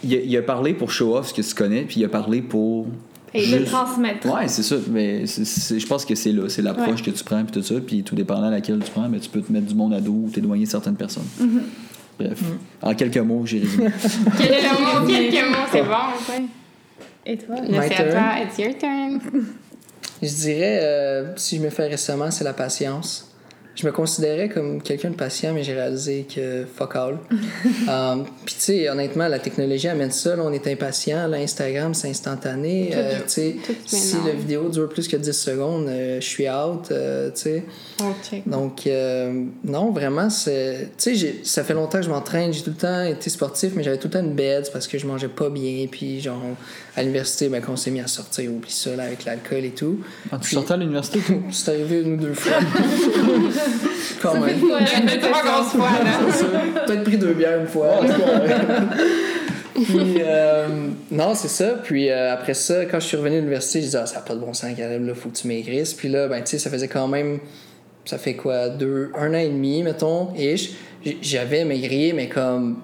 Il, 0.03 0.13
a, 0.13 0.17
il 0.19 0.37
a 0.37 0.41
parlé 0.43 0.73
pour 0.75 0.91
show 0.91 1.15
off 1.17 1.29
ce 1.29 1.33
que 1.33 1.41
tu 1.41 1.55
connais, 1.55 1.81
puis 1.81 2.01
il 2.01 2.05
a 2.05 2.09
parlé 2.09 2.41
pour. 2.43 2.85
Et 3.33 3.39
juste- 3.41 3.59
le 3.59 3.65
transmettre. 3.65 4.27
Ouais, 4.31 4.47
c'est 4.47 4.61
ça. 4.61 4.75
Mais 4.91 5.25
je 5.25 5.85
pense 5.87 6.05
que 6.05 6.13
c'est 6.13 6.31
là. 6.31 6.49
C'est 6.49 6.61
l'approche 6.61 7.01
que 7.01 7.09
tu 7.09 7.23
prends, 7.23 7.41
puis 7.43 7.51
tout 7.51 7.63
ça. 7.63 7.75
Puis 7.85 8.03
tout 8.03 8.13
dépendant 8.13 8.47
à 8.47 8.51
laquelle 8.51 8.79
tu 8.83 8.91
prends, 8.91 9.09
mais 9.09 9.19
tu 9.19 9.29
peux 9.29 9.41
te 9.41 9.51
mettre 9.51 9.65
du 9.65 9.73
monde 9.73 9.93
à 9.95 9.99
dos 10.01 10.11
ou 10.25 10.29
t'éloigner 10.31 10.65
de 10.65 10.69
certaines 10.69 10.95
personnes. 10.97 11.25
Bref. 12.19 12.39
En 12.83 12.93
quelques 12.93 13.17
mots, 13.17 13.41
j'ai 13.45 13.59
résumé. 13.59 13.85
Quelques 14.37 14.79
mots, 14.79 15.07
quelques 15.07 15.49
mots, 15.49 15.55
c'est 15.71 15.81
bon. 15.81 15.87
Ouais. 16.29 16.43
Et 17.25 17.37
toi? 17.37 17.55
C'est 17.57 17.77
à 17.77 17.89
turn. 17.89 18.11
toi, 18.11 18.39
it's 18.43 18.57
your 18.57 18.77
turn. 18.77 19.19
Je 20.21 20.27
dirais, 20.27 20.79
euh, 20.83 21.35
si 21.35 21.57
je 21.57 21.61
me 21.63 21.71
fais 21.71 21.87
récemment, 21.87 22.29
c'est 22.29 22.43
la 22.43 22.53
patience. 22.53 23.30
Je 23.73 23.85
me 23.87 23.91
considérais 23.93 24.49
comme 24.49 24.81
quelqu'un 24.81 25.11
de 25.11 25.15
patient, 25.15 25.53
mais 25.53 25.63
j'ai 25.63 25.73
réalisé 25.73 26.25
que 26.33 26.65
fuck 26.75 26.95
all. 26.95 27.17
Um, 27.87 28.25
Puis, 28.45 28.55
tu 28.55 28.61
sais, 28.61 28.89
honnêtement, 28.89 29.27
la 29.27 29.39
technologie 29.39 29.87
amène 29.87 30.11
ça. 30.11 30.35
là, 30.35 30.43
on 30.45 30.51
est 30.53 30.67
impatient. 30.67 31.27
Là, 31.27 31.37
Instagram, 31.37 31.93
c'est 31.93 32.09
instantané. 32.09 32.91
Euh, 32.93 33.19
tu 33.23 33.23
sais, 33.27 33.55
si 33.85 34.15
la 34.25 34.33
vidéo 34.33 34.69
dure 34.69 34.87
plus 34.87 35.07
que 35.07 35.17
10 35.17 35.31
secondes, 35.33 35.87
euh, 35.87 36.21
je 36.21 36.25
suis 36.25 36.47
out. 36.49 36.89
euh, 36.91 37.31
tu 37.31 37.41
sais. 37.41 37.63
Check. 38.29 38.47
Donc, 38.47 38.85
euh, 38.87 39.45
non, 39.63 39.91
vraiment, 39.91 40.29
c'est. 40.29 40.89
Tu 40.97 41.17
sais, 41.17 41.35
ça 41.43 41.63
fait 41.63 41.73
longtemps 41.73 41.99
que 41.99 42.05
je 42.05 42.09
m'entraîne. 42.09 42.53
J'ai 42.53 42.61
tout 42.61 42.69
le 42.71 42.75
temps 42.75 43.03
été 43.03 43.29
sportif, 43.29 43.71
mais 43.75 43.83
j'avais 43.83 43.97
tout 43.97 44.07
le 44.07 44.13
temps 44.13 44.19
une 44.23 44.33
bête 44.35 44.69
parce 44.71 44.87
que 44.87 44.97
je 44.97 45.07
mangeais 45.07 45.27
pas 45.27 45.49
bien. 45.49 45.87
Puis, 45.89 46.21
genre, 46.21 46.41
à 46.95 47.01
l'université, 47.01 47.49
ben, 47.49 47.61
quand 47.61 47.73
on 47.73 47.77
s'est 47.77 47.91
mis 47.91 48.01
à 48.01 48.07
sortir, 48.07 48.51
oublie 48.51 48.71
ça, 48.71 48.95
là, 48.95 49.03
avec 49.03 49.25
l'alcool 49.25 49.65
et 49.65 49.71
tout. 49.71 49.99
Ah, 50.31 50.39
tu 50.41 50.49
sortais 50.49 50.73
à 50.73 50.77
l'université? 50.77 51.19
C'est 51.51 51.71
arrivé 51.71 52.01
une 52.01 52.13
ou 52.13 52.17
deux 52.17 52.33
fois. 52.33 52.53
Quand 54.21 54.39
même. 54.39 54.59
Trois 54.59 55.43
grosses 55.43 55.71
fois, 55.71 55.89
là. 56.03 56.85
Peut-être 56.85 57.03
pris 57.03 57.17
deux 57.17 57.33
bières 57.33 57.59
une 57.59 57.67
fois. 57.67 57.99
Puis, 59.73 60.15
euh, 60.19 60.67
non, 61.09 61.33
c'est 61.33 61.47
ça. 61.47 61.75
Puis 61.83 62.09
euh, 62.09 62.33
après 62.33 62.53
ça, 62.53 62.85
quand 62.85 62.99
je 62.99 63.07
suis 63.07 63.17
revenu 63.17 63.37
à 63.37 63.39
l'université, 63.39 63.79
je 63.79 63.85
disais, 63.85 63.99
ah, 64.01 64.05
ça 64.05 64.15
n'a 64.17 64.21
pas 64.21 64.35
de 64.35 64.39
bon 64.39 64.53
sens, 64.53 64.75
Caleb, 64.75 65.05
là, 65.05 65.15
faut 65.15 65.29
que 65.29 65.37
tu 65.37 65.47
maigrisses. 65.47 65.93
Puis 65.93 66.09
là, 66.09 66.27
ben, 66.27 66.41
tu 66.41 66.51
sais, 66.51 66.59
ça 66.59 66.69
faisait 66.69 66.87
quand 66.87 67.07
même, 67.07 67.39
ça 68.05 68.17
fait 68.17 68.35
quoi, 68.35 68.69
deux, 68.69 69.11
un 69.17 69.31
an 69.31 69.37
et 69.37 69.49
demi, 69.49 69.81
mettons, 69.83 70.33
ish. 70.35 70.71
J'avais 71.21 71.65
maigri, 71.65 72.13
mais 72.13 72.29
comme, 72.29 72.77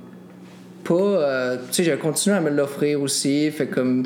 pas. 0.88 0.94
euh, 0.94 1.58
tu 1.68 1.74
sais, 1.74 1.84
j'avais 1.84 1.98
continué 2.00 2.36
à 2.36 2.42
me 2.42 2.50
l'offrir 2.50 3.02
aussi. 3.02 3.50
Fait 3.52 3.68
comme. 3.68 4.04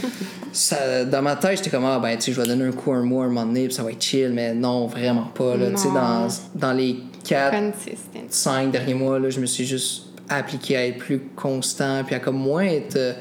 ça, 0.52 1.04
dans 1.04 1.22
ma 1.22 1.36
tête, 1.36 1.58
j'étais 1.58 1.70
comme, 1.70 1.84
ah, 1.84 1.98
ben, 2.00 2.16
tu 2.16 2.22
sais, 2.24 2.32
je 2.32 2.40
vais 2.40 2.46
donner 2.46 2.64
un 2.66 2.72
coup 2.72 2.92
un 2.92 3.02
mois, 3.02 3.24
un 3.24 3.28
moment 3.28 3.46
donné, 3.46 3.66
puis 3.66 3.74
ça 3.74 3.82
va 3.82 3.90
être 3.92 4.02
chill, 4.02 4.30
mais 4.32 4.54
non, 4.54 4.86
vraiment 4.86 5.30
pas, 5.34 5.56
là. 5.56 5.70
Tu 5.70 5.76
sais, 5.78 5.88
dans, 5.88 6.28
dans 6.54 6.72
les 6.72 6.96
quatre 7.24 7.56
Consistent. 7.72 8.18
cinq 8.30 8.70
derniers 8.72 8.94
mois, 8.94 9.18
là, 9.18 9.30
je 9.30 9.40
me 9.40 9.46
suis 9.46 9.64
juste 9.64 10.04
appliqué 10.28 10.76
à 10.76 10.86
être 10.86 10.98
plus 10.98 11.20
constant, 11.36 12.02
puis 12.04 12.14
à 12.14 12.18
comme 12.20 12.36
moins 12.38 12.64
être. 12.64 12.96
euh, 12.96 13.12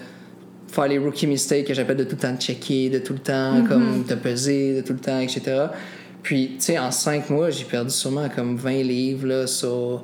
faire 0.72 0.88
les 0.88 1.00
rookie 1.00 1.26
mistakes 1.26 1.66
que 1.66 1.74
j'appelle 1.74 1.98
de 1.98 2.04
tout 2.04 2.16
le 2.16 2.22
temps 2.22 2.36
checker, 2.38 2.92
de 2.92 3.00
tout 3.00 3.14
le 3.14 3.20
temps 3.20 3.64
comme 3.68 4.04
te 4.08 4.14
peser, 4.14 4.76
de 4.76 4.82
tout 4.82 4.94
le 4.94 5.00
temps, 5.00 5.20
etc. 5.20 5.42
Puis, 6.22 6.52
tu 6.60 6.66
sais, 6.66 6.78
en 6.78 6.92
cinq 6.92 7.32
mois, 7.32 7.50
j'ai 7.50 7.64
perdu 7.66 7.90
sûrement 7.90 8.30
comme 8.30 8.56
20 8.56 8.84
livres, 8.84 9.26
là, 9.28 9.48
sur. 9.48 10.04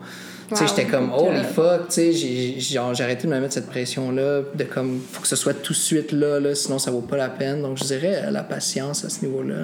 Tu 0.49 0.55
sais, 0.55 0.61
Wow. 0.63 0.69
j'étais 0.69 0.85
comme, 0.85 1.11
holy 1.11 1.43
fuck, 1.43 1.87
tu 1.87 1.93
sais, 1.95 2.11
j'ai- 2.11 2.55
arrêté 3.03 3.27
de 3.27 3.33
me 3.33 3.39
mettre 3.39 3.53
cette 3.53 3.67
pression-là, 3.67 4.41
de 4.53 4.63
comme, 4.65 4.99
faut 5.11 5.21
que 5.21 5.27
ce 5.27 5.35
soit 5.35 5.53
tout 5.55 5.73
de 5.73 5.77
suite 5.77 6.11
là, 6.11 6.39
là, 6.39 6.53
sinon 6.53 6.77
ça 6.77 6.91
vaut 6.91 7.01
pas 7.01 7.17
la 7.17 7.29
peine. 7.29 7.61
Donc, 7.63 7.77
je 7.77 7.83
dirais 7.83 8.21
euh, 8.25 8.31
la 8.31 8.43
patience 8.43 9.03
à 9.05 9.09
ce 9.09 9.25
niveau-là. 9.25 9.63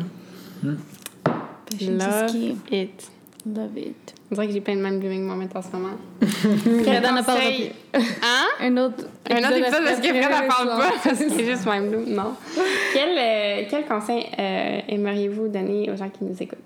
Love 1.82 2.32
Key. 2.32 2.56
it. 2.72 3.10
Love 3.46 3.78
it. 3.78 3.96
On 4.30 4.36
dirait 4.36 4.48
que 4.48 4.54
j'ai 4.54 4.62
plein 4.62 4.76
de 4.76 4.82
mind 4.82 5.00
blooming 5.00 5.24
moments 5.24 5.46
en 5.54 5.62
ce 5.62 5.68
moment. 5.72 5.98
Fred 6.22 7.06
en 7.06 7.16
a 7.18 7.24
parlé. 7.24 7.42
conseil- 7.42 7.72
Hein? 7.94 8.46
Un 8.62 8.78
autre 8.78 9.04
Un 9.30 9.38
autre 9.40 9.58
épisode 9.58 9.84
parce 9.84 10.00
que 10.00 10.08
Fred 10.08 10.24
n'en 10.24 10.48
parle 10.48 10.70
je 10.70 10.78
pas, 10.78 10.92
parce 11.04 11.20
que 11.20 11.30
c'est 11.30 11.46
juste 11.46 11.66
mind 11.66 11.90
bloom. 11.90 12.06
Non. 12.10 12.34
Quel, 12.94 13.10
euh, 13.18 13.64
quel 13.70 13.86
conseil 13.86 14.26
euh, 14.38 14.80
aimeriez-vous 14.88 15.48
donner 15.48 15.90
aux 15.92 15.96
gens 15.96 16.10
qui 16.10 16.24
nous 16.24 16.36
écoutent? 16.40 16.60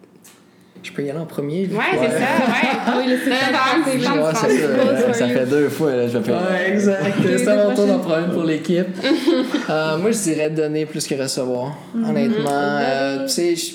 Je 0.85 0.91
peux 0.91 1.01
y 1.03 1.09
aller 1.09 1.17
en 1.19 1.25
premier? 1.25 1.61
Ouais, 1.67 1.83
c'est 1.93 1.97
ça, 1.97 2.05
ouais. 2.15 2.97
Oui, 2.97 3.05
le 3.07 4.03
Non, 4.07 4.15
non, 4.21 4.31
c'est 4.35 4.49
c'est 4.49 4.57
ça. 4.61 4.67
Euh, 4.67 5.13
ça 5.13 5.27
fait 5.27 5.45
deux 5.47 5.67
fois, 5.69 5.95
là, 5.95 6.07
je 6.07 6.17
vais 6.19 6.23
faire. 6.23 6.41
Ouais, 6.47 6.71
exact. 6.73 7.01
C'est 7.25 7.47
à 7.47 7.55
mon 7.67 7.73
tour 7.75 7.87
d'en 7.87 7.99
prendre 7.99 8.31
pour 8.31 8.43
l'équipe. 8.43 8.85
Euh, 9.69 9.97
moi, 9.97 10.11
je 10.11 10.19
dirais 10.19 10.49
donner 10.51 10.85
plus 10.85 11.07
que 11.07 11.15
recevoir. 11.15 11.75
Honnêtement, 11.95 12.49
euh, 12.51 13.23
tu 13.25 13.29
sais, 13.29 13.55
je- 13.55 13.71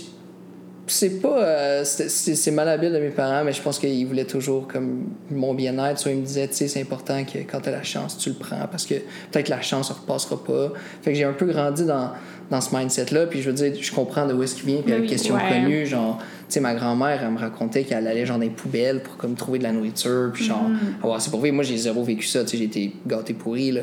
c'est 0.87 1.21
pas. 1.21 1.43
euh, 1.43 1.85
c'est- 1.85 2.09
c'est 2.09 2.35
c'est 2.37 2.51
malhabile 2.53 2.93
de 2.93 2.99
mes 3.01 3.09
parents, 3.11 3.43
mais 3.45 3.53
je 3.53 3.61
pense 3.61 3.79
qu'ils 3.81 4.07
voulaient 4.07 4.25
toujours 4.25 4.69
comme 4.69 5.07
mon 5.31 5.53
bien-être. 5.55 5.99
Soit 5.99 6.13
ils 6.13 6.19
me 6.19 6.25
disaient, 6.25 6.47
tu 6.49 6.55
sais, 6.55 6.69
c'est 6.69 6.81
important 6.81 7.25
que 7.25 7.39
quand 7.39 7.61
t'as 7.61 7.73
la 7.73 7.83
chance, 7.83 8.17
tu 8.19 8.29
le 8.31 8.37
prends 8.37 8.67
parce 8.71 8.87
que 8.87 8.95
peut-être 9.33 9.49
la 9.49 9.61
chance 9.63 9.91
ne 9.91 9.95
repassera 9.97 10.37
pas. 10.45 10.73
Fait 11.03 11.11
que 11.13 11.17
j'ai 11.19 11.25
un 11.25 11.33
peu 11.33 11.47
grandi 11.47 11.85
dans, 11.85 12.11
dans 12.51 12.61
ce 12.61 12.75
mindset-là. 12.75 13.27
Puis 13.27 13.43
je 13.43 13.51
veux 13.51 13.55
dire, 13.55 13.73
je 13.81 13.93
comprends 13.93 14.27
de 14.27 14.35
où 14.35 14.43
est-ce 14.43 14.57
qu'il 14.57 14.67
vient. 14.67 14.83
Puis 14.83 14.93
la 14.93 15.01
question 15.07 15.37
connue, 15.37 15.87
genre, 15.87 16.19
tu 16.19 16.55
sais, 16.55 16.61
ma 16.61 16.75
grand-mère, 16.75 17.21
elle 17.23 17.31
me 17.31 17.39
racontait 17.39 17.85
qu'elle 17.85 18.07
allait 18.07 18.27
genre 18.27 18.39
dans 18.39 18.43
les 18.43 18.51
poubelles 18.51 19.03
pour 19.03 19.17
comme 19.17 19.35
trouver 19.35 19.59
de 19.59 19.65
la 19.65 19.73
nourriture. 19.73 20.31
Puis 20.33 20.45
genre, 20.45 20.69
mm 20.69 21.19
c'est 21.19 21.31
pour 21.31 21.41
vrai, 21.41 21.51
moi 21.51 21.65
j'ai 21.65 21.77
zéro 21.77 22.03
vécu 22.03 22.27
ça, 22.27 22.45
tu 22.45 22.51
sais, 22.51 22.57
j'ai 22.57 22.65
été 22.65 22.93
gâté 23.07 23.35
pourri, 23.35 23.73
là. 23.73 23.83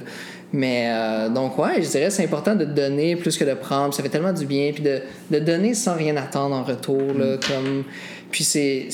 Mais 0.53 0.89
euh, 0.89 1.30
donc, 1.30 1.57
ouais, 1.59 1.82
je 1.82 1.89
dirais 1.89 2.09
c'est 2.09 2.24
important 2.24 2.55
de 2.55 2.65
donner 2.65 3.15
plus 3.15 3.38
que 3.38 3.43
de 3.43 3.53
prendre. 3.53 3.93
Ça 3.93 4.01
fait 4.01 4.09
tellement 4.09 4.34
du 4.34 4.45
bien. 4.45 4.72
Puis 4.74 4.84
de, 4.84 5.01
de 5.30 5.39
donner 5.39 5.74
sans 5.74 5.95
rien 5.95 6.15
attendre 6.15 6.55
en 6.55 6.63
retour, 6.63 7.01
là, 7.18 7.36
mm. 7.36 7.39
comme. 7.47 7.84
Puis 8.32 8.43
c'est 8.43 8.89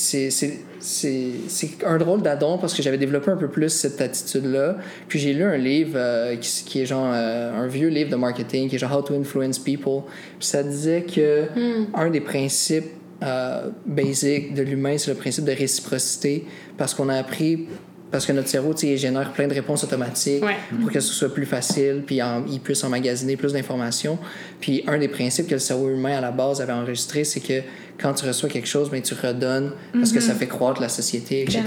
c'est 0.84 1.70
un 1.86 1.98
drôle 1.98 2.22
d'adon 2.22 2.58
parce 2.58 2.74
que 2.74 2.84
j'avais 2.84 2.98
développé 2.98 3.32
un 3.32 3.38
peu 3.38 3.48
plus 3.48 3.70
cette 3.70 4.02
attitude-là. 4.02 4.78
Puis 5.08 5.18
j'ai 5.18 5.34
lu 5.34 5.44
un 5.44 5.56
livre 5.56 5.94
euh, 5.96 6.36
qui, 6.36 6.82
est 6.82 6.86
genre 6.86 7.10
euh, 7.14 7.64
un 7.64 7.68
vieux 7.68 7.88
livre 7.88 8.10
de 8.10 8.16
marketing 8.18 8.70
qui 8.70 8.76
est 8.76 8.80
genre 8.80 8.98
How 8.98 9.02
to 9.02 9.16
Influence 9.16 9.60
People. 9.60 10.02
Puis 10.38 10.48
ça 10.48 10.62
disait 10.62 11.04
que 11.04 11.46
hmm. 11.56 11.88
un 11.94 12.10
des 12.10 12.20
principes 12.20 12.92
euh, 13.24 13.70
basiques 13.86 14.54
de 14.54 14.62
l'humain, 14.62 14.98
c'est 14.98 15.12
le 15.12 15.18
principe 15.18 15.46
de 15.46 15.54
réciprocité 15.54 16.46
parce 16.78 16.94
qu'on 16.94 17.08
a 17.08 17.16
appris 17.16 17.68
parce 18.12 18.28
que 18.28 18.32
notre 18.32 18.50
cerveau 18.50 18.76
génère 18.78 19.34
plein 19.34 19.48
de 19.48 19.56
réponses 19.56 19.84
automatiques 19.84 20.44
pour 20.80 20.92
que 20.92 21.00
ce 21.00 21.12
soit 21.12 21.34
plus 21.34 21.48
facile, 21.48 22.04
puis 22.06 22.20
il 22.48 22.60
puisse 22.60 22.84
emmagasiner 22.84 23.36
plus 23.38 23.54
d'informations. 23.54 24.20
Puis 24.60 24.84
un 24.86 25.00
des 25.00 25.08
principes 25.08 25.48
que 25.48 25.56
le 25.56 25.60
cerveau 25.60 25.90
humain 25.90 26.16
à 26.16 26.22
la 26.22 26.30
base 26.30 26.62
avait 26.62 26.74
enregistré, 26.74 27.24
c'est 27.24 27.40
que 27.40 27.64
quand 28.04 28.14
tu 28.14 28.26
reçois 28.26 28.50
quelque 28.50 28.68
chose, 28.68 28.90
ben, 28.90 29.02
tu 29.02 29.14
redonnes 29.14 29.72
parce 29.94 30.12
que 30.12 30.20
ça 30.20 30.34
mhm. 30.34 30.40
fait 30.40 30.48
croître 30.48 30.82
la 30.82 30.90
société, 30.90 31.44
etc. 31.44 31.64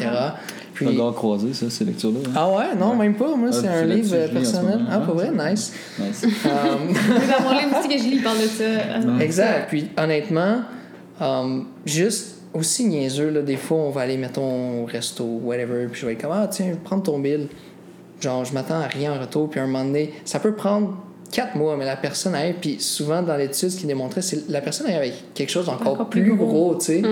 Puis... 0.74 0.86
Tu 0.86 1.12
croisé, 1.14 1.54
ça, 1.54 1.70
ces 1.70 1.86
lectures-là. 1.86 2.20
Hein? 2.26 2.32
Ah 2.36 2.48
ouais? 2.50 2.76
Non, 2.78 2.94
même 2.94 3.14
pas. 3.14 3.34
Moi, 3.34 3.48
ah, 3.50 3.56
c'est 3.58 3.66
un 3.66 3.86
livre 3.86 4.14
personnel. 4.30 4.80
Ah, 4.90 4.98
pas 4.98 5.12
vrai? 5.12 5.30
Nice. 5.30 5.72
nice. 5.98 6.24
um... 6.44 6.92
Dans 6.92 7.42
mon 7.42 7.58
livre 7.58 7.78
aussi 7.78 7.88
que 7.88 7.98
je 7.98 8.08
lis, 8.10 8.18
parle 8.18 8.42
de 8.42 8.46
ça. 8.46 9.24
Exact. 9.24 9.70
Puis 9.70 9.88
honnêtement, 9.96 10.60
um, 11.22 11.68
juste 11.86 12.36
aussi 12.52 12.84
niaiseux, 12.84 13.30
là, 13.30 13.40
des 13.40 13.56
fois, 13.56 13.78
on 13.78 13.90
va 13.90 14.02
aller, 14.02 14.18
mettons, 14.18 14.82
au 14.82 14.84
resto, 14.84 15.24
whatever, 15.24 15.86
puis 15.90 16.02
je 16.02 16.06
vais 16.06 16.12
être 16.12 16.20
comme, 16.20 16.32
ah, 16.32 16.48
tiens, 16.50 16.76
prends 16.84 17.00
ton 17.00 17.18
bill. 17.18 17.48
Genre, 18.20 18.44
je 18.44 18.52
m'attends 18.52 18.80
à 18.80 18.86
rien 18.86 19.14
en 19.14 19.20
retour, 19.20 19.48
puis 19.48 19.58
à 19.58 19.62
un 19.62 19.66
moment 19.66 19.84
donné, 19.84 20.12
ça 20.26 20.38
peut 20.38 20.54
prendre 20.54 20.98
quatre 21.30 21.56
mois, 21.56 21.76
mais 21.76 21.84
la 21.84 21.96
personne 21.96 22.34
arrive, 22.34 22.56
puis 22.60 22.76
souvent 22.80 23.22
dans 23.22 23.36
l'étude, 23.36 23.70
ce 23.70 23.76
qui 23.76 23.86
démontrait, 23.86 24.22
c'est 24.22 24.48
la 24.48 24.60
personne 24.60 24.86
arrive 24.86 24.98
avec 24.98 25.34
quelque 25.34 25.50
chose 25.50 25.66
d'encore 25.66 26.08
plus, 26.08 26.34
gros, 26.34 26.76
tu 26.76 26.86
sais. 26.86 27.02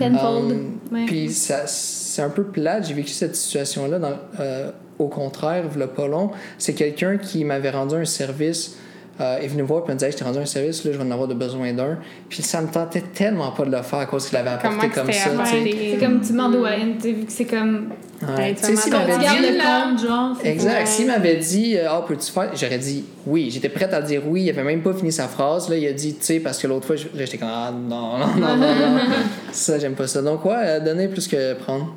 Um, 0.00 0.80
puis 1.06 1.30
c'est 1.30 2.22
un 2.22 2.30
peu 2.30 2.44
plate, 2.44 2.86
j'ai 2.88 2.94
vécu 2.94 3.10
cette 3.10 3.36
situation-là. 3.36 3.98
Euh, 4.38 4.70
au 4.98 5.08
contraire, 5.08 5.64
le 5.76 5.86
pas 5.86 6.06
long, 6.06 6.30
c'est 6.58 6.74
quelqu'un 6.74 7.16
qui 7.16 7.44
m'avait 7.44 7.70
rendu 7.70 7.94
un 7.94 8.04
service 8.04 8.76
euh, 9.20 9.38
est 9.38 9.48
venu 9.48 9.62
voir 9.62 9.84
et 9.86 9.92
me 9.92 9.96
disait 9.96 10.12
Je 10.12 10.16
t'ai 10.16 10.24
rendu 10.24 10.38
un 10.38 10.46
service, 10.46 10.84
là, 10.84 10.92
je 10.92 10.98
vais 10.98 11.04
en 11.04 11.10
avoir 11.10 11.28
de 11.28 11.34
besoin 11.34 11.72
d'un. 11.72 11.98
Puis 12.28 12.42
ça 12.42 12.60
me 12.60 12.68
tentait 12.68 13.02
tellement 13.12 13.50
pas 13.52 13.64
de 13.64 13.70
le 13.70 13.82
faire 13.82 13.98
à 13.98 14.06
cause 14.06 14.28
qu'il 14.28 14.38
avait 14.38 14.50
apporté 14.50 14.88
comme 14.88 15.12
ça. 15.12 15.30
C'est 15.44 15.98
comme 15.98 16.20
tu 16.20 16.32
demandes 16.32 16.54
au 16.56 16.64
vu 16.64 17.24
que 17.24 17.32
c'est 17.32 17.44
comme. 17.44 17.90
Ouais. 18.22 18.54
Tu 18.54 18.64
sais, 18.64 18.76
s'il 18.76 18.92
m'avait 18.92 19.18
dit. 19.18 19.24
Le 19.24 19.58
compte, 19.58 20.06
genre, 20.06 20.36
exact. 20.44 20.86
S'il 20.86 21.06
m'avait 21.06 21.36
dit 21.36 21.76
Ah, 21.78 22.00
oh, 22.00 22.04
peux-tu 22.06 22.30
faire 22.30 22.50
J'aurais 22.54 22.78
dit 22.78 23.04
oui. 23.26 23.50
J'étais 23.50 23.68
prête 23.68 23.92
à 23.92 24.02
dire 24.02 24.22
oui. 24.26 24.42
Il 24.44 24.50
avait 24.50 24.64
même 24.64 24.82
pas 24.82 24.92
fini 24.92 25.12
sa 25.12 25.28
phrase. 25.28 25.68
Là, 25.68 25.76
il 25.76 25.86
a 25.86 25.92
dit 25.92 26.14
Tu 26.14 26.24
sais, 26.24 26.40
parce 26.40 26.58
que 26.58 26.66
l'autre 26.66 26.86
fois, 26.86 26.96
j'étais 26.96 27.38
comme 27.38 27.48
Ah, 27.50 27.72
non, 27.72 28.18
non, 28.18 28.26
non, 28.36 28.56
non. 28.56 28.74
non. 28.74 29.00
ça, 29.52 29.78
j'aime 29.78 29.94
pas 29.94 30.06
ça. 30.06 30.22
Donc, 30.22 30.44
ouais, 30.44 30.54
euh, 30.56 30.80
donner 30.80 31.08
plus 31.08 31.28
que 31.28 31.54
prendre. 31.54 31.94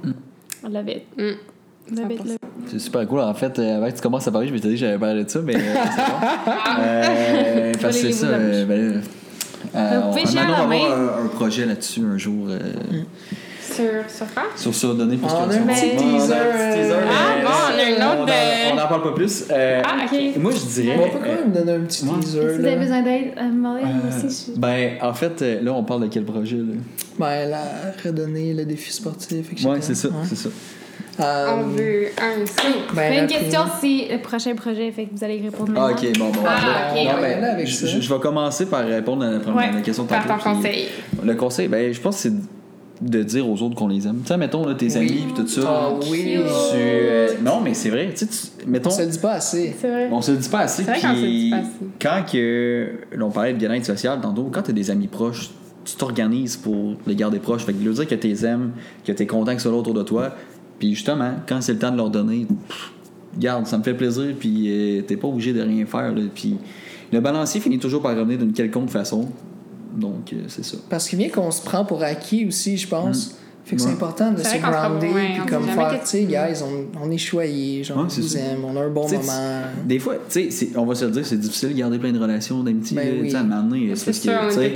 On 0.64 0.70
l'avait. 0.70 1.06
Mm. 1.18 1.53
C'est 2.68 2.80
super 2.80 3.08
cool. 3.08 3.20
En 3.20 3.34
fait, 3.34 3.60
euh, 3.60 3.78
avant 3.78 3.90
que 3.90 3.96
tu 3.96 4.02
commences 4.02 4.28
à 4.28 4.32
parler, 4.32 4.48
je 4.48 4.54
m'étais 4.54 4.70
dit 4.70 4.76
que 4.76 4.80
j'avais 4.80 4.98
parlé 4.98 5.24
de 5.24 5.30
ça, 5.30 5.40
mais 5.42 5.56
euh, 5.56 5.60
c'est 5.60 6.02
bon. 6.02 6.28
euh, 6.80 7.72
parce 7.82 7.98
que 7.98 8.02
c'est 8.02 8.12
ça. 8.14 8.28
Euh, 8.28 8.66
ben, 8.66 9.02
euh, 9.76 10.02
on, 10.04 10.10
on 10.10 10.12
va 10.12 10.42
avoir 10.42 10.72
un, 10.72 11.26
un, 11.26 11.28
projet 11.28 11.66
là-dessus 11.66 12.02
un 12.02 12.18
jour. 12.18 12.48
Euh, 12.50 12.60
sur, 13.62 13.84
sur 14.08 14.34
quoi? 14.34 14.44
Sur 14.56 14.76
ça, 14.76 14.88
donner 14.94 15.18
plus 15.18 15.26
on 15.26 15.50
a 15.50 15.56
un 15.56 15.66
petit 15.66 15.96
teaser. 15.96 16.34
Ah 16.34 17.42
bon, 17.44 17.50
on 17.50 18.02
a 18.02 18.08
un 18.08 18.14
autre 18.14 18.26
de... 18.26 18.72
On 18.72 18.76
n'en 18.76 18.88
parle 18.88 19.04
pas 19.04 19.14
plus. 19.14 19.46
Euh, 19.50 19.82
ah, 19.84 20.06
OK. 20.06 20.38
Moi, 20.38 20.52
je 20.52 20.82
dirais... 20.82 21.00
On 21.00 21.10
peut 21.10 21.26
quand 21.26 21.36
même 21.36 21.52
donner 21.52 21.72
un 21.72 21.80
petit 21.82 22.06
teaser. 22.06 22.22
Si 22.32 22.38
vous 22.38 22.66
avez 22.66 22.76
besoin 22.76 23.02
d'aide, 23.02 23.34
moi 23.54 23.78
aussi. 24.26 24.54
Ben, 24.58 24.98
en 25.02 25.14
fait, 25.14 25.42
là, 25.42 25.74
on 25.74 25.84
parle 25.84 26.04
de 26.04 26.08
quel 26.08 26.24
projet? 26.24 26.58
Là? 26.58 26.74
Ben, 27.18 27.50
la 27.50 27.64
redonner 28.04 28.54
le 28.54 28.66
défi 28.66 28.92
sportif, 28.92 29.52
etc. 29.52 29.68
Ouais, 29.68 29.78
c'est 29.82 29.96
ça, 29.96 30.10
c'est 30.30 30.38
ça. 30.38 30.50
Euh, 31.20 31.48
on 31.58 31.64
veut 31.68 32.08
un 32.22 32.42
aussi. 32.42 32.56
Ben, 32.94 33.24
une 33.24 33.28
question, 33.28 33.62
c'est 33.80 34.08
le 34.12 34.22
prochain 34.22 34.56
projet, 34.56 34.92
fait 34.92 35.06
que 35.06 35.16
vous 35.16 35.24
allez 35.24 35.42
répondre 35.42 35.72
maintenant. 35.72 35.88
Ah, 35.90 35.92
ok, 35.92 36.18
bon, 36.18 36.30
bon. 36.30 36.40
Ah, 36.46 36.92
okay. 36.92 37.06
non, 37.06 37.22
ben, 37.22 37.68
je, 37.68 37.88
je, 37.88 38.14
vais 38.14 38.20
commencer 38.20 38.66
par 38.66 38.86
répondre 38.86 39.24
à 39.24 39.32
la, 39.32 39.40
première, 39.40 39.70
ouais. 39.70 39.76
la 39.76 39.82
question 39.82 40.04
de 40.04 40.10
Par 40.10 40.28
ton 40.28 40.38
conseil. 40.38 40.88
Le 41.24 41.36
conseil, 41.36 41.68
ben, 41.68 41.94
je 41.94 42.02
pense 42.02 42.16
que 42.16 42.22
c'est 42.22 42.34
de 43.02 43.24
dire 43.24 43.48
aux 43.48 43.62
autres 43.62 43.76
qu'on 43.76 43.88
les 43.88 44.08
aime. 44.08 44.22
Tu 44.22 44.28
sais, 44.28 44.38
mettons, 44.38 44.66
là, 44.66 44.76
tes 44.76 44.88
oui. 44.88 44.98
amis 44.98 45.26
et 45.30 45.34
tout 45.36 45.48
ça. 45.48 45.62
Ah 45.66 45.90
oui! 46.10 46.36
Tu, 46.36 46.40
euh, 46.40 47.28
non, 47.44 47.60
mais 47.62 47.74
c'est 47.74 47.90
vrai. 47.90 48.14
Tu, 48.16 48.26
mettons, 48.66 48.90
on 48.90 48.94
se 48.94 49.02
le 49.02 49.08
dit 49.08 49.20
pas 49.20 49.34
assez. 49.34 49.76
Vrai. 49.82 50.10
On 50.12 50.22
se 50.22 50.32
le 50.32 50.38
dit 50.38 50.50
pas 50.50 50.60
assez. 50.60 50.84
C'est 50.84 50.92
vrai 50.92 51.02
qu'on 51.02 51.16
se 51.16 51.22
le 51.22 51.28
dit 51.28 51.50
pas 51.50 51.58
assez. 51.58 51.70
Quand 52.02 52.32
que, 52.32 52.92
là, 53.12 53.26
on 53.26 53.32
parlait 53.32 53.54
de 53.54 53.58
bien-être 53.58 53.86
social 53.86 54.20
tantôt, 54.22 54.50
quand 54.52 54.64
tu 54.64 54.72
as 54.72 54.74
des 54.74 54.90
amis 54.90 55.08
proches, 55.08 55.52
tu 55.84 55.96
t'organises 55.96 56.56
pour 56.56 56.96
les 57.06 57.16
garder 57.16 57.40
proches. 57.40 57.66
Fait 57.66 57.74
que 57.74 57.78
dire 57.78 58.08
que 58.08 58.16
tu 58.16 58.28
les 58.28 58.46
aimes, 58.46 58.72
que 59.06 59.12
tu 59.12 59.24
es 59.24 59.28
content 59.28 59.56
que 59.56 59.62
ce 59.62 59.70
soit 59.70 59.78
autour 59.78 59.94
de 59.94 60.04
toi, 60.04 60.36
puis 60.84 60.96
justement, 60.96 61.36
quand 61.48 61.62
c'est 61.62 61.72
le 61.72 61.80
temps 61.80 61.92
de 61.92 61.96
leur 61.96 62.10
donner, 62.10 62.46
garde, 63.40 63.66
ça 63.68 63.78
me 63.78 63.84
fait 63.84 63.94
plaisir, 63.94 64.36
puis 64.38 64.66
euh, 64.68 65.02
t'es 65.02 65.16
pas 65.16 65.30
obligé 65.30 65.54
de 65.54 65.62
rien 65.62 65.86
faire. 65.86 66.14
puis 66.36 66.58
le 67.10 67.22
balancier 67.22 67.62
finit 67.62 67.80
toujours 67.80 68.02
par 68.02 68.18
revenir 68.18 68.38
d'une 68.38 68.52
quelconque 68.52 68.90
façon. 68.90 69.30
Donc, 69.96 70.34
euh, 70.34 70.42
c'est 70.50 70.66
ça. 70.66 70.76
Parce 70.90 71.08
qu'il 71.08 71.20
vient 71.20 71.30
qu'on 71.30 71.52
se 71.52 71.62
prend 71.62 71.86
pour 71.86 72.04
acquis 72.04 72.46
aussi, 72.46 72.76
je 72.76 72.86
pense. 72.86 73.30
Mm. 73.30 73.36
Fait 73.64 73.76
que 73.78 73.82
c'est 73.82 73.92
important 73.92 74.34
de 74.34 74.44
se 74.44 74.58
grounder 74.58 75.08
puis 75.08 75.46
comme 75.50 75.64
faire, 75.64 75.98
tu 76.02 76.10
sais, 76.10 76.24
guys, 76.26 76.62
on, 76.62 77.02
on 77.02 77.10
est 77.10 77.18
choyés, 77.18 77.82
genre, 77.86 78.00
on 78.00 78.08
vous 78.08 78.38
aime, 78.38 78.66
on 78.66 78.76
a 78.76 78.82
un 78.82 78.90
bon 78.90 79.10
moment. 79.10 79.62
Des 79.86 80.00
fois, 80.00 80.16
tu 80.30 80.52
sais, 80.52 80.70
on 80.76 80.86
va 80.86 80.96
se 80.96 81.06
le 81.06 81.12
dire, 81.12 81.26
c'est 81.26 81.40
difficile 81.40 81.70
de 81.70 81.76
garder 81.76 81.98
plein 81.98 82.12
de 82.12 82.20
relations 82.20 82.62
d'amitié, 82.62 82.98
ben 82.98 83.22
oui. 83.22 83.34
à 83.34 83.40
un 83.40 83.44
moment 83.44 83.64
donné. 83.64 83.96
C'est 83.96 84.28
ouais. 84.28 84.74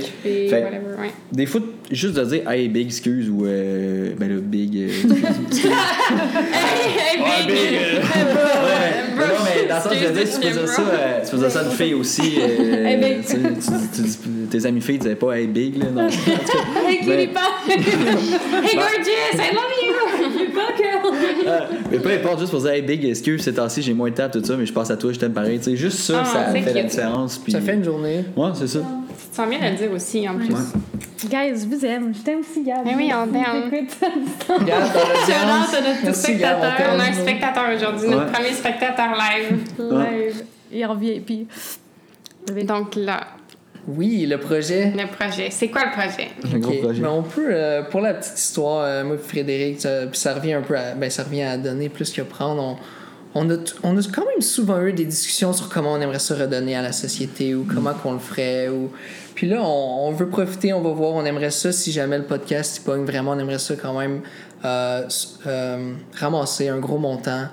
Des 1.30 1.44
fois, 1.44 1.60
juste 1.90 2.14
de 2.14 2.24
dire, 2.24 2.48
hey, 2.50 2.68
big, 2.68 2.86
excuse, 2.86 3.28
ou, 3.30 3.44
euh, 3.46 4.12
ben 4.18 4.28
le 4.28 4.40
big. 4.40 4.76
Euh, 4.76 4.88
hey, 4.90 4.96
hey, 6.96 7.18
big! 7.46 7.46
big 7.46 7.74
euh, 7.74 8.00
non, 9.16 9.24
mais 9.44 9.66
dans 9.68 9.76
le 9.76 9.82
sens, 9.82 9.92
je 9.94 10.04
veux 10.06 10.12
dire, 10.12 10.28
tu 10.32 10.40
dire 10.40 10.68
ça, 10.68 10.82
euh, 10.82 11.20
tu 11.28 11.36
dire 11.36 11.50
ça 11.50 11.60
à 11.60 11.64
une 11.64 11.70
fille 11.70 11.94
aussi. 11.94 12.38
Euh, 12.40 12.86
hey, 12.86 12.96
big! 12.98 13.24
Tu, 13.26 13.36
tu, 13.36 13.42
tu, 14.02 14.08
tes 14.50 14.66
amis 14.66 14.80
filles 14.80 14.98
disaient 14.98 15.14
pas, 15.14 15.38
hey, 15.38 15.46
big, 15.46 15.78
là, 15.78 15.90
non. 15.90 16.08
hey, 16.08 16.98
cutie 16.98 17.06
pie! 17.06 17.28
hey, 17.68 18.74
gorgeous! 18.74 19.34
I 19.34 19.52
love 19.54 19.72
you! 19.82 19.94
You 20.38 20.46
girl! 20.76 21.12
Ah, 21.46 21.68
mais 21.90 21.98
peu 21.98 22.10
importe, 22.10 22.40
juste 22.40 22.50
pour 22.50 22.60
dire, 22.60 22.72
hey, 22.72 22.82
big, 22.82 23.02
excuse, 23.04 23.42
c'est 23.42 23.54
temps-ci, 23.54 23.80
j'ai 23.82 23.94
moins 23.94 24.10
de 24.10 24.14
temps, 24.14 24.28
tout 24.30 24.44
ça, 24.44 24.56
mais 24.56 24.66
je 24.66 24.72
pense 24.72 24.90
à 24.90 24.96
toi, 24.96 25.12
je 25.12 25.18
t'aime 25.18 25.32
pareil. 25.32 25.58
Tu 25.58 25.70
sais, 25.70 25.76
juste 25.76 25.98
ça, 25.98 26.22
ah, 26.22 26.24
ça 26.24 26.44
fait 26.52 26.74
la 26.74 26.82
différence. 26.82 27.40
Ça 27.48 27.60
fait 27.60 27.74
une 27.74 27.84
journée. 27.84 28.24
Ouais, 28.36 28.50
c'est 28.54 28.68
ça. 28.68 28.80
Tu 29.18 29.36
sens 29.36 29.48
bien 29.48 29.58
de 29.58 29.64
le 29.64 29.76
dire 29.76 29.92
aussi, 29.92 30.28
en 30.28 30.36
plus. 30.36 30.54
Guys, 31.28 31.62
je 31.62 31.66
vous 31.66 31.84
aime. 31.84 32.14
Je 32.14 32.20
t'aime 32.20 32.40
aussi, 32.40 32.62
Gab. 32.62 32.84
Mais 32.84 32.94
oui, 32.94 33.10
on 33.12 33.26
t'aime. 33.26 33.70
Gab, 34.66 34.82
t'as 34.92 35.80
notre 35.80 36.14
spectateur. 36.14 36.72
On 36.94 37.00
a 37.00 37.04
un 37.04 37.12
spectateur 37.12 37.64
aujourd'hui, 37.74 38.08
notre 38.08 38.32
premier 38.32 38.52
spectateur 38.52 39.08
live. 39.14 39.58
Live. 39.78 40.44
Et 40.70 40.84
en 40.84 40.94
VIP. 40.94 41.48
Donc 42.64 42.94
là, 42.94 43.26
oui, 43.88 44.26
le 44.26 44.38
projet. 44.38 44.92
Le 44.94 45.06
projet. 45.06 45.48
C'est 45.50 45.68
quoi 45.68 45.86
le 45.86 45.92
projet? 45.92 46.28
Le 46.52 46.58
gros 46.58 46.74
projet. 46.74 47.00
Ben, 47.00 47.08
on 47.08 47.22
peut, 47.22 47.48
euh, 47.50 47.82
pour 47.82 48.02
la 48.02 48.14
petite 48.14 48.38
histoire, 48.38 48.84
euh, 48.84 49.04
moi 49.04 49.14
et 49.14 49.18
Frédéric, 49.18 49.80
ça, 49.80 50.06
puis 50.06 50.18
ça 50.18 50.34
revient 50.34 50.52
un 50.52 50.62
peu 50.62 50.76
à, 50.76 50.92
ben, 50.92 51.08
ça 51.08 51.24
revient 51.24 51.42
à 51.42 51.56
donner 51.56 51.88
plus 51.88 52.12
que 52.12 52.20
prendre. 52.20 52.62
On, 52.62 52.76
on, 53.34 53.50
a, 53.50 53.56
on 53.82 53.96
a 53.96 54.02
quand 54.12 54.26
même 54.26 54.40
souvent 54.40 54.80
eu 54.82 54.92
des 54.92 55.04
discussions 55.04 55.52
sur 55.52 55.68
comment 55.68 55.92
on 55.92 56.00
aimerait 56.00 56.18
se 56.18 56.34
redonner 56.34 56.76
à 56.76 56.82
la 56.82 56.92
société 56.92 57.54
ou 57.54 57.64
comment 57.64 57.94
qu'on 57.94 58.12
le 58.12 58.18
ferait. 58.18 58.68
Ou... 58.68 58.90
Puis 59.34 59.48
là, 59.48 59.62
on, 59.62 60.08
on, 60.08 60.12
veut 60.12 60.28
profiter, 60.28 60.72
on 60.72 60.80
va 60.80 60.90
voir, 60.90 61.12
on 61.12 61.24
aimerait 61.24 61.50
ça 61.50 61.72
si 61.72 61.92
jamais 61.92 62.18
le 62.18 62.24
podcast 62.24 62.78
il 62.78 62.84
pogne 62.84 63.04
vraiment, 63.04 63.32
on 63.32 63.38
aimerait 63.38 63.58
ça 63.58 63.74
quand 63.76 63.98
même 63.98 64.20
euh, 64.64 65.08
euh 65.46 65.92
ramasser 66.14 66.68
un 66.68 66.78
gros 66.78 66.98
montant 66.98 67.46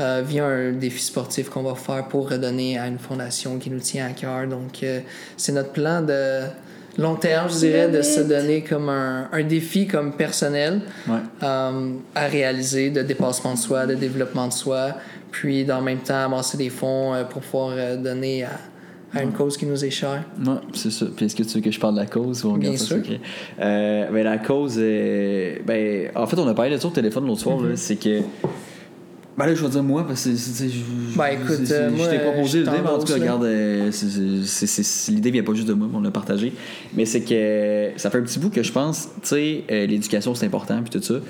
euh, 0.00 0.22
via 0.26 0.46
un 0.46 0.72
défi 0.72 1.02
sportif 1.02 1.48
qu'on 1.50 1.62
va 1.62 1.74
faire 1.74 2.08
pour 2.08 2.30
redonner 2.30 2.78
à 2.78 2.86
une 2.86 2.98
fondation 2.98 3.58
qui 3.58 3.70
nous 3.70 3.80
tient 3.80 4.06
à 4.06 4.10
cœur. 4.10 4.46
Donc, 4.46 4.84
c'est 5.36 5.52
notre 5.52 5.72
plan 5.72 6.02
de 6.02 6.44
long 6.98 7.14
terme, 7.14 7.48
je 7.48 7.58
dirais, 7.58 7.88
de 7.88 8.02
se 8.02 8.20
donner 8.20 8.62
comme 8.62 8.88
un, 8.88 9.28
un 9.32 9.42
défi 9.44 9.86
comme 9.86 10.12
personnel 10.12 10.80
euh, 11.42 11.92
à 12.14 12.26
réaliser, 12.26 12.90
de 12.90 13.02
dépassement 13.02 13.54
de 13.54 13.58
soi, 13.58 13.86
de 13.86 13.94
développement 13.94 14.48
de 14.48 14.52
soi, 14.52 14.94
puis 15.30 15.64
dans 15.64 15.78
le 15.78 15.84
même 15.84 15.98
temps 15.98 16.24
amasser 16.24 16.56
des 16.56 16.70
fonds 16.70 17.14
pour 17.30 17.42
pouvoir 17.42 17.96
donner 17.96 18.44
à, 18.44 18.50
à 19.14 19.22
une 19.22 19.32
cause 19.32 19.56
qui 19.56 19.66
nous 19.66 19.84
est 19.84 19.90
chère. 19.90 20.24
Oui, 20.38 20.54
c'est 20.74 20.90
ça. 20.90 21.06
Puis 21.14 21.26
est-ce 21.26 21.36
que 21.36 21.42
tu 21.42 21.54
veux 21.54 21.60
que 21.60 21.70
je 21.70 21.80
parle 21.80 21.94
de 21.94 22.00
la 22.00 22.06
cause 22.06 22.44
ou 22.44 22.50
on 22.50 22.56
Bien 22.56 22.76
sûr. 22.76 22.98
Euh, 23.60 24.10
ben, 24.10 24.24
la 24.24 24.38
cause, 24.38 24.76
ben, 24.76 26.10
en 26.14 26.26
fait, 26.26 26.38
on 26.38 26.48
a 26.48 26.54
parlé 26.54 26.72
de 26.72 26.76
ça 26.80 26.88
au 26.88 26.90
téléphone 26.90 27.26
l'autre 27.26 27.40
soir, 27.40 27.62
mm-hmm. 27.62 27.76
c'est 27.76 27.96
que 27.96 28.20
Ben 29.38 29.46
là, 29.46 29.54
je 29.54 29.62
vais 29.62 29.70
dire 29.70 29.84
moi, 29.84 30.04
parce 30.04 30.24
que 30.24 30.34
c'est. 30.34 30.66
Ben 31.16 31.26
écoute, 31.26 31.70
euh, 31.70 31.90
je 31.92 31.96
moi, 31.96 32.08
t'ai 32.08 32.18
proposé 32.18 32.58
je 32.58 32.64
l'idée, 32.64 32.82
mais 32.82 32.90
en 32.90 32.98
tout 32.98 33.06
cas, 33.06 33.14
regarde, 33.14 33.44
euh, 33.44 33.90
l'idée 35.10 35.30
vient 35.30 35.44
pas 35.44 35.54
juste 35.54 35.68
de 35.68 35.74
moi, 35.74 35.88
on 35.94 36.00
l'a 36.00 36.10
partagé. 36.10 36.52
Mais 36.96 37.04
c'est 37.04 37.20
que 37.20 37.90
ça 37.96 38.10
fait 38.10 38.18
un 38.18 38.22
petit 38.22 38.40
bout 38.40 38.50
que 38.50 38.64
je 38.64 38.72
pense, 38.72 39.08
tu 39.22 39.28
sais, 39.28 39.64
euh, 39.70 39.86
l'éducation 39.86 40.34
c'est 40.34 40.44
important, 40.44 40.82
puis 40.82 40.98
tout 40.98 41.06
ça. 41.06 41.20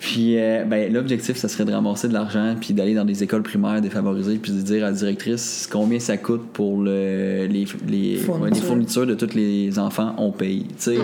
Puis, 0.00 0.38
euh, 0.38 0.64
ben, 0.66 0.92
l'objectif, 0.92 1.38
ça 1.38 1.48
serait 1.48 1.64
de 1.64 1.72
ramasser 1.72 2.08
de 2.08 2.12
l'argent, 2.12 2.56
puis 2.60 2.74
d'aller 2.74 2.92
dans 2.92 3.06
des 3.06 3.22
écoles 3.22 3.42
primaires 3.42 3.80
défavorisées, 3.80 4.36
puis 4.36 4.52
de 4.52 4.60
dire 4.60 4.84
à 4.84 4.90
la 4.90 4.92
directrice 4.92 5.66
combien 5.72 5.98
ça 5.98 6.18
coûte 6.18 6.42
pour 6.52 6.82
le, 6.82 7.46
les, 7.46 7.66
les, 7.88 8.16
Fournitures. 8.16 8.42
ouais, 8.42 8.50
les 8.50 8.60
fournitures 8.60 9.06
de 9.06 9.14
tous 9.14 9.34
les 9.34 9.78
enfants, 9.78 10.14
on 10.18 10.30
paye, 10.30 10.64
tu 10.64 10.74
sais. 10.76 10.96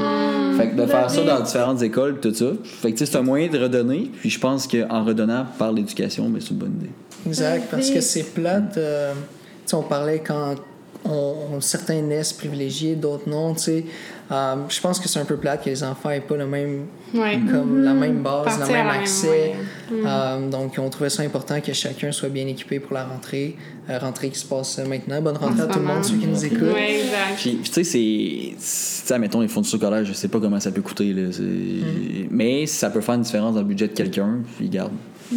fait 0.58 0.68
que 0.68 0.82
de 0.82 0.86
faire 0.86 1.08
ça 1.08 1.24
dans 1.24 1.40
différentes 1.40 1.80
écoles, 1.80 2.18
puis 2.20 2.30
tout 2.30 2.36
ça. 2.36 2.52
Fait 2.62 2.92
que, 2.92 2.98
tu 2.98 3.06
sais, 3.06 3.10
c'est 3.10 3.16
un 3.16 3.22
moyen 3.22 3.48
de 3.48 3.58
redonner, 3.58 4.10
puis 4.20 4.28
je 4.28 4.38
pense 4.38 4.66
qu'en 4.66 5.02
redonnant 5.02 5.46
par 5.58 5.72
l'éducation, 5.72 6.28
ben, 6.28 6.41
c'est 6.42 6.50
une 6.50 6.56
bonne 6.58 6.74
idée. 6.80 6.90
Exact, 7.26 7.68
parce 7.70 7.90
que 7.90 8.00
c'est 8.00 8.24
plate. 8.34 8.76
euh, 8.76 9.12
tu 9.14 9.18
sais, 9.66 9.74
on 9.76 9.82
parlait 9.82 10.18
quand 10.20 10.56
on, 11.04 11.60
certains 11.60 12.00
naissent 12.00 12.32
privilégiés, 12.32 12.94
d'autres 12.94 13.28
non. 13.28 13.54
tu 13.54 13.60
sais. 13.62 13.84
Euh, 14.30 14.54
je 14.68 14.80
pense 14.80 14.98
que 15.00 15.08
c'est 15.08 15.18
un 15.18 15.24
peu 15.24 15.36
plate 15.36 15.64
que 15.64 15.68
les 15.68 15.82
enfants 15.82 16.08
n'aient 16.08 16.20
pas 16.20 16.36
le 16.36 16.46
même, 16.46 16.86
Ouais. 17.12 17.38
comme, 17.50 17.82
la 17.82 17.92
même 17.92 18.22
base, 18.22 18.44
Partir 18.44 18.66
le 18.68 18.72
même 18.72 18.86
la 18.86 18.92
même- 18.92 19.02
accès. 19.02 19.52
Euh, 19.92 20.48
donc, 20.48 20.74
on 20.78 20.88
trouvait 20.88 21.10
ça 21.10 21.22
important 21.22 21.60
que 21.60 21.72
chacun 21.72 22.12
soit 22.12 22.28
bien 22.30 22.46
équipé 22.46 22.78
pour 22.80 22.94
la 22.94 23.04
rentrée. 23.04 23.56
Euh, 23.90 23.98
rentrée 23.98 24.30
qui 24.30 24.38
se 24.38 24.46
passe 24.46 24.78
maintenant. 24.78 25.20
Bonne 25.20 25.36
rentrée 25.36 25.62
En 25.62 25.64
à 25.64 25.72
tout 25.72 25.80
le 25.80 25.84
monde, 25.84 26.04
ceux 26.04 26.16
qui 26.16 26.26
nous 26.26 26.44
écoutent. 26.44 26.72
Ouais, 26.72 27.00
exact. 27.00 27.36
Puis, 27.36 27.58
tu 27.64 27.72
sais, 27.72 27.84
c'est. 27.84 27.98
Tu 27.98 28.54
sais, 28.58 29.18
mettons, 29.18 29.40
les 29.40 29.48
fournitures 29.48 29.78
scolaires, 29.78 30.04
je 30.04 30.12
sais 30.12 30.28
pas 30.28 30.38
comment 30.40 30.60
ça 30.60 30.70
peut 30.70 30.82
coûter, 30.82 31.12
là. 31.12 31.30
c'est- 31.32 31.42
Mm. 31.42 32.28
Mais 32.30 32.66
ça 32.66 32.88
peut 32.90 33.00
faire 33.00 33.16
une 33.16 33.22
différence 33.22 33.54
dans 33.54 33.60
le 33.60 33.66
budget 33.66 33.88
de 33.88 33.92
quelqu'un, 33.92 34.38
puis 34.56 34.68
garde. 34.68 34.92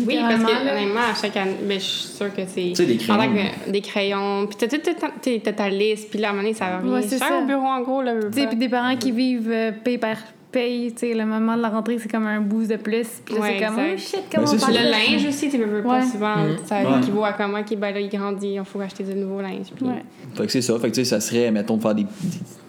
Oui, 0.08 0.18
parce 0.20 0.44
que 0.44 0.62
honnêtement, 0.72 1.02
à 1.12 1.16
chaque 1.20 1.38
année, 1.38 1.56
ben, 1.64 1.80
je 1.80 1.86
suis 1.86 2.08
sûre 2.08 2.34
que 2.34 2.42
c'est. 2.48 2.70
Tu 2.70 2.76
sais, 2.76 2.86
des 2.86 2.98
crayons. 2.98 3.20
Pendant 3.20 3.34
que- 3.34 3.72
des 3.72 3.82
crayons. 3.82 4.48
Puis 4.48 5.40
t'as 5.42 5.54
ta 5.54 5.70
liste, 5.70 6.10
puis 6.10 6.20
là, 6.20 6.28
à 6.28 6.32
un 6.32 6.34
moment 6.34 6.44
donné, 6.44 6.56
ça 6.56 6.66
va 6.66 6.88
Ouais, 6.88 7.02
cher 7.02 7.20
ça. 7.20 7.40
au 7.42 7.46
bureau, 7.46 7.66
en 7.66 7.82
gros. 7.82 8.02
Là, 8.02 8.14
Tu 8.36 8.48
puis 8.48 8.56
des 8.56 8.70
parents 8.70 8.96
qui 8.96 9.12
vivent 9.12 9.50
euh, 9.52 9.72
paye 9.72 9.98
par 9.98 10.18
paye, 10.52 10.94
tu 10.94 11.00
sais, 11.00 11.14
le 11.14 11.26
moment 11.26 11.58
de 11.58 11.62
la 11.62 11.70
rentrée, 11.70 11.98
c'est 12.00 12.10
comme 12.10 12.28
un 12.28 12.40
boost 12.40 12.70
de 12.72 12.78
plus. 12.78 13.08
Puis 13.26 13.36
là, 13.36 13.42
Ouais, 13.42 13.58
c'est 13.60 13.66
comme, 13.66 13.76
oh 13.78 13.98
shit, 13.98 14.20
comment 14.34 14.48
Ben, 14.48 14.58
on. 14.64 14.68
Le 14.70 14.92
linge 14.92 15.26
aussi, 15.28 15.50
tu 15.50 15.58
veux 15.58 15.84
pas 15.84 16.02
souvent. 16.04 16.36
Mm. 16.38 16.58
Ça 16.66 16.82
équivaut 17.00 17.26
à 17.26 17.34
comment 17.34 17.62
qu'il 17.64 17.78
ben, 17.78 17.94
là, 17.94 18.00
il 18.00 18.10
grandit, 18.10 18.54
il 18.54 18.64
faut 18.64 18.80
acheter 18.80 19.04
de 19.04 19.14
nouveaux 19.14 19.42
linges. 19.42 19.68
Puis... 19.76 19.86
Ouais. 19.86 20.04
Fait 20.34 20.46
que 20.46 20.52
c'est 20.52 20.62
ça. 20.62 20.80
Fait 20.80 20.90
que 20.90 20.96
tu 20.96 21.04
sais, 21.04 21.10
ça 21.10 21.20
serait, 21.20 21.52
mettons, 21.52 21.76
de 21.76 21.82
faire 21.82 21.96
des, 21.96 22.04
des, 22.04 22.10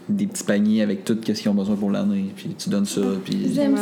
des 0.08 0.26
petits 0.26 0.44
paniers 0.44 0.82
avec 0.82 1.04
tout 1.04 1.16
ce 1.24 1.32
qu'ils 1.32 1.48
ont 1.48 1.54
besoin 1.54 1.74
pour 1.76 1.90
l'année, 1.90 2.26
puis 2.36 2.54
tu 2.58 2.70
donnes 2.70 2.86
ça, 2.86 3.00
puis. 3.24 3.52
J'aime. 3.54 3.76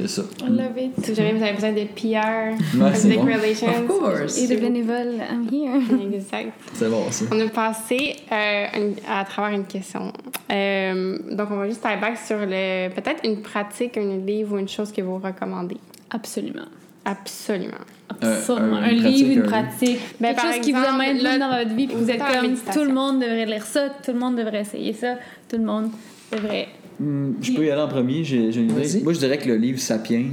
C'est 0.00 0.08
ça. 0.08 0.22
I 0.46 0.50
love 0.50 0.78
it. 0.78 1.04
Si 1.04 1.14
jamais 1.14 1.32
vous 1.32 1.42
avez 1.42 1.52
besoin 1.54 1.72
de 1.72 1.84
PR, 1.84 2.82
Ouais, 2.82 2.92
public 2.92 3.18
bon. 3.18 3.24
relations. 3.24 3.68
Of 3.68 3.86
course. 3.86 4.38
Et 4.38 4.48
de 4.48 4.60
bénévoles, 4.60 5.14
I'm 5.30 5.46
here. 5.50 5.80
Exact. 6.14 6.52
C'est 6.74 6.88
bon, 6.90 7.10
ça. 7.10 7.24
On 7.32 7.40
a 7.40 7.48
passé 7.48 8.16
euh, 8.30 8.92
à 9.08 9.24
travers 9.24 9.58
une 9.58 9.64
question. 9.66 10.12
Euh, 10.50 11.18
donc, 11.30 11.48
on 11.50 11.56
va 11.56 11.68
juste 11.68 11.84
aller 11.86 12.00
back 12.00 12.18
sur 12.18 12.38
le 12.38 12.88
peut-être 12.90 13.24
une 13.24 13.40
pratique, 13.42 13.96
un 13.96 14.18
livre 14.18 14.54
ou 14.56 14.58
une 14.58 14.68
chose 14.68 14.92
que 14.92 15.00
vous 15.02 15.18
recommandez. 15.18 15.78
Absolument. 16.10 16.66
Absolument. 17.04 17.72
Absolument. 18.20 18.76
un- 18.76 18.90
livre, 18.92 19.02
pratique, 19.02 19.26
une 19.32 19.38
un- 19.40 19.42
pratique. 19.42 19.98
Ben, 20.20 20.28
quelque 20.28 20.36
par 20.42 20.52
chose 20.52 20.60
qui 20.62 20.72
vous 20.72 20.78
exemple, 20.78 21.00
amène 21.02 21.22
là, 21.22 21.38
dans 21.38 21.58
votre 21.58 21.74
vie, 21.74 21.86
puis 21.86 21.96
vous 21.96 22.10
êtes 22.10 22.18
comme 22.20 22.54
tout 22.74 22.84
le 22.84 22.92
monde 22.92 23.20
devrait 23.20 23.46
lire 23.46 23.64
ça, 23.64 23.88
tout 24.04 24.12
le 24.12 24.18
monde 24.18 24.36
devrait 24.36 24.60
essayer 24.60 24.92
ça, 24.92 25.14
tout 25.48 25.56
le 25.56 25.64
monde 25.64 25.90
devrait. 26.30 26.68
Hmm, 27.00 27.32
je 27.40 27.52
peux 27.52 27.64
y 27.64 27.70
aller 27.70 27.80
en 27.82 27.88
premier, 27.88 28.22
j'ai 28.22 28.52
j'ai 28.52 28.60
une 28.60 28.70
idée. 28.70 29.00
Moi, 29.02 29.12
je 29.14 29.18
dirais 29.18 29.38
que 29.38 29.48
le 29.48 29.56
livre 29.56 29.80
Sapiens, 29.80 30.26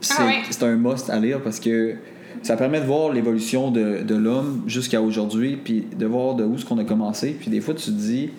c'est 0.00 0.14
Ah 0.18 0.26
ouais. 0.26 0.34
c'est 0.48 0.62
un 0.62 0.76
must 0.76 1.10
à 1.10 1.18
lire 1.18 1.40
parce 1.42 1.60
que 1.60 1.96
ça 2.42 2.56
permet 2.56 2.80
de 2.80 2.86
voir 2.86 3.12
l'évolution 3.12 3.70
de, 3.70 4.02
de 4.02 4.14
l'homme 4.14 4.62
jusqu'à 4.66 5.02
aujourd'hui, 5.02 5.58
puis 5.62 5.84
de 5.98 6.06
voir 6.06 6.34
de 6.36 6.44
où 6.44 6.56
ce 6.56 6.64
qu'on 6.64 6.78
a 6.78 6.84
commencé. 6.84 7.36
Puis 7.38 7.50
des 7.50 7.60
fois, 7.60 7.74
tu 7.74 7.86
te 7.86 7.90
dis. 7.90 8.30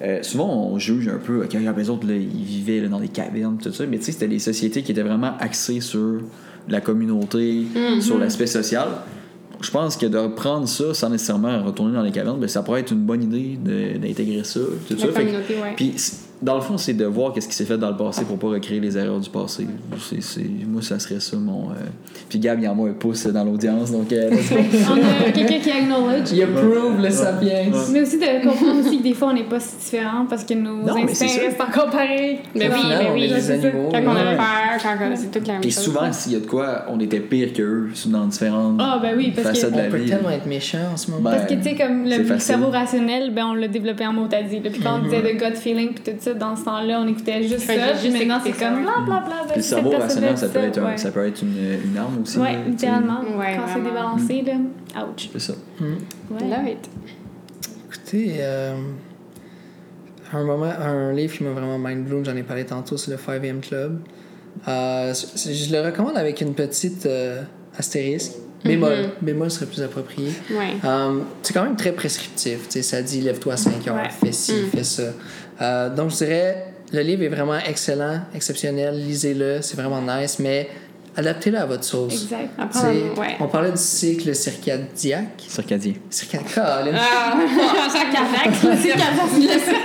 euh, 0.00 0.20
souvent, 0.22 0.48
on 0.72 0.78
juge 0.80 1.06
un 1.06 1.18
peu, 1.18 1.44
OK, 1.44 1.52
les 1.76 1.90
autres, 1.90 2.08
là, 2.08 2.14
ils 2.14 2.26
vivaient 2.44 2.80
là, 2.80 2.88
dans 2.88 2.98
des 2.98 3.06
cavernes, 3.08 3.58
tout 3.62 3.72
ça, 3.72 3.86
mais 3.86 3.98
tu 3.98 4.04
sais, 4.06 4.12
c'était 4.12 4.26
des 4.26 4.40
sociétés 4.40 4.82
qui 4.82 4.90
étaient 4.90 5.02
vraiment 5.02 5.36
axées 5.38 5.80
sur 5.80 6.22
la 6.68 6.80
communauté, 6.80 7.66
sur 8.00 8.18
l'aspect 8.18 8.46
social. 8.46 8.88
Je 9.60 9.70
pense 9.70 9.96
que 9.96 10.06
de 10.06 10.26
prendre 10.34 10.66
ça 10.66 10.92
sans 10.92 11.08
nécessairement 11.08 11.62
retourner 11.62 11.94
dans 11.94 12.02
les 12.02 12.10
cavernes, 12.10 12.40
ben, 12.40 12.48
ça 12.48 12.62
pourrait 12.62 12.80
être 12.80 12.92
une 12.92 13.04
bonne 13.04 13.22
idée 13.22 13.56
d'intégrer 14.00 14.42
ça. 14.44 14.60
Tout 14.88 14.96
La 14.96 15.12
ça. 15.12 15.20
Puis, 15.76 15.94
dans 16.42 16.56
le 16.56 16.60
fond, 16.60 16.76
c'est 16.76 16.94
de 16.94 17.04
voir 17.04 17.32
qu'est-ce 17.32 17.48
qui 17.48 17.54
s'est 17.54 17.64
fait 17.64 17.78
dans 17.78 17.90
le 17.90 17.96
passé 17.96 18.24
pour 18.24 18.38
pas 18.38 18.48
recréer 18.48 18.80
les 18.80 18.98
erreurs 18.98 19.20
du 19.20 19.30
passé. 19.30 19.66
C'est, 20.00 20.22
c'est- 20.22 20.42
moi, 20.66 20.82
ça 20.82 20.98
serait 20.98 21.20
ça 21.20 21.36
mon. 21.36 21.70
euh, 21.70 21.74
Puis 22.28 22.38
Gab, 22.38 22.60
il 22.60 22.68
en 22.68 22.84
a 22.84 22.88
un 22.88 22.92
pouce 22.92 23.26
dans 23.26 23.44
l'audience, 23.44 23.92
donc. 23.92 24.12
euh. 24.12 24.30
On 24.90 25.26
a 25.28 25.30
quelqu'un 25.30 25.58
qui 25.60 25.70
acknowledge. 25.70 26.30
Il 26.32 26.42
approve 26.42 27.00
le 27.00 27.10
sapiens. 27.10 27.70
Mais 27.92 28.02
aussi 28.02 28.18
de 28.18 28.46
comprendre 28.48 28.80
aussi 28.80 28.98
que 28.98 29.02
des 29.02 29.14
fois, 29.14 29.28
on 29.28 29.34
n'est 29.34 29.44
pas 29.44 29.60
si 29.60 29.76
différents 29.76 30.26
parce 30.28 30.44
que 30.44 30.54
nos 30.54 30.82
Non, 30.82 30.96
instincts 30.96 31.26
restent 31.44 31.60
encore 31.60 31.90
pareils. 31.90 32.38
Mais 32.54 32.68
oui, 32.68 32.80
mais 32.88 33.10
oui. 33.14 33.24
est 33.24 33.40
ça. 33.40 33.52
animaux. 33.54 33.88
Quand 33.92 34.02
on 34.04 34.10
a 34.16 34.34
peur, 34.34 34.82
quand 34.82 34.96
on- 35.12 35.16
c'est 35.16 35.30
toute 35.30 35.46
la 35.46 35.52
même 35.54 35.62
Puis 35.62 35.70
chose. 35.70 35.84
souvent, 35.84 36.12
s'il 36.12 36.32
y 36.32 36.36
a 36.36 36.40
de 36.40 36.46
quoi, 36.46 36.86
on 36.88 36.98
était 37.00 37.20
pire 37.20 37.52
qu'eux 37.52 37.90
dans 38.06 38.26
différentes 38.26 38.76
Ah, 38.80 38.98
ben 39.00 39.14
oui, 39.16 39.32
parce 39.34 39.48
que- 39.48 39.54
facettes 39.54 39.70
On 39.74 39.76
la 39.78 39.84
peut 39.84 39.96
vie. 39.98 40.10
tellement 40.10 40.30
être 40.30 40.46
méchant 40.46 40.78
en 40.92 40.96
ce 40.96 41.10
moment. 41.10 41.22
Ben, 41.30 41.36
Parce 41.36 41.46
que, 41.50 41.54
tu 41.54 41.62
sais, 41.62 41.74
comme 41.76 42.04
le 42.04 42.38
cerveau 42.38 42.70
rationnel, 42.70 43.32
ben, 43.32 43.46
on 43.46 43.54
l'a 43.54 43.68
développé 43.68 44.06
en 44.06 44.12
mot 44.12 44.26
à 44.32 44.42
dit. 44.42 44.60
Puis 44.60 44.80
quand 44.80 44.98
on 45.00 45.04
disait 45.04 45.22
de 45.22 45.38
gut 45.38 45.56
feeling, 45.56 45.90
puis 45.92 46.02
tout 46.12 46.18
ça, 46.18 46.31
dans 46.34 46.56
ce 46.56 46.64
temps-là, 46.64 47.00
on 47.00 47.08
écoutait 47.08 47.42
juste 47.42 47.60
ça. 47.66 47.92
juste 47.94 48.02
Puis 48.14 48.26
maintenant, 48.26 48.40
c'est 48.44 48.52
ça, 48.52 48.66
comme 48.70 48.82
bla 48.82 48.92
bla 49.04 49.20
bla. 49.20 49.34
Puis 49.48 49.56
le 49.56 49.62
cerveau 49.62 49.90
rationnel, 49.90 50.36
ça 50.38 50.48
peut 50.48 50.58
être, 50.60 50.78
un- 50.78 50.86
ouais. 50.86 50.96
ça 50.96 51.10
peut 51.10 51.26
être 51.26 51.42
une, 51.42 51.56
une 51.90 51.96
arme 51.98 52.22
aussi. 52.22 52.34
Sais. 52.38 52.56
littéralement. 52.66 53.20
Ouais, 53.38 53.56
quand 53.56 53.72
c'est 53.74 53.82
débalancé, 53.82 54.42
là, 54.42 55.04
ouch. 55.06 55.28
C'est 55.32 55.40
ça. 55.40 55.52
Ouais. 55.80 56.40
Love 56.40 56.68
it. 56.68 56.90
Écoutez, 57.86 58.36
euh, 58.40 58.74
un, 60.32 60.44
moment, 60.44 60.64
un 60.80 61.12
livre 61.12 61.36
qui 61.36 61.44
m'a 61.44 61.50
vraiment 61.50 61.78
mind 61.78 62.04
blown, 62.06 62.24
j'en 62.24 62.36
ai 62.36 62.42
parlé 62.42 62.64
tantôt, 62.64 62.96
c'est 62.96 63.10
le 63.10 63.16
5am 63.16 63.60
Club. 63.60 64.00
Euh, 64.68 65.12
je 65.14 65.72
le 65.72 65.80
recommande 65.84 66.16
avec 66.16 66.40
une 66.40 66.54
petite 66.54 67.06
euh, 67.06 67.42
astérisque. 67.76 68.32
Bémol. 68.64 69.10
Bémol 69.20 69.50
serait 69.50 69.66
plus 69.66 69.82
approprié. 69.82 70.28
Ouais. 70.50 70.74
Euh, 70.84 71.18
c'est 71.42 71.52
quand 71.52 71.64
même 71.64 71.74
très 71.74 71.90
prescriptif. 71.92 72.68
tu 72.68 72.70
sais, 72.74 72.82
Ça 72.82 73.02
dit 73.02 73.20
lève-toi 73.20 73.54
à 73.54 73.56
5 73.56 73.88
heures, 73.88 73.96
Ouais. 73.96 74.08
fais 74.24 74.30
ci, 74.32 74.52
fais 74.72 74.84
ça. 74.84 75.04
Euh, 75.62 75.88
donc, 75.94 76.10
je 76.10 76.16
dirais, 76.16 76.66
le 76.92 77.00
livre 77.00 77.22
est 77.22 77.28
vraiment 77.28 77.58
excellent, 77.58 78.20
exceptionnel. 78.34 78.94
Lisez-le, 78.96 79.62
c'est 79.62 79.76
vraiment 79.76 80.02
nice, 80.02 80.38
mais 80.38 80.68
adaptez-le 81.16 81.58
à 81.58 81.66
votre 81.66 81.84
sauce. 81.84 82.12
Exact. 82.24 82.50
Apprendre, 82.58 83.20
ouais. 83.20 83.36
On 83.40 83.46
parlait 83.48 83.70
du 83.70 83.76
cycle 83.76 84.34
circadiaque. 84.34 85.42
Circadien. 85.48 85.94
Circadiaque. 86.10 86.54
Colin. 86.54 86.92
Ah, 86.94 87.34
cardiaque. 88.12 88.52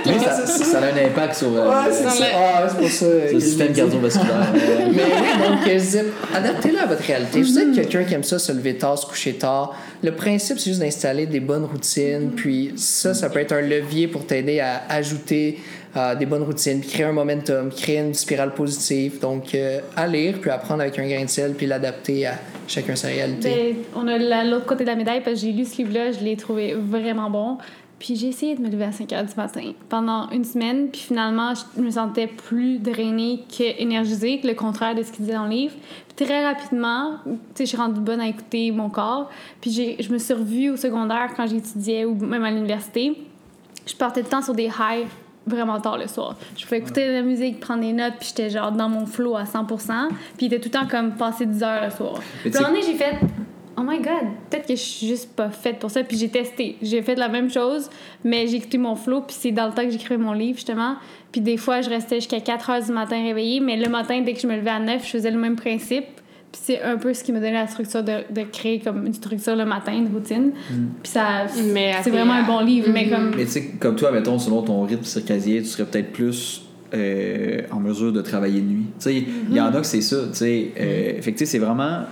Mais 0.06 0.18
ça, 0.18 0.46
ça 0.46 0.78
a 0.78 0.82
un 0.86 1.06
impact 1.06 1.34
sur 1.36 1.48
euh, 1.48 1.68
Ouais, 1.68 1.92
c'est 1.92 2.04
le- 2.04 2.26
Ah, 2.34 2.66
c'est 2.68 2.76
pour 2.78 2.88
ça. 2.90 3.06
le 3.32 3.40
système 3.40 3.72
cardiovasculaire. 3.72 4.48
Mais 4.54 4.60
oui, 4.90 5.48
donc, 5.48 5.58
euh, 5.66 5.70
je 5.74 5.78
disais, 5.78 6.04
adaptez-le 6.34 6.78
à 6.80 6.86
votre 6.86 7.02
réalité. 7.02 7.42
Vous 7.42 7.58
êtes 7.58 7.72
quelqu'un 7.74 8.04
qui 8.04 8.14
aime 8.14 8.22
ça, 8.24 8.38
se 8.38 8.52
lever 8.52 8.76
tard, 8.76 8.98
se 8.98 9.06
coucher 9.06 9.34
tard. 9.34 9.74
Le 10.02 10.12
principe, 10.14 10.58
c'est 10.58 10.70
juste 10.70 10.80
d'installer 10.80 11.26
des 11.26 11.40
bonnes 11.40 11.64
routines. 11.64 12.30
Puis 12.34 12.72
ça, 12.76 13.14
ça 13.14 13.28
peut 13.30 13.40
être 13.40 13.52
un 13.52 13.60
levier 13.60 14.08
pour 14.08 14.26
t'aider 14.26 14.60
à 14.60 14.82
ajouter 14.88 15.58
euh, 15.96 16.14
des 16.14 16.26
bonnes 16.26 16.42
routines, 16.42 16.80
puis 16.80 16.90
créer 16.90 17.06
un 17.06 17.12
momentum, 17.12 17.70
créer 17.70 17.98
une 17.98 18.14
spirale 18.14 18.52
positive. 18.54 19.20
Donc, 19.20 19.54
euh, 19.54 19.80
à 19.96 20.06
lire, 20.06 20.36
puis 20.40 20.50
apprendre 20.50 20.82
avec 20.82 20.98
un 20.98 21.08
grain 21.08 21.24
de 21.24 21.30
sel, 21.30 21.54
puis 21.54 21.66
l'adapter 21.66 22.26
à 22.26 22.34
chacun 22.66 22.94
sa 22.96 23.08
réalité. 23.08 23.48
Ben, 23.94 24.00
on 24.02 24.06
a 24.08 24.18
la- 24.18 24.44
l'autre 24.44 24.66
côté 24.66 24.84
de 24.84 24.88
la 24.90 24.96
médaille 24.96 25.22
parce 25.22 25.40
que 25.40 25.46
j'ai 25.46 25.52
lu 25.52 25.64
ce 25.64 25.78
livre-là, 25.78 26.12
je 26.12 26.20
l'ai 26.20 26.36
trouvé 26.36 26.74
vraiment 26.74 27.30
bon. 27.30 27.58
Puis 27.98 28.14
j'ai 28.14 28.28
essayé 28.28 28.54
de 28.54 28.60
me 28.60 28.68
lever 28.68 28.84
à 28.84 28.92
5 28.92 29.12
heures 29.12 29.24
du 29.24 29.34
matin 29.36 29.72
pendant 29.88 30.30
une 30.30 30.44
semaine, 30.44 30.86
puis 30.88 31.00
finalement, 31.00 31.52
je 31.76 31.82
me 31.82 31.90
sentais 31.90 32.28
plus 32.28 32.78
drainée 32.78 33.40
qu'énergisée, 33.48 34.38
que 34.38 34.46
le 34.46 34.54
contraire 34.54 34.94
de 34.94 35.02
ce 35.02 35.10
qu'il 35.10 35.24
disait 35.24 35.36
dans 35.36 35.44
le 35.46 35.50
livre. 35.50 35.74
Puis 36.14 36.24
très 36.26 36.44
rapidement, 36.44 37.14
tu 37.24 37.30
sais, 37.56 37.64
je 37.64 37.68
suis 37.70 37.76
rendue 37.76 37.98
bonne 38.00 38.20
à 38.20 38.28
écouter 38.28 38.70
mon 38.70 38.88
corps. 38.88 39.28
Puis 39.60 39.96
je 39.98 40.12
me 40.12 40.18
suis 40.18 40.32
revue 40.34 40.70
au 40.70 40.76
secondaire 40.76 41.30
quand 41.36 41.48
j'étudiais 41.48 42.04
ou 42.04 42.14
même 42.14 42.44
à 42.44 42.50
l'université. 42.52 43.14
Je 43.84 43.96
partais 43.96 44.20
tout 44.20 44.26
le 44.26 44.30
temps 44.30 44.42
sur 44.42 44.54
des 44.54 44.66
highs 44.68 45.06
vraiment 45.48 45.80
tard 45.80 45.98
le 45.98 46.06
soir. 46.06 46.36
Je 46.56 46.64
pouvais 46.64 46.78
écouter 46.78 47.08
de 47.08 47.12
la 47.12 47.22
musique, 47.22 47.60
prendre 47.60 47.80
des 47.80 47.92
notes, 47.92 48.14
puis 48.18 48.28
j'étais 48.28 48.50
genre 48.50 48.72
dans 48.72 48.88
mon 48.88 49.06
flow 49.06 49.36
à 49.36 49.44
100%. 49.44 50.08
Puis 50.36 50.46
il 50.46 50.46
était 50.46 50.60
tout 50.60 50.68
le 50.72 50.80
temps 50.80 50.86
comme 50.86 51.12
passé 51.12 51.46
10 51.46 51.62
heures 51.62 51.84
le 51.84 51.90
soir. 51.90 52.20
Puis 52.42 52.50
un 52.56 52.60
moment 52.60 52.74
donné, 52.74 52.82
j'ai 52.82 52.94
fait 52.94 53.16
Oh 53.80 53.82
my 53.84 53.98
god, 53.98 54.32
peut-être 54.50 54.66
que 54.66 54.74
je 54.74 54.82
suis 54.82 55.06
juste 55.06 55.36
pas 55.36 55.50
faite 55.50 55.78
pour 55.78 55.90
ça. 55.90 56.02
Puis 56.02 56.16
j'ai 56.16 56.28
testé. 56.28 56.76
J'ai 56.82 57.00
fait 57.00 57.14
la 57.14 57.28
même 57.28 57.48
chose, 57.48 57.88
mais 58.24 58.48
j'ai 58.48 58.56
écouté 58.56 58.76
mon 58.76 58.96
flow. 58.96 59.20
Puis 59.20 59.36
c'est 59.38 59.52
dans 59.52 59.66
le 59.66 59.72
temps 59.72 59.84
que 59.84 59.90
j'écrivais 59.90 60.18
mon 60.20 60.32
livre, 60.32 60.56
justement. 60.56 60.96
Puis 61.30 61.40
des 61.40 61.56
fois, 61.56 61.80
je 61.80 61.88
restais 61.88 62.16
jusqu'à 62.16 62.40
4 62.40 62.70
heures 62.70 62.82
du 62.82 62.90
matin 62.90 63.22
réveillée. 63.22 63.60
Mais 63.60 63.76
le 63.76 63.88
matin, 63.88 64.20
dès 64.20 64.34
que 64.34 64.40
je 64.40 64.48
me 64.48 64.56
levais 64.56 64.70
à 64.70 64.80
9, 64.80 65.04
je 65.04 65.10
faisais 65.10 65.30
le 65.30 65.38
même 65.38 65.54
principe. 65.54 66.06
Puis 66.50 66.60
c'est 66.64 66.82
un 66.82 66.96
peu 66.96 67.12
ce 67.12 67.22
qui 67.22 67.32
me 67.32 67.38
donnait 67.38 67.52
la 67.52 67.66
structure 67.66 68.02
de, 68.02 68.22
de 68.30 68.42
créer 68.50 68.80
comme 68.80 69.06
une 69.06 69.12
structure 69.12 69.54
le 69.54 69.66
matin, 69.66 69.92
une 69.92 70.08
routine. 70.08 70.52
Puis 71.02 71.12
ça, 71.12 71.46
Mais 71.74 71.92
c'est 72.02 72.10
vraiment 72.10 72.32
un 72.32 72.44
bon 72.46 72.60
livre. 72.60 72.88
Mais 72.92 73.04
Mhm. 73.04 73.10
comme. 73.10 73.30
Mais 73.36 73.44
tu 73.44 73.50
sais, 73.50 73.64
comme 73.78 73.96
toi, 73.96 74.10
mettons, 74.12 74.38
selon 74.38 74.62
ton 74.62 74.82
rythme 74.82 75.04
circadien, 75.04 75.58
tu 75.58 75.66
serais 75.66 75.84
peut-être 75.84 76.12
plus 76.12 76.62
euh, 76.94 77.60
en 77.70 77.80
mesure 77.80 78.12
de 78.12 78.22
travailler 78.22 78.60
de 78.62 78.66
nuit. 78.66 78.86
Tu 78.98 79.10
sais, 79.10 79.24
il 79.50 79.54
y 79.54 79.60
en 79.60 79.66
a 79.74 79.80
que 79.80 79.86
c'est 79.86 80.00
ça. 80.00 80.16
Tu 80.30 80.38
sais, 80.38 80.72
euh, 80.80 81.20
fait 81.20 81.32
que 81.32 81.38
tu 81.38 81.44
sais, 81.44 81.52
c'est 81.52 81.58
vraiment 81.58 82.04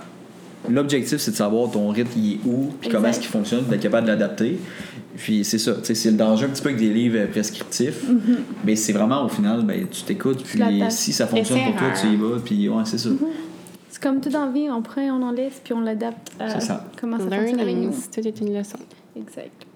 l'objectif, 0.69 1.17
c'est 1.17 1.31
de 1.31 1.35
savoir 1.35 1.71
ton 1.71 1.89
rythme, 1.89 2.11
il 2.17 2.33
est 2.33 2.39
où, 2.45 2.73
puis 2.79 2.89
comment 2.89 3.07
est-ce 3.07 3.19
qu'il 3.19 3.29
fonctionne, 3.29 3.65
d'être 3.65 3.81
capable 3.81 4.05
de 4.05 4.11
l'adapter. 4.11 4.59
Puis 5.15 5.43
c'est 5.43 5.57
ça, 5.57 5.73
c'est 5.81 6.11
le 6.11 6.17
danger 6.17 6.45
un 6.45 6.49
petit 6.49 6.61
peu 6.61 6.69
avec 6.69 6.79
des 6.79 6.93
livres 6.93 7.25
prescriptifs. 7.31 8.03
Mm-hmm. 8.07 8.37
Mais 8.65 8.75
c'est 8.75 8.93
vraiment 8.93 9.25
au 9.25 9.29
final, 9.29 9.63
ben, 9.63 9.87
tu 9.89 10.03
t'écoutes, 10.03 10.43
puis 10.43 10.61
si 10.89 11.11
ça 11.13 11.25
fonctionne 11.25 11.59
pour 11.63 11.75
toi, 11.75 11.87
tu 11.99 12.07
y 12.07 12.15
vas, 12.15 12.37
puis 12.43 12.69
ouais, 12.69 12.83
c'est 12.85 12.99
ça. 12.99 13.09
Mm-hmm. 13.09 13.46
C'est 13.89 14.01
comme 14.01 14.21
tout 14.21 14.29
dans 14.29 14.45
la 14.45 14.51
vie, 14.51 14.69
on 14.69 14.81
prend, 14.81 15.01
on 15.01 15.23
en 15.23 15.31
laisse, 15.31 15.61
puis 15.63 15.73
on 15.73 15.81
l'adapte 15.81 16.31
à 16.39 16.47
comment 16.99 17.17
ça 17.17 17.29
fonctionne 17.29 17.59
avec 17.59 17.75
nous. 17.75 17.91
Tout 17.91 18.27
est 18.27 18.41
une 18.41 18.57
leçon. 18.57 18.79
Exact. 19.15 19.66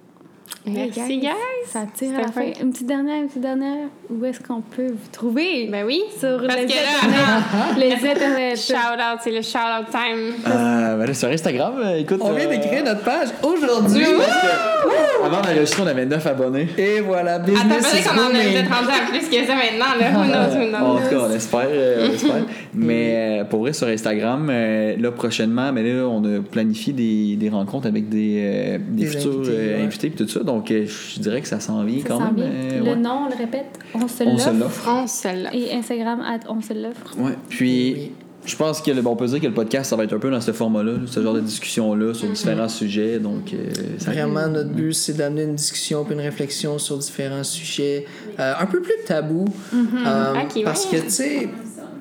Merci, 0.65 1.17
guys. 1.17 1.29
Ça 1.67 1.81
tire 1.93 2.15
à 2.17 2.21
la 2.21 2.27
fin. 2.31 2.43
Une 2.61 2.71
petite 2.71 2.85
dernière, 2.87 3.21
une 3.21 3.27
petite 3.27 3.41
dernière. 3.41 3.87
Où 4.09 4.23
est-ce 4.25 4.39
qu'on 4.39 4.61
peut 4.61 4.87
vous 4.87 5.09
trouver? 5.11 5.67
Ben 5.71 5.85
oui. 5.85 6.03
Sur 6.19 6.39
les 6.39 6.49
internets. 6.49 7.77
les 7.77 7.93
internets. 7.93 8.55
Shout-out, 8.55 9.19
c'est 9.23 9.31
le 9.31 9.41
shout-out 9.41 9.87
time. 9.89 10.33
Euh, 10.47 10.97
ben 10.97 11.05
là, 11.07 11.13
sur 11.13 11.29
Instagram, 11.29 11.73
euh, 11.83 11.97
écoute. 11.97 12.19
On 12.21 12.31
vient 12.33 12.45
euh, 12.45 12.49
d'écrire 12.49 12.83
notre 12.83 13.01
page 13.03 13.29
aujourd'hui. 13.41 14.03
Parce 14.17 14.27
que 14.41 15.25
avant 15.25 15.41
d'enregistrer, 15.41 15.81
on 15.83 15.87
avait 15.87 16.05
9 16.05 16.27
abonnés. 16.27 16.67
Et 16.77 16.99
voilà, 16.99 17.35
Attends, 17.35 17.45
business 17.45 17.91
peut-être 17.91 18.09
qu'on 18.13 18.21
en 18.21 18.25
a 18.27 18.43
peut-être 18.43 18.71
rendu 18.73 18.89
à 18.89 19.09
plus 19.09 19.29
que 19.29 19.45
ça 19.45 19.55
maintenant. 19.55 19.99
Là. 19.99 20.11
Who 20.11 20.25
knows, 20.25 20.55
who 20.59 20.69
knows? 20.69 20.85
En 20.85 20.97
tout 20.97 21.09
cas, 21.09 21.27
on 21.27 21.31
espère. 21.33 21.67
euh, 21.71 22.07
on 22.09 22.13
espère. 22.13 22.45
Mais 22.73 23.43
pour 23.49 23.61
vrai, 23.61 23.73
sur 23.73 23.87
Instagram, 23.87 24.51
là, 24.51 25.11
prochainement, 25.11 25.71
mais 25.73 25.83
là, 25.83 26.07
on 26.07 26.23
a 26.23 26.39
planifié 26.41 26.93
des, 26.93 27.35
des 27.35 27.49
rencontres 27.49 27.87
avec 27.87 28.09
des, 28.09 28.79
des, 28.89 29.05
Des 29.05 29.05
futurs 29.07 29.39
invités, 29.39 29.51
ouais. 29.51 29.83
invités 29.83 30.07
et 30.07 30.11
tout 30.11 30.27
ça. 30.27 30.40
Donc, 30.43 30.71
euh, 30.71 30.85
je 30.87 31.19
dirais 31.19 31.41
que 31.41 31.47
ça 31.47 31.59
s'en 31.59 31.83
vient 31.83 32.01
Ça 32.01 32.07
quand 32.09 32.19
même. 32.19 32.35
vient. 32.35 32.45
euh, 32.45 32.77
Le 32.79 32.83
ouais. 32.91 32.95
nom, 32.95 33.25
on 33.25 33.29
le 33.29 33.35
répète, 33.37 33.67
on 33.93 34.07
se 34.07 34.23
On 34.23 34.37
se 34.37 34.45
l'offre. 34.49 34.59
l'offre. 34.59 34.89
On 34.91 35.07
se 35.07 35.43
l'a. 35.43 35.53
Et 35.55 35.73
Instagram, 35.73 36.21
at 36.21 36.39
on 36.49 36.61
se 36.61 36.73
l'offre. 36.73 37.17
Ouais. 37.17 37.31
Puis, 37.49 37.93
Oui. 37.93 38.11
je 38.45 38.55
pense 38.55 38.81
que 38.81 38.91
le, 38.91 39.01
bon, 39.01 39.11
on 39.11 39.15
peut 39.15 39.27
dire 39.27 39.39
que 39.39 39.47
le 39.47 39.53
podcast, 39.53 39.89
ça 39.89 39.95
va 39.95 40.03
être 40.05 40.13
un 40.13 40.19
peu 40.19 40.31
dans 40.31 40.41
ce 40.41 40.51
format-là, 40.51 40.93
ce 41.05 41.21
genre 41.21 41.33
de 41.33 41.41
discussion-là 41.41 42.13
sur 42.13 42.27
différents 42.29 42.69
sujets. 42.69 43.19
Donc, 43.19 43.53
euh, 43.53 43.69
ça 43.99 44.11
Vraiment, 44.11 44.47
notre 44.47 44.69
but, 44.71 44.93
c'est 44.93 45.13
d'amener 45.13 45.43
une 45.43 45.55
discussion 45.55 46.03
puis 46.05 46.13
une 46.15 46.21
réflexion 46.21 46.77
sur 46.79 46.97
différents 46.97 47.43
sujets 47.43 48.05
euh, 48.39 48.53
un 48.59 48.65
peu 48.65 48.81
plus 48.81 48.93
tabous. 49.05 49.45
Euh, 49.73 50.33
Ok, 50.43 50.63
parce 50.63 50.89
ouais. 50.91 50.99
que, 50.99 51.03
tu 51.05 51.09
sais, 51.11 51.49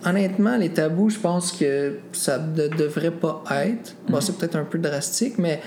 honnêtement, 0.06 0.56
les 0.56 0.70
tabous, 0.70 1.10
je 1.10 1.18
pense 1.18 1.52
que 1.52 1.96
ça 2.12 2.38
ne 2.38 2.68
devrait 2.68 3.10
pas 3.10 3.42
être. 3.64 3.94
Bon, 4.08 4.20
c'est 4.20 4.36
peut-être 4.38 4.56
un 4.56 4.64
peu 4.64 4.78
drastique, 4.78 5.34
mais 5.38 5.60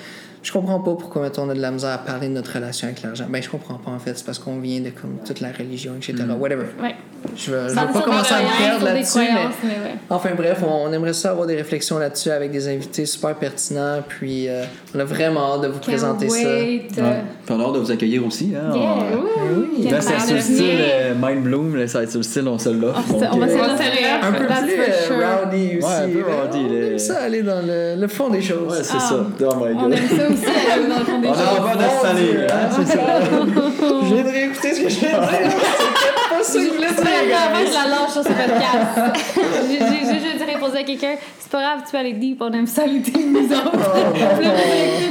je 0.44 0.52
comprends 0.52 0.80
pas 0.80 0.94
pourquoi, 0.94 1.22
mettons, 1.24 1.44
on 1.44 1.50
a 1.50 1.54
de 1.56 1.62
la 1.62 1.72
misère 1.72 1.92
à 1.92 1.98
parler 1.98 2.28
de 2.28 2.34
notre 2.34 2.54
relation 2.54 2.88
avec 2.88 3.02
l'argent. 3.02 3.26
Ben, 3.30 3.42
je 3.42 3.50
comprends 3.50 3.76
pas, 3.76 3.92
en 3.92 3.98
fait. 4.00 4.16
C'est 4.18 4.26
parce 4.26 4.38
qu'on 4.40 4.60
vient 4.60 4.82
de 4.82 4.90
comme, 4.90 5.18
toute 5.26 5.40
la 5.40 5.52
religion, 5.52 5.94
etc. 5.98 6.14
Whatever. 6.38 6.66
Ouais. 6.82 6.96
Je 7.38 7.52
veux, 7.52 7.70
je 7.70 7.74
veux 7.74 7.76
pas 7.94 8.02
commencer 8.02 8.34
à 8.34 8.42
me 8.42 8.58
perdre 8.58 8.84
là-dessus, 8.86 9.20
mais... 9.20 9.26
croyances, 9.28 9.54
mais 9.64 9.70
ouais. 9.70 9.96
Enfin 10.10 10.32
bref, 10.36 10.60
on, 10.68 10.90
on 10.90 10.92
aimerait 10.92 11.14
ça 11.14 11.32
avoir 11.32 11.48
des 11.48 11.56
réflexions 11.56 11.98
là-dessus 11.98 12.30
avec 12.30 12.52
des 12.52 12.68
invités 12.68 13.06
super 13.06 13.34
pertinents. 13.36 14.00
Puis 14.08 14.50
euh, 14.50 14.64
on 14.94 15.00
a 15.00 15.06
vraiment 15.06 15.54
hâte 15.56 15.62
de 15.62 15.68
vous 15.70 15.80
présenter 15.80 16.28
Can't 16.28 16.36
ça. 16.36 16.44
wait. 16.50 16.82
Ouais. 16.98 17.22
Puis 17.46 17.56
on 17.56 17.60
a 17.62 17.64
hâte 17.64 17.74
de 17.76 17.80
vous 17.80 17.92
accueillir 17.92 18.26
aussi. 18.28 18.54
Hein, 18.56 18.76
Yeah. 18.76 18.96
On- 19.18 19.90
Là, 19.90 20.02
c'est 20.02 20.20
sur 20.20 20.30
le 20.30 20.36
wait. 20.36 20.42
style 20.42 20.64
euh, 20.80 21.14
Mind 21.22 21.44
Bloom, 21.44 21.76
là, 21.78 21.88
ça 21.88 22.00
va 22.00 22.04
être 22.04 22.12
sur 22.12 22.20
le 22.20 22.24
style, 22.24 22.48
on 22.48 22.58
se 22.60 22.70
l'offre. 22.70 23.02
On 23.14 23.20
Donc, 23.20 23.30
on 23.34 23.38
va 23.38 23.46
euh, 23.46 23.50
se 23.50 23.58
l'offrir. 23.58 24.08
Un 24.24 24.32
peu 24.34 24.46
plus 24.46 24.74
euh, 25.12 25.44
rowdy 25.44 25.78
aussi. 25.78 25.88
Ouais, 25.88 25.94
un 25.94 26.10
peu 26.10 26.24
rowdy, 26.24 26.66
On 26.70 26.74
aime 26.92 27.00
ça 27.00 27.22
aller 27.22 27.42
dans 27.44 27.62
le, 27.66 27.96
le 28.00 28.08
fond 28.08 28.30
des 28.30 28.42
choses. 28.42 28.72
Ouais, 28.72 28.84
c'est 28.84 28.98
Ah. 28.98 29.00
ça. 29.00 29.16
Oh 29.42 29.56
my 29.56 29.74
On 29.76 29.90
god. 29.90 29.98
Aime 30.34 30.44
ça 30.44 30.50
aussi, 30.52 30.72
aller 30.72 30.88
dans 30.88 31.20
des 31.20 31.28
On 31.28 31.34
a 31.34 31.62
envie 31.62 31.78
d'installer, 31.78 32.48
hein, 32.50 32.70
c'est 32.76 32.88
ça. 32.88 33.00
Je 34.10 34.14
viens 34.14 34.24
de 34.24 34.30
réécouter 34.30 34.74
ce 34.74 34.82
que 34.82 34.90
je 34.90 35.00
viens 35.00 35.20
de 35.20 35.26
dire. 35.26 35.52
C'est 35.52 36.30
pas 36.30 36.44
ça 36.44 36.60
que 36.60 36.66
je 36.66 36.70
voulais 36.74 36.88
dire. 36.88 37.68
je 37.68 37.74
la 37.74 37.90
lâche 37.90 38.12
sur 38.12 38.24
ce 38.24 38.28
podcast. 38.28 39.18
J'ai 39.70 39.80
j'ai- 39.80 40.14
j'ai 40.14 40.20
juste 40.20 40.44
répondu 40.46 40.78
à 40.78 40.84
quelqu'un, 40.84 41.16
c'est 41.40 41.52
pas 41.52 41.62
grave, 41.62 41.80
tu 41.86 41.92
peux 41.92 41.98
aller 41.98 42.14
deep, 42.14 42.42
on 42.42 42.52
aime 42.54 42.68
ça 42.68 42.86
les 42.86 43.00
deep, 43.00 43.16
nous 43.18 43.46
autres. 43.56 43.72
Puis 44.14 44.46
là, 44.46 44.52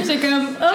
j'étais 0.01 0.17
comme, 0.27 0.47
oh, 0.51 0.63
Ah 0.63 0.71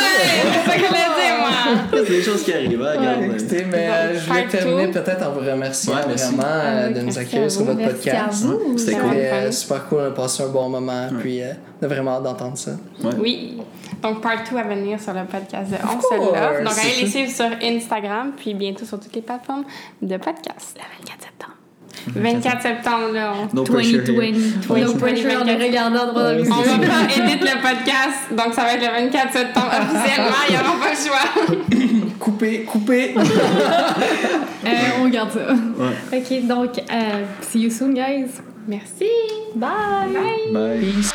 ouais, 0.00 0.50
c'est 0.64 0.70
ça 0.70 0.76
que 0.76 0.82
je 0.82 0.86
voulais 0.86 0.98
dire, 0.98 1.36
moi. 1.38 1.48
C'est 2.06 2.08
des 2.10 2.22
choses 2.22 2.42
qui 2.42 2.52
arrivent, 2.52 2.82
hein, 2.82 2.98
regarde. 2.98 3.22
Écoutez, 3.22 3.64
mais 3.70 3.88
je 4.20 4.28
voulais 4.28 4.46
terminer 4.46 4.88
peut-être 4.88 5.26
en 5.26 5.32
vous 5.32 5.40
remerciant 5.40 5.94
Ouais, 5.94 6.14
vraiment 6.14 6.42
euh, 6.44 6.84
Ah 6.84 6.88
oui, 6.88 6.94
de 6.94 7.00
nous 7.00 7.18
accueillir 7.18 7.50
sur 7.50 7.64
votre 7.64 7.78
merci 7.78 8.10
à 8.10 8.12
podcast. 8.14 8.44
vous. 8.44 8.78
C'était 8.78 8.92
cool. 8.98 9.10
euh, 9.14 9.50
super 9.50 9.88
cool, 9.88 9.98
on 10.00 10.06
a 10.06 10.10
passé 10.10 10.42
un 10.42 10.48
bon 10.48 10.68
moment, 10.68 11.08
puis 11.20 11.42
euh, 11.42 11.52
on 11.80 11.84
a 11.84 11.88
vraiment 11.88 12.12
hâte 12.16 12.22
d'entendre 12.24 12.58
ça. 12.58 12.72
Oui. 13.18 13.58
Donc, 14.02 14.20
part 14.22 14.36
2 14.50 14.56
à 14.56 14.62
venir 14.62 14.98
sur 15.00 15.12
le 15.12 15.24
podcast 15.24 15.70
de 15.70 15.76
On 15.84 16.00
se 16.00 16.16
l'offre. 16.16 16.64
Donc, 16.64 16.72
allez 16.82 17.02
les 17.02 17.06
suivre 17.10 17.30
sur 17.30 17.50
Instagram, 17.62 18.32
puis 18.36 18.54
bientôt 18.54 18.84
sur 18.84 18.98
toutes 18.98 19.14
les 19.14 19.22
plateformes 19.22 19.64
de 20.00 20.16
podcast. 20.16 20.76
Le 20.76 20.82
24 21.04 21.20
septembre. 21.22 21.54
24 22.06 22.62
septembre, 22.62 23.12
là, 23.12 23.32
on... 23.52 23.54
No 23.54 23.62
pressure 23.64 24.02
2020. 24.04 24.74
here. 24.74 24.86
No 24.86 24.94
pressure, 24.94 25.30
on 25.42 25.46
est 25.46 25.56
regardant 25.66 26.06
droit 26.06 26.22
dans 26.22 26.40
On 26.40 26.62
va 26.62 26.78
pas 26.78 27.14
éditer 27.14 27.44
le 27.54 27.60
podcast, 27.60 28.18
donc 28.30 28.54
ça 28.54 28.62
va 28.62 28.74
être 28.74 28.80
le 28.80 29.04
24 29.06 29.32
septembre 29.32 29.66
officiellement, 29.70 30.36
il 30.48 30.54
n'y 30.54 30.60
aura 30.60 30.76
pas 30.80 30.90
le 30.90 30.96
choix. 30.96 31.99
Coupé, 32.20 32.64
coupé. 32.64 33.14
Euh, 34.62 35.02
on 35.02 35.08
garde 35.08 35.30
ça. 35.30 35.54
Ok, 36.14 36.46
donc, 36.46 36.78
euh, 36.78 37.24
see 37.40 37.60
you 37.60 37.70
soon, 37.70 37.94
guys. 37.94 38.28
Merci. 38.68 39.06
Bye. 39.54 40.12
Bye. 40.52 40.80
Peace. 40.80 41.14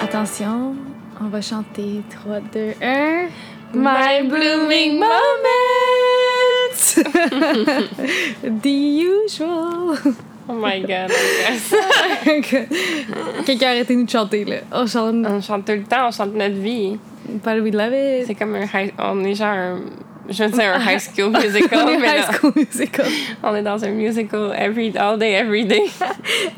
Attention, 0.00 0.76
on 1.20 1.26
va 1.26 1.40
chanter 1.40 2.02
3, 2.08 2.38
2, 2.52 2.74
1. 2.80 3.28
My 3.74 4.22
blooming 4.28 5.00
moments! 5.00 5.10
The 8.62 8.70
usual. 8.70 9.96
Oh 10.50 10.54
my 10.54 10.80
god. 10.80 11.12
Quelqu'un 13.46 13.68
arrêtez 13.68 13.94
nous 13.94 14.04
de 14.04 14.10
chanter, 14.10 14.44
là. 14.44 14.56
On 14.72 14.86
chante 14.86 15.24
On 15.26 15.40
chante 15.40 15.64
tout 15.64 15.72
le 15.72 15.84
temps, 15.84 16.08
on 16.08 16.10
chante 16.10 16.34
notre 16.34 16.56
vie. 16.56 16.98
Pas 17.44 17.56
We 17.56 17.72
Love 17.72 17.92
It. 17.92 18.26
C'est 18.26 18.34
comme 18.34 18.56
un 18.56 18.64
high... 18.64 18.92
On 18.98 19.22
est 19.24 19.34
genre 19.34 19.48
un... 19.48 19.80
Je 20.28 20.44
veux 20.44 20.50
dire 20.50 20.74
un 20.74 20.80
high 20.92 20.98
school 20.98 21.30
musical, 21.30 21.78
On 21.84 21.88
est 21.88 21.98
mais 21.98 22.18
high 22.18 22.34
school 22.34 22.52
musical. 22.56 23.06
on 23.44 23.54
est 23.54 23.62
dans 23.62 23.84
un 23.84 23.90
musical 23.90 24.52
every, 24.56 24.92
all 24.96 25.16
day, 25.18 25.34
every 25.34 25.64
day. 25.64 25.90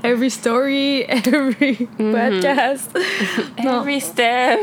Every 0.03 0.31
story, 0.31 1.05
every 1.09 1.89
podcast. 1.99 2.91
Non. 3.63 3.81
Every 3.81 4.01
step. 4.01 4.61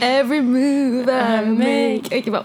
Every 0.00 0.42
move 0.42 1.08
I 1.08 1.44
make. 1.46 2.12
Ok, 2.12 2.30
bon. 2.30 2.44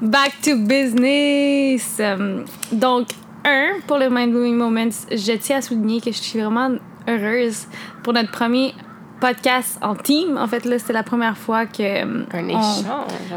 Back 0.00 0.40
to 0.42 0.56
business. 0.56 1.96
Euh, 2.00 2.44
donc, 2.72 3.08
un, 3.44 3.80
pour 3.86 3.98
le 3.98 4.08
Mind 4.10 4.32
Blowing 4.32 4.56
Moments, 4.56 4.90
je 5.10 5.32
tiens 5.36 5.58
à 5.58 5.62
souligner 5.62 6.00
que 6.00 6.10
je 6.12 6.18
suis 6.18 6.40
vraiment 6.40 6.70
heureuse 7.08 7.66
pour 8.02 8.12
notre 8.12 8.30
premier 8.30 8.74
podcast 9.20 9.78
en 9.82 9.94
team. 9.94 10.36
En 10.38 10.46
fait, 10.46 10.64
là, 10.64 10.78
c'était 10.78 10.92
la 10.92 11.02
première 11.02 11.36
fois 11.36 11.66
que. 11.66 11.82
euh, 11.82 12.24
Un 12.32 12.48
échange. 12.48 12.84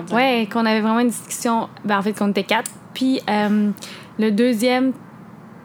on. 0.10 0.16
Ouais, 0.16 0.48
qu'on 0.52 0.66
avait 0.66 0.82
vraiment 0.82 1.00
une 1.00 1.10
discussion. 1.10 1.70
Ben, 1.86 1.98
en 2.00 2.02
fait, 2.02 2.14
qu'on 2.14 2.30
était 2.30 2.44
quatre. 2.44 2.72
Puis, 2.94 3.22
euh, 3.30 3.70
le 4.20 4.32
deuxième 4.32 4.94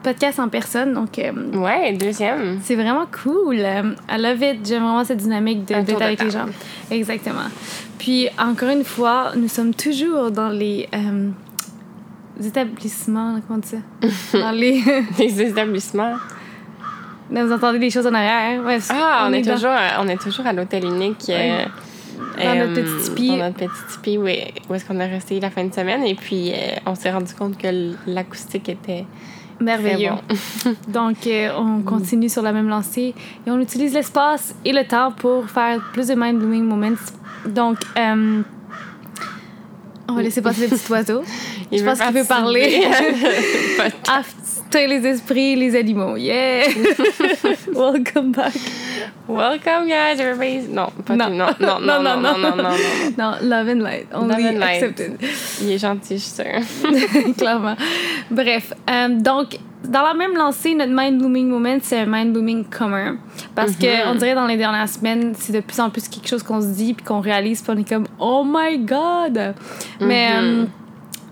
podcast 0.03 0.37
en 0.39 0.49
personne. 0.49 0.93
Donc, 0.93 1.17
euh, 1.17 1.31
Ouais, 1.53 1.93
deuxième. 1.93 2.59
c'est 2.61 2.75
vraiment 2.75 3.05
cool. 3.23 3.55
I 3.57 4.17
love 4.19 4.41
it. 4.43 4.65
J'aime 4.67 4.83
vraiment 4.83 5.03
cette 5.05 5.19
dynamique 5.19 5.65
de- 5.65 5.75
d'être 5.75 5.97
de 5.99 6.03
avec 6.03 6.21
les 6.23 6.29
gens. 6.31 6.45
Exactement. 6.91 7.47
Puis, 7.97 8.27
encore 8.37 8.69
une 8.69 8.83
fois, 8.83 9.31
nous 9.37 9.47
sommes 9.47 9.73
toujours 9.73 10.29
dans 10.29 10.49
les 10.49 10.89
euh, 10.93 11.29
établissements, 12.41 13.39
comment 13.47 13.57
on 13.57 13.61
dit 13.61 13.69
ça? 13.69 14.37
dans 14.39 14.51
les... 14.51 14.81
Les 15.19 15.41
établissements. 15.41 16.15
Là, 17.31 17.45
vous 17.45 17.51
entendez 17.51 17.79
des 17.79 17.89
choses 17.89 18.05
en 18.07 18.13
arrière. 18.13 18.63
Ouais, 18.63 18.77
Ah, 18.89 19.25
on, 19.29 19.33
est, 19.33 19.41
dans- 19.41 19.53
toujours, 19.55 19.71
à- 19.71 20.01
on 20.01 20.07
est 20.07 20.21
toujours 20.21 20.45
à 20.45 20.53
l'hôtel 20.53 20.83
unique. 20.85 21.25
Ouais. 21.29 21.65
euh, 22.39 22.43
Dans 22.43 22.67
notre 22.67 22.79
euh, 22.79 22.83
petit 22.97 23.03
tipi. 23.09 23.27
Dans 23.29 23.37
notre 23.37 23.55
petit 23.57 23.93
tipi, 23.93 24.17
oui. 24.17 24.39
Où 24.69 24.73
est-ce 24.75 24.85
qu'on 24.85 24.99
est 24.99 25.07
resté 25.09 25.39
la 25.39 25.49
fin 25.49 25.63
de 25.63 25.73
semaine. 25.73 26.03
Et 26.03 26.15
puis, 26.15 26.51
euh, 26.51 26.55
on 26.85 26.95
s'est 26.95 27.11
rendu 27.11 27.33
compte 27.33 27.57
que 27.57 27.67
l'acoustique 28.07 28.69
était 28.69 29.05
merveilleux. 29.59 30.11
bon. 30.65 30.75
Donc, 30.89 31.15
on 31.57 31.81
continue 31.81 32.29
sur 32.29 32.41
la 32.41 32.51
même 32.51 32.67
lancée 32.67 33.15
et 33.47 33.51
on 33.51 33.59
utilise 33.59 33.93
l'espace 33.93 34.53
et 34.65 34.73
le 34.73 34.85
temps 34.85 35.11
pour 35.11 35.49
faire 35.49 35.79
plus 35.93 36.07
de 36.07 36.15
mind-blowing 36.15 36.63
moments. 36.63 36.97
Donc, 37.47 37.77
on 40.07 40.13
va 40.15 40.21
laisser 40.21 40.41
passer 40.41 40.67
le 40.67 40.75
petit 40.75 40.91
oiseau. 40.91 41.23
Il 41.71 41.79
Je 41.79 41.83
pense 41.85 41.99
qu'il 41.99 42.13
veut 42.13 42.25
parler. 42.25 42.83
After 44.07 44.87
les 44.87 45.05
esprits, 45.07 45.55
les 45.55 45.75
animaux. 45.75 46.17
Yeah! 46.17 46.65
Welcome 47.73 48.31
back. 48.31 48.53
Welcome, 49.27 49.87
guys. 49.87 50.19
Everybody. 50.19 50.67
Non, 50.69 50.87
pas 51.05 51.15
Non. 51.15 51.29
Non, 51.29 51.55
non, 51.59 51.79
non, 51.79 52.01
non, 52.01 52.01
non, 52.03 52.37
non, 52.37 52.37
non, 52.37 52.55
non. 52.63 52.77
Non, 53.17 53.35
love 53.41 53.69
and 53.69 53.81
light. 53.81 54.07
Only 54.13 54.29
Love 54.43 54.45
and 54.45 54.59
light. 54.59 54.83
accepted. 54.83 55.17
Il 55.61 55.71
est 55.71 55.77
gentil, 55.77 56.17
je 56.17 56.23
suis 56.23 56.43
sûre. 56.43 57.33
Clairement. 57.37 57.75
Bref, 58.29 58.73
euh, 58.89 59.07
donc, 59.09 59.57
dans 59.83 60.03
la 60.03 60.13
même 60.13 60.35
lancée, 60.35 60.75
notre 60.75 60.93
Mind 60.93 61.19
Blooming 61.19 61.47
Moment, 61.47 61.77
c'est 61.81 61.99
un 61.99 62.05
Mind 62.05 62.33
Blooming 62.33 62.65
commun. 62.65 63.17
Parce 63.55 63.73
que 63.73 64.07
on 64.09 64.15
dirait 64.15 64.35
dans 64.35 64.47
les 64.47 64.57
dernières 64.57 64.89
semaines, 64.89 65.33
c'est 65.37 65.53
de 65.53 65.59
plus 65.59 65.79
en 65.79 65.89
plus 65.89 66.07
quelque 66.07 66.27
chose 66.27 66.43
qu'on 66.43 66.61
se 66.61 66.67
dit 66.67 66.93
puis 66.93 67.05
qu'on 67.05 67.19
réalise, 67.19 67.61
puis 67.61 67.73
on 67.75 67.79
est 67.79 67.87
comme, 67.87 68.07
oh 68.19 68.43
my 68.45 68.79
god! 68.79 69.55
Mais 69.99 70.29
euh, 70.35 70.65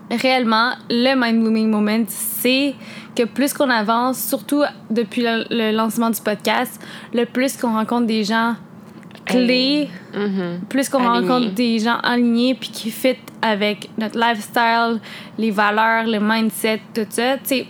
réellement, 0.10 0.72
le 0.90 1.16
mind-blooming 1.16 1.70
moment, 1.70 2.04
c'est 2.08 2.76
que 3.16 3.24
plus 3.24 3.54
qu'on 3.54 3.70
avance, 3.70 4.22
surtout 4.22 4.64
depuis 4.90 5.24
le, 5.24 5.72
lancement 5.72 6.10
du 6.10 6.22
podcast, 6.22 6.82
le 7.14 7.26
plus 7.26 7.58
qu'on 7.58 7.74
rencontre 7.74 8.08
des 8.08 8.24
gens 8.24 8.56
clés, 9.26 9.90
mm-hmm. 10.14 10.66
plus 10.68 10.90
qu'on 10.90 11.04
rencontre 11.04 11.54
des 11.54 11.80
gens 11.80 11.98
alignés 12.04 12.56
puis 12.56 12.70
qui 12.70 12.92
fit 12.92 13.18
avec 13.42 13.90
notre 13.98 14.20
lifestyle, 14.20 15.00
les 15.38 15.52
valeurs, 15.52 16.06
le 16.06 16.20
mindset, 16.20 16.82
tout 16.94 17.06
ça. 17.10 17.38
Tu 17.38 17.44
sais, 17.46 17.68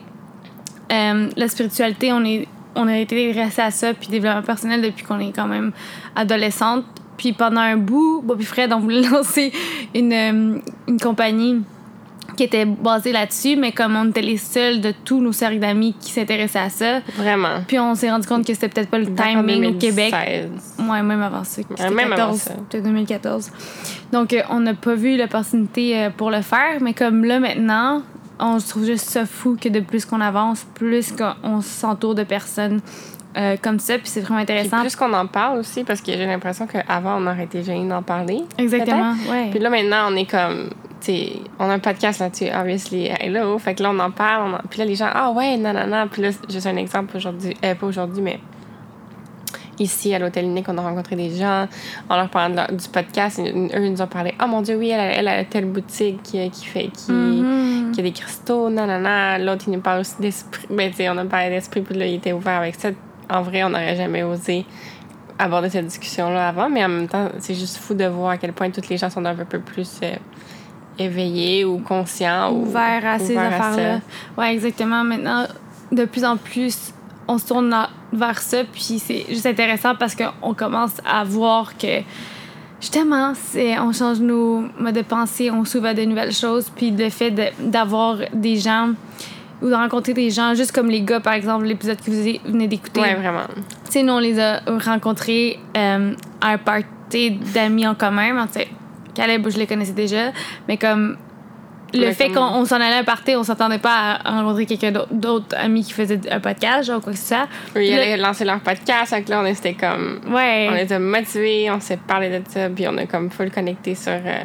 euh, 0.92 1.30
la 1.36 1.48
spiritualité, 1.48 2.12
on 2.14 2.24
est 2.26 2.48
on 2.76 2.88
a 2.88 2.98
été 2.98 3.32
resté 3.32 3.62
à 3.62 3.72
ça 3.72 3.94
puis 3.94 4.08
développement 4.08 4.44
personnel 4.44 4.82
depuis 4.82 5.04
qu'on 5.04 5.20
est 5.20 5.34
quand 5.34 5.48
même 5.48 5.72
adolescente. 6.16 6.86
Puis 7.18 7.34
pendant 7.34 7.62
un 7.62 7.78
bout, 7.78 8.22
Bobby 8.24 8.46
Fred, 8.46 8.74
on 8.74 8.80
voulait 8.80 9.02
lancer 9.10 9.52
une, 9.94 10.14
euh, 10.14 10.60
une 10.88 11.00
compagnie 11.00 11.62
qui 12.38 12.44
était 12.44 12.66
basée 12.66 13.12
là-dessus, 13.12 13.58
mais 13.58 13.74
comme 13.74 13.96
on 13.96 14.10
était 14.10 14.22
les 14.22 14.38
seuls 14.38 14.80
de 14.80 14.94
tous 15.04 15.20
nos 15.20 15.34
cercles 15.34 15.60
d'amis 15.60 15.94
qui 16.00 16.12
s'intéressaient 16.12 16.60
à 16.60 16.70
ça. 16.70 17.00
Vraiment. 17.18 17.62
Puis 17.68 17.78
on 17.78 17.94
s'est 17.94 18.10
rendu 18.10 18.26
compte 18.26 18.48
que 18.48 18.54
c'était 18.54 18.70
peut-être 18.70 18.90
pas 18.90 19.00
le 19.00 19.14
timing 19.14 19.66
au 19.66 19.78
Québec. 19.78 20.14
Ouais, 20.14 21.04
même 21.04 21.22
avant 21.22 21.44
ça. 21.44 21.62
même 21.90 22.14
avant 22.14 22.34
ça. 22.34 22.54
C'était 22.70 22.82
2014. 22.82 23.52
Donc 24.14 24.32
euh, 24.32 24.42
on 24.50 24.62
n'a 24.62 24.74
pas 24.74 24.96
vu 24.96 25.18
l'opportunité 25.18 26.10
pour 26.16 26.32
le 26.32 26.42
faire, 26.42 26.80
mais 26.80 26.94
comme 26.94 27.26
là 27.26 27.40
maintenant, 27.40 28.02
on 28.42 28.60
se 28.60 28.70
trouve 28.70 28.86
juste 28.86 29.10
ça 29.10 29.26
fou 29.26 29.56
que 29.60 29.70
de 29.70 29.80
plus 29.80 30.06
qu'on 30.06 30.20
avance, 30.20 30.66
plus 30.74 31.14
qu'on 31.14 31.62
s'entoure 31.62 32.16
de 32.16 32.24
personnes 32.24 32.82
euh, 33.38 33.56
comme 33.62 33.80
ça, 33.80 33.98
puis 33.98 34.08
c'est 34.08 34.22
vraiment 34.22 34.40
intéressant. 34.40 34.78
Puis 34.82 34.90
plus 34.90 34.96
qu'on 34.96 35.14
en 35.14 35.28
parle 35.28 35.60
aussi, 35.60 35.84
parce 35.84 36.02
que 36.02 36.12
j'ai 36.12 36.26
l'impression 36.26 36.68
qu'avant, 36.68 37.18
on 37.22 37.28
aurait 37.28 37.46
été 37.46 37.64
gêné 37.64 37.88
d'en 37.88 38.04
parler. 38.04 38.44
Exactement, 38.58 39.14
ouais. 39.30 39.50
Puis 39.52 39.60
là, 39.60 39.70
maintenant, 39.70 40.10
on 40.10 40.16
est 40.18 40.30
comme, 40.30 40.70
tu 41.00 41.06
sais, 41.14 41.34
on 41.58 41.70
a 41.70 41.74
un 41.74 41.80
podcast 41.80 42.20
là-dessus, 42.20 42.48
obviously, 42.54 43.06
hello. 43.20 43.58
Fait 43.58 43.74
que 43.76 43.84
là, 43.84 43.92
on 43.92 44.00
en 44.00 44.12
parle, 44.12 44.60
puis 44.70 44.80
là, 44.80 44.86
les 44.86 44.96
gens, 44.96 45.10
ah 45.14 45.32
ouais, 45.32 45.56
non, 45.56 45.72
non, 45.72 45.88
non. 45.88 46.08
Puis 46.12 46.24
là, 46.24 46.30
juste 46.50 46.68
un 46.68 46.76
exemple 46.76 47.16
aujourd'hui, 47.16 47.56
euh, 47.64 47.76
pas 47.76 47.88
aujourd'hui, 47.88 48.22
mais 48.22 48.40
ici 49.82 50.14
à 50.14 50.20
l'hôtel 50.20 50.45
unique, 50.45 50.68
on 50.70 50.78
a 50.78 50.82
rencontré 50.82 51.16
des 51.16 51.36
gens 51.36 51.68
en 52.10 52.16
leur 52.16 52.30
parlant 52.30 52.66
du 52.72 52.88
podcast. 52.90 53.40
eux 53.40 53.90
nous 53.90 54.02
ont 54.02 54.08
parlé 54.08 54.34
Oh 54.41 54.48
mon 54.48 54.62
Dieu, 54.62 54.76
oui, 54.78 54.90
elle, 54.90 55.28
a 55.28 55.44
telle 55.44 55.66
boutique 55.66 56.22
qui, 56.24 56.49
qui 56.49 56.66
fait 56.66 56.88
qui, 56.88 57.12
mm-hmm. 57.12 57.91
qui, 57.91 57.99
a 57.99 58.03
des 58.03 58.12
cristaux, 58.12 58.70
nanana. 58.70 59.38
L'autre, 59.40 59.66
il 59.68 59.74
nous 59.74 59.82
parle 59.82 60.02
aussi 60.02 60.16
d'esprit. 60.20 60.68
Ben, 60.70 60.91
on 61.10 61.18
a 61.18 61.26
parlé 61.26 61.49
d'esprit, 61.49 61.82
puis 61.82 61.98
là, 61.98 62.06
il 62.06 62.16
était 62.16 62.34
ouvert 62.34 62.60
avec 62.60 62.76
ça. 62.76 62.90
En 63.30 63.41
vrai, 63.41 63.64
on 63.64 63.70
n'aurait 63.70 63.95
jamais 63.95 64.24
osé 64.24 64.66
aborder 65.40 65.70
cette 65.70 65.88
discussion-là 65.88 66.49
avant, 66.49 66.70
mais 66.70 66.86
en 66.86 66.90
même 66.90 67.08
temps, 67.08 67.30
c'est 67.40 67.56
juste 67.56 67.78
fou 67.78 67.95
de 67.95 68.06
voir 68.06 68.32
à 68.32 68.38
quel 68.38 68.53
point 68.53 68.70
toutes 68.70 68.90
les 68.90 68.98
gens 68.98 69.10
sont 69.10 69.26
un 69.26 69.34
peu 69.36 69.60
plus. 69.60 69.99
Euh, 70.03 70.16
éveillés 70.99 71.66
ou 71.66 71.80
conscients 71.80 72.52
ou 72.52 72.64
ouverts 72.64 73.06
à 73.06 73.20
ces 73.20 73.38
affaires-là. 73.38 74.02
Ouais, 74.38 74.53
exactement. 74.53 75.03
Maintenant, 75.03 75.48
de 75.91 76.06
plus 76.06 76.24
en 76.24 76.38
plus, 76.38 76.94
on 77.32 77.38
se 77.38 77.48
tourne 77.48 77.74
vers 78.12 78.41
ça, 78.41 78.64
puis 78.66 78.99
c'est 78.99 79.26
juste 79.30 79.45
intéressant 79.45 79.95
parce 79.95 80.16
qu'on 80.16 80.53
commence 80.53 80.98
à 81.06 81.24
voir 81.24 81.78
que 81.78 82.02
justement, 82.82 83.34
c'est, 83.36 83.80
on 83.80 83.94
change 83.94 84.20
nos 84.20 84.66
modes 84.78 84.95
de 84.95 85.02
pensée, 85.02 85.49
on 85.49 85.64
s'ouvre 85.64 85.88
à 85.88 85.94
de 85.94 86.03
nouvelles 86.03 86.34
choses, 86.34 86.70
puis 86.76 86.91
le 86.91 87.10
fait 87.10 87.32
d'avoir 87.60 88.18
des 88.34 88.58
gens 88.58 88.90
ou 89.62 89.70
de 89.70 89.74
rencontrer 89.74 90.14
des 90.14 90.30
gens, 90.30 90.56
juste 90.56 90.74
comme 90.74 90.90
les 90.90 91.02
gars, 91.02 91.20
par 91.20 91.34
exemple, 91.34 91.66
l'épisode 91.66 92.02
que 92.02 92.12
vous 92.12 92.52
venez 92.52 92.68
d'écouter. 92.68 92.99
Ouais, 92.99 93.16
vraiment. 93.16 93.45
Tu 93.86 93.91
sais, 93.91 94.03
nous, 94.03 94.14
on 94.14 94.20
les 94.20 94.40
a 94.40 94.60
rencontrés 94.86 95.60
euh, 95.78 96.14
à 96.41 96.49
un 96.49 96.58
party 96.58 97.32
d'amis 97.53 97.88
en 97.88 97.94
commun. 97.94 98.48
Tu 98.48 98.53
sais, 98.53 98.68
Caleb, 99.14 99.48
je 99.49 99.58
les 99.58 99.68
connaissais 99.68 99.94
déjà, 99.94 100.32
mais 100.68 100.78
comme 100.78 101.16
le 101.94 102.12
fait 102.12 102.30
qu'on 102.30 102.66
s'en 102.66 102.76
allait 102.76 102.96
à 102.96 103.00
un 103.00 103.04
party, 103.04 103.36
on 103.36 103.44
s'attendait 103.44 103.80
pas 103.80 104.20
à 104.24 104.32
rencontrer 104.32 104.66
quelqu'un 104.66 104.94
d'autre 105.12 105.56
amis 105.58 105.84
qui 105.84 105.94
faisait 105.94 106.20
un 106.30 106.40
podcast, 106.40 106.88
genre 106.88 107.02
quoi 107.02 107.14
que 107.14 107.20
ce 107.20 107.28
soit. 107.28 107.48
Oui, 107.76 107.88
ils 107.88 107.94
allaient 107.94 108.18
lancer 108.18 108.46
leur 108.46 108.60
podcast, 108.60 109.14
donc 109.14 109.28
là, 109.30 109.42
on 109.42 109.46
était 109.46 109.74
comme. 109.74 110.22
Ouais. 110.30 110.70
On 110.72 110.76
était 110.76 111.00
motivés, 111.00 111.70
on 111.72 111.80
s'est 111.80 111.98
parlé 111.98 112.30
de 112.30 112.44
ça, 112.48 112.70
puis 112.70 112.88
on 112.88 112.98
a 112.98 113.06
comme 113.06 113.30
full 113.30 113.52
connecté 113.52 113.96
sur. 113.96 114.14
Euh, 114.14 114.44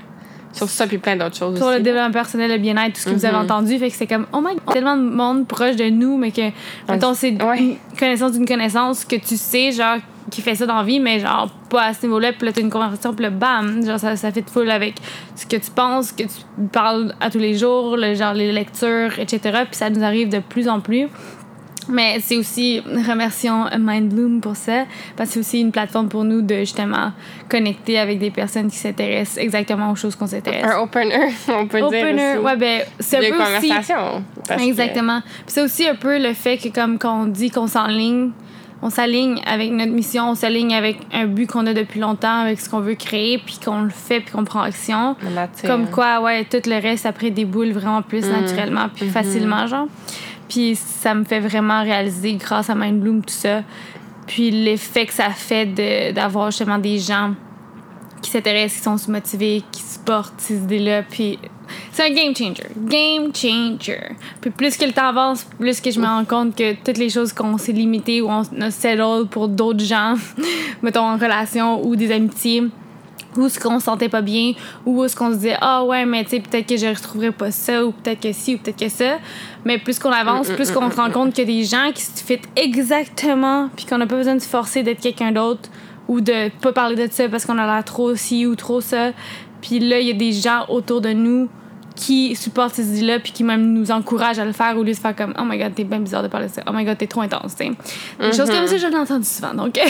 sur 0.52 0.70
ça, 0.70 0.86
puis 0.86 0.96
plein 0.96 1.16
d'autres 1.16 1.36
choses 1.36 1.58
Sur 1.58 1.70
le 1.70 1.80
développement 1.80 2.10
personnel, 2.10 2.50
le 2.50 2.56
bien-être, 2.56 2.94
tout 2.94 3.00
ce 3.00 3.10
que 3.10 3.14
vous 3.14 3.26
avez 3.26 3.36
mm-hmm. 3.36 3.42
entendu. 3.42 3.78
Fait 3.78 3.90
que 3.90 3.94
c'est 3.94 4.06
comme, 4.06 4.26
oh 4.32 4.40
my 4.40 4.54
god, 4.54 4.72
tellement 4.72 4.96
de 4.96 5.02
monde 5.02 5.46
proche 5.46 5.76
de 5.76 5.90
nous, 5.90 6.16
mais 6.16 6.30
que, 6.30 6.50
mettons, 6.88 7.12
c'est 7.12 7.28
une 7.28 7.76
connaissance 7.98 8.32
d'une 8.32 8.46
connaissance 8.46 9.04
que 9.04 9.16
tu 9.16 9.36
sais, 9.36 9.72
genre, 9.72 9.98
qui 10.30 10.42
fait 10.42 10.54
ça 10.54 10.66
dans 10.66 10.76
la 10.76 10.82
vie, 10.82 11.00
mais 11.00 11.20
genre 11.20 11.48
pas 11.70 11.84
à 11.84 11.94
ce 11.94 12.04
niveau-là. 12.06 12.32
Puis 12.32 12.46
là, 12.46 12.52
t'as 12.52 12.60
une 12.60 12.70
conversation, 12.70 13.14
puis 13.14 13.24
là, 13.24 13.30
bam, 13.30 13.84
genre 13.84 13.98
ça, 13.98 14.16
ça 14.16 14.32
fait 14.32 14.42
de 14.42 14.50
full 14.50 14.70
avec 14.70 14.94
ce 15.34 15.46
que 15.46 15.56
tu 15.56 15.70
penses, 15.70 16.12
que 16.12 16.24
tu 16.24 16.68
parles 16.72 17.14
à 17.20 17.30
tous 17.30 17.38
les 17.38 17.56
jours, 17.56 17.96
le, 17.96 18.14
genre 18.14 18.34
les 18.34 18.52
lectures, 18.52 19.18
etc. 19.18 19.62
Puis 19.66 19.76
ça 19.76 19.90
nous 19.90 20.02
arrive 20.02 20.28
de 20.28 20.40
plus 20.40 20.68
en 20.68 20.80
plus. 20.80 21.08
Mais 21.88 22.18
c'est 22.20 22.36
aussi, 22.36 22.80
remercions 22.80 23.66
Mindbloom 23.78 24.40
pour 24.40 24.56
ça, 24.56 24.84
parce 25.16 25.30
que 25.30 25.34
c'est 25.34 25.40
aussi 25.40 25.60
une 25.60 25.70
plateforme 25.70 26.08
pour 26.08 26.24
nous 26.24 26.42
de 26.42 26.56
justement 26.56 27.12
connecter 27.48 27.98
avec 27.98 28.18
des 28.18 28.30
personnes 28.30 28.68
qui 28.68 28.76
s'intéressent 28.76 29.38
exactement 29.38 29.92
aux 29.92 29.94
choses 29.94 30.16
qu'on 30.16 30.26
s'intéresse. 30.26 30.64
Un 30.64 30.80
opener, 30.80 31.28
on 31.48 31.66
peut 31.66 31.80
opener, 31.80 32.14
dire. 32.14 32.38
Opener, 32.38 32.38
ouais, 32.38 32.56
ben, 32.56 32.82
c'est 32.98 33.18
un 33.18 33.36
peu. 33.36 34.56
Aussi, 34.56 34.68
exactement. 34.68 35.20
Puis 35.20 35.44
c'est 35.46 35.62
aussi 35.62 35.86
un 35.86 35.94
peu 35.94 36.18
le 36.18 36.32
fait 36.32 36.56
que, 36.56 36.68
comme 36.68 36.98
quand 36.98 37.22
on 37.22 37.26
dit 37.26 37.50
qu'on 37.50 37.68
s'enligne, 37.68 38.32
on 38.82 38.90
s'aligne 38.90 39.40
avec 39.46 39.72
notre 39.72 39.92
mission, 39.92 40.30
on 40.30 40.34
s'aligne 40.34 40.74
avec 40.74 40.98
un 41.12 41.26
but 41.26 41.46
qu'on 41.46 41.66
a 41.66 41.72
depuis 41.72 41.98
longtemps, 41.98 42.40
avec 42.40 42.60
ce 42.60 42.68
qu'on 42.68 42.80
veut 42.80 42.94
créer, 42.94 43.38
puis 43.38 43.58
qu'on 43.64 43.82
le 43.82 43.90
fait, 43.90 44.20
puis 44.20 44.32
qu'on 44.32 44.44
prend 44.44 44.60
action. 44.60 45.16
Comme 45.64 45.90
quoi, 45.90 46.20
ouais, 46.20 46.44
tout 46.44 46.60
le 46.66 46.80
reste 46.80 47.06
après 47.06 47.30
déboule 47.30 47.72
vraiment 47.72 48.02
plus 48.02 48.26
mm. 48.26 48.32
naturellement, 48.32 48.88
puis 48.94 49.06
mm-hmm. 49.06 49.10
facilement, 49.10 49.66
genre. 49.66 49.86
Puis 50.48 50.76
ça 50.76 51.14
me 51.14 51.24
fait 51.24 51.40
vraiment 51.40 51.82
réaliser, 51.82 52.34
grâce 52.34 52.70
à 52.70 52.74
Mindbloom, 52.74 53.22
tout 53.22 53.34
ça. 53.34 53.62
Puis 54.26 54.50
l'effet 54.50 55.06
que 55.06 55.12
ça 55.12 55.30
fait 55.30 56.12
d'avoir 56.12 56.50
justement 56.50 56.78
des 56.78 56.98
gens 56.98 57.34
qui 58.22 58.30
s'intéressent, 58.30 58.96
qui 58.96 59.04
sont 59.04 59.10
motivés, 59.12 59.62
qui 59.72 59.82
supportent 59.82 60.38
ces 60.38 60.56
idées-là. 60.56 61.02
Puis 61.02 61.38
c'est 61.92 62.04
un 62.04 62.14
game 62.14 62.34
changer. 62.34 62.68
Game 62.76 63.34
changer. 63.34 64.16
Puis 64.40 64.50
plus 64.50 64.76
que 64.76 64.84
le 64.84 64.92
temps 64.92 65.08
avance, 65.08 65.44
plus 65.58 65.80
que 65.80 65.90
je 65.90 66.00
me 66.00 66.06
rends 66.06 66.24
compte 66.24 66.56
que 66.56 66.74
toutes 66.84 66.98
les 66.98 67.10
choses 67.10 67.32
qu'on 67.32 67.58
s'est 67.58 67.72
limitées 67.72 68.20
ou 68.20 68.28
on 68.28 68.42
a 68.60 68.70
settle 68.70 69.26
pour 69.30 69.48
d'autres 69.48 69.84
gens, 69.84 70.14
mettons 70.82 71.02
en 71.02 71.16
relation 71.16 71.84
ou 71.84 71.96
des 71.96 72.12
amitiés, 72.12 72.64
ou 73.36 73.48
ce 73.48 73.58
qu'on 73.58 73.78
se 73.78 73.84
sentait 73.84 74.08
pas 74.08 74.22
bien, 74.22 74.52
ou 74.84 75.06
ce 75.06 75.14
qu'on 75.14 75.30
se 75.30 75.36
disait, 75.36 75.56
ah 75.60 75.84
ouais, 75.84 76.06
mais 76.06 76.24
tu 76.24 76.30
sais, 76.30 76.40
peut-être 76.40 76.66
que 76.66 76.76
je 76.76 76.86
retrouverais 76.86 77.32
pas 77.32 77.50
ça, 77.50 77.84
ou 77.84 77.92
peut-être 77.92 78.20
que 78.20 78.32
si, 78.32 78.54
ou 78.54 78.58
peut-être 78.58 78.78
que 78.78 78.88
ça. 78.88 79.18
Mais 79.64 79.78
plus 79.78 79.98
qu'on 79.98 80.12
avance, 80.12 80.48
plus 80.48 80.70
qu'on 80.70 80.90
se 80.90 80.96
rend 80.96 81.10
compte 81.10 81.34
qu'il 81.34 81.48
y 81.48 81.52
a 81.52 81.58
des 81.58 81.64
gens 81.64 81.90
qui 81.94 82.02
se 82.02 82.22
fit 82.22 82.40
exactement, 82.56 83.68
puis 83.76 83.84
qu'on 83.84 83.98
n'a 83.98 84.06
pas 84.06 84.16
besoin 84.16 84.34
de 84.34 84.40
se 84.40 84.48
forcer 84.48 84.82
d'être 84.82 85.00
quelqu'un 85.00 85.32
d'autre, 85.32 85.68
ou 86.08 86.20
de 86.20 86.50
pas 86.60 86.72
parler 86.72 87.08
de 87.08 87.12
ça 87.12 87.28
parce 87.28 87.44
qu'on 87.44 87.58
a 87.58 87.66
l'air 87.66 87.84
trop 87.84 88.14
ci 88.14 88.46
ou 88.46 88.54
trop 88.54 88.80
ça. 88.80 89.10
Puis 89.60 89.78
là, 89.80 90.00
il 90.00 90.06
y 90.06 90.10
a 90.10 90.14
des 90.14 90.32
gens 90.32 90.66
autour 90.68 91.00
de 91.00 91.12
nous 91.12 91.48
qui 91.96 92.36
supportent 92.36 92.74
ces 92.74 92.96
idées-là 92.98 93.18
puis 93.18 93.32
qui 93.32 93.42
même 93.42 93.72
nous 93.72 93.90
encouragent 93.90 94.38
à 94.38 94.44
le 94.44 94.52
faire 94.52 94.76
au 94.76 94.84
lieu 94.84 94.92
de 94.92 94.98
faire 94.98 95.16
comme 95.16 95.34
oh 95.38 95.42
my 95.44 95.58
god 95.58 95.74
t'es 95.74 95.84
bien 95.84 95.98
bizarre 95.98 96.22
de 96.22 96.28
parler 96.28 96.46
de 96.46 96.52
ça. 96.52 96.62
Oh 96.68 96.72
my 96.72 96.84
god 96.84 96.98
t'es 96.98 97.06
trop 97.06 97.22
intense 97.22 97.56
des 97.56 97.72
choses 98.32 98.50
comme 98.50 98.66
ça 98.66 98.76
je 98.76 98.86
l'ai 98.86 98.96
entendu 98.96 99.24
souvent 99.24 99.54
donc. 99.54 99.80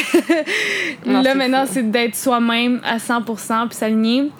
Là 1.04 1.34
maintenant 1.34 1.64
c'est 1.66 1.90
d'être 1.90 2.14
soi-même 2.14 2.80
à 2.84 2.96
100% 2.96 3.68
puis 3.68 3.76
s'aligner. 3.76 4.30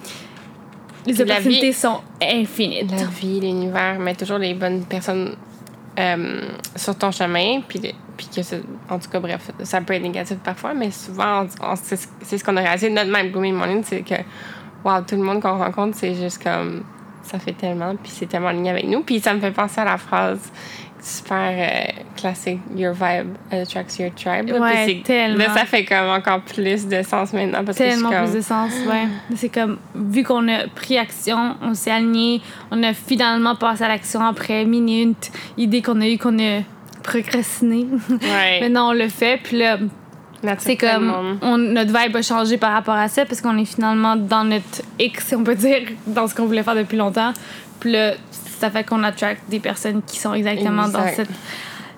Les 1.05 1.21
opportunités 1.21 1.73
sont 1.73 1.99
infinies 2.21 2.87
la 2.89 3.03
vie 3.05 3.39
l'univers 3.41 3.99
met 3.99 4.15
toujours 4.15 4.39
les 4.39 4.53
bonnes 4.53 4.83
personnes 4.85 5.35
euh, 5.99 6.41
sur 6.75 6.97
ton 6.97 7.11
chemin 7.11 7.61
puis 7.67 7.81
puis 8.15 8.27
que 8.35 8.41
en 8.89 8.97
tout 8.97 9.09
cas 9.09 9.19
bref 9.19 9.51
ça 9.63 9.81
peut 9.81 9.93
être 9.93 10.01
négatif 10.01 10.37
parfois 10.37 10.73
mais 10.73 10.89
souvent 10.91 11.45
c'est 11.83 12.37
ce 12.37 12.43
qu'on 12.43 12.55
a 12.57 12.61
réalisé. 12.61 12.89
Notre 12.89 13.11
même 13.11 13.31
blooming 13.31 13.55
morning 13.55 13.83
c'est 13.85 14.01
que 14.01 14.15
wow 14.83 15.01
tout 15.01 15.15
le 15.15 15.23
monde 15.23 15.41
qu'on 15.41 15.57
rencontre 15.57 15.97
c'est 15.97 16.15
juste 16.15 16.41
comme 16.41 16.83
ça 17.27 17.39
fait 17.39 17.53
tellement, 17.53 17.95
puis 17.95 18.11
c'est 18.13 18.25
tellement 18.25 18.47
aligné 18.47 18.69
avec 18.69 18.87
nous. 18.87 19.01
Puis 19.01 19.19
ça 19.19 19.33
me 19.33 19.39
fait 19.39 19.51
penser 19.51 19.81
à 19.81 19.85
la 19.85 19.97
phrase 19.97 20.39
super 20.99 21.51
euh, 21.51 22.01
classique 22.15 22.59
Your 22.75 22.93
vibe 22.93 23.35
attracts 23.51 23.99
your 23.99 24.11
tribe. 24.15 24.49
Ouais, 24.49 25.01
tellement. 25.03 25.37
Là, 25.37 25.53
ça 25.53 25.65
fait 25.65 25.85
comme 25.85 26.09
encore 26.09 26.41
plus 26.41 26.87
de 26.87 27.03
sens 27.03 27.33
maintenant. 27.33 27.63
Parce 27.63 27.77
tellement 27.77 28.09
que 28.09 28.23
plus 28.23 28.33
de 28.33 28.41
sens, 28.41 28.71
ouais. 28.87 29.07
C'est 29.35 29.49
comme, 29.49 29.77
vu 29.95 30.23
qu'on 30.23 30.47
a 30.47 30.67
pris 30.67 30.97
action, 30.97 31.55
on 31.61 31.73
s'est 31.73 31.91
aligné, 31.91 32.41
on 32.71 32.81
a 32.83 32.93
finalement 32.93 33.55
passé 33.55 33.83
à 33.83 33.89
l'action 33.89 34.21
après 34.21 34.65
minute, 34.65 35.31
idée 35.57 35.81
qu'on 35.81 36.01
a 36.01 36.07
eue, 36.07 36.17
qu'on 36.17 36.39
a 36.39 36.61
procrastiné. 37.03 37.87
Ouais. 38.09 38.59
Maintenant, 38.61 38.89
on 38.89 38.93
le 38.93 39.07
fait, 39.07 39.39
puis 39.41 39.57
là, 39.57 39.77
c'est 40.59 40.77
comme 40.77 41.39
on, 41.41 41.57
notre 41.57 41.97
vibe 41.97 42.15
a 42.15 42.21
changé 42.21 42.57
par 42.57 42.73
rapport 42.73 42.95
à 42.95 43.07
ça 43.07 43.25
parce 43.25 43.41
qu'on 43.41 43.57
est 43.57 43.65
finalement 43.65 44.15
dans 44.15 44.43
notre 44.43 44.81
X, 44.99 45.33
on 45.37 45.43
peut 45.43 45.55
dire, 45.55 45.81
dans 46.05 46.27
ce 46.27 46.35
qu'on 46.35 46.45
voulait 46.45 46.63
faire 46.63 46.75
depuis 46.75 46.97
longtemps. 46.97 47.33
Puis 47.79 47.91
là, 47.91 48.13
ça 48.59 48.69
fait 48.69 48.83
qu'on 48.83 49.03
attract 49.03 49.49
des 49.49 49.59
personnes 49.59 50.01
qui 50.03 50.19
sont 50.19 50.33
exactement 50.33 50.87
dans 50.87 51.07
cette 51.07 51.29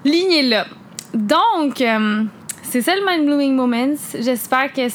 lignée-là. 0.03 0.65
Donc, 1.13 1.81
euh, 1.81 2.23
c'est 2.63 2.81
ça 2.81 2.93
le 2.95 3.05
Mind 3.05 3.25
Blooming 3.25 3.55
Moments. 3.55 3.97
J'espère 4.19 4.71
que 4.73 4.87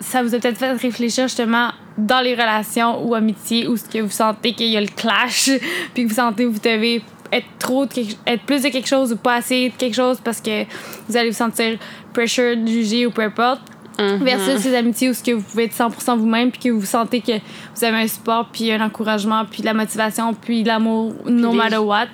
ça 0.00 0.22
vous 0.22 0.34
a 0.34 0.38
peut-être 0.38 0.58
fait 0.58 0.72
réfléchir 0.72 1.24
justement 1.24 1.70
dans 1.96 2.20
les 2.20 2.34
relations 2.34 3.06
ou 3.06 3.14
amitiés 3.14 3.68
où 3.68 3.76
ce 3.76 3.84
que 3.84 3.98
vous 3.98 4.10
sentez 4.10 4.52
qu'il 4.52 4.68
y 4.68 4.76
a 4.76 4.80
le 4.80 4.88
clash, 4.88 5.50
puis 5.94 6.04
que 6.04 6.08
vous 6.08 6.14
sentez 6.14 6.44
que 6.44 6.48
vous 6.48 6.58
devez 6.58 7.02
être 7.34 7.46
trop 7.58 7.84
être 7.84 8.42
plus 8.44 8.62
de 8.62 8.68
quelque 8.68 8.88
chose 8.88 9.12
ou 9.12 9.16
pas 9.16 9.34
assez 9.34 9.70
de 9.70 9.74
quelque 9.74 9.94
chose 9.94 10.18
parce 10.22 10.40
que 10.40 10.64
vous 11.08 11.16
allez 11.16 11.30
vous 11.30 11.36
sentir 11.36 11.78
pressure, 12.12 12.56
jugé 12.66 13.06
ou 13.06 13.10
peu 13.10 13.22
importe. 13.22 13.60
Mm-hmm. 13.98 14.24
Versus 14.24 14.60
ces 14.60 14.74
amitiés 14.74 15.08
où 15.08 15.14
ce 15.14 15.22
que 15.22 15.30
vous 15.30 15.42
pouvez 15.42 15.64
être 15.64 15.74
100% 15.74 16.18
vous-même 16.18 16.50
puis 16.50 16.60
que 16.62 16.68
vous 16.68 16.84
sentez 16.84 17.20
que 17.20 17.32
vous 17.76 17.84
avez 17.84 17.98
un 17.98 18.08
support 18.08 18.48
puis 18.52 18.72
un 18.72 18.84
encouragement 18.84 19.44
puis 19.44 19.62
la 19.62 19.72
motivation 19.72 20.34
puis 20.34 20.64
l'amour 20.64 21.14
no 21.26 21.52
matter 21.52 21.76
what. 21.76 22.08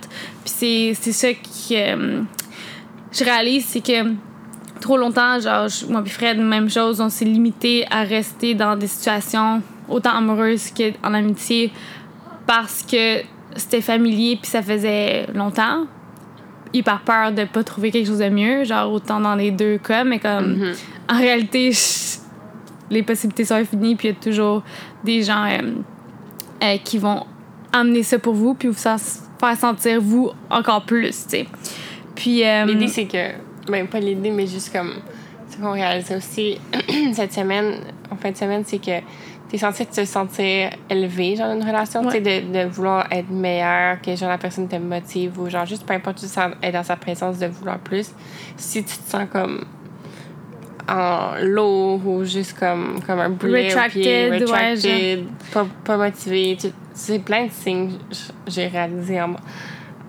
Puis 0.45 0.95
c'est 0.95 1.13
ça 1.13 1.33
que 1.33 1.39
euh, 1.73 2.23
je 3.13 3.25
réalise, 3.25 3.65
c'est 3.65 3.81
que 3.81 4.13
trop 4.81 4.97
longtemps, 4.97 5.41
genre, 5.41 5.69
moi 5.89 6.03
et 6.05 6.09
Fred, 6.09 6.39
même 6.39 6.69
chose, 6.69 7.01
on 7.01 7.09
s'est 7.09 7.25
limité 7.25 7.87
à 7.91 8.03
rester 8.03 8.55
dans 8.55 8.77
des 8.77 8.87
situations 8.87 9.63
autant 9.89 10.17
amoureuses 10.17 10.71
qu'en 10.71 11.15
amitié 11.15 11.73
parce 12.47 12.83
que 12.83 13.23
c'était 13.57 13.81
familier 13.81 14.39
puis 14.41 14.51
ça 14.51 14.63
faisait 14.63 15.27
longtemps. 15.35 15.87
Hyper 16.73 17.01
peur 17.01 17.33
de 17.33 17.45
pas 17.45 17.65
trouver 17.65 17.91
quelque 17.91 18.07
chose 18.07 18.19
de 18.19 18.29
mieux, 18.29 18.65
genre 18.65 18.93
autant 18.93 19.21
dans 19.21 19.35
les 19.35 19.51
deux 19.51 19.79
cas, 19.79 20.05
mais 20.05 20.21
comme 20.21 20.57
mm-hmm. 20.57 20.77
en 21.09 21.19
réalité, 21.19 21.73
les 22.91 23.03
possibilités 23.03 23.45
sont 23.45 23.55
infinies 23.55 23.97
puis 23.97 24.09
il 24.09 24.11
y 24.13 24.15
a 24.15 24.21
toujours 24.21 24.63
des 25.03 25.23
gens 25.23 25.45
euh, 25.45 25.59
euh, 26.63 26.77
qui 26.85 26.99
vont 26.99 27.27
amener 27.73 28.03
ça 28.03 28.19
pour 28.19 28.35
vous 28.35 28.55
puis 28.55 28.69
vous 28.69 28.75
faire 28.75 28.99
sentir 29.57 30.01
vous 30.01 30.31
encore 30.49 30.85
plus, 30.85 31.25
tu 31.25 31.31
sais. 31.31 31.47
Puis. 32.15 32.45
Euh, 32.45 32.67
L'idée, 32.67 32.89
c'est 32.89 33.07
que 33.07 33.33
ben, 33.71 33.87
pas 33.87 34.01
l'idée, 34.01 34.31
mais 34.31 34.47
juste 34.47 34.73
comme 34.73 34.95
ce 35.49 35.57
qu'on 35.57 35.73
réalisait 35.73 36.17
aussi 36.17 36.59
cette 37.13 37.33
semaine, 37.33 37.81
en 38.11 38.17
fin 38.17 38.31
de 38.31 38.37
semaine, 38.37 38.63
c'est 38.67 38.79
que 38.79 39.01
tu 39.51 39.57
es 39.57 39.59
censé 39.59 39.85
te 39.85 40.05
sentir 40.05 40.71
élevé, 40.89 41.35
genre, 41.35 41.49
dans 41.49 41.57
une 41.57 41.67
relation, 41.67 42.05
tu 42.05 42.13
sais, 42.13 42.21
de, 42.21 42.53
de, 42.53 42.69
vouloir 42.69 43.07
être 43.11 43.31
meilleur, 43.31 44.01
que, 44.01 44.15
genre, 44.15 44.29
la 44.29 44.39
personne 44.39 44.69
te 44.69 44.77
motive 44.77 45.41
ou, 45.41 45.51
genre, 45.51 45.67
juste 45.67 45.85
peu 45.85 45.93
importe, 45.93 46.19
tu 46.19 46.27
sens 46.27 46.53
être 46.63 46.73
dans 46.73 46.85
sa 46.85 46.97
présence, 46.97 47.39
de 47.39 47.47
vouloir 47.47 47.79
plus. 47.81 48.13
Si 48.57 48.85
tu 48.85 48.97
te 48.97 49.11
sens 49.11 49.27
comme 49.31 49.65
en 50.89 51.35
lourd 51.43 52.07
ou 52.07 52.25
juste 52.25 52.59
comme, 52.59 53.01
comme 53.05 53.19
un 53.19 53.31
boulet 53.31 53.69
retracted, 53.69 54.33
au 54.33 54.37
pied, 54.37 54.45
retracted, 54.45 55.25
pas, 55.53 55.67
pas 55.85 55.97
motivé, 55.97 56.57
c'est 56.95 57.19
plein 57.21 57.47
de 57.47 57.51
signes 57.51 57.93
j'ai 58.47 58.67
réalisé 58.67 59.21
en 59.21 59.35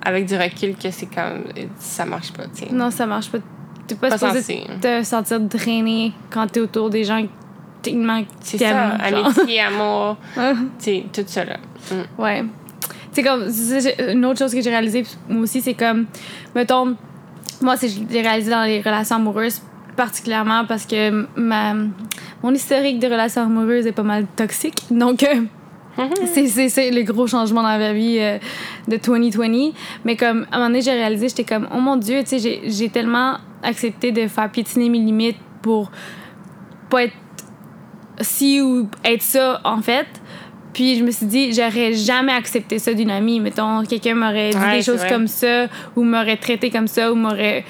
avec 0.04 0.26
du 0.26 0.36
recul 0.36 0.76
que 0.76 0.90
c'est 0.90 1.06
comme 1.06 1.44
ça 1.78 2.06
marche 2.06 2.34
pas 2.34 2.46
tu 2.48 2.74
non 2.74 2.90
ça 2.90 3.06
marche 3.06 3.30
pas. 3.30 3.38
T'es 3.86 3.94
pas, 3.94 4.10
pas 4.10 4.18
supposé 4.18 4.66
te 4.82 5.04
sentir 5.04 5.40
drainé 5.40 6.14
quand 6.32 6.48
t'es 6.48 6.60
autour 6.60 6.90
des 6.90 7.04
gens 7.04 7.24
tellement 7.82 8.22
c'est 8.42 8.58
ça 8.58 8.90
amitié 8.90 9.62
amour 9.62 10.18
tu 10.82 11.04
tout 11.14 11.24
ça 11.26 11.46
là 11.46 11.58
mm. 11.92 12.22
ouais 12.22 12.44
c'est 13.12 13.24
comme 13.24 13.48
une 14.10 14.26
autre 14.26 14.40
chose 14.40 14.54
que 14.54 14.62
j'ai 14.62 14.70
réalisé 14.70 15.04
moi 15.30 15.44
aussi 15.44 15.62
c'est 15.62 15.74
comme 15.74 16.06
mettons 16.56 16.96
moi 17.62 17.78
c'est 17.78 17.90
j'ai 17.90 18.22
réalisé 18.22 18.52
dans 18.52 18.64
les 18.64 18.82
relations 18.82 19.18
amoureuses 19.18 19.62
particulièrement 19.96 20.66
parce 20.66 20.86
que 20.86 21.28
ma 21.36 21.74
mon 22.44 22.54
historique 22.54 23.00
de 23.00 23.08
relations 23.08 23.44
amoureuses 23.44 23.86
est 23.88 23.92
pas 23.92 24.04
mal 24.04 24.26
toxique 24.36 24.84
donc 24.90 25.24
euh, 25.24 25.42
Mm-hmm. 25.98 26.70
C'est 26.70 26.92
le 26.92 27.04
gros 27.04 27.28
changement 27.28 27.62
dans 27.62 27.78
ma 27.78 27.94
vie 27.94 28.18
euh, 28.20 28.38
de 28.88 28.98
2020. 28.98 29.74
Mais 30.06 30.16
comme, 30.16 30.46
à 30.52 30.56
un 30.56 30.60
moment 30.60 30.70
donné, 30.70 30.82
j'ai 30.82 30.92
réalisé, 30.92 31.30
j'étais 31.30 31.44
comme, 31.44 31.68
oh 31.74 31.80
mon 31.80 31.98
Dieu, 31.98 32.24
tu 32.24 32.40
sais, 32.40 32.62
j'ai 32.64 32.90
tellement 32.90 33.38
accepté 33.64 34.12
de 34.12 34.28
faire 34.28 34.50
piétiner 34.50 34.90
mes 34.90 35.00
limites 35.00 35.38
pour 35.62 35.92
pas 36.90 37.04
être 37.04 37.14
si 38.20 38.62
ou 38.62 38.88
être 39.04 39.22
ça, 39.22 39.62
en 39.64 39.82
fait. 39.82 40.08
Puis 40.74 40.96
je 40.98 41.04
me 41.04 41.12
suis 41.12 41.26
dit, 41.26 41.54
j'aurais 41.54 41.94
jamais 41.94 42.32
accepté 42.32 42.80
ça 42.80 42.94
d'une 42.94 43.12
amie. 43.12 43.42
Mettons, 43.42 43.84
quelqu'un 43.84 44.16
m'aurait 44.16 44.52
dit 44.52 44.72
des 44.72 44.82
choses 44.82 45.04
comme 45.10 45.28
ça, 45.28 45.68
ou 45.96 46.04
m'aurait 46.04 46.38
traité 46.38 46.70
comme 46.70 46.88
ça, 46.88 47.12
ou 47.12 47.16
m'aurait 47.16 47.66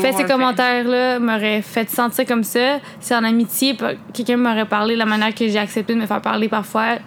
fait 0.00 0.12
ces 0.12 0.24
commentaires-là, 0.24 1.18
m'aurait 1.18 1.62
fait 1.62 1.90
sentir 1.90 2.24
comme 2.26 2.44
ça. 2.44 2.78
C'est 3.00 3.16
en 3.16 3.24
amitié, 3.24 3.76
quelqu'un 4.12 4.36
m'aurait 4.36 4.66
parlé 4.66 4.94
de 4.94 5.00
la 5.00 5.06
manière 5.06 5.34
que 5.34 5.48
j'ai 5.48 5.58
accepté 5.58 5.94
de 5.94 6.00
me 6.00 6.06
faire 6.06 6.22
parler 6.22 6.48
parfois 6.48 6.98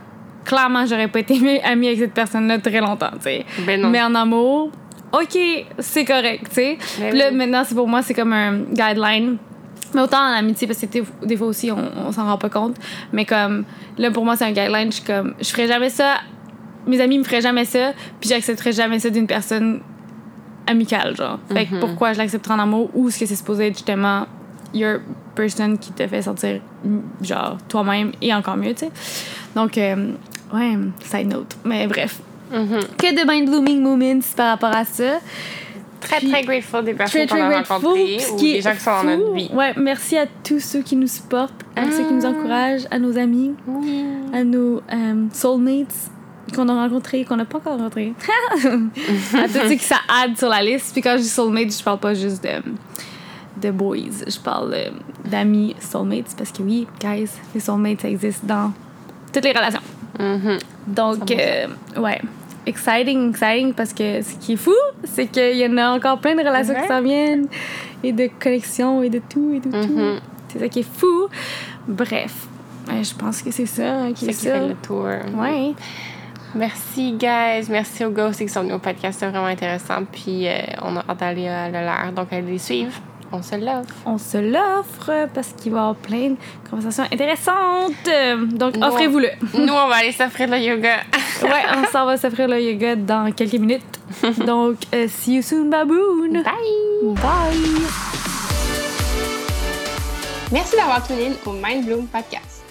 clairement, 0.47 0.85
j'aurais 0.85 1.09
pas 1.09 1.19
été 1.19 1.61
amie 1.63 1.87
avec 1.87 1.99
cette 1.99 2.13
personne-là 2.13 2.57
très 2.59 2.79
longtemps, 2.79 3.11
tu 3.13 3.23
sais. 3.23 3.45
Ben 3.65 3.85
Mais 3.89 4.01
en 4.01 4.15
amour, 4.15 4.71
OK, 5.11 5.37
c'est 5.79 6.05
correct, 6.05 6.45
tu 6.49 6.55
sais. 6.55 6.77
Ben 6.99 7.15
là, 7.15 7.31
maintenant, 7.31 7.63
c'est 7.65 7.75
pour 7.75 7.87
moi, 7.87 8.01
c'est 8.01 8.13
comme 8.13 8.33
un 8.33 8.59
guideline. 8.71 9.37
Mais 9.97 10.03
autant 10.03 10.19
en 10.19 10.31
amitié, 10.31 10.67
parce 10.67 10.79
que 10.79 11.25
des 11.25 11.35
fois 11.35 11.47
aussi, 11.47 11.71
on, 11.71 12.11
s'en 12.11 12.25
rend 12.25 12.37
pas 12.37 12.49
compte. 12.49 12.75
Mais 13.11 13.25
comme, 13.25 13.65
là, 13.97 14.11
pour 14.11 14.23
moi, 14.23 14.35
c'est 14.35 14.45
un 14.45 14.51
guideline. 14.51 14.91
Je 14.91 14.97
suis 14.97 15.05
comme, 15.05 15.33
je 15.41 15.49
ferais 15.49 15.67
jamais 15.67 15.89
ça. 15.89 16.17
Mes 16.85 17.01
amis 17.01 17.17
me 17.17 17.23
feraient 17.23 17.41
jamais 17.41 17.65
ça. 17.65 17.93
Puis 18.21 18.29
j'accepterais 18.29 18.73
jamais 18.73 18.99
ça 18.99 19.09
d'une 19.09 19.25
personne 19.25 19.81
amicale, 20.67 21.15
genre. 21.17 21.39
Fait 21.51 21.65
que 21.65 21.73
mm-hmm. 21.73 21.79
pourquoi 21.79 22.13
je 22.13 22.19
l'accepterais 22.19 22.53
en 22.53 22.59
amour? 22.59 22.91
Ou 22.93 23.07
est-ce 23.07 23.19
que 23.19 23.25
c'est 23.25 23.35
supposé 23.35 23.67
être 23.67 23.73
justement 23.73 24.27
your 24.71 24.99
person 25.33 25.77
qui 25.77 25.91
te 25.91 26.05
fait 26.07 26.21
sentir, 26.21 26.61
genre, 27.21 27.57
toi-même 27.67 28.11
et 28.21 28.31
encore 28.35 28.55
mieux, 28.55 28.75
tu 28.75 28.85
sais? 28.85 28.91
Donc, 29.55 29.79
euh, 29.79 30.11
Ouais, 30.53 30.77
side 31.03 31.27
note. 31.27 31.57
Mais 31.65 31.87
bref. 31.87 32.19
Mm-hmm. 32.53 32.95
Que 32.97 33.13
de 33.13 33.29
mind-blooming 33.29 33.81
moments 33.81 34.21
par 34.35 34.51
rapport 34.51 34.75
à 34.75 34.85
ça. 34.85 35.19
Très, 35.99 36.19
très 36.19 36.43
grateful 36.43 36.83
des 36.83 36.93
personnes 36.93 37.27
qu'on 37.27 37.41
a 37.41 37.61
rencontrées 37.61 38.17
ou 38.31 38.39
des 38.39 38.61
gens 38.61 38.73
qui 38.73 38.79
sont 38.79 38.91
dans 38.91 39.03
notre 39.03 39.33
vie. 39.33 39.49
Ouais, 39.53 39.73
merci 39.77 40.17
à 40.17 40.25
tous 40.43 40.59
ceux 40.59 40.81
qui 40.81 40.95
nous 40.95 41.07
supportent, 41.07 41.63
à 41.75 41.91
ceux 41.91 42.05
qui 42.05 42.13
nous 42.13 42.21
mm. 42.21 42.35
encouragent, 42.35 42.87
à 42.91 42.99
nos 42.99 43.17
amis, 43.17 43.55
à 44.33 44.43
nos 44.43 44.81
euh, 44.93 45.25
soulmates 45.33 46.11
qu'on 46.55 46.69
a 46.69 46.73
rencontrés, 46.73 47.25
qu'on 47.25 47.35
n'a 47.35 47.45
pas 47.45 47.57
encore 47.57 47.77
rencontrés. 47.77 48.13
à 48.23 49.47
tous 49.47 49.53
ceux 49.53 49.75
qui 49.75 49.79
ça 49.79 49.97
sur 50.35 50.49
la 50.49 50.61
liste. 50.61 50.93
Puis 50.93 51.01
quand 51.01 51.17
je 51.17 51.23
dis 51.23 51.29
soulmates, 51.29 51.77
je 51.77 51.83
parle 51.83 51.99
pas 51.99 52.13
juste 52.13 52.43
de, 52.43 52.61
de 53.61 53.71
boys. 53.71 53.97
Je 54.27 54.39
parle 54.39 54.73
euh, 54.73 54.89
d'amis 55.25 55.75
soulmates 55.79 56.35
parce 56.37 56.51
que 56.51 56.61
oui, 56.61 56.87
guys, 56.99 57.29
les 57.53 57.59
soulmates, 57.59 58.01
ça 58.01 58.09
existe 58.09 58.45
dans 58.45 58.71
toutes 59.33 59.43
les 59.43 59.51
relations. 59.51 59.81
Mm-hmm. 60.19 60.59
Donc, 60.87 61.31
euh, 61.31 61.67
ouais. 61.97 62.21
Exciting, 62.67 63.29
exciting, 63.29 63.73
parce 63.73 63.93
que 63.93 64.21
ce 64.21 64.35
qui 64.35 64.53
est 64.53 64.57
fou, 64.57 64.75
c'est 65.03 65.27
qu'il 65.27 65.57
y 65.57 65.65
en 65.65 65.77
a 65.77 65.89
encore 65.89 66.19
plein 66.19 66.35
de 66.35 66.41
relations 66.41 66.75
qui 66.75 66.87
s'en 66.87 67.01
viennent, 67.01 67.47
et 68.03 68.11
de 68.11 68.29
connexions, 68.39 69.01
et 69.01 69.09
de 69.09 69.19
tout, 69.19 69.53
et 69.53 69.59
de 69.59 69.71
tout. 69.71 69.93
Mm-hmm. 69.93 70.19
C'est 70.49 70.59
ça 70.59 70.67
qui 70.67 70.79
est 70.79 70.89
fou. 70.99 71.27
Bref, 71.87 72.47
je 72.89 73.13
pense 73.15 73.41
que 73.41 73.51
c'est 73.51 73.65
ça 73.65 73.99
hein, 73.99 74.13
qui 74.13 74.27
est, 74.27 74.33
ça. 74.33 74.59
Fait 74.59 74.67
le 74.67 74.75
tour. 74.75 75.07
Ouais. 75.35 75.73
Merci, 76.55 77.13
guys. 77.13 77.69
Merci 77.69 78.05
aux 78.05 78.11
ghosts 78.11 78.39
qui 78.39 78.49
sont 78.49 78.61
venus 78.61 78.75
au 78.75 78.79
podcast. 78.79 79.19
C'est 79.19 79.27
vraiment 79.27 79.45
intéressant. 79.45 80.03
Puis, 80.11 80.47
euh, 80.47 80.59
on 80.81 80.95
a 80.95 81.03
hâte 81.07 81.19
d'aller 81.19 81.47
à 81.47 81.69
le 81.69 82.11
Donc, 82.11 82.31
allez 82.31 82.51
les 82.51 82.57
suivre. 82.57 82.93
On 83.31 83.41
se 83.41 83.55
l'offre. 83.55 83.93
On 84.05 84.17
se 84.17 84.37
l'offre 84.37 85.27
parce 85.33 85.49
qu'il 85.57 85.73
va 85.73 85.77
y 85.77 85.81
avoir 85.81 85.95
plein 85.95 86.29
de 86.29 86.37
conversations 86.69 87.03
intéressantes. 87.11 88.55
Donc, 88.57 88.75
offrez-vous-le. 88.81 89.29
Nous, 89.53 89.73
on 89.73 89.87
va 89.87 89.95
aller 89.95 90.11
s'offrir 90.13 90.49
le 90.49 90.57
yoga. 90.57 90.97
ouais, 91.43 91.63
on 91.75 91.85
s'en 91.91 92.05
va 92.05 92.17
s'offrir 92.17 92.47
le 92.47 92.61
yoga 92.61 92.95
dans 92.95 93.31
quelques 93.33 93.55
minutes. 93.55 93.83
Donc, 94.45 94.77
euh, 94.93 95.07
see 95.09 95.35
you 95.35 95.41
soon, 95.41 95.69
baboon. 95.69 96.31
Bye. 96.31 97.15
Bye. 97.15 97.81
Merci 100.51 100.77
d'avoir 100.77 101.05
tenu 101.05 101.33
au 101.45 101.51
Mind 101.51 101.85
Bloom 101.85 102.07
Podcast. 102.07 102.63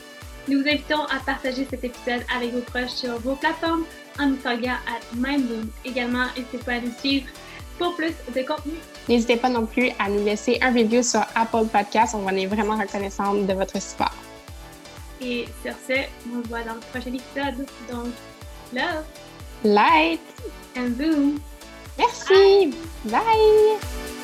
Nous 0.49 0.62
vous 0.62 0.69
invitons 0.69 1.05
à 1.05 1.19
partager 1.24 1.66
cet 1.69 1.85
épisode 1.85 2.23
avec 2.35 2.55
vos 2.55 2.61
proches 2.61 2.91
sur 2.91 3.19
vos 3.19 3.35
plateformes 3.35 3.85
en 4.19 4.27
nous 4.27 4.39
à 4.47 5.15
Mindbloom. 5.15 5.69
Également, 5.85 6.24
n'hésitez 6.37 6.59
pas 6.59 6.73
à 6.73 6.81
nous 6.81 6.93
suivre 6.99 7.27
pour 7.78 7.94
plus 7.94 8.15
de 8.35 8.43
contenu. 8.43 8.74
N'hésitez 9.09 9.36
pas 9.36 9.48
non 9.48 9.66
plus 9.66 9.90
à 9.98 10.09
nous 10.09 10.24
laisser 10.24 10.59
un 10.61 10.73
review 10.73 11.03
sur 11.03 11.20
Apple 11.35 11.66
Podcast. 11.73 12.15
On 12.15 12.27
en 12.27 12.36
est 12.36 12.47
vraiment 12.47 12.77
reconnaissant 12.77 13.35
de 13.35 13.53
votre 13.53 13.81
support. 13.81 14.15
Et 15.20 15.47
sur 15.62 15.74
ce, 15.89 16.01
on 16.31 16.43
se 16.43 16.48
voit 16.48 16.62
dans 16.62 16.74
le 16.74 16.81
prochain 16.81 17.12
épisode. 17.15 17.66
Donc, 17.90 18.12
love, 18.73 19.05
light 19.65 20.20
and 20.77 20.90
boom. 20.90 21.40
Merci. 21.98 22.74
Bye. 23.05 24.15